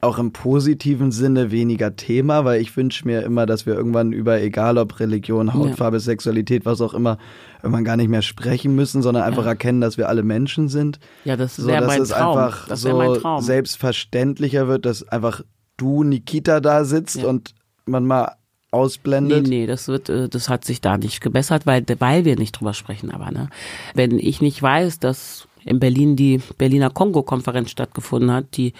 auch 0.04 0.20
im 0.20 0.34
positiven 0.34 1.12
Sinne 1.12 1.50
weniger 1.52 1.96
Thema, 1.96 2.46
weil 2.46 2.62
ich 2.62 2.76
wünsche 2.76 3.08
mir 3.08 3.24
immer, 3.24 3.46
dass 3.46 3.66
wir 3.66 3.74
irgendwann 3.74 4.12
über, 4.12 4.42
egal 4.42 4.78
ob 4.78 5.00
Religion, 5.00 5.54
Hautfarbe, 5.54 5.98
ja. 5.98 6.02
Sexualität, 6.02 6.66
was 6.66 6.82
auch 6.82 6.94
immer, 6.94 7.18
irgendwann 7.62 7.86
gar 7.86 7.96
nicht 7.96 8.10
mehr 8.10 8.22
sprechen 8.22 8.76
müssen, 8.76 9.02
sondern 9.02 9.24
einfach 9.24 9.46
ja. 9.46 9.52
erkennen, 9.52 9.82
dass 9.82 9.98
wir 9.98 10.10
alle 10.10 10.24
Menschen 10.24 10.68
sind. 10.68 11.00
Ja, 11.24 11.38
das 11.38 11.66
wäre 11.66 11.84
so, 11.84 11.88
mein 11.88 12.04
Traum. 12.04 12.38
einfach 12.38 12.68
das 12.68 12.82
so 12.82 12.98
mein 12.98 13.14
Traum. 13.14 13.42
selbstverständlicher 13.42 14.68
wird, 14.68 14.86
dass 14.86 15.08
einfach 15.08 15.42
du, 15.84 16.04
Nikita, 16.04 16.60
da 16.60 16.86
sitzt 16.86 17.18
ja. 17.18 17.28
und 17.28 17.54
man 17.86 18.06
mal 18.06 18.36
ausblendet? 18.72 19.44
Nee, 19.44 19.50
nee, 19.50 19.68
das 19.68 19.88
wird, 19.88 20.10
äh, 20.10 20.30
das 20.30 20.50
hat 20.50 20.66
sich 20.66 20.82
da 20.82 20.98
nicht 20.98 21.22
gebessert, 21.22 21.66
weil, 21.66 21.86
weil 22.00 22.26
wir 22.26 22.38
nicht 22.38 22.54
drüber 22.54 22.74
sprechen, 22.74 23.12
aber, 23.12 23.32
ne. 23.32 23.50
Wenn 23.94 24.18
ich 24.18 24.42
nicht 24.42 24.62
weiß, 24.62 25.00
dass 25.00 25.48
in 25.66 25.80
Berlin 25.80 26.16
die 26.16 26.42
Berliner 26.58 26.90
Kongo-Konferenz 26.90 27.72
stattgefunden 27.72 28.32
hat, 28.32 28.58
die 28.58 28.74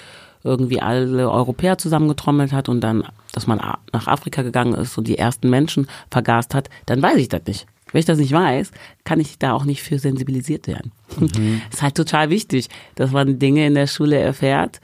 irgendwie 0.44 0.82
alle 0.82 1.30
Europäer 1.32 1.78
zusammengetrommelt 1.78 2.52
hat 2.52 2.68
und 2.68 2.82
dann, 2.82 3.04
dass 3.32 3.48
man 3.48 3.60
nach 3.94 4.08
Afrika 4.08 4.42
gegangen 4.42 4.74
ist 4.74 4.98
und 4.98 5.08
die 5.08 5.18
ersten 5.18 5.50
Menschen 5.50 5.88
vergast 6.12 6.54
hat, 6.54 6.70
dann 6.86 7.02
weiß 7.02 7.18
ich 7.18 7.30
das 7.30 7.44
nicht. 7.48 7.66
Wenn 7.92 8.00
ich 8.00 8.06
das 8.06 8.18
nicht 8.18 8.34
weiß, 8.34 8.72
kann 9.06 9.20
ich 9.20 9.38
da 9.38 9.54
auch 9.54 9.66
nicht 9.66 9.84
für 9.84 10.00
sensibilisiert 10.00 10.68
werden. 10.68 10.92
Mhm. 11.18 11.62
ist 11.72 11.82
halt 11.82 11.96
total 11.96 12.30
wichtig, 12.30 12.68
dass 12.96 13.12
man 13.12 13.40
Dinge 13.40 13.66
in 13.66 13.76
der 13.76 13.88
Schule 13.88 14.18
erfährt, 14.18 14.82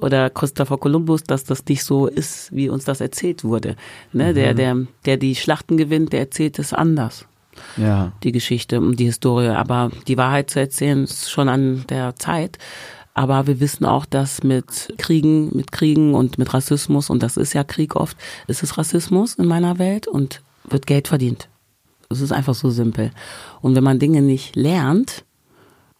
oder 0.00 0.30
Christopher 0.30 0.78
Columbus, 0.78 1.24
dass 1.24 1.44
das 1.44 1.64
nicht 1.66 1.84
so 1.84 2.06
ist, 2.06 2.54
wie 2.54 2.68
uns 2.68 2.84
das 2.84 3.00
erzählt 3.00 3.44
wurde. 3.44 3.76
Ne? 4.12 4.30
Mhm. 4.30 4.34
Der, 4.34 4.54
der, 4.54 4.76
der 5.04 5.16
die 5.16 5.34
Schlachten 5.34 5.76
gewinnt, 5.76 6.12
der 6.12 6.20
erzählt 6.20 6.58
es 6.58 6.72
anders. 6.72 7.26
Ja. 7.76 8.12
Die 8.22 8.32
Geschichte 8.32 8.80
und 8.80 8.98
die 9.00 9.06
Historie. 9.06 9.48
Aber 9.48 9.90
die 10.06 10.16
Wahrheit 10.16 10.50
zu 10.50 10.60
erzählen 10.60 11.04
ist 11.04 11.30
schon 11.30 11.48
an 11.48 11.84
der 11.88 12.16
Zeit. 12.16 12.58
Aber 13.14 13.48
wir 13.48 13.58
wissen 13.58 13.84
auch, 13.84 14.06
dass 14.06 14.44
mit 14.44 14.94
Kriegen, 14.96 15.54
mit 15.56 15.72
Kriegen 15.72 16.14
und 16.14 16.38
mit 16.38 16.54
Rassismus, 16.54 17.10
und 17.10 17.22
das 17.22 17.36
ist 17.36 17.52
ja 17.52 17.64
Krieg 17.64 17.96
oft, 17.96 18.16
ist 18.46 18.62
es 18.62 18.78
Rassismus 18.78 19.34
in 19.34 19.46
meiner 19.46 19.80
Welt 19.80 20.06
und 20.06 20.40
wird 20.68 20.86
Geld 20.86 21.08
verdient. 21.08 21.48
Es 22.10 22.20
ist 22.20 22.32
einfach 22.32 22.54
so 22.54 22.70
simpel. 22.70 23.10
Und 23.60 23.74
wenn 23.74 23.84
man 23.84 23.98
Dinge 23.98 24.22
nicht 24.22 24.54
lernt, 24.54 25.24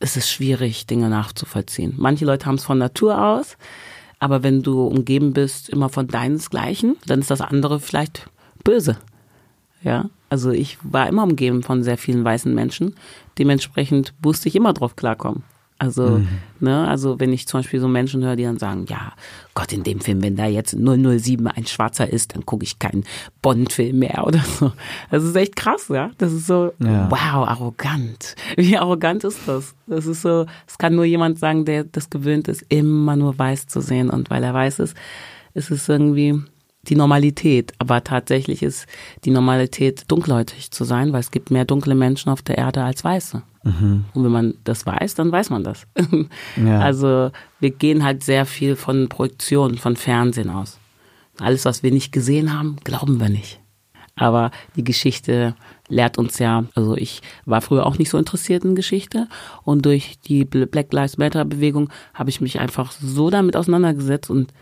ist 0.01 0.17
es 0.17 0.31
schwierig, 0.31 0.87
Dinge 0.87 1.09
nachzuvollziehen. 1.09 1.95
Manche 1.97 2.25
Leute 2.25 2.47
haben 2.47 2.55
es 2.55 2.65
von 2.65 2.79
Natur 2.79 3.21
aus, 3.21 3.57
aber 4.19 4.43
wenn 4.43 4.63
du 4.63 4.83
umgeben 4.87 5.33
bist 5.33 5.69
immer 5.69 5.89
von 5.89 6.09
deinesgleichen, 6.09 6.97
dann 7.07 7.21
ist 7.21 7.31
das 7.31 7.41
andere 7.41 7.81
vielleicht 7.81 8.29
böse. 8.65 8.97
Ja, 9.83 10.11
also 10.29 10.51
ich 10.51 10.79
war 10.83 11.09
immer 11.09 11.23
umgeben 11.23 11.63
von 11.63 11.83
sehr 11.83 11.99
vielen 11.99 12.25
weißen 12.25 12.53
Menschen. 12.55 12.95
Dementsprechend 13.39 14.13
musste 14.23 14.49
ich 14.49 14.57
immer 14.57 14.73
drauf 14.73 14.97
klarkommen. 14.97 15.45
Also, 15.81 16.19
mhm. 16.19 16.29
ne, 16.59 16.89
also 16.89 17.21
wenn 17.21 17.33
ich 17.33 17.47
zum 17.47 17.61
Beispiel 17.61 17.79
so 17.79 17.87
Menschen 17.87 18.25
höre, 18.25 18.35
die 18.35 18.43
dann 18.43 18.59
sagen, 18.59 18.87
ja, 18.89 19.13
Gott, 19.55 19.73
in 19.73 19.85
dem 19.85 20.01
Film, 20.01 20.23
wenn 20.23 20.35
da 20.35 20.47
jetzt 20.47 20.77
007 20.77 21.47
ein 21.47 21.67
Schwarzer 21.67 22.13
ist, 22.13 22.35
dann 22.35 22.45
gucke 22.45 22.65
ich 22.65 22.81
keinen 22.81 23.05
Bond-Film 23.43 24.01
mehr 24.01 24.27
oder 24.27 24.41
so. 24.41 24.73
Das 25.11 25.23
ist 25.23 25.37
echt 25.37 25.55
krass, 25.55 25.87
ja. 25.89 26.11
Das 26.19 26.33
ist 26.33 26.49
so, 26.49 26.73
ja. 26.81 27.09
wow, 27.11 27.49
arrogant. 27.49 28.35
Wie 28.57 28.77
arrogant 28.77 29.23
ist 29.23 29.47
das? 29.47 29.77
Das 29.87 30.07
ist 30.07 30.23
so, 30.23 30.47
es 30.67 30.79
kann 30.79 30.97
nur 30.97 31.05
jemand 31.05 31.39
sagen, 31.39 31.65
der 31.65 31.85
das 31.85 32.11
gewöhnt 32.11 32.49
ist, 32.49 32.65
immer 32.69 33.15
nur 33.15 33.39
weiß 33.39 33.69
zu 33.69 33.81
sehen. 33.81 34.11
Und 34.11 34.31
weil 34.31 34.43
er 34.43 34.55
weiß 34.55 34.81
ist, 34.81 34.97
ist 35.55 35.71
es 35.71 35.89
irgendwie 35.89 36.43
die 36.89 36.97
Normalität. 36.97 37.73
Aber 37.79 38.03
tatsächlich 38.03 38.65
ist 38.65 38.87
die 39.25 39.31
Normalität, 39.31 40.05
dunkelhäutig 40.09 40.73
zu 40.73 40.83
sein, 40.83 41.13
weil 41.13 41.21
es 41.21 41.31
gibt 41.31 41.53
mehr 41.53 41.65
dunkle 41.65 41.95
Menschen 41.95 42.31
auf 42.31 42.43
der 42.43 42.59
Erde 42.59 42.83
als 42.83 43.05
Weiße. 43.05 43.43
Mhm. 43.69 44.05
Und 44.15 44.25
wenn 44.25 44.33
man 44.33 44.55
das 44.65 44.87
weiß, 44.87 45.15
dann 45.15 45.31
weiß 45.33 45.51
man 45.51 45.65
das. 45.65 45.87
Ja. 46.57 46.81
Also 46.81 47.31
wir 47.61 47.71
gehen 47.71 48.03
halt 48.05 48.25
sehr 48.25 48.47
viel 48.47 48.77
von 48.77 49.09
Projektionen, 49.09 49.79
von 49.79 49.97
Fernsehen 49.97 50.51
aus. 50.51 50.79
Alles, 51.39 51.65
was 51.65 51.83
wir 51.83 51.93
nicht 51.93 52.13
gesehen 52.13 52.53
haben, 52.53 52.77
glauben 52.85 53.21
wir 53.21 53.29
nicht. 53.29 53.61
Aber 54.17 54.51
die 54.77 54.85
Geschichte 54.85 55.55
lehrt 55.89 56.19
uns 56.19 56.39
ja, 56.39 56.65
also 56.75 56.97
ich 56.97 57.23
war 57.45 57.61
früher 57.61 57.87
auch 57.87 57.99
nicht 57.99 58.11
so 58.11 58.19
interessiert 58.19 58.65
in 58.65 58.75
Geschichte 58.75 59.29
und 59.63 59.87
durch 59.87 60.19
die 60.27 60.45
Black 60.45 60.93
Lives 60.93 61.19
Matter 61.19 61.45
Bewegung 61.45 61.89
habe 62.15 62.31
ich 62.31 62.41
mich 62.41 62.59
einfach 62.59 62.91
so 62.91 63.31
damit 63.31 63.57
auseinandergesetzt 63.57 64.31
und 64.31 64.53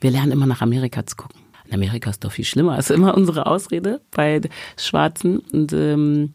wir 0.00 0.10
lernen 0.10 0.32
immer 0.32 0.46
nach 0.46 0.62
Amerika 0.62 1.04
zu 1.06 1.16
gucken. 1.16 1.40
In 1.66 1.74
Amerika 1.74 2.10
ist 2.10 2.24
doch 2.24 2.32
viel 2.32 2.44
schlimmer, 2.44 2.78
ist 2.78 2.90
immer 2.90 3.14
unsere 3.14 3.46
Ausrede 3.46 4.00
bei 4.10 4.40
Schwarzen 4.76 5.38
und 5.38 5.72
ähm, 5.72 6.32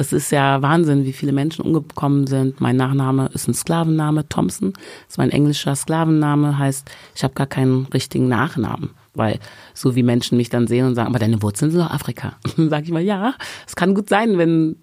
das 0.00 0.14
ist 0.14 0.32
ja 0.32 0.62
Wahnsinn, 0.62 1.04
wie 1.04 1.12
viele 1.12 1.30
Menschen 1.32 1.62
umgekommen 1.62 2.26
sind. 2.26 2.58
Mein 2.58 2.76
Nachname 2.76 3.28
ist 3.34 3.48
ein 3.48 3.52
Sklavenname, 3.52 4.26
Thompson. 4.30 4.72
Das 4.72 4.82
ist 5.10 5.18
mein 5.18 5.28
englischer 5.28 5.76
Sklavenname, 5.76 6.56
heißt, 6.56 6.90
ich 7.14 7.22
habe 7.22 7.34
gar 7.34 7.46
keinen 7.46 7.84
richtigen 7.92 8.26
Nachnamen. 8.26 8.90
Weil 9.12 9.38
so 9.74 9.96
wie 9.96 10.02
Menschen 10.02 10.38
mich 10.38 10.48
dann 10.48 10.66
sehen 10.66 10.86
und 10.86 10.94
sagen, 10.94 11.08
aber 11.10 11.18
deine 11.18 11.42
Wurzeln 11.42 11.70
sind 11.70 11.80
doch 11.82 11.90
Afrika. 11.90 12.32
Dann 12.56 12.70
sage 12.70 12.84
ich 12.84 12.92
mal, 12.92 13.02
ja, 13.02 13.34
es 13.66 13.76
kann 13.76 13.94
gut 13.94 14.08
sein, 14.08 14.38
wenn 14.38 14.76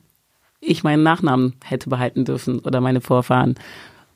ich 0.60 0.84
meinen 0.84 1.02
Nachnamen 1.02 1.54
hätte 1.64 1.90
behalten 1.90 2.24
dürfen 2.24 2.60
oder 2.60 2.80
meine 2.80 3.02
Vorfahren. 3.02 3.56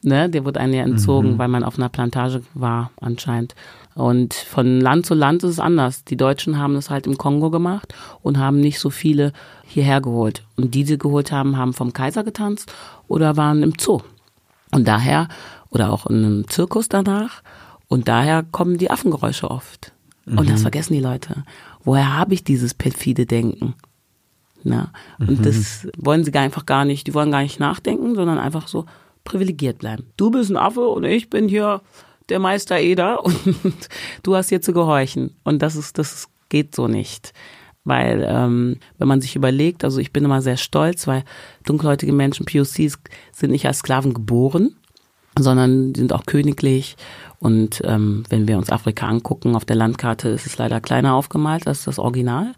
Ne, 0.03 0.29
der 0.29 0.45
wurde 0.45 0.59
einem 0.59 0.73
ja 0.73 0.83
entzogen, 0.83 1.31
Mhm. 1.33 1.37
weil 1.39 1.47
man 1.47 1.63
auf 1.63 1.79
einer 1.79 1.89
Plantage 1.89 2.43
war 2.53 2.91
anscheinend. 3.01 3.55
Und 3.93 4.33
von 4.33 4.79
Land 4.79 5.05
zu 5.05 5.13
Land 5.13 5.43
ist 5.43 5.51
es 5.51 5.59
anders. 5.59 6.03
Die 6.05 6.17
Deutschen 6.17 6.57
haben 6.57 6.75
es 6.75 6.89
halt 6.89 7.07
im 7.07 7.17
Kongo 7.17 7.49
gemacht 7.49 7.93
und 8.21 8.37
haben 8.37 8.59
nicht 8.59 8.79
so 8.79 8.89
viele 8.89 9.33
hierher 9.65 10.01
geholt. 10.01 10.43
Und 10.55 10.73
die, 10.73 10.83
die 10.83 10.97
geholt 10.97 11.31
haben, 11.31 11.57
haben 11.57 11.73
vom 11.73 11.93
Kaiser 11.93 12.23
getanzt 12.23 12.71
oder 13.07 13.37
waren 13.37 13.63
im 13.63 13.73
Zoo. 13.79 14.01
Und 14.71 14.87
daher, 14.87 15.27
oder 15.69 15.91
auch 15.91 16.05
in 16.07 16.23
einem 16.23 16.47
Zirkus 16.47 16.87
danach. 16.87 17.41
Und 17.87 18.07
daher 18.07 18.43
kommen 18.43 18.77
die 18.77 18.89
Affengeräusche 18.89 19.51
oft. 19.51 19.91
Und 20.25 20.49
das 20.49 20.61
vergessen 20.61 20.93
die 20.93 21.01
Leute. 21.01 21.43
Woher 21.83 22.15
habe 22.15 22.33
ich 22.33 22.43
dieses 22.43 22.73
perfide 22.73 23.25
Denken? 23.25 23.73
Na, 24.63 24.91
und 25.17 25.45
das 25.45 25.87
wollen 25.97 26.23
sie 26.23 26.31
gar 26.31 26.43
einfach 26.43 26.67
gar 26.67 26.85
nicht, 26.85 27.07
die 27.07 27.13
wollen 27.15 27.31
gar 27.31 27.41
nicht 27.41 27.59
nachdenken, 27.59 28.13
sondern 28.13 28.37
einfach 28.37 28.67
so 28.67 28.85
privilegiert 29.23 29.79
bleiben. 29.79 30.05
Du 30.17 30.29
bist 30.29 30.51
ein 30.51 30.57
Affe 30.57 30.87
und 30.87 31.03
ich 31.03 31.29
bin 31.29 31.49
hier 31.49 31.81
der 32.29 32.39
Meister 32.39 32.79
Eder 32.79 33.23
und 33.25 33.89
du 34.23 34.35
hast 34.35 34.49
hier 34.49 34.61
zu 34.61 34.73
gehorchen. 34.73 35.35
Und 35.43 35.61
das 35.61 35.75
ist, 35.75 35.97
das 35.97 36.27
geht 36.49 36.75
so 36.75 36.87
nicht. 36.87 37.33
Weil, 37.83 38.25
ähm, 38.29 38.77
wenn 38.99 39.07
man 39.07 39.21
sich 39.21 39.35
überlegt, 39.35 39.83
also 39.83 39.99
ich 39.99 40.13
bin 40.13 40.23
immer 40.23 40.41
sehr 40.43 40.57
stolz, 40.57 41.07
weil 41.07 41.23
dunkelhäutige 41.65 42.13
Menschen, 42.13 42.45
POCs, 42.45 42.99
sind 43.31 43.51
nicht 43.51 43.65
als 43.65 43.79
Sklaven 43.79 44.13
geboren, 44.13 44.75
sondern 45.37 45.95
sind 45.95 46.13
auch 46.13 46.27
königlich. 46.27 46.95
Und 47.39 47.81
ähm, 47.83 48.23
wenn 48.29 48.47
wir 48.47 48.59
uns 48.59 48.69
Afrika 48.69 49.07
angucken, 49.07 49.55
auf 49.55 49.65
der 49.65 49.75
Landkarte 49.75 50.29
ist 50.29 50.45
es 50.45 50.59
leider 50.59 50.79
kleiner 50.79 51.15
aufgemalt 51.15 51.65
als 51.65 51.85
das 51.85 51.97
Original. 51.97 52.53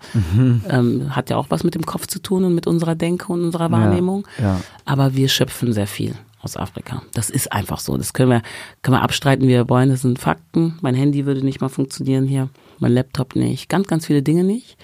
Ähm, 0.70 1.16
hat 1.16 1.30
ja 1.30 1.38
auch 1.38 1.48
was 1.50 1.64
mit 1.64 1.76
dem 1.76 1.86
Kopf 1.86 2.08
zu 2.08 2.20
tun 2.20 2.44
und 2.44 2.54
mit 2.54 2.68
unserer 2.68 2.96
Denke 2.96 3.32
und 3.32 3.46
unserer 3.46 3.72
Wahrnehmung. 3.72 4.28
ja. 4.42 4.60
Aber 4.84 5.16
wir 5.16 5.30
schöpfen 5.30 5.72
sehr 5.72 5.88
viel 5.88 6.16
aus 6.44 6.58
Afrika. 6.58 7.02
Das 7.14 7.30
ist 7.30 7.52
einfach 7.52 7.80
so. 7.80 7.98
Das 7.98 8.14
können 8.14 8.30
wir, 8.30 8.42
können 8.82 8.98
wir 8.98 9.02
abstreiten, 9.02 9.46
wie 9.46 9.52
wir 9.52 9.70
wollen. 9.70 9.90
Das 9.90 10.02
sind 10.02 10.20
Fakten. 10.20 10.78
Mein 10.82 10.96
Handy 10.96 11.26
würde 11.26 11.44
nicht 11.44 11.62
mal 11.62 11.70
funktionieren 11.70 12.26
hier. 12.26 12.50
Mein 12.80 12.94
Laptop 12.94 13.36
nicht. 13.36 13.70
Ganz, 13.70 13.88
ganz 13.88 14.06
viele 14.06 14.24
Dinge 14.24 14.44
nicht. 14.44 14.78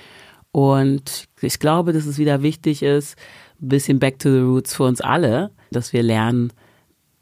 Und 0.52 1.28
ich 1.42 1.60
glaube, 1.60 1.94
dass 1.94 2.06
es 2.06 2.18
wieder 2.18 2.42
wichtig 2.42 2.82
ist, 2.82 3.18
ein 3.62 3.70
bisschen 3.70 4.00
back 4.00 4.20
to 4.20 4.32
the 4.32 4.40
roots 4.40 4.74
für 4.74 4.84
uns 4.84 5.02
alle, 5.02 5.52
dass 5.72 5.94
wir 5.94 6.02
lernen, 6.02 6.52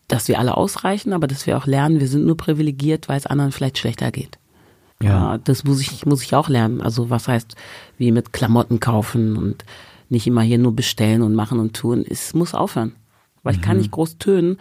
dass 0.08 0.28
wir 0.28 0.40
alle 0.40 0.56
ausreichen, 0.56 1.12
aber 1.12 1.28
dass 1.28 1.46
wir 1.46 1.58
auch 1.58 1.66
lernen, 1.66 2.00
wir 2.00 2.08
sind 2.08 2.26
nur 2.26 2.38
privilegiert, 2.38 3.10
weil 3.10 3.18
es 3.18 3.26
anderen 3.26 3.52
vielleicht 3.52 3.78
schlechter 3.78 4.12
geht. 4.12 4.38
Ja. 5.02 5.38
das 5.38 5.64
muss 5.64 5.82
ich, 5.82 6.06
muss 6.06 6.24
ich 6.24 6.34
auch 6.34 6.50
lernen. 6.50 6.82
Also 6.82 7.10
was 7.10 7.28
heißt, 7.28 7.56
wie 7.98 8.12
mit 8.12 8.34
Klamotten 8.34 8.80
kaufen 8.80 9.36
und 9.38 9.64
nicht 10.10 10.26
immer 10.26 10.42
hier 10.42 10.58
nur 10.58 10.76
bestellen 10.76 11.22
und 11.22 11.36
machen 11.36 11.60
und 11.60 11.76
tun. 11.76 12.06
Es 12.08 12.34
muss 12.34 12.54
aufhören. 12.54 12.96
Weil 13.48 13.56
ich 13.56 13.62
kann 13.62 13.78
nicht 13.78 13.92
groß 13.92 14.18
tönen 14.18 14.58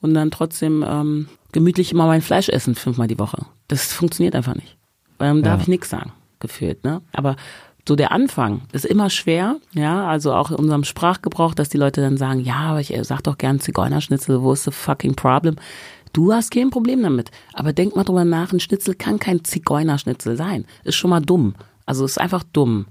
und 0.00 0.14
dann 0.14 0.30
trotzdem 0.30 0.84
ähm, 0.86 1.28
gemütlich 1.52 1.92
immer 1.92 2.06
mein 2.06 2.22
Fleisch 2.22 2.48
essen, 2.48 2.74
fünfmal 2.74 3.06
die 3.08 3.18
Woche. 3.18 3.44
Das 3.68 3.92
funktioniert 3.92 4.34
einfach 4.34 4.54
nicht. 4.54 4.76
Ähm, 5.18 5.42
darf 5.42 5.58
Ja. 5.58 5.62
ich 5.62 5.68
nichts 5.68 5.90
sagen, 5.90 6.12
gefühlt. 6.38 6.82
Ne? 6.84 7.02
Aber 7.12 7.36
so 7.86 7.96
der 7.96 8.12
Anfang 8.12 8.62
ist 8.72 8.84
immer 8.86 9.10
schwer, 9.10 9.56
ja, 9.74 10.06
also 10.06 10.32
auch 10.32 10.50
in 10.50 10.56
unserem 10.56 10.84
Sprachgebrauch, 10.84 11.54
dass 11.54 11.68
die 11.68 11.76
Leute 11.78 12.00
dann 12.00 12.16
sagen, 12.16 12.40
ja, 12.40 12.56
aber 12.56 12.80
ich 12.80 12.94
äh, 12.94 13.04
sag 13.04 13.22
doch 13.22 13.36
gern 13.36 13.60
Zigeunerschnitzel, 13.60 14.42
wo 14.42 14.52
ist 14.52 14.64
the 14.64 14.70
fucking 14.70 15.14
problem? 15.16 15.56
Du 16.12 16.32
hast 16.32 16.50
kein 16.50 16.70
Problem 16.70 17.02
damit. 17.02 17.30
Aber 17.52 17.72
denk 17.72 17.94
mal 17.94 18.04
drüber 18.04 18.24
nach, 18.24 18.52
ein 18.52 18.60
Schnitzel 18.60 18.94
kann 18.94 19.18
kein 19.18 19.44
Zigeunerschnitzel 19.44 20.36
sein. 20.36 20.64
Ist 20.84 20.96
schon 20.96 21.10
mal 21.10 21.20
dumm. 21.20 21.54
Also 21.86 22.04
ist 22.04 22.18
einfach 22.20 22.42
dumm. 22.52 22.86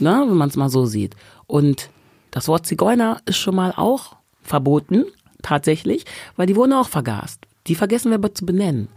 Ne, 0.00 0.24
wenn 0.26 0.36
man 0.36 0.48
es 0.48 0.56
mal 0.56 0.68
so 0.70 0.86
sieht. 0.86 1.14
Und 1.46 1.90
das 2.30 2.48
Wort 2.48 2.66
Zigeuner 2.66 3.20
ist 3.26 3.36
schon 3.38 3.54
mal 3.54 3.72
auch 3.76 4.16
verboten, 4.42 5.04
tatsächlich, 5.42 6.04
weil 6.36 6.46
die 6.46 6.56
wurden 6.56 6.72
auch 6.72 6.88
vergast. 6.88 7.46
Die 7.66 7.74
vergessen 7.74 8.10
wir 8.10 8.16
aber 8.16 8.34
zu 8.34 8.46
benennen. 8.46 8.88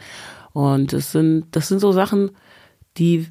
Und 0.54 0.94
das 0.94 1.12
sind, 1.12 1.48
das 1.52 1.68
sind 1.68 1.80
so 1.80 1.92
Sachen, 1.92 2.32
die 2.98 3.28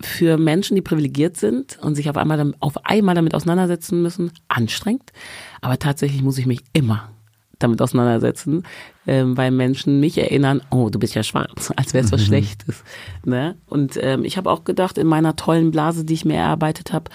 für 0.00 0.36
Menschen, 0.36 0.74
die 0.74 0.82
privilegiert 0.82 1.36
sind 1.36 1.78
und 1.80 1.94
sich 1.94 2.10
auf 2.10 2.16
einmal, 2.16 2.52
auf 2.60 2.84
einmal 2.84 3.14
damit 3.14 3.34
auseinandersetzen 3.34 4.02
müssen, 4.02 4.32
anstrengend. 4.48 5.12
Aber 5.60 5.78
tatsächlich 5.78 6.22
muss 6.22 6.38
ich 6.38 6.46
mich 6.46 6.60
immer 6.72 7.10
damit 7.58 7.80
auseinandersetzen, 7.80 8.64
ähm, 9.06 9.36
weil 9.36 9.50
Menschen 9.50 10.00
mich 10.00 10.18
erinnern, 10.18 10.60
oh, 10.70 10.90
du 10.90 10.98
bist 10.98 11.14
ja 11.14 11.22
schwarz, 11.22 11.72
als 11.76 11.94
wäre 11.94 12.04
es 12.04 12.12
was 12.12 12.24
Schlechtes. 12.24 12.82
Ne? 13.24 13.56
Und 13.66 13.98
ähm, 14.00 14.24
ich 14.24 14.36
habe 14.36 14.50
auch 14.50 14.64
gedacht, 14.64 14.98
in 14.98 15.06
meiner 15.06 15.36
tollen 15.36 15.70
Blase, 15.70 16.04
die 16.04 16.14
ich 16.14 16.24
mir 16.24 16.36
erarbeitet 16.36 16.92
habe, 16.92 17.10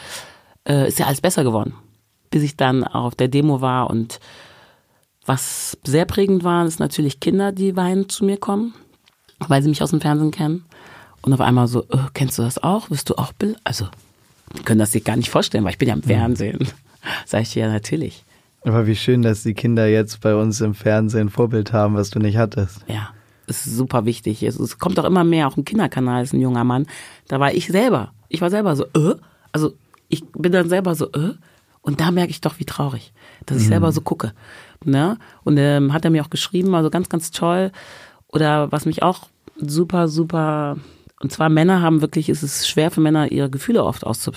äh, 0.67 0.87
ist 0.87 0.99
ja 0.99 1.05
alles 1.05 1.21
besser 1.21 1.43
geworden. 1.43 1.73
Bis 2.29 2.43
ich 2.43 2.57
dann 2.57 2.83
auf 2.83 3.15
der 3.15 3.27
Demo 3.27 3.61
war 3.61 3.89
und 3.89 4.19
was 5.25 5.77
sehr 5.83 6.05
prägend 6.05 6.43
war, 6.43 6.65
ist 6.65 6.79
natürlich 6.79 7.19
Kinder, 7.19 7.51
die 7.51 7.75
weinend 7.75 8.11
zu 8.11 8.25
mir 8.25 8.37
kommen, 8.37 8.73
weil 9.47 9.61
sie 9.61 9.69
mich 9.69 9.83
aus 9.83 9.91
dem 9.91 10.01
Fernsehen 10.01 10.31
kennen. 10.31 10.65
Und 11.21 11.33
auf 11.33 11.41
einmal 11.41 11.67
so, 11.67 11.83
äh, 11.83 11.97
kennst 12.13 12.37
du 12.39 12.41
das 12.41 12.57
auch? 12.63 12.89
Bist 12.89 13.09
du 13.09 13.15
auch 13.15 13.33
Bill? 13.33 13.55
Also, 13.63 13.87
die 14.57 14.63
können 14.63 14.79
das 14.79 14.91
sich 14.91 15.03
gar 15.03 15.17
nicht 15.17 15.29
vorstellen, 15.29 15.63
weil 15.63 15.73
ich 15.73 15.77
bin 15.77 15.87
ja 15.87 15.93
im 15.93 16.03
Fernsehen. 16.03 16.67
Sag 17.25 17.43
ich 17.43 17.53
dir 17.53 17.65
ja 17.65 17.71
natürlich. 17.71 18.23
Aber 18.63 18.87
wie 18.87 18.95
schön, 18.95 19.21
dass 19.21 19.43
die 19.43 19.53
Kinder 19.53 19.87
jetzt 19.87 20.21
bei 20.21 20.35
uns 20.35 20.61
im 20.61 20.73
Fernsehen 20.73 21.27
ein 21.27 21.29
Vorbild 21.29 21.73
haben, 21.73 21.95
was 21.95 22.09
du 22.09 22.19
nicht 22.19 22.37
hattest. 22.37 22.83
Ja, 22.87 23.09
es 23.47 23.67
ist 23.67 23.75
super 23.75 24.05
wichtig. 24.05 24.43
Es, 24.43 24.59
es 24.59 24.79
kommt 24.79 24.99
auch 24.99 25.05
immer 25.05 25.23
mehr, 25.23 25.47
auch 25.47 25.57
im 25.57 25.65
Kinderkanal 25.65 26.23
ist 26.23 26.33
ein 26.33 26.41
junger 26.41 26.63
Mann. 26.63 26.87
Da 27.27 27.39
war 27.39 27.53
ich 27.53 27.67
selber. 27.67 28.13
Ich 28.27 28.41
war 28.41 28.49
selber 28.49 28.75
so, 28.75 28.85
äh? 28.95 29.15
Also 29.51 29.73
ich 30.07 30.25
bin 30.31 30.51
dann 30.51 30.69
selber 30.69 30.95
so, 30.95 31.11
äh? 31.11 31.33
Und 31.81 32.01
da 32.01 32.11
merke 32.11 32.31
ich 32.31 32.41
doch, 32.41 32.59
wie 32.59 32.65
traurig, 32.65 33.13
dass 33.45 33.57
ich 33.57 33.67
selber 33.67 33.91
so 33.91 34.01
gucke. 34.01 34.33
Ne? 34.83 35.17
Und 35.43 35.57
ähm, 35.57 35.93
hat 35.93 36.05
er 36.05 36.11
mir 36.11 36.23
auch 36.23 36.29
geschrieben, 36.29 36.75
also 36.75 36.89
ganz, 36.89 37.09
ganz 37.09 37.31
toll. 37.31 37.71
Oder 38.27 38.71
was 38.71 38.85
mich 38.85 39.01
auch 39.01 39.27
super, 39.57 40.07
super, 40.07 40.77
und 41.19 41.31
zwar 41.31 41.49
Männer 41.49 41.81
haben 41.81 42.01
wirklich, 42.01 42.29
es 42.29 42.43
ist 42.43 42.67
schwer 42.67 42.91
für 42.91 43.01
Männer, 43.01 43.31
ihre 43.31 43.49
Gefühle 43.49 43.83
oft 43.83 44.05
auszu, 44.05 44.31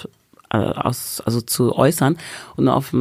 äh, 0.50 0.56
aus, 0.56 1.20
also 1.20 1.40
zu 1.40 1.74
äußern. 1.74 2.16
Und 2.56 2.68
auf, 2.68 2.94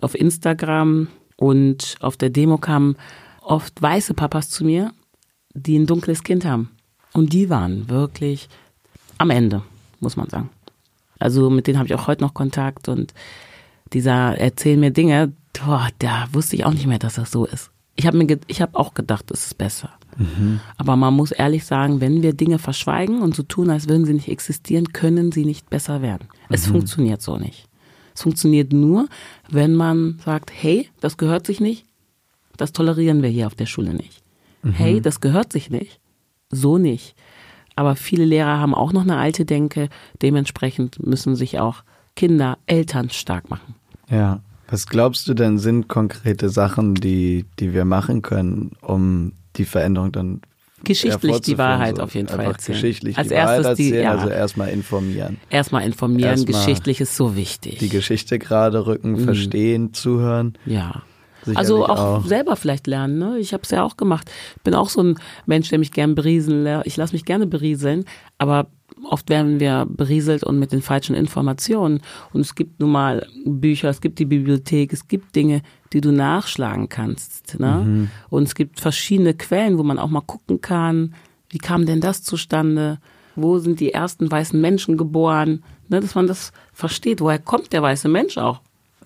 auf 0.00 0.14
Instagram 0.14 1.08
und 1.36 1.96
auf 2.00 2.16
der 2.16 2.30
Demo 2.30 2.58
kamen 2.58 2.96
oft 3.40 3.80
weiße 3.80 4.14
Papas 4.14 4.50
zu 4.50 4.64
mir, 4.64 4.92
die 5.54 5.78
ein 5.78 5.86
dunkles 5.86 6.22
Kind 6.22 6.44
haben. 6.44 6.70
Und 7.12 7.32
die 7.32 7.48
waren 7.48 7.88
wirklich 7.88 8.48
am 9.18 9.30
Ende, 9.30 9.62
muss 10.00 10.16
man 10.16 10.28
sagen. 10.28 10.50
Also 11.18 11.50
mit 11.50 11.66
denen 11.66 11.78
habe 11.78 11.86
ich 11.86 11.94
auch 11.94 12.06
heute 12.06 12.22
noch 12.22 12.34
Kontakt 12.34 12.88
und 12.88 13.12
dieser 13.92 14.36
erzählen 14.38 14.80
mir 14.80 14.90
Dinge, 14.90 15.32
boah, 15.52 15.88
da 15.98 16.26
wusste 16.32 16.56
ich 16.56 16.64
auch 16.64 16.72
nicht 16.72 16.86
mehr, 16.86 16.98
dass 16.98 17.14
das 17.14 17.30
so 17.30 17.44
ist. 17.46 17.70
Ich 17.96 18.06
habe 18.06 18.16
mir, 18.16 18.26
ge- 18.26 18.38
ich 18.46 18.62
habe 18.62 18.78
auch 18.78 18.94
gedacht, 18.94 19.30
es 19.30 19.46
ist 19.46 19.58
besser. 19.58 19.90
Aber 20.76 20.96
man 20.96 21.14
muss 21.14 21.30
ehrlich 21.30 21.64
sagen, 21.64 22.00
wenn 22.00 22.22
wir 22.22 22.32
Dinge 22.32 22.58
verschweigen 22.58 23.22
und 23.22 23.36
so 23.36 23.44
tun, 23.44 23.70
als 23.70 23.88
würden 23.88 24.04
sie 24.04 24.14
nicht 24.14 24.28
existieren, 24.28 24.92
können 24.92 25.30
sie 25.30 25.44
nicht 25.44 25.70
besser 25.70 26.02
werden. 26.02 26.28
Es 26.48 26.66
funktioniert 26.66 27.22
so 27.22 27.36
nicht. 27.36 27.68
Es 28.14 28.22
funktioniert 28.22 28.72
nur, 28.72 29.08
wenn 29.48 29.74
man 29.76 30.18
sagt, 30.24 30.50
hey, 30.52 30.88
das 31.00 31.18
gehört 31.18 31.46
sich 31.46 31.60
nicht, 31.60 31.86
das 32.56 32.72
tolerieren 32.72 33.22
wir 33.22 33.28
hier 33.28 33.46
auf 33.46 33.54
der 33.54 33.66
Schule 33.66 33.94
nicht. 33.94 34.22
Hey, 34.72 35.00
das 35.00 35.20
gehört 35.20 35.52
sich 35.52 35.70
nicht, 35.70 36.00
so 36.50 36.78
nicht. 36.78 37.14
Aber 37.76 37.94
viele 37.94 38.24
Lehrer 38.24 38.58
haben 38.58 38.74
auch 38.74 38.92
noch 38.92 39.02
eine 39.02 39.18
alte 39.18 39.44
Denke, 39.44 39.88
dementsprechend 40.20 41.04
müssen 41.06 41.36
sich 41.36 41.60
auch 41.60 41.84
Kinder, 42.18 42.58
Eltern 42.66 43.10
stark 43.10 43.48
machen. 43.48 43.76
Ja. 44.10 44.40
Was 44.68 44.86
glaubst 44.88 45.28
du 45.28 45.34
denn 45.34 45.58
sind 45.58 45.86
konkrete 45.88 46.48
Sachen, 46.48 46.94
die, 46.96 47.44
die 47.60 47.72
wir 47.72 47.84
machen 47.84 48.22
können, 48.22 48.72
um 48.82 49.32
die 49.56 49.64
Veränderung 49.64 50.10
dann 50.12 50.40
Geschichtlich 50.82 51.40
die? 51.42 51.56
Wahrheit 51.58 51.96
So 51.96 52.02
auf 52.02 52.14
jeden 52.16 52.26
Fall 52.28 52.44
erzählen. 52.44 52.74
Geschichtlich 52.80 53.16
Als 53.16 53.28
die 53.28 53.34
Wahrheit 53.34 53.56
erstes 53.64 53.76
die- 53.76 53.84
erzählen, 53.92 54.02
ja. 54.04 54.10
also 54.16 54.28
erstmal 54.28 54.68
informieren. 54.70 55.38
Erstmal 55.48 55.84
informieren, 55.84 56.30
Erstmal 56.30 56.60
geschichtlich 56.64 57.00
ist 57.00 57.16
so 57.16 57.36
wichtig. 57.36 57.78
Die 57.78 57.88
Geschichte 57.88 58.38
gerade 58.40 58.84
rücken, 58.86 59.12
Mhm. 59.12 59.18
verstehen, 59.20 59.94
zuhören. 59.94 60.54
Ja. 60.66 61.02
Sicherlich 61.44 61.58
Also 61.58 61.86
auch, 61.86 61.98
auch. 61.98 62.26
selber 62.26 62.56
vielleicht 62.56 62.88
lernen, 62.88 63.18
ne? 63.18 63.38
Ich 63.38 63.52
habe 63.52 63.62
es 63.62 63.70
ja 63.70 63.84
auch 63.84 63.96
gemacht. 63.96 64.28
Bin 64.64 64.74
auch 64.74 64.88
so 64.88 65.02
ein 65.02 65.18
Mensch, 65.46 65.68
der 65.70 65.78
mich 65.78 65.92
gern 65.92 66.14
berieseln 66.16 66.64
lässt. 66.64 66.86
Ich 66.86 66.96
lasse 66.96 67.12
mich 67.14 67.24
gerne 67.24 67.46
berieseln, 67.46 68.04
aber 68.38 68.66
oft 69.08 69.28
werden 69.30 69.60
wir 69.60 69.86
berieselt 69.88 70.44
und 70.44 70.58
mit 70.58 70.72
den 70.72 70.82
falschen 70.82 71.14
Informationen. 71.14 72.00
Und 72.32 72.40
es 72.40 72.54
gibt 72.54 72.80
nun 72.80 72.92
mal 72.92 73.26
Bücher, 73.44 73.88
es 73.88 74.00
gibt 74.00 74.18
die 74.18 74.24
Bibliothek, 74.24 74.92
es 74.92 75.08
gibt 75.08 75.36
Dinge, 75.36 75.62
die 75.92 76.00
du 76.00 76.12
nachschlagen 76.12 76.88
kannst. 76.88 77.58
Ne? 77.58 77.82
Mhm. 77.84 78.10
Und 78.28 78.44
es 78.44 78.54
gibt 78.54 78.80
verschiedene 78.80 79.34
Quellen, 79.34 79.78
wo 79.78 79.82
man 79.82 79.98
auch 79.98 80.08
mal 80.08 80.20
gucken 80.20 80.60
kann, 80.60 81.14
wie 81.50 81.58
kam 81.58 81.86
denn 81.86 82.00
das 82.00 82.22
zustande? 82.22 82.98
Wo 83.34 83.58
sind 83.58 83.80
die 83.80 83.92
ersten 83.92 84.30
weißen 84.30 84.60
Menschen 84.60 84.96
geboren? 84.96 85.64
Ne, 85.88 86.00
dass 86.00 86.14
man 86.14 86.26
das 86.26 86.52
versteht. 86.72 87.20
Woher 87.20 87.38
kommt 87.38 87.72
der 87.72 87.82
weiße 87.82 88.08
Mensch 88.08 88.36
auch? 88.36 88.60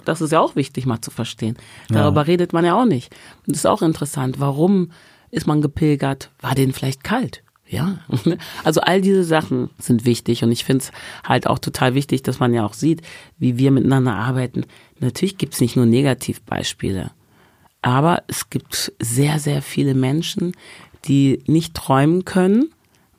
Das 0.04 0.20
ist 0.20 0.32
ja 0.32 0.40
auch 0.40 0.56
wichtig 0.56 0.84
mal 0.84 1.00
zu 1.00 1.12
verstehen. 1.12 1.56
Darüber 1.88 2.26
redet 2.26 2.52
man 2.52 2.64
ja 2.64 2.74
auch 2.74 2.86
nicht. 2.86 3.14
Und 3.46 3.54
das 3.54 3.58
ist 3.58 3.66
auch 3.66 3.82
interessant. 3.82 4.40
Warum 4.40 4.90
ist 5.30 5.46
man 5.46 5.62
gepilgert? 5.62 6.30
War 6.40 6.56
denen 6.56 6.72
vielleicht 6.72 7.04
kalt? 7.04 7.44
Ja. 7.72 7.98
Also 8.64 8.80
all 8.82 9.00
diese 9.00 9.24
Sachen 9.24 9.70
sind 9.78 10.04
wichtig 10.04 10.44
und 10.44 10.52
ich 10.52 10.64
finde 10.64 10.84
es 10.84 10.92
halt 11.26 11.46
auch 11.46 11.58
total 11.58 11.94
wichtig, 11.94 12.22
dass 12.22 12.38
man 12.38 12.52
ja 12.54 12.64
auch 12.64 12.74
sieht, 12.74 13.00
wie 13.38 13.58
wir 13.58 13.70
miteinander 13.70 14.14
arbeiten. 14.14 14.66
Natürlich 15.00 15.38
gibt 15.38 15.54
es 15.54 15.60
nicht 15.60 15.74
nur 15.74 15.86
Negativbeispiele, 15.86 17.10
Aber 17.80 18.22
es 18.28 18.50
gibt 18.50 18.92
sehr, 19.00 19.38
sehr 19.38 19.62
viele 19.62 19.94
Menschen, 19.94 20.52
die 21.06 21.42
nicht 21.46 21.74
träumen 21.74 22.24
können, 22.24 22.70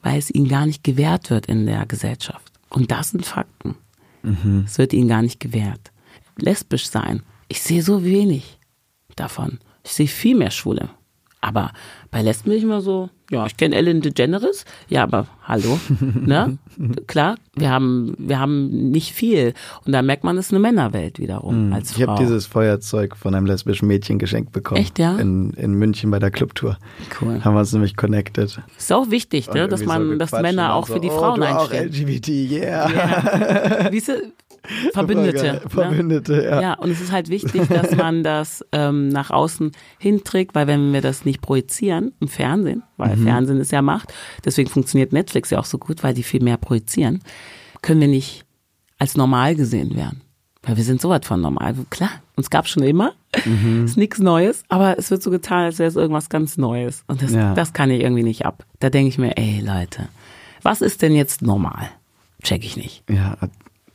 weil 0.03 0.19
es 0.19 0.29
ihnen 0.29 0.47
gar 0.47 0.65
nicht 0.65 0.83
gewährt 0.83 1.29
wird 1.29 1.47
in 1.47 1.65
der 1.65 1.85
Gesellschaft. 1.85 2.51
Und 2.69 2.91
das 2.91 3.09
sind 3.09 3.25
Fakten. 3.25 3.75
Mhm. 4.21 4.65
Es 4.67 4.77
wird 4.77 4.93
ihnen 4.93 5.09
gar 5.09 5.23
nicht 5.23 5.39
gewährt. 5.39 5.91
Lesbisch 6.37 6.87
sein. 6.87 7.23
Ich 7.47 7.61
sehe 7.61 7.81
so 7.81 8.03
wenig 8.03 8.59
davon. 9.15 9.59
Ich 9.83 9.91
sehe 9.93 10.07
viel 10.07 10.35
mehr 10.35 10.51
Schwule. 10.51 10.89
Aber 11.41 11.73
bei 12.09 12.21
Lesben 12.21 12.49
bin 12.49 12.57
ich 12.57 12.63
immer 12.63 12.81
so, 12.81 13.09
ja, 13.33 13.45
ich 13.47 13.57
kenne 13.57 13.75
Ellen 13.75 14.01
DeGeneres. 14.01 14.65
Ja, 14.87 15.03
aber 15.03 15.27
hallo, 15.43 15.79
ne? 15.99 16.57
Klar, 17.07 17.35
wir 17.55 17.69
haben, 17.69 18.13
wir 18.17 18.39
haben 18.39 18.91
nicht 18.91 19.13
viel. 19.13 19.53
Und 19.85 19.91
da 19.91 20.01
merkt 20.01 20.23
man, 20.23 20.37
es 20.37 20.47
ist 20.47 20.51
eine 20.51 20.59
Männerwelt 20.59 21.19
wiederum 21.19 21.67
mhm. 21.67 21.73
als 21.73 21.91
Frau. 21.91 22.01
Ich 22.01 22.07
habe 22.07 22.19
dieses 22.19 22.45
Feuerzeug 22.45 23.15
von 23.15 23.35
einem 23.35 23.45
lesbischen 23.45 23.87
Mädchen 23.87 24.19
geschenkt 24.19 24.51
bekommen. 24.51 24.81
Echt, 24.81 24.99
ja? 24.99 25.17
In, 25.17 25.51
in 25.51 25.73
München 25.73 26.11
bei 26.11 26.19
der 26.19 26.31
Clubtour. 26.31 26.77
Cool. 27.19 27.43
Haben 27.43 27.55
wir 27.55 27.59
uns 27.59 27.73
nämlich 27.73 27.95
connected. 27.95 28.61
Ist 28.77 28.93
auch 28.93 29.09
wichtig, 29.09 29.51
ne, 29.51 29.67
dass 29.67 29.83
man, 29.83 30.09
so 30.09 30.15
dass 30.15 30.31
Männer 30.31 30.75
auch 30.75 30.87
so, 30.87 30.93
für 30.93 30.99
die 30.99 31.09
oh, 31.09 31.17
Frauen 31.17 31.41
du 31.41 31.47
einstehen. 31.47 31.89
Auch 31.89 31.95
LGBT, 31.95 32.27
yeah. 32.29 32.89
yeah. 32.89 33.87
Wie 33.91 34.01
Verbündete. 34.93 35.43
Ne? 35.43 35.61
Verbündete, 35.67 36.43
ja. 36.43 36.61
Ja, 36.61 36.73
und 36.75 36.89
es 36.89 37.01
ist 37.01 37.11
halt 37.11 37.29
wichtig, 37.29 37.67
dass 37.67 37.91
man 37.95 38.23
das 38.23 38.65
ähm, 38.71 39.09
nach 39.09 39.29
außen 39.29 39.71
hinträgt, 39.99 40.55
weil 40.55 40.67
wenn 40.67 40.93
wir 40.93 41.01
das 41.01 41.25
nicht 41.25 41.41
projizieren 41.41 42.13
im 42.19 42.29
Fernsehen, 42.29 42.83
weil 42.97 43.17
mhm. 43.17 43.23
Fernsehen 43.23 43.59
ist 43.59 43.71
ja 43.71 43.81
Macht, 43.81 44.13
deswegen 44.45 44.69
funktioniert 44.69 45.11
Netflix 45.11 45.49
ja 45.49 45.59
auch 45.59 45.65
so 45.65 45.77
gut, 45.77 46.03
weil 46.03 46.13
die 46.13 46.23
viel 46.23 46.41
mehr 46.41 46.57
projizieren, 46.57 47.21
können 47.81 48.01
wir 48.01 48.07
nicht 48.07 48.45
als 48.99 49.17
normal 49.17 49.55
gesehen 49.55 49.95
werden. 49.95 50.21
Weil 50.61 50.77
wir 50.77 50.83
sind 50.85 51.01
so 51.01 51.09
was 51.09 51.25
von 51.25 51.41
normal. 51.41 51.75
Klar, 51.89 52.09
uns 52.37 52.49
gab 52.49 52.69
schon 52.69 52.83
immer. 52.83 53.11
Mhm. 53.45 53.83
Ist 53.85 53.97
nichts 53.97 54.19
Neues, 54.19 54.63
aber 54.69 54.97
es 54.97 55.11
wird 55.11 55.21
so 55.21 55.29
getan, 55.29 55.65
als 55.65 55.79
wäre 55.79 55.89
es 55.89 55.97
irgendwas 55.97 56.29
ganz 56.29 56.57
Neues. 56.57 57.03
Und 57.07 57.21
das, 57.21 57.33
ja. 57.33 57.53
das 57.53 57.73
kann 57.73 57.91
ich 57.91 58.01
irgendwie 58.01 58.23
nicht 58.23 58.45
ab. 58.45 58.65
Da 58.79 58.89
denke 58.89 59.09
ich 59.09 59.17
mir, 59.17 59.37
ey 59.37 59.59
Leute, 59.59 60.07
was 60.61 60.81
ist 60.81 61.01
denn 61.01 61.13
jetzt 61.13 61.41
normal? 61.41 61.89
Check 62.41 62.63
ich 62.63 62.77
nicht. 62.77 63.03
Ja, 63.09 63.37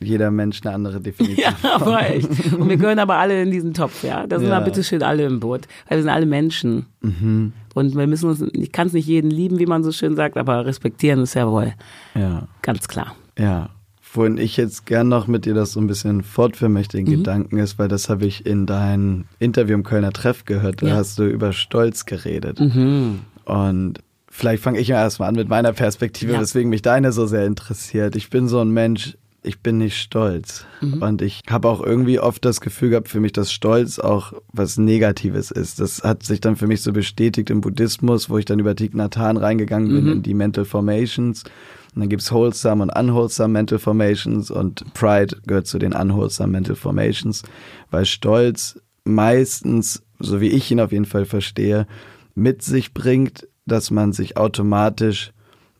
jeder 0.00 0.30
Mensch 0.30 0.60
eine 0.64 0.74
andere 0.74 1.00
Definition. 1.00 1.54
Ja, 1.62 1.74
aber 1.74 2.08
echt. 2.08 2.28
Und 2.52 2.68
wir 2.68 2.76
gehören 2.76 2.98
aber 2.98 3.16
alle 3.16 3.42
in 3.42 3.50
diesen 3.50 3.74
Topf, 3.74 4.04
ja. 4.04 4.26
Da 4.26 4.38
sind 4.38 4.48
ja. 4.48 4.58
wir 4.58 4.64
bitte 4.64 4.84
schön 4.84 5.02
alle 5.02 5.24
im 5.24 5.40
Boot. 5.40 5.66
Weil 5.88 5.98
wir 5.98 6.02
sind 6.02 6.12
alle 6.12 6.26
Menschen. 6.26 6.86
Mhm. 7.00 7.52
Und 7.74 7.96
wir 7.96 8.06
müssen 8.06 8.28
uns, 8.28 8.42
ich 8.52 8.72
kann 8.72 8.88
es 8.88 8.92
nicht 8.92 9.06
jeden 9.06 9.30
lieben, 9.30 9.58
wie 9.58 9.66
man 9.66 9.84
so 9.84 9.92
schön 9.92 10.16
sagt, 10.16 10.36
aber 10.36 10.66
respektieren 10.66 11.20
ist 11.20 11.34
ja 11.34 11.48
wohl. 11.48 11.74
Ja. 12.14 12.48
Ganz 12.62 12.88
klar. 12.88 13.14
Ja. 13.38 13.70
Wohin 14.12 14.38
ich 14.38 14.56
jetzt 14.56 14.86
gern 14.86 15.08
noch 15.08 15.26
mit 15.26 15.44
dir 15.44 15.54
das 15.54 15.72
so 15.72 15.80
ein 15.80 15.86
bisschen 15.86 16.22
fortführen 16.22 16.72
möchte, 16.72 16.96
den 16.96 17.06
mhm. 17.06 17.10
Gedanken 17.10 17.58
ist, 17.58 17.78
weil 17.78 17.88
das 17.88 18.08
habe 18.08 18.26
ich 18.26 18.46
in 18.46 18.66
deinem 18.66 19.26
Interview 19.38 19.74
im 19.74 19.82
Kölner 19.82 20.12
Treff 20.12 20.44
gehört, 20.44 20.82
da 20.82 20.88
ja. 20.88 20.94
hast 20.96 21.18
du 21.18 21.24
über 21.24 21.52
Stolz 21.52 22.06
geredet. 22.06 22.58
Mhm. 22.58 23.20
Und 23.44 23.98
vielleicht 24.30 24.62
fange 24.62 24.78
ich 24.78 24.88
ja 24.88 24.96
erstmal 24.96 25.28
an 25.28 25.34
mit 25.34 25.48
meiner 25.48 25.72
Perspektive, 25.72 26.32
ja. 26.32 26.40
weswegen 26.40 26.70
mich 26.70 26.82
deine 26.82 27.12
so 27.12 27.26
sehr 27.26 27.44
interessiert. 27.44 28.16
Ich 28.16 28.30
bin 28.30 28.48
so 28.48 28.60
ein 28.60 28.70
Mensch, 28.70 29.16
ich 29.48 29.60
bin 29.60 29.78
nicht 29.78 29.96
stolz. 29.96 30.66
Mhm. 30.82 31.02
Und 31.02 31.22
ich 31.22 31.42
habe 31.48 31.68
auch 31.68 31.82
irgendwie 31.82 32.20
oft 32.20 32.44
das 32.44 32.60
Gefühl 32.60 32.90
gehabt 32.90 33.08
für 33.08 33.18
mich, 33.18 33.32
dass 33.32 33.50
Stolz 33.50 33.98
auch 33.98 34.34
was 34.52 34.76
Negatives 34.76 35.50
ist. 35.50 35.80
Das 35.80 36.04
hat 36.04 36.22
sich 36.22 36.40
dann 36.40 36.56
für 36.56 36.66
mich 36.66 36.82
so 36.82 36.92
bestätigt 36.92 37.48
im 37.48 37.62
Buddhismus, 37.62 38.28
wo 38.28 38.36
ich 38.36 38.44
dann 38.44 38.58
über 38.58 38.76
Thich 38.76 38.92
Nhat 38.92 39.16
Hanh 39.16 39.38
reingegangen 39.38 39.88
bin 39.88 40.04
mhm. 40.04 40.12
in 40.12 40.22
die 40.22 40.34
Mental 40.34 40.66
Formations. 40.66 41.44
Und 41.94 42.00
dann 42.02 42.10
gibt's 42.10 42.30
Wholesome 42.30 42.82
und 42.82 42.90
Unwholesome 42.90 43.52
Mental 43.52 43.78
Formations 43.78 44.50
und 44.50 44.92
Pride 44.92 45.36
gehört 45.46 45.66
zu 45.66 45.78
den 45.78 45.94
Unwholesome 45.94 46.52
Mental 46.52 46.76
Formations, 46.76 47.42
weil 47.90 48.04
Stolz 48.04 48.78
meistens, 49.04 50.02
so 50.18 50.42
wie 50.42 50.48
ich 50.48 50.70
ihn 50.70 50.80
auf 50.80 50.92
jeden 50.92 51.06
Fall 51.06 51.24
verstehe, 51.24 51.86
mit 52.34 52.62
sich 52.62 52.92
bringt, 52.92 53.48
dass 53.64 53.90
man 53.90 54.12
sich 54.12 54.36
automatisch 54.36 55.32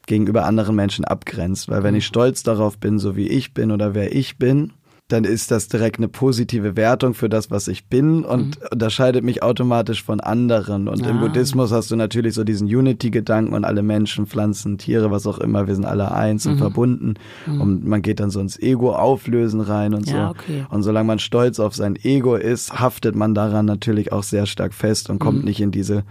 gegenüber 0.09 0.45
anderen 0.45 0.75
Menschen 0.75 1.05
abgrenzt. 1.05 1.69
Weil 1.69 1.85
wenn 1.85 1.95
ich 1.95 2.07
stolz 2.07 2.43
darauf 2.43 2.79
bin, 2.79 2.99
so 2.99 3.15
wie 3.15 3.29
ich 3.29 3.55
bin 3.55 3.71
oder 3.71 3.95
wer 3.95 4.13
ich 4.13 4.39
bin, 4.39 4.73
dann 5.09 5.25
ist 5.25 5.51
das 5.51 5.69
direkt 5.69 5.97
eine 5.99 6.09
positive 6.09 6.77
Wertung 6.77 7.15
für 7.15 7.31
das, 7.31 7.51
was 7.51 7.67
ich 7.67 7.87
bin 7.87 8.25
und 8.25 8.61
mhm. 8.61 8.67
unterscheidet 8.73 9.25
mich 9.25 9.43
automatisch 9.43 10.05
von 10.05 10.21
anderen. 10.21 10.87
Und 10.87 11.07
ah. 11.07 11.11
im 11.11 11.21
Buddhismus 11.21 11.73
hast 11.73 11.91
du 11.91 11.97
natürlich 11.97 12.35
so 12.35 12.45
diesen 12.45 12.67
Unity-Gedanken 12.67 13.55
und 13.55 13.65
alle 13.65 13.83
Menschen, 13.83 14.27
Pflanzen, 14.27 14.77
Tiere, 14.77 15.11
was 15.11 15.27
auch 15.27 15.39
immer, 15.39 15.67
wir 15.67 15.75
sind 15.75 15.87
alle 15.87 16.13
eins 16.13 16.45
mhm. 16.45 16.53
und 16.53 16.59
verbunden. 16.59 17.15
Mhm. 17.47 17.61
Und 17.61 17.87
man 17.87 18.03
geht 18.03 18.21
dann 18.21 18.29
so 18.29 18.41
ins 18.41 18.61
Ego-Auflösen 18.61 19.63
rein 19.63 19.95
und 19.95 20.11
ja, 20.11 20.27
so. 20.27 20.31
Okay. 20.31 20.67
Und 20.69 20.83
solange 20.83 21.07
man 21.07 21.19
stolz 21.19 21.59
auf 21.59 21.75
sein 21.75 21.97
Ego 21.97 22.37
ist, 22.37 22.79
haftet 22.79 23.17
man 23.17 23.35
daran 23.35 23.65
natürlich 23.65 24.13
auch 24.13 24.23
sehr 24.23 24.45
stark 24.45 24.75
fest 24.75 25.09
und 25.09 25.19
kommt 25.19 25.39
mhm. 25.39 25.45
nicht 25.45 25.63
in 25.63 25.71
diese 25.71 26.05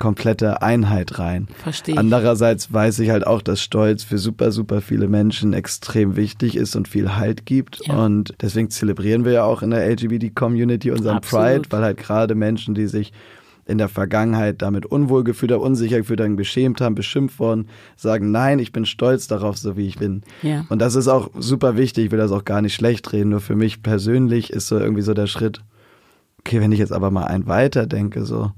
komplette 0.00 0.60
Einheit 0.60 1.18
rein. 1.18 1.46
Verstehe. 1.62 1.96
Andererseits 1.96 2.72
weiß 2.72 2.98
ich 2.98 3.10
halt 3.10 3.26
auch, 3.26 3.42
dass 3.42 3.62
Stolz 3.62 4.02
für 4.02 4.18
super, 4.18 4.50
super 4.50 4.80
viele 4.80 5.08
Menschen 5.08 5.52
extrem 5.52 6.16
wichtig 6.16 6.56
ist 6.56 6.74
und 6.74 6.88
viel 6.88 7.16
Halt 7.16 7.46
gibt. 7.46 7.86
Ja. 7.86 8.04
Und 8.04 8.34
deswegen 8.40 8.70
zelebrieren 8.70 9.24
wir 9.24 9.32
ja 9.32 9.44
auch 9.44 9.62
in 9.62 9.70
der 9.70 9.88
LGBT-Community 9.88 10.90
unseren 10.90 11.18
Absolut. 11.18 11.46
Pride, 11.46 11.62
weil 11.70 11.82
halt 11.82 11.98
gerade 11.98 12.34
Menschen, 12.34 12.74
die 12.74 12.86
sich 12.86 13.12
in 13.66 13.78
der 13.78 13.88
Vergangenheit 13.88 14.60
damit 14.62 14.84
unwohl 14.84 15.24
gefühlt 15.24 15.52
haben, 15.52 15.62
unsicher 15.62 15.98
gefühlt 15.98 16.20
haben, 16.20 16.36
beschämt 16.36 16.80
haben, 16.80 16.94
beschimpft 16.94 17.38
worden, 17.38 17.68
sagen, 17.96 18.30
nein, 18.30 18.58
ich 18.58 18.72
bin 18.72 18.84
stolz 18.84 19.26
darauf, 19.26 19.56
so 19.56 19.76
wie 19.76 19.86
ich 19.86 19.98
bin. 19.98 20.22
Ja. 20.42 20.66
Und 20.68 20.80
das 20.80 20.96
ist 20.96 21.08
auch 21.08 21.30
super 21.38 21.76
wichtig, 21.76 22.06
ich 22.06 22.10
will 22.10 22.18
das 22.18 22.32
auch 22.32 22.44
gar 22.44 22.60
nicht 22.60 22.74
schlecht 22.74 23.10
reden, 23.12 23.30
nur 23.30 23.40
für 23.40 23.56
mich 23.56 23.82
persönlich 23.82 24.50
ist 24.50 24.66
so 24.66 24.78
irgendwie 24.78 25.02
so 25.02 25.14
der 25.14 25.26
Schritt, 25.26 25.62
okay, 26.40 26.60
wenn 26.60 26.72
ich 26.72 26.78
jetzt 26.78 26.92
aber 26.92 27.10
mal 27.10 27.24
ein 27.24 27.46
weiter 27.46 27.86
denke, 27.86 28.26
so, 28.26 28.52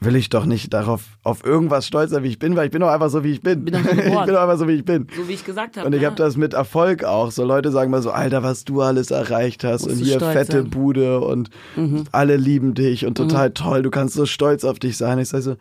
will 0.00 0.16
ich 0.16 0.28
doch 0.28 0.44
nicht 0.44 0.74
darauf 0.74 1.02
auf 1.22 1.44
irgendwas 1.44 1.86
stolz 1.86 2.10
sein, 2.10 2.22
wie 2.22 2.28
ich 2.28 2.38
bin, 2.38 2.54
weil 2.54 2.66
ich 2.66 2.70
bin 2.70 2.80
doch 2.80 2.90
einfach 2.90 3.08
so, 3.08 3.24
wie 3.24 3.32
ich 3.32 3.40
bin. 3.40 3.64
bin 3.64 3.74
ich 3.74 3.84
bin 3.84 4.12
doch 4.12 4.42
einfach 4.42 4.58
so, 4.58 4.68
wie 4.68 4.72
ich 4.72 4.84
bin. 4.84 5.06
So 5.16 5.26
wie 5.26 5.32
ich 5.32 5.44
gesagt 5.44 5.76
habe. 5.76 5.86
Und 5.86 5.94
ich 5.94 6.02
ja. 6.02 6.08
habe 6.08 6.16
das 6.16 6.36
mit 6.36 6.52
Erfolg 6.52 7.04
auch. 7.04 7.30
So 7.30 7.44
Leute 7.44 7.70
sagen 7.70 7.90
mal 7.90 8.02
so, 8.02 8.10
Alter, 8.10 8.42
was 8.42 8.64
du 8.64 8.82
alles 8.82 9.10
erreicht 9.10 9.64
hast 9.64 9.86
Musst 9.86 9.98
und 9.98 10.04
hier 10.04 10.20
fette 10.20 10.62
sein. 10.62 10.70
Bude 10.70 11.20
und 11.20 11.48
mhm. 11.76 12.04
alle 12.12 12.36
lieben 12.36 12.74
dich 12.74 13.06
und 13.06 13.16
total 13.16 13.48
mhm. 13.48 13.54
toll. 13.54 13.82
Du 13.82 13.90
kannst 13.90 14.14
so 14.14 14.26
stolz 14.26 14.64
auf 14.64 14.78
dich 14.78 14.98
sein. 14.98 15.18
Ich 15.18 15.30
sage 15.30 15.42
so, 15.42 15.56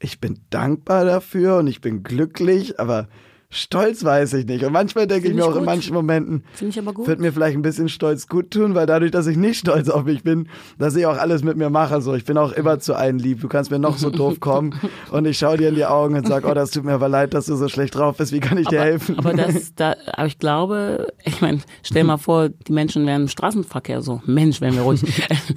ich 0.00 0.20
bin 0.20 0.40
dankbar 0.50 1.04
dafür 1.04 1.58
und 1.58 1.68
ich 1.68 1.80
bin 1.80 2.02
glücklich, 2.02 2.80
aber 2.80 3.06
Stolz 3.50 4.04
weiß 4.04 4.34
ich 4.34 4.44
nicht. 4.44 4.62
Und 4.62 4.72
manchmal 4.72 5.06
denke 5.06 5.28
ich 5.28 5.34
mir 5.34 5.44
auch 5.44 5.52
gut. 5.52 5.60
in 5.60 5.64
manchen 5.64 5.94
Momenten, 5.94 6.44
ich 6.60 6.78
aber 6.78 6.92
gut. 6.92 7.06
wird 7.06 7.18
mir 7.18 7.32
vielleicht 7.32 7.56
ein 7.56 7.62
bisschen 7.62 7.88
Stolz 7.88 8.26
gut 8.26 8.50
tun, 8.50 8.74
weil 8.74 8.84
dadurch, 8.84 9.10
dass 9.10 9.26
ich 9.26 9.38
nicht 9.38 9.60
stolz 9.60 9.88
auf 9.88 10.04
mich 10.04 10.22
bin, 10.22 10.48
dass 10.78 10.94
ich 10.96 11.06
auch 11.06 11.16
alles 11.16 11.42
mit 11.42 11.56
mir 11.56 11.70
mache. 11.70 12.02
So, 12.02 12.14
ich 12.14 12.26
bin 12.26 12.36
auch 12.36 12.52
immer 12.52 12.78
zu 12.78 12.94
einem 12.94 13.18
lieb. 13.18 13.40
Du 13.40 13.48
kannst 13.48 13.70
mir 13.70 13.78
noch 13.78 13.96
so 13.96 14.10
doof 14.10 14.38
kommen 14.40 14.78
und 15.12 15.24
ich 15.24 15.38
schaue 15.38 15.56
dir 15.56 15.70
in 15.70 15.76
die 15.76 15.86
Augen 15.86 16.14
und 16.14 16.26
sage, 16.26 16.46
oh, 16.46 16.52
das 16.52 16.72
tut 16.72 16.84
mir 16.84 16.92
aber 16.92 17.08
leid, 17.08 17.32
dass 17.32 17.46
du 17.46 17.56
so 17.56 17.68
schlecht 17.68 17.94
drauf 17.94 18.18
bist. 18.18 18.32
Wie 18.32 18.40
kann 18.40 18.58
ich 18.58 18.68
dir 18.68 18.80
aber, 18.80 18.90
helfen? 18.90 19.18
Aber 19.18 19.32
das, 19.32 19.74
da, 19.76 19.96
aber 20.12 20.26
ich 20.26 20.38
glaube, 20.38 21.10
ich 21.24 21.40
meine, 21.40 21.60
stell 21.82 22.04
mal 22.04 22.18
vor, 22.18 22.50
die 22.50 22.72
Menschen 22.72 23.06
wären 23.06 23.22
im 23.22 23.28
Straßenverkehr 23.28 24.02
so. 24.02 24.20
Mensch, 24.26 24.60
wären 24.60 24.74
wir 24.74 24.82
ruhig. 24.82 25.00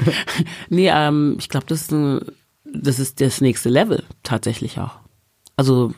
nee, 0.70 0.89
ähm, 0.89 1.36
ich 1.39 1.50
glaube, 1.50 1.66
das 1.68 1.82
ist 1.82 1.92
ein, 1.92 2.22
das 2.64 3.00
ist 3.00 3.20
das 3.20 3.42
nächste 3.42 3.68
Level 3.68 4.04
tatsächlich 4.24 4.80
auch. 4.80 5.00
Also, 5.58 5.92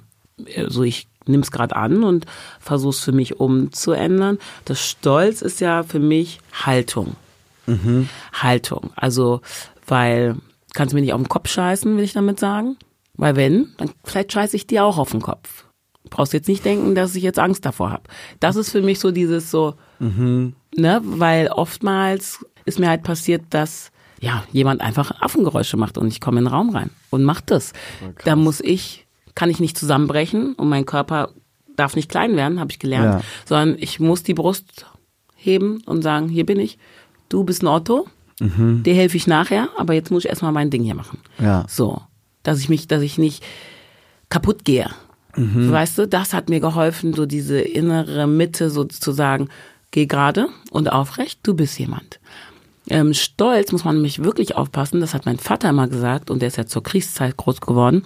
also 0.58 0.82
ich 0.82 1.08
nimm 1.28 1.42
es 1.42 1.52
gerade 1.52 1.76
an 1.76 2.04
und 2.04 2.26
versuche 2.60 2.92
es 2.92 3.00
für 3.00 3.12
mich 3.12 3.40
umzuändern. 3.40 4.38
Das 4.66 4.80
Stolz 4.80 5.42
ist 5.42 5.62
ja 5.62 5.84
für 5.84 6.00
mich 6.00 6.40
Haltung. 6.66 7.16
Mhm. 7.66 8.10
Haltung. 8.34 8.92
Also, 8.96 9.42
weil, 9.88 10.36
kannst 10.74 10.94
du 10.94 10.96
mir 10.96 11.02
nicht 11.02 11.14
auf 11.14 11.22
den 11.22 11.30
Kopf 11.30 11.50
scheißen, 11.50 11.96
will 11.98 12.04
ich 12.04 12.14
damit 12.14 12.40
sagen. 12.40 12.78
Weil 13.16 13.36
wenn, 13.36 13.70
dann 13.78 13.92
vielleicht 14.04 14.34
scheiße 14.34 14.56
ich 14.56 14.68
dir 14.68 14.84
auch 14.84 14.98
auf 14.98 15.12
den 15.12 15.22
Kopf. 15.22 15.66
Du 16.04 16.10
brauchst 16.10 16.34
jetzt 16.34 16.48
nicht 16.48 16.66
denken, 16.66 16.96
dass 16.96 17.16
ich 17.16 17.24
jetzt 17.24 17.40
Angst 17.40 17.66
davor 17.66 17.92
habe. 17.92 18.04
Das 18.40 18.56
ist 18.56 18.72
für 18.72 18.82
mich 18.82 19.00
so 19.00 19.12
dieses 19.12 19.52
so, 19.52 19.76
mhm. 20.00 20.54
ne, 20.76 21.02
weil 21.04 21.48
oftmals 21.48 22.46
ist 22.66 22.80
mir 22.80 22.90
halt 22.90 23.04
passiert, 23.04 23.44
dass 23.52 23.92
ja, 24.20 24.44
jemand 24.52 24.82
einfach 24.82 25.22
Affengeräusche 25.22 25.76
macht 25.76 25.98
und 25.98 26.08
ich 26.08 26.22
komme 26.22 26.40
in 26.40 26.46
den 26.46 26.54
Raum 26.54 26.70
rein 26.70 26.92
und 27.10 27.24
macht 27.24 27.52
das. 27.52 27.74
Oh, 28.02 28.14
da 28.24 28.38
muss 28.38 28.62
ich 28.62 29.03
kann 29.36 29.50
ich 29.50 29.60
nicht 29.60 29.78
zusammenbrechen 29.78 30.54
und 30.54 30.70
mein 30.70 30.86
Körper 30.86 31.30
darf 31.76 31.96
nicht 31.96 32.10
klein 32.10 32.36
werden, 32.36 32.60
habe 32.60 32.72
ich 32.72 32.80
gelernt, 32.80 33.22
ja. 33.22 33.28
sondern 33.46 33.78
ich 33.80 34.00
muss 34.00 34.24
die 34.24 34.34
Brust 34.34 34.86
heben 35.36 35.82
und 35.86 36.02
sagen, 36.02 36.30
hier 36.30 36.46
bin 36.46 36.60
ich, 36.60 36.78
du 37.30 37.44
bist 37.44 37.64
ein 37.64 37.68
Otto, 37.68 38.08
mhm. 38.40 38.84
dir 38.84 38.94
helfe 38.94 39.18
ich 39.18 39.28
nachher, 39.28 39.70
aber 39.78 39.94
jetzt 39.94 40.12
muss 40.12 40.26
ich 40.26 40.30
erstmal 40.30 40.52
mein 40.52 40.70
Ding 40.70 40.84
hier 40.84 40.96
machen. 40.96 41.20
Ja. 41.40 41.66
So, 41.68 42.02
dass 42.44 42.60
ich 42.60 42.70
mich, 42.70 42.88
dass 42.88 43.02
ich 43.02 43.18
nicht 43.18 43.44
kaputt 44.30 44.66
gehe. 44.66 44.90
Mhm. 45.36 45.72
Weißt 45.72 45.98
du, 45.98 46.08
das 46.08 46.34
hat 46.34 46.50
mir 46.50 46.60
geholfen, 46.60 47.14
so 47.14 47.26
diese 47.26 47.60
innere 47.60 48.28
Mitte 48.28 48.70
so 48.70 48.84
zu 48.84 49.12
sagen, 49.12 49.50
geh 49.92 50.06
gerade 50.06 50.48
und 50.72 50.92
aufrecht, 50.92 51.40
du 51.44 51.56
bist 51.56 51.78
jemand. 51.80 52.20
Ähm, 52.90 53.14
Stolz 53.14 53.72
muss 53.72 53.86
man 53.86 53.96
nämlich 53.96 54.24
wirklich 54.24 54.56
aufpassen, 54.56 55.00
das 55.00 55.14
hat 55.14 55.26
mein 55.26 55.40
Vater 55.40 55.70
immer 55.70 55.88
gesagt 55.88 56.30
und 56.30 56.42
der 56.42 56.48
ist 56.48 56.58
ja 56.58 56.66
zur 56.66 56.84
Kriegszeit 56.84 57.38
groß 57.38 57.62
geworden 57.62 58.04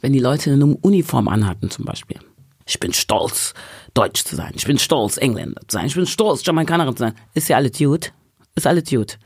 wenn 0.00 0.12
die 0.12 0.18
Leute 0.18 0.52
eine 0.52 0.66
Uniform 0.66 1.28
anhatten 1.28 1.70
zum 1.70 1.84
Beispiel. 1.84 2.18
Ich 2.66 2.78
bin 2.78 2.92
stolz, 2.92 3.54
Deutsch 3.94 4.24
zu 4.24 4.36
sein. 4.36 4.52
Ich 4.54 4.64
bin 4.64 4.78
stolz, 4.78 5.16
Engländer 5.16 5.60
zu 5.66 5.76
sein. 5.76 5.86
Ich 5.86 5.94
bin 5.94 6.06
stolz, 6.06 6.44
Jamaikanerin 6.44 6.96
zu 6.96 7.00
sein. 7.00 7.14
Ist 7.34 7.48
ja 7.48 7.56
alles 7.56 7.76
gut. 7.78 8.12
Ist 8.54 8.66
alles 8.66 8.88
gut. 8.88 9.18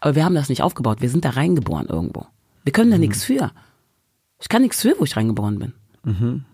Aber 0.00 0.14
wir 0.14 0.24
haben 0.24 0.34
das 0.34 0.48
nicht 0.48 0.62
aufgebaut. 0.62 1.00
Wir 1.00 1.10
sind 1.10 1.24
da 1.24 1.30
reingeboren 1.30 1.86
irgendwo. 1.86 2.26
Wir 2.64 2.72
können 2.72 2.90
da 2.90 2.98
nichts 2.98 3.24
für. 3.24 3.52
Ich 4.40 4.48
kann 4.48 4.62
nichts 4.62 4.82
für, 4.82 4.94
wo 4.98 5.04
ich 5.04 5.16
reingeboren 5.16 5.58
bin. 5.58 5.72
Mhm. 6.04 6.44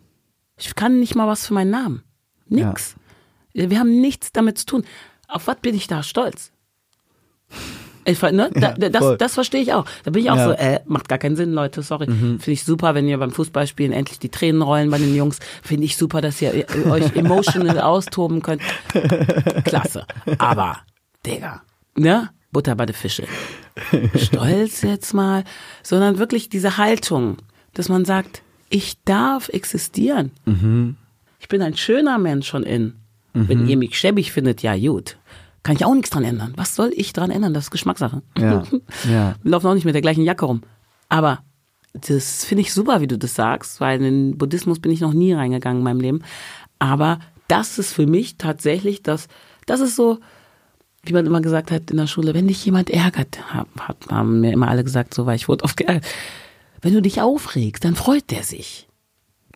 Ich 0.57 0.75
kann 0.75 1.01
nicht 1.01 1.15
mal 1.15 1.27
was 1.27 1.47
für 1.47 1.55
meinen 1.55 1.71
Namen. 1.71 2.03
Nix. 2.49 2.97
Wir 3.53 3.79
haben 3.79 4.01
nichts 4.01 4.33
damit 4.33 4.59
zu 4.59 4.67
tun. 4.67 4.85
Auf 5.29 5.47
was 5.47 5.57
bin 5.57 5.75
ich 5.75 5.87
da 5.87 6.03
stolz? 6.03 6.53
Ich, 8.07 8.23
ne? 8.23 8.51
da, 8.55 8.75
Ja, 8.79 8.89
das, 8.89 9.19
das 9.19 9.35
verstehe 9.35 9.61
ich 9.61 9.73
auch. 9.73 9.85
Da 10.05 10.11
bin 10.13 10.23
ich 10.23 10.31
auch 10.31 10.37
Ja. 10.37 10.47
Mhm. 10.47 10.51
so, 10.53 10.57
äh, 10.57 10.81
macht 10.87 11.09
gar 11.09 11.19
keinen 11.19 11.37
Sinn, 11.37 11.53
Leute, 11.53 11.83
sorry. 11.83 12.07
Finde 12.07 12.51
ich 12.53 12.65
super, 12.65 12.95
wenn 12.95 13.09
ihr 13.09 13.19
beim 13.19 13.33
Fußballspielen 13.33 13.93
endlich 13.93 14.19
die 14.19 14.29
Tränen 14.29 14.63
rollen 14.63 14.91
bei 14.91 14.99
den 14.99 15.15
Jungs. 15.15 15.41
Finde 15.63 15.85
ich 15.85 15.97
super, 15.97 16.21
dass 16.21 16.41
ihr 16.41 16.55
äh, 16.55 16.89
euch 16.89 17.15
emotional 17.17 17.81
austoben 17.81 18.43
könnt. 18.43 18.63
Klasse. 19.65 20.07
Aber, 20.39 20.79
Digga, 21.27 21.63
ne? 21.97 22.31
Butter 22.53 22.75
bei 22.77 22.87
den 22.87 22.95
Fische. 22.95 23.25
Stolz 24.15 24.83
jetzt 24.83 25.13
mal, 25.13 25.45
sondern 25.83 26.19
wirklich 26.19 26.49
diese 26.49 26.77
Haltung, 26.79 27.37
dass 27.75 27.89
man 27.89 28.05
sagt, 28.05 28.43
ich 28.71 28.97
darf 29.05 29.49
existieren. 29.51 30.31
Ich 31.39 31.49
bin 31.49 31.61
ein 31.63 31.77
schöner 31.77 32.19
Mensch 32.19 32.51
von 32.51 32.63
innen. 32.63 33.01
Wenn 33.35 33.69
ihr 33.69 33.77
mich 33.77 33.99
schäbig 33.99 34.33
findet, 34.33 34.63
ja 34.63 34.75
gut. 34.77 35.19
Kann 35.67 35.75
ich 35.75 35.85
auch 35.85 35.95
nichts 35.95 36.11
dran 36.11 36.23
ändern. 36.23 36.53
Was 36.55 36.77
soll 36.77 36.93
ich 36.95 37.13
dran 37.13 37.33
ändern? 37.33 37.53
Das 37.53 37.65
ist 37.65 37.71
Geschmackssache. 37.73 38.23
Ja, 38.39 38.63
ja. 39.11 39.35
Wir 39.43 39.51
laufen 39.51 39.67
auch 39.67 39.75
nicht 39.75 39.85
mit 39.85 39.97
der 39.97 40.01
gleichen 40.01 40.23
Jacke 40.23 40.47
rum. 40.47 40.61
Aber 41.09 41.41
das 41.93 42.45
finde 42.45 42.61
ich 42.61 42.73
super, 42.73 43.01
wie 43.01 43.09
du 43.09 43.19
das 43.19 43.35
sagst, 43.35 43.81
weil 43.81 43.97
in 43.97 44.05
den 44.05 44.39
Buddhismus 44.39 44.79
bin 44.79 44.93
ich 44.93 45.01
noch 45.01 45.13
nie 45.13 45.33
reingegangen 45.33 45.79
in 45.79 45.83
meinem 45.83 45.99
Leben. 45.99 46.23
Aber 46.79 47.19
das 47.49 47.81
ist 47.81 47.93
für 47.93 48.07
mich 48.07 48.39
tatsächlich 48.39 49.03
das, 49.03 49.27
das 49.67 49.81
ist 49.81 49.97
so, 49.97 50.21
wie 51.03 51.13
man 51.13 51.27
immer 51.27 51.41
gesagt 51.41 51.73
hat 51.73 51.91
in 51.91 51.97
der 51.97 52.07
Schule, 52.07 52.33
wenn 52.33 52.47
dich 52.47 52.65
jemand 52.65 52.89
ärgert, 52.89 53.53
hat, 53.53 53.67
haben 54.09 54.43
mir 54.43 54.53
immer 54.53 54.69
alle 54.69 54.85
gesagt, 54.85 55.15
so, 55.15 55.27
weil 55.27 55.35
ich 55.35 55.49
wurde 55.49 55.65
oft 55.65 55.77
geärgert. 55.77 56.07
Wenn 56.81 56.95
du 56.95 57.03
dich 57.03 57.21
aufregst, 57.21 57.85
dann 57.85 57.97
freut 57.97 58.31
der 58.31 58.45
sich. 58.45 58.87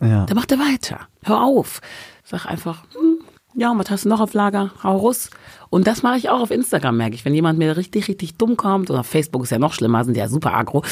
Ja. 0.00 0.26
Dann 0.26 0.36
macht 0.36 0.50
er 0.50 0.58
weiter. 0.58 1.06
Hör 1.22 1.44
auf. 1.44 1.80
Sag 2.24 2.46
einfach, 2.46 2.84
ja, 3.54 3.70
und 3.70 3.78
was 3.78 3.90
hast 3.90 4.04
du 4.04 4.08
noch 4.08 4.20
auf 4.20 4.34
Lager? 4.34 4.70
Hau 4.82 4.96
raus. 4.96 5.30
Und 5.70 5.86
das 5.86 6.02
mache 6.02 6.18
ich 6.18 6.28
auch 6.28 6.40
auf 6.40 6.50
Instagram, 6.50 6.96
merke 6.96 7.14
ich. 7.14 7.24
Wenn 7.24 7.34
jemand 7.34 7.58
mir 7.58 7.76
richtig, 7.76 8.08
richtig 8.08 8.36
dumm 8.36 8.56
kommt, 8.56 8.90
oder 8.90 9.04
Facebook 9.04 9.44
ist 9.44 9.50
ja 9.50 9.58
noch 9.58 9.72
schlimmer, 9.72 10.04
sind 10.04 10.16
ja 10.16 10.28
super 10.28 10.54
aggro, 10.54 10.82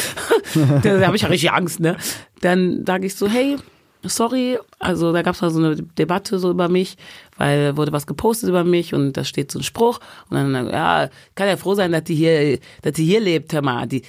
da 0.83 1.07
habe 1.07 1.17
ich 1.17 1.23
ja 1.23 1.29
richtig 1.29 1.53
Angst, 1.53 1.81
ne? 1.81 1.97
Dann 2.41 2.85
sage 2.87 3.07
ich 3.07 3.15
so, 3.15 3.29
hey, 3.29 3.57
sorry, 4.03 4.59
also 4.79 5.13
da 5.13 5.23
gab 5.23 5.35
es 5.35 5.41
mal 5.41 5.51
so 5.51 5.59
eine 5.59 5.77
Debatte 5.77 6.39
so 6.39 6.51
über 6.51 6.69
mich, 6.69 6.97
weil 7.37 7.77
wurde 7.77 7.93
was 7.93 8.07
gepostet 8.07 8.49
über 8.49 8.65
mich 8.65 8.95
und 8.95 9.15
da 9.17 9.25
steht 9.25 9.51
so 9.51 9.59
ein 9.59 9.65
Spruch 9.65 10.01
und 10.31 10.37
dann, 10.37 10.69
ja, 10.69 11.09
kann 11.35 11.49
ja 11.49 11.57
froh 11.57 11.75
sein, 11.75 11.93
dass 11.93 12.05
die 12.05 12.15
hier, 12.15 12.59
dass 12.83 12.93
die 12.93 13.05
hier 13.05 13.21
lebt, 13.21 13.53
hör 13.53 13.63
mal, 13.63 13.87
die, 13.87 14.03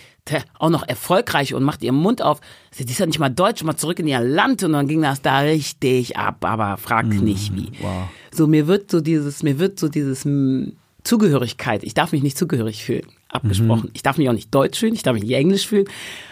auch 0.57 0.69
noch 0.69 0.87
erfolgreich 0.87 1.53
und 1.53 1.63
macht 1.63 1.83
ihren 1.83 1.95
Mund 1.95 2.21
auf. 2.21 2.39
Sie 2.71 2.83
ist 2.83 2.99
ja 2.99 3.05
nicht 3.05 3.19
mal 3.19 3.29
deutsch, 3.29 3.63
mal 3.63 3.75
zurück 3.75 3.99
in 3.99 4.07
ihr 4.07 4.19
Land 4.19 4.63
und 4.63 4.73
dann 4.73 4.87
ging 4.87 5.01
das 5.01 5.21
da 5.21 5.39
richtig 5.39 6.17
ab, 6.17 6.45
aber 6.45 6.77
frag 6.77 7.07
nicht 7.07 7.55
wie. 7.55 7.71
wow. 7.81 8.09
So, 8.31 8.47
mir 8.47 8.67
wird 8.67 8.91
so 8.91 9.01
dieses, 9.01 9.43
mir 9.43 9.59
wird 9.59 9.79
so 9.79 9.89
dieses 9.89 10.25
mm, 10.25 10.69
Zugehörigkeit, 11.03 11.83
ich 11.83 11.93
darf 11.93 12.11
mich 12.11 12.23
nicht 12.23 12.37
zugehörig 12.37 12.83
fühlen, 12.83 13.07
abgesprochen. 13.29 13.89
Ich 13.93 14.03
darf 14.03 14.17
mich 14.17 14.29
auch 14.29 14.33
nicht 14.33 14.53
deutsch 14.53 14.79
fühlen, 14.79 14.93
ich 14.93 15.03
darf 15.03 15.13
mich 15.13 15.23
nicht 15.23 15.33
englisch 15.33 15.67
fühlen. 15.67 15.85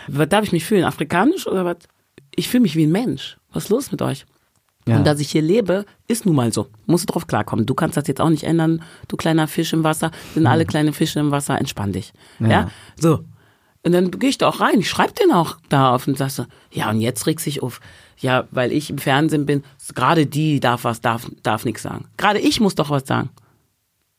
Was 0.07 0.29
darf 0.29 0.43
ich 0.43 0.51
mich 0.51 0.65
fühlen? 0.65 0.83
Afrikanisch 0.83 1.47
oder 1.47 1.65
was? 1.65 1.77
Ich 2.35 2.49
fühle 2.49 2.61
mich 2.61 2.75
wie 2.75 2.85
ein 2.85 2.91
Mensch. 2.91 3.37
Was 3.51 3.65
ist 3.65 3.69
los 3.69 3.91
mit 3.91 4.01
euch? 4.01 4.25
Ja. 4.87 4.97
Und 4.97 5.05
dass 5.05 5.19
ich 5.19 5.29
hier 5.29 5.41
lebe, 5.41 5.85
ist 6.07 6.25
nun 6.25 6.35
mal 6.35 6.53
so. 6.53 6.67
Musst 6.85 7.09
du 7.09 7.13
drauf 7.13 7.27
klarkommen. 7.27 7.65
Du 7.65 7.73
kannst 7.73 7.97
das 7.97 8.07
jetzt 8.07 8.21
auch 8.21 8.29
nicht 8.29 8.43
ändern, 8.43 8.81
du 9.07 9.17
kleiner 9.17 9.47
Fisch 9.47 9.73
im 9.73 9.83
Wasser. 9.83 10.11
Sind 10.33 10.47
alle 10.47 10.65
kleine 10.65 10.93
Fische 10.93 11.19
im 11.19 11.31
Wasser, 11.31 11.57
entspann 11.57 11.91
dich. 11.91 12.13
Ja. 12.39 12.47
Ja. 12.47 12.71
So. 12.99 13.25
Und 13.87 13.93
dann 13.93 14.11
gehe 14.11 14.29
ich 14.29 14.37
da 14.37 14.49
auch 14.49 14.59
rein. 14.59 14.81
Ich 14.81 14.89
schreibe 14.89 15.13
den 15.13 15.31
auch 15.31 15.55
da 15.69 15.95
auf 15.95 16.09
und 16.09 16.17
sag 16.17 16.29
so, 16.29 16.45
ja, 16.73 16.89
und 16.89 16.99
jetzt 16.99 17.25
regt 17.25 17.39
sich 17.39 17.63
auf. 17.63 17.79
Ja, 18.17 18.45
weil 18.51 18.73
ich 18.73 18.89
im 18.89 18.97
Fernsehen 18.97 19.45
bin, 19.45 19.63
gerade 19.95 20.25
die 20.25 20.59
darf 20.59 20.83
was, 20.83 20.99
darf, 20.99 21.31
darf 21.41 21.63
nichts 21.63 21.83
sagen. 21.83 22.03
Gerade 22.17 22.39
ich 22.39 22.59
muss 22.59 22.75
doch 22.75 22.89
was 22.89 23.07
sagen. 23.07 23.29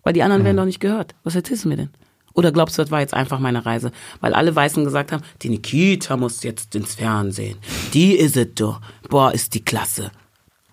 Weil 0.05 0.15
die 0.15 0.23
anderen 0.23 0.43
werden 0.43 0.57
doch 0.57 0.65
nicht 0.65 0.81
gehört. 0.81 1.15
Was 1.23 1.35
erzählst 1.35 1.67
du 1.67 1.69
mir 1.69 1.77
denn? 1.77 1.91
Oder 2.33 2.51
glaubst 2.51 2.79
du, 2.79 2.83
das 2.83 2.91
war 2.91 3.01
jetzt 3.01 3.13
einfach 3.13 3.41
meine 3.41 3.67
Reise? 3.67 3.93
Weil 4.23 4.33
alle 4.33 4.57
Weißen 4.57 4.85
gesagt 4.85 5.13
haben, 5.13 5.23
die 5.43 5.51
Nikita 5.51 6.17
muss 6.17 6.43
jetzt 6.45 6.75
ins 6.75 6.95
Fernsehen. 6.95 7.59
Die 7.93 8.17
ist 8.17 8.39
es 8.39 8.55
doch. 8.55 8.81
Boah, 9.11 9.35
ist 9.35 9.53
die 9.53 9.63
klasse. 9.63 10.13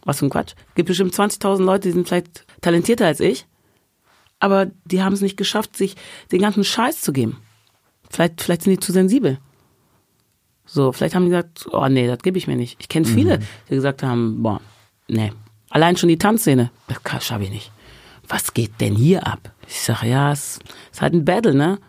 Was 0.06 0.20
für 0.20 0.28
ein 0.28 0.30
Quatsch. 0.30 0.54
Gibt 0.76 0.88
bestimmt 0.88 1.14
20.000 1.14 1.62
Leute, 1.66 1.90
die 1.90 1.96
sind 1.96 2.08
vielleicht 2.08 2.46
talentierter 2.62 3.08
als 3.08 3.20
ich. 3.20 3.46
Aber 4.40 4.68
die 4.86 5.04
haben 5.04 5.12
es 5.12 5.20
nicht 5.20 5.36
geschafft, 5.36 5.76
sich 5.76 5.98
den 6.32 6.40
ganzen 6.40 6.64
Scheiß 6.64 7.02
zu 7.02 7.12
geben. 7.12 7.42
Vielleicht, 8.10 8.42
vielleicht 8.42 8.64
sind 8.64 8.72
die 8.72 8.80
zu 8.80 8.92
sensibel. 8.92 9.40
So, 10.66 10.92
vielleicht 10.92 11.16
haben 11.16 11.26
die 11.26 11.30
gesagt, 11.30 11.68
oh 11.72 11.88
nee, 11.88 12.08
das 12.08 12.20
gebe 12.20 12.38
ich 12.38 12.48
mir 12.48 12.56
nicht. 12.56 12.78
Ich 12.80 12.90
kenne 12.90 13.06
viele, 13.06 13.40
die 13.70 13.76
gesagt 13.76 14.04
haben, 14.04 14.42
boah, 14.42 14.62
nee. 15.08 15.32
Allein 15.70 15.98
schon 15.98 16.10
die 16.10 16.18
Tanzszene, 16.18 16.72
das 16.88 17.24
schaffe 17.24 17.44
ich 17.44 17.52
nicht. 17.52 17.72
Was 18.28 18.54
geht 18.54 18.82
denn 18.82 18.96
hier 18.96 19.28
ab? 19.28 19.52
Ich 19.68 19.82
sage, 19.82 20.08
ja, 20.08 20.32
es 20.32 20.60
ist 20.92 21.02
halt 21.02 21.14
ein 21.14 21.26
Battle, 21.26 21.54
ne? 21.54 21.80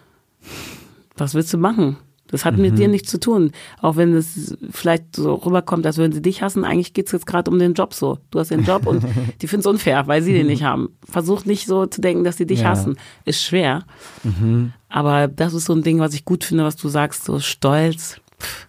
Was 1.17 1.35
willst 1.35 1.53
du 1.53 1.59
machen? 1.59 1.97
Das 2.29 2.45
hat 2.45 2.57
mit 2.57 2.77
dir 2.79 2.89
nichts 2.89 3.11
zu 3.11 3.21
tun. 3.21 3.53
Auch 3.81 3.97
wenn 3.97 4.13
es 4.15 4.57
vielleicht 4.71 5.15
so 5.15 5.35
rüberkommt, 5.35 5.87
als 5.87 5.97
würden 5.97 6.13
sie 6.13 6.23
dich 6.23 6.43
hassen. 6.43 6.65
Eigentlich 6.65 6.93
geht's 6.93 7.13
jetzt 7.13 7.27
gerade 7.27 7.51
um 7.51 7.59
den 7.59 7.75
Job 7.75 7.95
so. 7.95 8.19
Du 8.31 8.39
hast 8.41 8.51
den 8.51 8.65
Job 8.65 8.87
und 8.87 9.05
die 9.43 9.47
finden 9.47 9.61
es 9.61 9.67
unfair, 9.67 10.07
weil 10.09 10.23
sie 10.23 10.33
den 10.33 10.49
nicht 10.49 10.65
haben. 10.65 10.89
Versuch 11.09 11.45
nicht 11.45 11.67
so 11.67 11.87
zu 11.87 12.01
denken, 12.01 12.25
dass 12.25 12.37
sie 12.37 12.47
dich 12.47 12.61
Ja. 12.63 12.71
hassen. 12.71 12.97
Ist 13.25 13.43
schwer. 13.43 13.85
Aber 14.89 15.29
das 15.29 15.55
ist 15.55 15.67
so 15.67 15.73
ein 15.75 15.83
Ding, 15.83 15.99
was 16.01 16.15
ich 16.15 16.25
gut 16.25 16.43
finde, 16.45 16.65
was 16.65 16.77
du 16.77 16.89
sagst, 16.89 17.25
so 17.25 17.39
stolz. 17.41 18.21
Pff, 18.41 18.67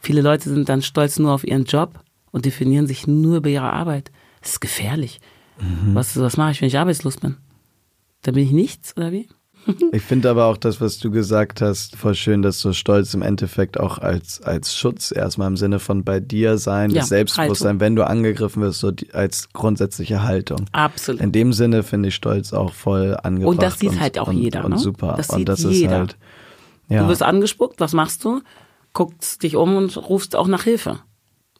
viele 0.00 0.22
Leute 0.22 0.48
sind 0.48 0.68
dann 0.68 0.82
stolz 0.82 1.18
nur 1.18 1.32
auf 1.32 1.44
ihren 1.44 1.64
Job 1.64 2.00
und 2.30 2.44
definieren 2.44 2.86
sich 2.86 3.06
nur 3.06 3.38
über 3.38 3.48
ihre 3.48 3.72
Arbeit. 3.72 4.10
Das 4.40 4.52
ist 4.52 4.60
gefährlich. 4.60 5.20
Was, 5.94 6.18
was 6.18 6.36
mache 6.36 6.52
ich, 6.52 6.60
wenn 6.60 6.68
ich 6.68 6.78
arbeitslos 6.78 7.18
bin? 7.18 7.36
Dann 8.22 8.34
bin 8.34 8.44
ich 8.44 8.52
nichts, 8.52 8.96
oder 8.96 9.12
wie? 9.12 9.28
Ich 9.92 10.02
finde 10.02 10.30
aber 10.30 10.46
auch 10.46 10.56
das, 10.56 10.80
was 10.80 10.98
du 10.98 11.10
gesagt 11.10 11.60
hast, 11.60 11.96
voll 11.96 12.14
schön, 12.14 12.42
dass 12.42 12.60
so 12.60 12.72
Stolz 12.72 13.14
im 13.14 13.22
Endeffekt 13.22 13.78
auch 13.78 13.98
als, 13.98 14.40
als 14.42 14.76
Schutz 14.76 15.12
erstmal 15.12 15.48
im 15.48 15.56
Sinne 15.56 15.78
von 15.78 16.02
bei 16.04 16.20
dir 16.20 16.58
sein, 16.58 16.90
Ja, 16.90 17.00
das 17.00 17.10
Selbstbewusstsein, 17.10 17.78
wenn 17.80 17.94
du 17.94 18.06
angegriffen 18.06 18.62
wirst, 18.62 18.80
so 18.80 18.90
die, 18.90 19.12
als 19.12 19.52
grundsätzliche 19.52 20.22
Haltung. 20.22 20.66
Absolut. 20.72 21.20
In 21.20 21.32
dem 21.32 21.52
Sinne 21.52 21.82
finde 21.82 22.08
ich 22.08 22.14
Stolz 22.14 22.52
auch 22.52 22.72
voll 22.72 23.16
angebracht. 23.22 23.50
Und 23.50 23.62
das 23.62 23.78
sieht 23.78 24.00
halt 24.00 24.18
auch 24.18 24.28
und, 24.28 24.38
jeder, 24.38 24.64
Und 24.64 24.72
ne? 24.72 24.78
super. 24.78 25.14
Das 25.16 25.30
und 25.30 25.38
sieht 25.38 25.48
das 25.48 25.62
jeder. 25.62 25.74
ist 25.74 25.98
halt, 25.98 26.16
ja. 26.88 27.02
Du 27.02 27.08
wirst 27.08 27.22
angespuckt, 27.22 27.80
was 27.80 27.92
machst 27.92 28.24
du? 28.24 28.40
Guckst 28.92 29.42
dich 29.42 29.56
um 29.56 29.76
und 29.76 29.96
rufst 29.96 30.36
auch 30.36 30.48
nach 30.48 30.64
Hilfe. 30.64 30.98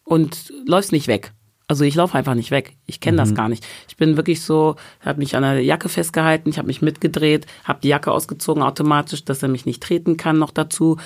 Und 0.05 0.53
läufst 0.67 0.93
nicht 0.93 1.07
weg. 1.09 1.33
Also 1.73 1.85
ich 1.85 1.95
laufe 1.95 2.19
einfach 2.19 2.35
nicht 2.35 2.51
weg. 2.51 2.77
Ich 2.85 3.01
kenne 3.01 3.17
das 3.17 3.35
gar 3.35 3.49
nicht. 3.49 3.67
Ich 3.89 3.97
bin 3.97 4.19
wirklich 4.19 4.43
so, 4.43 4.77
habe 5.01 5.21
mich 5.21 5.37
an 5.37 5.43
der 5.43 5.65
Jacke 5.65 5.89
festgehalten, 5.89 6.51
ich 6.51 6.59
habe 6.59 6.67
mich 6.67 6.83
mitgedreht, 6.83 7.47
habe 7.65 7.79
die 7.83 7.89
Jacke 7.89 8.13
ausgezogen 8.13 8.63
automatisch, 8.63 9.25
dass 9.25 9.43
er 9.43 9.49
mich 9.49 9.65
nicht 9.65 9.83
treten 9.83 10.19
kann 10.19 10.39
noch 10.39 10.51
dazu. 10.51 10.99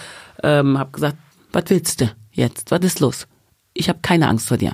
Ähm, 0.43 0.77
habe 0.77 0.91
gesagt, 0.91 1.19
was 1.53 1.67
willst 1.69 2.01
du 2.01 2.11
jetzt? 2.33 2.73
Was 2.73 2.81
ist 2.81 2.99
los? 2.99 3.29
Ich 3.75 3.89
habe 3.89 4.01
keine 4.03 4.27
Angst 4.27 4.49
vor 4.49 4.57
dir. 4.57 4.73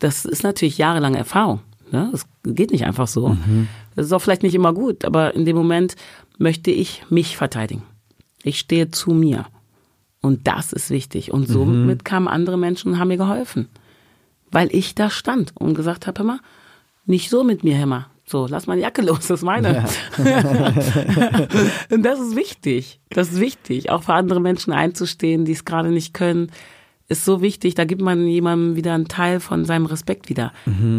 Das 0.00 0.24
ist 0.24 0.42
natürlich 0.42 0.76
jahrelange 0.76 1.18
Erfahrung. 1.18 1.60
Ne? 1.92 2.08
Das 2.10 2.26
geht 2.42 2.72
nicht 2.72 2.84
einfach 2.84 3.06
so. 3.06 3.36
Das 3.94 4.06
ist 4.06 4.12
auch 4.12 4.18
vielleicht 4.18 4.42
nicht 4.42 4.56
immer 4.56 4.72
gut, 4.72 5.04
aber 5.04 5.34
in 5.36 5.44
dem 5.44 5.54
Moment 5.54 5.94
möchte 6.36 6.72
ich 6.72 7.04
mich 7.10 7.36
verteidigen. 7.36 7.84
Ich 8.42 8.58
stehe 8.58 8.90
zu 8.90 9.12
mir. 9.12 9.46
Und 10.20 10.48
das 10.48 10.72
ist 10.72 10.90
wichtig. 10.90 11.32
Und 11.32 11.46
somit 11.46 12.04
kamen 12.04 12.26
andere 12.26 12.58
Menschen 12.58 12.90
und 12.90 12.98
haben 12.98 13.06
mir 13.06 13.18
geholfen. 13.18 13.68
Weil 14.50 14.68
ich 14.74 14.94
da 14.94 15.10
stand 15.10 15.52
und 15.56 15.74
gesagt 15.74 16.06
habe, 16.06 16.18
hör 16.20 16.26
mal, 16.26 16.40
nicht 17.06 17.30
so 17.30 17.44
mit 17.44 17.64
mir, 17.64 17.78
hör 17.78 17.86
mal. 17.86 18.06
So, 18.26 18.46
lass 18.46 18.66
meine 18.66 18.82
Jacke 18.82 19.00
los, 19.00 19.20
das 19.20 19.40
ist 19.40 19.42
meine. 19.42 19.86
und 21.90 22.02
das 22.02 22.20
ist 22.20 22.36
wichtig. 22.36 23.00
Das 23.08 23.32
ist 23.32 23.40
wichtig. 23.40 23.90
Auch 23.90 24.02
für 24.02 24.12
andere 24.12 24.40
Menschen 24.40 24.74
einzustehen, 24.74 25.46
die 25.46 25.52
es 25.52 25.64
gerade 25.64 25.88
nicht 25.88 26.12
können, 26.12 26.50
ist 27.08 27.24
so 27.24 27.40
wichtig. 27.40 27.74
Da 27.74 27.86
gibt 27.86 28.02
man 28.02 28.26
jemandem 28.26 28.76
wieder 28.76 28.92
einen 28.92 29.08
Teil 29.08 29.40
von 29.40 29.64
seinem 29.64 29.86
Respekt 29.86 30.28
wieder. 30.28 30.52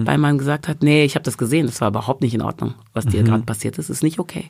Weil 0.08 0.18
man 0.18 0.40
gesagt 0.40 0.68
hat, 0.68 0.82
nee, 0.82 1.06
ich 1.06 1.14
habe 1.14 1.24
das 1.24 1.38
gesehen, 1.38 1.68
das 1.68 1.82
war 1.82 1.90
überhaupt 1.90 2.22
nicht 2.22 2.34
in 2.34 2.42
Ordnung, 2.42 2.74
was 2.94 3.06
dir 3.06 3.22
gerade 3.22 3.44
passiert 3.44 3.78
ist, 3.78 3.90
ist 3.90 4.02
nicht 4.02 4.18
okay. 4.18 4.50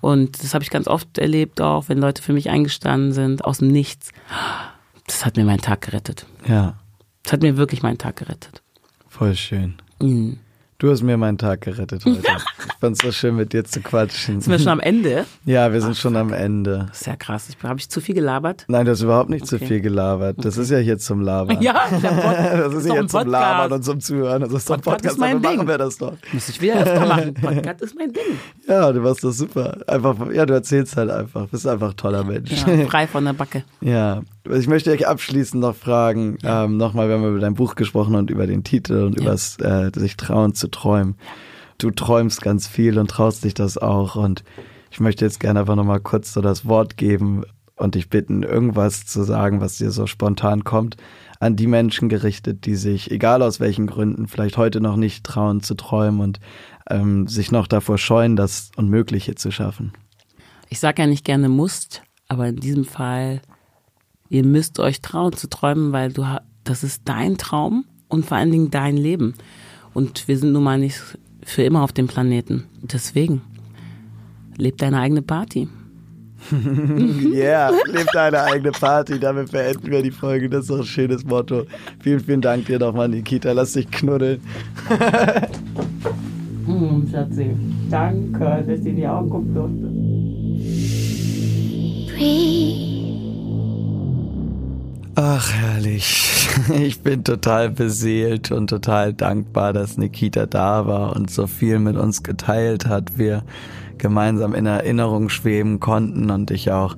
Und 0.00 0.40
das 0.40 0.54
habe 0.54 0.62
ich 0.62 0.70
ganz 0.70 0.86
oft 0.86 1.18
erlebt, 1.18 1.60
auch 1.60 1.88
wenn 1.88 1.98
Leute 1.98 2.22
für 2.22 2.32
mich 2.32 2.48
eingestanden 2.48 3.12
sind, 3.12 3.44
aus 3.44 3.58
dem 3.58 3.68
Nichts. 3.68 4.12
Das 5.08 5.26
hat 5.26 5.36
mir 5.36 5.44
meinen 5.44 5.60
Tag 5.60 5.80
gerettet. 5.80 6.26
ja, 6.46 6.74
Das 7.22 7.32
hat 7.34 7.42
mir 7.42 7.56
wirklich 7.56 7.82
meinen 7.82 7.98
Tag 7.98 8.16
gerettet. 8.16 8.62
voll 9.08 9.34
schön. 9.36 9.74
Mhm. 10.00 10.38
Du 10.82 10.90
hast 10.90 11.04
mir 11.04 11.16
meinen 11.16 11.38
Tag 11.38 11.60
gerettet 11.60 12.04
heute. 12.06 12.18
ich 12.18 12.74
fand's 12.80 12.98
so 13.04 13.12
schön, 13.12 13.36
mit 13.36 13.52
dir 13.52 13.64
zu 13.64 13.80
quatschen. 13.80 14.40
Sind 14.40 14.50
wir 14.50 14.58
schon 14.58 14.66
am 14.66 14.80
Ende? 14.80 15.26
Ja, 15.44 15.72
wir 15.72 15.80
sind 15.80 15.92
Ach, 15.92 15.96
schon 15.96 16.16
am 16.16 16.32
Ende. 16.32 16.86
Das 16.88 17.02
ist 17.02 17.06
ja 17.06 17.14
krass. 17.14 17.46
Habe 17.62 17.78
ich 17.78 17.88
zu 17.88 18.00
viel 18.00 18.16
gelabert? 18.16 18.64
Nein, 18.66 18.84
du 18.84 18.90
hast 18.90 19.00
überhaupt 19.00 19.30
nicht 19.30 19.42
okay. 19.42 19.58
zu 19.60 19.64
viel 19.64 19.80
gelabert. 19.80 20.38
Das 20.38 20.54
okay. 20.54 20.62
ist 20.62 20.70
ja 20.70 20.78
hier 20.78 20.98
zum 20.98 21.20
Labern. 21.20 21.62
Ja, 21.62 21.84
das 21.92 22.74
ist 22.74 22.86
ja 22.88 22.94
hier 22.98 23.06
zum 23.06 23.28
Labern 23.28 23.70
und 23.70 23.84
zum 23.84 24.00
Zuhören. 24.00 24.40
Das 24.40 24.52
ist 24.52 24.68
doch 24.68 24.74
ein 24.74 24.80
Podcast, 24.80 25.14
ist 25.14 25.20
mein 25.20 25.40
Ding. 25.40 25.54
machen 25.54 25.68
wir 25.68 25.78
das 25.78 25.98
doch. 25.98 26.14
Muss 26.32 26.48
ich 26.48 26.60
wieder 26.60 26.80
öfter 26.80 27.06
machen. 27.06 27.34
Podcast 27.34 27.82
ist 27.82 27.94
mein 27.96 28.12
Ding. 28.12 28.40
Ja, 28.66 28.90
du 28.90 29.02
machst 29.02 29.22
das 29.22 29.38
super. 29.38 29.76
Einfach, 29.86 30.16
ja, 30.32 30.44
du 30.46 30.54
erzählst 30.54 30.96
halt 30.96 31.10
einfach. 31.10 31.46
Bist 31.46 31.64
einfach 31.64 31.90
ein 31.90 31.96
toller 31.96 32.24
Mensch. 32.24 32.50
Ja, 32.66 32.86
frei 32.88 33.06
von 33.06 33.24
der 33.24 33.34
Backe. 33.34 33.62
Ja. 33.80 34.22
Ich 34.50 34.66
möchte 34.66 34.90
euch 34.90 35.06
abschließend 35.06 35.62
noch 35.62 35.76
fragen, 35.76 36.36
ja. 36.42 36.64
ähm, 36.64 36.76
nochmal, 36.76 37.06
wir 37.06 37.14
haben 37.14 37.24
über 37.24 37.38
dein 37.38 37.54
Buch 37.54 37.76
gesprochen 37.76 38.16
und 38.16 38.28
über 38.28 38.48
den 38.48 38.64
Titel 38.64 39.04
und 39.04 39.14
ja. 39.14 39.22
über 39.22 39.30
das 39.30 39.56
äh, 39.60 39.92
sich 39.94 40.16
trauen 40.16 40.52
zu 40.52 40.66
träumen. 40.72 41.16
Du 41.78 41.90
träumst 41.90 42.42
ganz 42.42 42.66
viel 42.66 42.98
und 42.98 43.10
traust 43.10 43.44
dich 43.44 43.54
das 43.54 43.78
auch. 43.78 44.16
Und 44.16 44.44
ich 44.90 45.00
möchte 45.00 45.24
jetzt 45.24 45.40
gerne 45.40 45.60
einfach 45.60 45.76
nochmal 45.76 46.00
kurz 46.00 46.32
so 46.32 46.40
das 46.40 46.66
Wort 46.66 46.96
geben 46.96 47.44
und 47.76 47.94
dich 47.94 48.08
bitten, 48.08 48.42
irgendwas 48.42 49.06
zu 49.06 49.22
sagen, 49.24 49.60
was 49.60 49.78
dir 49.78 49.90
so 49.90 50.06
spontan 50.06 50.64
kommt, 50.64 50.96
an 51.40 51.56
die 51.56 51.66
Menschen 51.66 52.08
gerichtet, 52.08 52.66
die 52.66 52.76
sich, 52.76 53.10
egal 53.10 53.42
aus 53.42 53.58
welchen 53.58 53.86
Gründen, 53.86 54.28
vielleicht 54.28 54.56
heute 54.56 54.80
noch 54.80 54.96
nicht 54.96 55.24
trauen 55.24 55.62
zu 55.62 55.74
träumen 55.74 56.20
und 56.20 56.40
ähm, 56.88 57.26
sich 57.26 57.50
noch 57.50 57.66
davor 57.66 57.98
scheuen, 57.98 58.36
das 58.36 58.70
Unmögliche 58.76 59.34
zu 59.34 59.50
schaffen. 59.50 59.92
Ich 60.68 60.78
sage 60.78 61.02
ja 61.02 61.08
nicht 61.08 61.24
gerne 61.24 61.48
musst, 61.48 62.02
aber 62.28 62.46
in 62.46 62.56
diesem 62.56 62.84
Fall, 62.84 63.42
ihr 64.28 64.44
müsst 64.44 64.78
euch 64.78 65.00
trauen 65.00 65.32
zu 65.32 65.48
träumen, 65.48 65.92
weil 65.92 66.12
du 66.12 66.24
das 66.64 66.84
ist 66.84 67.02
dein 67.06 67.38
Traum 67.38 67.84
und 68.08 68.24
vor 68.26 68.36
allen 68.36 68.52
Dingen 68.52 68.70
dein 68.70 68.96
Leben. 68.96 69.34
Und 69.94 70.26
wir 70.28 70.38
sind 70.38 70.52
nun 70.52 70.64
mal 70.64 70.78
nicht 70.78 71.00
für 71.44 71.62
immer 71.62 71.82
auf 71.82 71.92
dem 71.92 72.06
Planeten. 72.06 72.64
Deswegen, 72.82 73.42
leb 74.56 74.78
deine 74.78 75.00
eigene 75.00 75.22
Party. 75.22 75.68
yeah, 77.32 77.70
leb 77.86 78.06
deine 78.12 78.42
eigene 78.42 78.72
Party. 78.72 79.18
Damit 79.18 79.52
beenden 79.52 79.90
wir 79.90 80.02
die 80.02 80.10
Folge. 80.10 80.48
Das 80.48 80.62
ist 80.62 80.70
doch 80.70 80.78
ein 80.78 80.84
schönes 80.84 81.24
Motto. 81.24 81.64
Vielen, 82.00 82.20
vielen 82.20 82.40
Dank 82.40 82.66
dir 82.66 82.78
nochmal, 82.78 83.08
Nikita. 83.08 83.52
Lass 83.52 83.74
dich 83.74 83.90
knuddeln. 83.90 84.40
hm, 86.66 87.08
Schatzi. 87.10 87.50
Danke, 87.90 88.64
dass 88.66 88.80
ich 88.80 88.86
in 88.86 88.96
die 88.96 89.06
Augen 89.06 89.30
gucken 89.30 89.54
durfte. 89.54 89.88
Ach, 95.14 95.52
herrlich. 95.52 96.28
Ich 96.74 97.00
bin 97.00 97.24
total 97.24 97.70
beseelt 97.70 98.50
und 98.50 98.68
total 98.68 99.14
dankbar, 99.14 99.72
dass 99.72 99.96
Nikita 99.96 100.44
da 100.44 100.86
war 100.86 101.16
und 101.16 101.30
so 101.30 101.46
viel 101.46 101.78
mit 101.78 101.96
uns 101.96 102.22
geteilt 102.22 102.86
hat. 102.86 103.16
Wir 103.16 103.42
gemeinsam 103.96 104.54
in 104.54 104.66
Erinnerung 104.66 105.30
schweben 105.30 105.80
konnten 105.80 106.30
und 106.30 106.50
ich 106.50 106.70
auch 106.70 106.96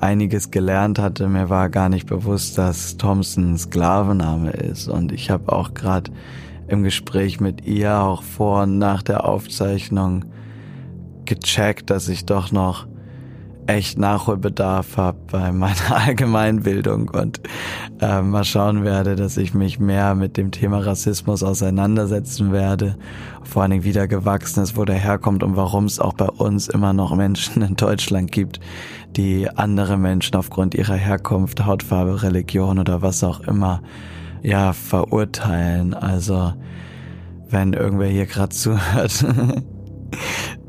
einiges 0.00 0.50
gelernt 0.50 0.98
hatte. 0.98 1.28
Mir 1.28 1.48
war 1.50 1.70
gar 1.70 1.88
nicht 1.88 2.06
bewusst, 2.06 2.58
dass 2.58 2.96
Thompson 2.96 3.56
Sklavenname 3.56 4.50
ist. 4.50 4.88
Und 4.88 5.12
ich 5.12 5.30
habe 5.30 5.52
auch 5.52 5.74
gerade 5.74 6.10
im 6.66 6.82
Gespräch 6.82 7.40
mit 7.40 7.66
ihr, 7.66 8.00
auch 8.00 8.22
vor 8.22 8.62
und 8.62 8.78
nach 8.78 9.02
der 9.02 9.24
Aufzeichnung, 9.24 10.24
gecheckt, 11.26 11.90
dass 11.90 12.08
ich 12.08 12.26
doch 12.26 12.50
noch 12.50 12.86
echt 13.70 13.98
Nachholbedarf 13.98 14.96
habe 14.96 15.18
bei 15.30 15.52
meiner 15.52 15.74
Allgemeinbildung 15.90 17.08
und 17.10 17.40
äh, 18.00 18.20
mal 18.22 18.44
schauen 18.44 18.84
werde, 18.84 19.16
dass 19.16 19.36
ich 19.36 19.54
mich 19.54 19.78
mehr 19.78 20.14
mit 20.14 20.36
dem 20.36 20.50
Thema 20.50 20.78
Rassismus 20.78 21.42
auseinandersetzen 21.42 22.52
werde. 22.52 22.96
Vor 23.42 23.62
allen 23.62 23.70
Dingen 23.72 23.84
wieder 23.84 24.08
gewachsen 24.08 24.62
ist, 24.62 24.76
wo 24.76 24.84
der 24.84 24.96
herkommt 24.96 25.42
und 25.42 25.56
warum 25.56 25.84
es 25.84 26.00
auch 26.00 26.14
bei 26.14 26.26
uns 26.26 26.68
immer 26.68 26.92
noch 26.92 27.14
Menschen 27.14 27.62
in 27.62 27.76
Deutschland 27.76 28.32
gibt, 28.32 28.60
die 29.16 29.48
andere 29.48 29.96
Menschen 29.96 30.36
aufgrund 30.36 30.74
ihrer 30.74 30.96
Herkunft, 30.96 31.64
Hautfarbe, 31.64 32.22
Religion 32.22 32.78
oder 32.78 33.02
was 33.02 33.24
auch 33.24 33.40
immer 33.40 33.82
ja 34.42 34.72
verurteilen. 34.72 35.94
Also 35.94 36.54
wenn 37.48 37.72
irgendwer 37.72 38.08
hier 38.08 38.26
gerade 38.26 38.54
zuhört, 38.54 39.24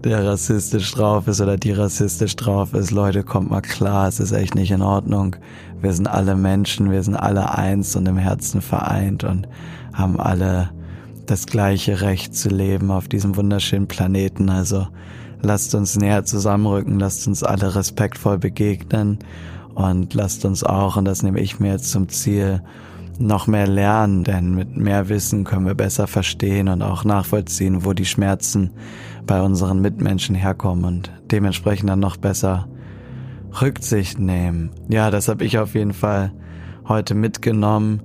der 0.03 0.25
rassistisch 0.25 0.91
drauf 0.93 1.27
ist 1.27 1.41
oder 1.41 1.57
die 1.57 1.71
rassistisch 1.71 2.35
drauf 2.35 2.73
ist, 2.73 2.91
Leute, 2.91 3.23
kommt 3.23 3.49
mal 3.49 3.61
klar, 3.61 4.07
es 4.07 4.19
ist 4.19 4.31
echt 4.31 4.55
nicht 4.55 4.71
in 4.71 4.81
Ordnung. 4.81 5.35
Wir 5.81 5.93
sind 5.93 6.07
alle 6.07 6.35
Menschen, 6.35 6.91
wir 6.91 7.03
sind 7.03 7.15
alle 7.15 7.53
eins 7.55 7.95
und 7.95 8.07
im 8.07 8.17
Herzen 8.17 8.61
vereint 8.61 9.23
und 9.23 9.47
haben 9.93 10.19
alle 10.19 10.69
das 11.25 11.45
gleiche 11.45 12.01
Recht 12.01 12.35
zu 12.35 12.49
leben 12.49 12.91
auf 12.91 13.07
diesem 13.07 13.35
wunderschönen 13.35 13.87
Planeten. 13.87 14.49
Also 14.49 14.87
lasst 15.41 15.73
uns 15.75 15.95
näher 15.97 16.25
zusammenrücken, 16.25 16.99
lasst 16.99 17.27
uns 17.27 17.43
alle 17.43 17.75
respektvoll 17.75 18.37
begegnen 18.37 19.19
und 19.75 20.13
lasst 20.13 20.45
uns 20.45 20.63
auch, 20.63 20.97
und 20.97 21.05
das 21.05 21.23
nehme 21.23 21.39
ich 21.39 21.59
mir 21.59 21.71
jetzt 21.71 21.91
zum 21.91 22.09
Ziel, 22.09 22.61
noch 23.21 23.47
mehr 23.47 23.67
lernen, 23.67 24.23
denn 24.23 24.55
mit 24.55 24.75
mehr 24.75 25.09
Wissen 25.09 25.43
können 25.43 25.65
wir 25.65 25.75
besser 25.75 26.07
verstehen 26.07 26.67
und 26.67 26.81
auch 26.81 27.03
nachvollziehen, 27.03 27.85
wo 27.85 27.93
die 27.93 28.05
Schmerzen 28.05 28.71
bei 29.25 29.41
unseren 29.41 29.81
Mitmenschen 29.81 30.35
herkommen 30.35 30.85
und 30.85 31.11
dementsprechend 31.31 31.89
dann 31.89 31.99
noch 31.99 32.17
besser 32.17 32.67
Rücksicht 33.61 34.19
nehmen. 34.19 34.71
Ja, 34.89 35.11
das 35.11 35.27
habe 35.27 35.43
ich 35.43 35.57
auf 35.57 35.75
jeden 35.75 35.93
Fall 35.93 36.31
heute 36.87 37.15
mitgenommen. 37.15 38.01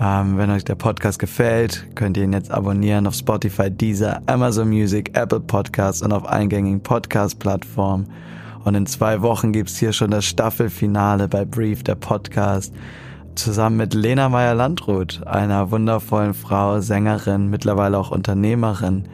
Ähm, 0.00 0.38
wenn 0.38 0.50
euch 0.50 0.64
der 0.64 0.76
Podcast 0.76 1.18
gefällt, 1.18 1.86
könnt 1.96 2.16
ihr 2.16 2.24
ihn 2.24 2.32
jetzt 2.32 2.50
abonnieren 2.50 3.06
auf 3.06 3.14
Spotify, 3.14 3.70
Deezer, 3.70 4.22
Amazon 4.26 4.68
Music, 4.68 5.16
Apple 5.16 5.40
Podcasts 5.40 6.02
und 6.02 6.12
auf 6.12 6.24
eingängigen 6.24 6.82
Podcast-Plattformen. 6.82 8.08
Und 8.64 8.74
in 8.74 8.86
zwei 8.86 9.22
Wochen 9.22 9.52
gibt's 9.52 9.78
hier 9.78 9.92
schon 9.92 10.10
das 10.10 10.24
Staffelfinale 10.24 11.26
bei 11.28 11.44
Brief, 11.44 11.82
der 11.82 11.96
Podcast 11.96 12.72
zusammen 13.38 13.76
mit 13.76 13.94
Lena 13.94 14.28
Meyer-Landrut, 14.28 15.26
einer 15.26 15.70
wundervollen 15.70 16.34
Frau, 16.34 16.80
Sängerin, 16.80 17.48
mittlerweile 17.48 17.96
auch 17.96 18.10
Unternehmerin. 18.10 19.04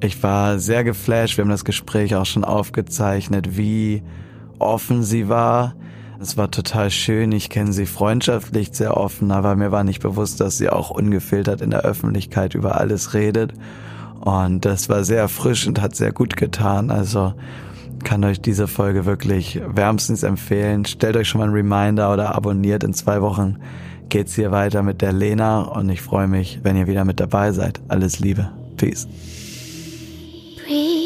Ich 0.00 0.22
war 0.22 0.58
sehr 0.58 0.84
geflasht, 0.84 1.38
wir 1.38 1.44
haben 1.44 1.50
das 1.50 1.64
Gespräch 1.64 2.16
auch 2.16 2.26
schon 2.26 2.44
aufgezeichnet, 2.44 3.56
wie 3.56 4.02
offen 4.58 5.02
sie 5.02 5.28
war. 5.28 5.74
Es 6.20 6.36
war 6.36 6.50
total 6.50 6.90
schön, 6.90 7.32
ich 7.32 7.50
kenne 7.50 7.72
sie 7.72 7.86
freundschaftlich 7.86 8.70
sehr 8.72 8.96
offen, 8.96 9.30
aber 9.30 9.56
mir 9.56 9.72
war 9.72 9.84
nicht 9.84 10.02
bewusst, 10.02 10.40
dass 10.40 10.58
sie 10.58 10.68
auch 10.68 10.90
ungefiltert 10.90 11.60
in 11.60 11.70
der 11.70 11.82
Öffentlichkeit 11.82 12.54
über 12.54 12.80
alles 12.80 13.14
redet. 13.14 13.54
Und 14.20 14.64
das 14.64 14.88
war 14.88 15.04
sehr 15.04 15.28
frisch 15.28 15.66
und 15.66 15.80
hat 15.80 15.96
sehr 15.96 16.12
gut 16.12 16.36
getan. 16.36 16.90
Also 16.90 17.34
kann 18.04 18.24
euch 18.24 18.40
diese 18.40 18.68
Folge 18.68 19.06
wirklich 19.06 19.60
wärmstens 19.66 20.22
empfehlen. 20.22 20.84
Stellt 20.84 21.16
euch 21.16 21.28
schon 21.28 21.40
mal 21.40 21.44
einen 21.46 21.54
Reminder 21.54 22.12
oder 22.12 22.34
abonniert. 22.34 22.84
In 22.84 22.94
zwei 22.94 23.22
Wochen 23.22 23.58
geht's 24.08 24.34
hier 24.34 24.50
weiter 24.50 24.82
mit 24.82 25.00
der 25.02 25.12
Lena 25.12 25.62
und 25.62 25.88
ich 25.88 26.02
freue 26.02 26.28
mich, 26.28 26.60
wenn 26.62 26.76
ihr 26.76 26.86
wieder 26.86 27.04
mit 27.04 27.20
dabei 27.20 27.52
seid. 27.52 27.80
Alles 27.88 28.20
Liebe. 28.20 28.50
Peace. 28.76 29.06
Breathe. 30.66 31.01